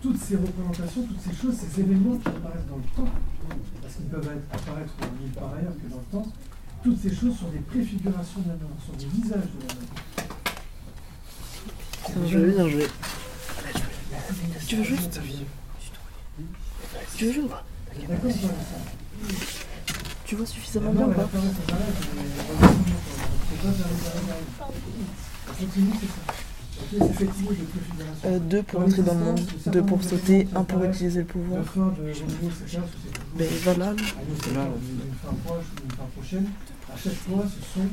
toutes 0.00 0.20
ces 0.22 0.36
représentations, 0.36 1.02
toutes 1.02 1.20
ces 1.20 1.34
choses, 1.42 1.54
ces 1.56 1.80
événements 1.80 2.16
qui 2.18 2.28
apparaissent 2.28 2.66
dans 2.70 2.76
le 2.76 2.82
temps, 2.96 3.10
parce 3.82 3.94
qu'ils 3.94 4.04
peuvent 4.06 4.28
être- 4.30 4.54
apparaître 4.54 4.92
nulle 5.20 5.32
part 5.32 5.52
ailleurs 5.58 5.74
que 5.74 5.88
dans 5.90 5.96
le 5.98 6.10
temps, 6.12 6.32
toutes 6.84 7.02
ces 7.02 7.10
choses 7.14 7.36
sont 7.38 7.48
des 7.50 7.58
préfigurations 7.58 8.40
de 8.42 8.48
la 8.48 8.54
mort, 8.54 8.70
sont 8.86 8.92
des 8.96 9.06
visages 9.06 9.40
de 9.42 9.58
la 9.66 9.74
mort. 9.74 9.84
Bien 12.16 12.26
joué, 12.28 12.50
bien 12.52 12.68
joué. 12.68 12.86
Tu 14.66 14.76
veux 14.76 14.84
jouer 14.84 14.98
Tu 17.16 17.24
veux 17.26 17.32
jouer 17.32 17.42
ou 17.44 17.48
pas? 17.48 17.64
Tu 20.24 20.36
vois 20.36 20.46
suffisamment 20.46 20.92
bien 20.92 21.06
ou 21.06 21.12
pas? 21.12 21.28
C'est 25.58 25.66
Euh, 28.24 28.38
Deux 28.38 28.62
pour 28.62 28.80
entrer 28.80 29.02
dans 29.02 29.14
le 29.14 29.20
monde, 29.20 29.40
deux 29.66 29.82
pour 29.82 30.02
sauter, 30.02 30.48
un 30.54 30.64
pour 30.64 30.84
utiliser 30.84 31.20
le 31.20 31.26
pouvoir. 31.26 31.62
Ben 33.36 33.48
voilà. 33.64 33.94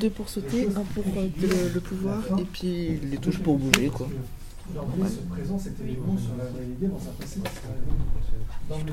Deux 0.00 0.10
pour 0.10 0.28
sauter, 0.28 0.68
un 0.68 0.80
pour 0.94 1.04
euh, 1.16 1.28
le, 1.40 1.74
le 1.74 1.80
pouvoir, 1.80 2.22
et 2.38 2.44
puis 2.44 2.98
les 3.10 3.16
touches 3.18 3.38
pour 3.40 3.58
bouger 3.58 3.88
quoi. 3.88 4.08
Sur 4.68 6.36
la 6.38 6.44
réalité 6.56 6.86
dans 6.86 6.98
passé. 7.12 7.40
Dans 8.68 8.78
le- 8.78 8.92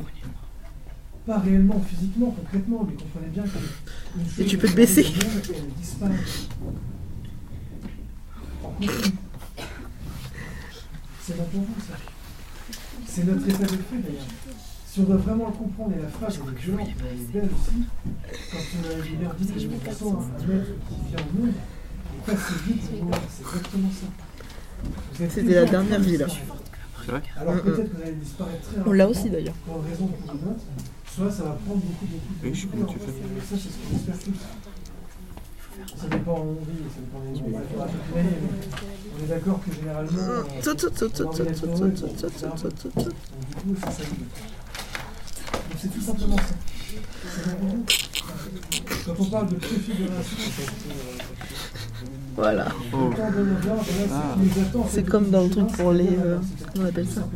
Pas 1.25 1.39
réellement, 1.39 1.81
physiquement, 1.87 2.35
concrètement, 2.37 2.87
mais 2.87 2.95
comprenez 2.95 3.27
bien 3.33 3.43
que 3.43 4.41
Et 4.41 4.45
tu 4.45 4.57
peux 4.57 4.67
te 4.67 4.75
baisser. 4.75 5.05
En 8.63 8.71
C'est 11.25 11.37
notre 11.37 11.51
vous, 11.51 11.65
ça. 11.87 11.95
C'est 13.07 13.23
notre 13.23 13.47
état 13.47 13.63
de 13.63 13.67
fait 13.67 13.97
d'ailleurs. 14.03 14.27
Si 14.85 14.99
on 14.99 15.03
doit 15.03 15.15
vraiment 15.15 15.47
le 15.47 15.53
comprendre, 15.53 15.93
et 15.97 16.01
la 16.01 16.09
phrase 16.09 16.37
elle 16.43 16.53
est 16.53 16.59
violente, 16.59 16.89
mais 16.99 17.09
elle 17.11 17.19
est 17.21 17.41
belle 17.41 17.49
aussi, 17.55 17.83
quand 18.51 18.87
euh, 18.89 19.01
il 19.11 19.23
leur 19.23 19.33
dit 19.35 19.45
de 19.45 19.59
toute 19.59 19.83
façon, 19.83 20.17
un 20.17 20.47
maître 20.47 20.71
qui 20.89 20.95
vient 21.09 21.25
au 21.25 21.39
monde, 21.39 21.53
et 21.53 22.25
passe 22.25 22.51
vite, 22.67 23.01
monde, 23.01 23.15
c'est 23.29 23.41
exactement 23.41 23.89
ça. 23.89 25.29
C'était 25.29 25.55
la 25.55 25.65
dernière 25.65 25.99
vie, 26.01 26.17
là. 26.17 26.25
disparaître. 26.25 26.63
C'est 27.05 27.11
vrai 27.11 27.23
Alors 27.37 27.61
peut-être 27.61 27.89
que 27.89 27.95
vous 27.95 28.01
allez 28.01 28.11
disparaître 28.13 28.61
très 28.61 28.81
On 28.85 28.91
l'a 28.91 29.05
rapidement, 29.05 29.21
aussi, 29.21 29.29
d'ailleurs. 29.29 29.53
Pour 29.65 29.77
une 29.77 29.89
raison 29.89 30.03
ou 30.05 30.07
pour 30.07 30.35
une 30.35 30.51
autre, 30.51 30.63
soit 31.07 31.31
ça 31.31 31.43
va 31.43 31.51
prendre 31.51 31.81
beaucoup, 31.81 32.05
beaucoup, 32.05 32.53
je 32.53 32.65
de 32.67 32.81
temps. 32.81 32.93
tu 32.93 32.99
fais. 32.99 33.05
Ça, 33.05 33.11
c'est 33.49 33.57
ce 33.57 33.77
qu'on 33.77 33.95
espère 33.95 34.19
tous. 34.19 34.72
Ça 35.97 36.07
dépend 36.07 36.39
où 36.39 36.57
on 36.59 36.65
vit, 36.65 36.83
ça 36.89 36.99
dépend. 37.01 37.49
Bref, 37.49 37.65
on 37.73 37.77
va 37.79 37.87
On 39.19 39.23
est 39.23 39.27
d'accord 39.27 39.59
que 39.65 39.73
généralement. 39.73 40.11
Tout, 40.63 40.73
tout, 40.75 40.89
tout, 40.89 41.09
tout, 41.09 41.23
on 41.23 41.25
a 41.25 41.29
envie 41.29 41.37
tout, 41.37 41.43
d'être 41.43 41.61
tout, 41.61 41.67
heureux, 41.67 41.91
tout, 41.91 42.01
donc 42.01 42.17
tout, 42.17 42.25
c'est 42.27 42.49
tout, 42.49 42.69
tout, 42.69 42.89
tout. 42.89 42.99
donc, 42.99 43.05
du 43.05 43.73
coup, 43.73 43.75
c'est 43.75 43.91
ça. 43.91 44.03
le 44.03 44.15
but. 44.15 44.29
Donc 45.53 45.79
c'est 45.79 45.91
tout 45.91 46.01
simplement 46.01 46.37
ça. 46.37 46.43
Quand 49.05 49.13
on 49.19 49.25
parle 49.25 49.49
de 49.49 49.55
préfiguration, 49.55 50.37
Voilà. 52.35 52.67
Oh. 52.93 53.11
c'est 53.15 54.09
Ah. 54.11 54.35
C'est 54.89 55.03
comme 55.09 55.29
dans 55.29 55.43
le 55.43 55.49
truc 55.49 55.67
pour 55.73 55.91
les, 55.91 56.07
euh, 56.07 56.37
tout 56.37 56.65
comment 56.73 56.85
on 56.85 56.89
appelle 56.89 57.07
ça. 57.07 57.27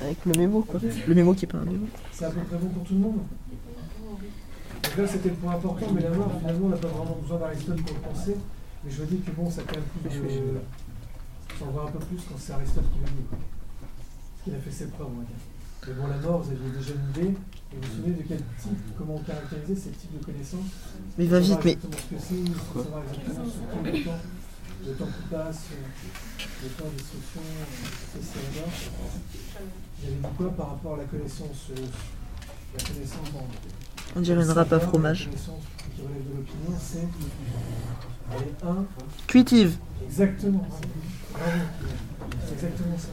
Avec 0.00 0.18
le 0.26 0.32
mémo 0.38 0.62
quoi. 0.62 0.80
Le 1.06 1.14
mémo 1.14 1.34
qui 1.34 1.44
est 1.44 1.48
pas 1.48 1.58
un 1.58 1.64
mémo. 1.64 1.86
C'est 2.12 2.24
à 2.24 2.30
peu 2.30 2.40
près 2.40 2.56
bon 2.56 2.68
pour 2.68 2.84
tout 2.84 2.94
le 2.94 3.00
monde. 3.00 3.18
Là, 4.98 5.06
c'était 5.06 5.30
le 5.30 5.34
point 5.36 5.54
important, 5.54 5.86
mais 5.94 6.02
la 6.02 6.10
mort, 6.10 6.30
finalement, 6.38 6.66
on 6.66 6.70
n'a 6.70 6.76
pas 6.76 6.88
vraiment 6.88 7.16
besoin 7.22 7.38
d'Aristote 7.38 7.82
pour 7.82 7.94
le 7.96 8.00
penser. 8.02 8.36
Mais 8.84 8.90
je 8.90 9.02
dis 9.04 9.20
que 9.20 9.30
bon, 9.30 9.50
ça 9.50 9.62
a 9.62 9.64
quand 9.64 9.76
même 9.76 9.84
plus 10.10 10.20
de. 10.20 10.60
Ça 11.58 11.64
en 11.64 11.70
voit 11.70 11.84
un 11.88 11.92
peu 11.92 11.98
plus 12.00 12.18
quand 12.28 12.34
c'est 12.38 12.52
Aristote 12.52 12.84
qui 12.92 12.98
le 13.00 13.06
dit. 13.06 13.26
quoi. 13.28 13.38
Parce 13.38 14.44
qu'il 14.44 14.54
a 14.54 14.58
fait 14.58 14.70
ses 14.70 14.86
preuves, 14.88 15.08
on 15.08 15.20
va 15.20 15.24
dire. 15.24 15.40
Mais 15.86 15.94
bon, 15.94 16.06
la 16.08 16.16
mort, 16.18 16.42
vous 16.42 16.50
aviez 16.52 16.70
déjà 16.76 16.92
une 16.92 17.10
idée. 17.10 17.34
Et 17.72 17.76
vous 17.76 17.88
vous 17.88 17.96
souvenez 17.96 18.14
de 18.16 18.22
quel 18.28 18.38
type, 18.60 18.78
comment 18.98 19.14
on 19.16 19.22
caractérisait 19.22 19.74
ces 19.74 19.90
types 19.90 20.18
de 20.18 20.24
connaissances 20.24 20.68
Mais 21.16 21.24
va 21.24 21.40
vite, 21.40 21.58
mais. 21.64 21.72
exactement 21.72 21.96
ce 21.96 22.14
que 22.14 22.20
c'est, 22.20 22.52
sans 22.52 22.84
savoir 22.84 23.02
exactement 23.08 23.48
sur 23.48 23.64
combien 23.72 23.92
de 23.92 24.04
temps, 24.04 24.22
le 24.84 24.92
temps 24.92 25.06
qui 25.06 25.24
passe, 25.30 25.62
euh, 25.72 26.44
le 26.64 26.68
temps 26.68 26.90
d'instruction, 26.92 27.40
euh, 27.40 28.20
c'est 28.20 28.44
la 28.44 28.60
mort. 28.60 28.72
J'avais 30.02 30.16
dit 30.16 30.36
quoi 30.36 30.50
par 30.50 30.68
rapport 30.68 30.94
à 30.94 30.98
la 30.98 31.04
connaissance, 31.04 31.70
euh, 31.70 31.86
la 32.76 32.84
connaissance 32.84 33.32
dans 33.32 33.48
On 34.16 34.20
dirait 34.20 34.42
une 34.44 34.50
râpe 34.50 34.72
à 34.72 34.80
fromage. 34.80 35.28
C'est. 36.80 37.08
Cuitive. 39.26 39.76
Exactement. 40.06 40.66
C'est 42.46 42.54
exactement 42.54 42.96
ça. 42.98 43.08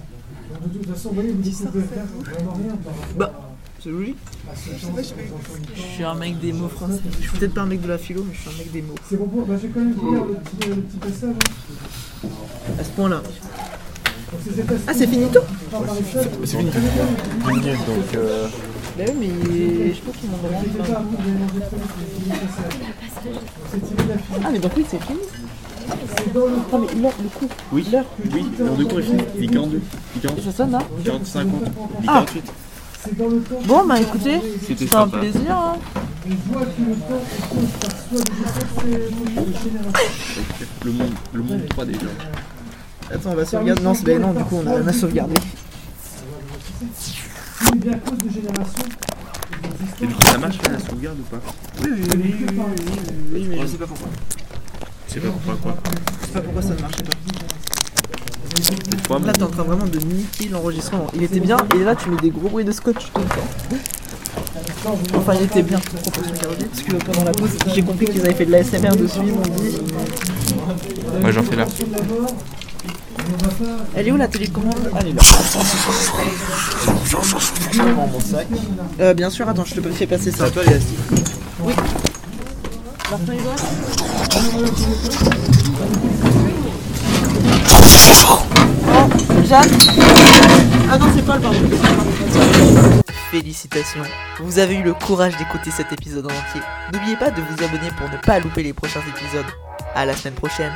Donc, 0.62 0.74
de 0.74 0.78
toute 0.80 0.90
façon, 0.94 1.10
vous 1.10 1.16
voyez, 1.16 1.32
vous 1.32 1.42
découvrez 1.42 1.80
vraiment 1.80 2.54
rien 2.54 2.76
par 2.84 2.94
rapport 2.96 3.16
Bah, 3.18 3.32
c'est 3.82 3.92
logique. 3.92 4.18
Je 5.76 5.82
suis 5.82 6.04
un 6.04 6.16
mec 6.16 6.40
des 6.40 6.52
mots 6.52 6.68
français. 6.68 7.00
Je 7.22 7.28
suis 7.28 7.38
peut-être 7.38 7.54
pas 7.54 7.62
un 7.62 7.66
mec 7.68 7.82
de 7.82 7.88
la 7.88 7.98
philo, 7.98 8.24
mais 8.28 8.34
je 8.34 8.42
suis 8.42 8.50
un 8.50 8.58
mec 8.58 8.72
des 8.72 8.82
mots. 8.82 8.96
C'est 9.08 9.16
bon 9.18 9.28
pour. 9.28 9.46
Bah, 9.46 9.56
je 9.62 9.68
vais 9.68 9.74
quand 9.74 9.80
même 9.80 9.94
lire 9.94 10.26
le 10.26 10.34
petit, 10.36 10.70
le 10.70 10.76
petit 10.82 10.98
passage. 10.98 11.36
hein. 12.26 12.28
À 12.80 12.84
ce 12.84 12.90
point-là. 12.92 13.22
Ah, 14.88 14.94
c'est 14.94 15.08
finito 15.08 15.40
Par 15.72 15.82
maréchal, 15.82 16.28
C'est 16.46 16.58
fini. 16.58 16.72
Deux 16.72 17.52
minutes 17.52 17.86
donc. 17.88 18.16
Euh... 18.16 18.48
Bah 19.00 19.06
oui, 19.18 19.30
mais 19.48 19.94
je 19.94 20.02
pense 20.02 20.16
qu'ils 20.18 20.30
m'ont 20.30 20.38
demandé. 20.44 20.68
Ah, 24.44 24.50
mais 24.52 24.60
donc 24.60 24.72
oui, 24.76 24.86
c'est 24.90 25.02
fini. 25.02 25.20
C'est 26.18 26.34
dans 26.34 26.46
le 26.48 26.52
Ah, 26.74 26.78
mais 26.78 27.02
l'heure, 27.02 27.14
le 27.24 27.30
coup. 27.30 27.48
Oui, 27.72 27.86
oui, 28.34 28.46
l'heure 28.60 28.76
de 28.76 28.84
cours 28.84 29.00
est 29.00 29.04
finie. 29.04 29.24
Il 29.38 29.44
est 29.46 29.48
42. 29.48 29.82
Il 30.16 30.18
est 30.18 30.26
Et 30.26 30.28
40, 30.28 30.42
ça 30.44 30.52
sonne 30.52 30.72
là 30.72 30.80
40, 31.06 31.26
50. 31.26 31.62
Il 31.62 31.66
est 31.68 32.08
Ah. 32.10 32.26
48. 32.26 32.44
C'est 33.02 33.18
dans 33.18 33.28
le 33.30 33.40
temps. 33.40 33.56
Bon, 33.66 33.86
bah 33.88 34.02
écoutez, 34.02 34.42
C'était 34.68 34.94
un 34.94 35.08
plaisir. 35.08 35.50
Hein. 35.50 35.78
Le 40.84 40.92
monde, 40.92 41.14
le 41.32 41.42
monde 41.42 41.62
3 41.70 41.86
déjà. 41.86 42.00
Attends, 43.14 43.32
on 43.32 43.36
va 43.36 43.46
sauvegarder. 43.46 43.82
Non, 43.82 43.94
c'est 43.94 44.20
non, 44.20 44.34
du 44.34 44.44
coup, 44.44 44.58
on 44.62 44.88
a 44.88 44.92
sauvegarder. 44.92 45.36
Bien 47.76 47.98
cause 48.00 48.20
de 48.20 48.30
génération. 48.30 48.84
Et 50.02 50.08
du 50.08 50.14
coup, 50.14 50.22
ça 50.26 50.38
marche 50.38 50.58
la 50.70 50.80
sauvegarde 50.80 51.18
ou 51.20 51.24
pas? 51.24 51.42
Oui, 51.82 51.90
oui, 51.92 52.02
oui, 52.10 52.18
oui, 52.18 52.46
oui, 52.50 52.64
oui, 53.34 53.48
mais 53.50 53.60
je 53.62 53.66
sais 53.68 53.78
pas 53.78 53.86
pourquoi. 53.88 54.08
Je 55.08 55.14
sais 55.14 55.20
pas 55.20 55.30
pourquoi 55.30 55.56
quoi. 55.56 55.76
Je 56.22 56.26
sais 56.28 56.34
pas 56.34 56.42
pourquoi 56.42 56.62
ça 56.62 56.74
ne 56.74 56.82
marchait 56.82 57.04
pas. 57.04 57.16
Là, 59.26 59.34
t'es 59.34 59.44
en 59.44 59.48
train 59.48 59.64
vraiment 59.64 59.86
de 59.86 60.00
niquer 60.00 60.50
l'enregistrement. 60.50 61.08
Il 61.16 61.24
était 61.24 61.40
bien, 61.40 61.58
et 61.76 61.80
là, 61.84 61.96
tu 61.96 62.10
mets 62.10 62.22
des 62.22 62.30
gros 62.30 62.50
bruits 62.50 62.66
de 62.66 62.72
scotch 62.72 63.12
tout 63.14 63.22
le 63.22 63.28
temps. 63.28 63.48
Enfin, 65.16 65.34
il 65.36 65.44
était 65.44 65.64
bien, 65.64 65.80
proportion 65.80 66.34
gardée, 66.42 66.66
parce 66.66 66.84
que 66.84 66.94
pendant 67.06 67.24
la 67.24 67.32
pause, 67.32 67.58
j'ai 67.74 67.82
compris 67.82 68.06
qu'ils 68.06 68.22
avaient 68.22 68.34
fait 68.34 68.46
de 68.46 68.52
la 68.52 68.64
SMR 68.64 68.96
dessus, 68.96 69.20
ils 69.26 69.34
m'ont 69.34 69.42
dit. 69.42 69.78
Moi 71.22 71.32
j'en 71.32 71.44
fais 71.44 71.56
là. 71.56 71.66
Elle 73.96 74.08
est 74.08 74.12
où 74.12 74.18
la 74.18 74.28
télécommande 74.28 74.92
Elle 75.00 75.08
est 75.10 75.14
là. 75.14 75.22
mon 78.12 78.20
sac. 78.20 78.48
Euh, 79.00 79.14
bien 79.14 79.30
sûr, 79.30 79.48
attends, 79.48 79.66
je 79.66 79.76
te 79.76 79.90
fais 79.90 80.08
passer 80.08 80.32
ça. 80.32 80.50
toi, 80.50 80.64
les 80.66 80.80
Oui. 81.62 81.74
Martin, 83.12 83.34
Oh, 88.32 89.44
Jeanne? 89.48 89.70
Ah 90.92 90.98
non, 90.98 91.06
c'est 91.16 91.26
Paul, 91.26 91.40
pardon. 91.40 91.58
Félicitations, 93.32 94.02
vous 94.40 94.60
avez 94.60 94.76
eu 94.76 94.84
le 94.84 94.94
courage 94.94 95.38
d'écouter 95.38 95.72
cet 95.72 95.92
épisode 95.92 96.26
en 96.26 96.30
entier. 96.30 96.62
N'oubliez 96.94 97.16
pas 97.16 97.30
de 97.32 97.42
vous 97.42 97.64
abonner 97.64 97.90
pour 97.98 98.10
ne 98.10 98.18
pas 98.18 98.40
louper 98.40 98.64
les 98.64 98.74
prochains 98.74 99.02
épisodes. 99.02 99.46
À 99.96 100.06
la 100.06 100.16
semaine 100.16 100.34
prochaine. 100.36 100.76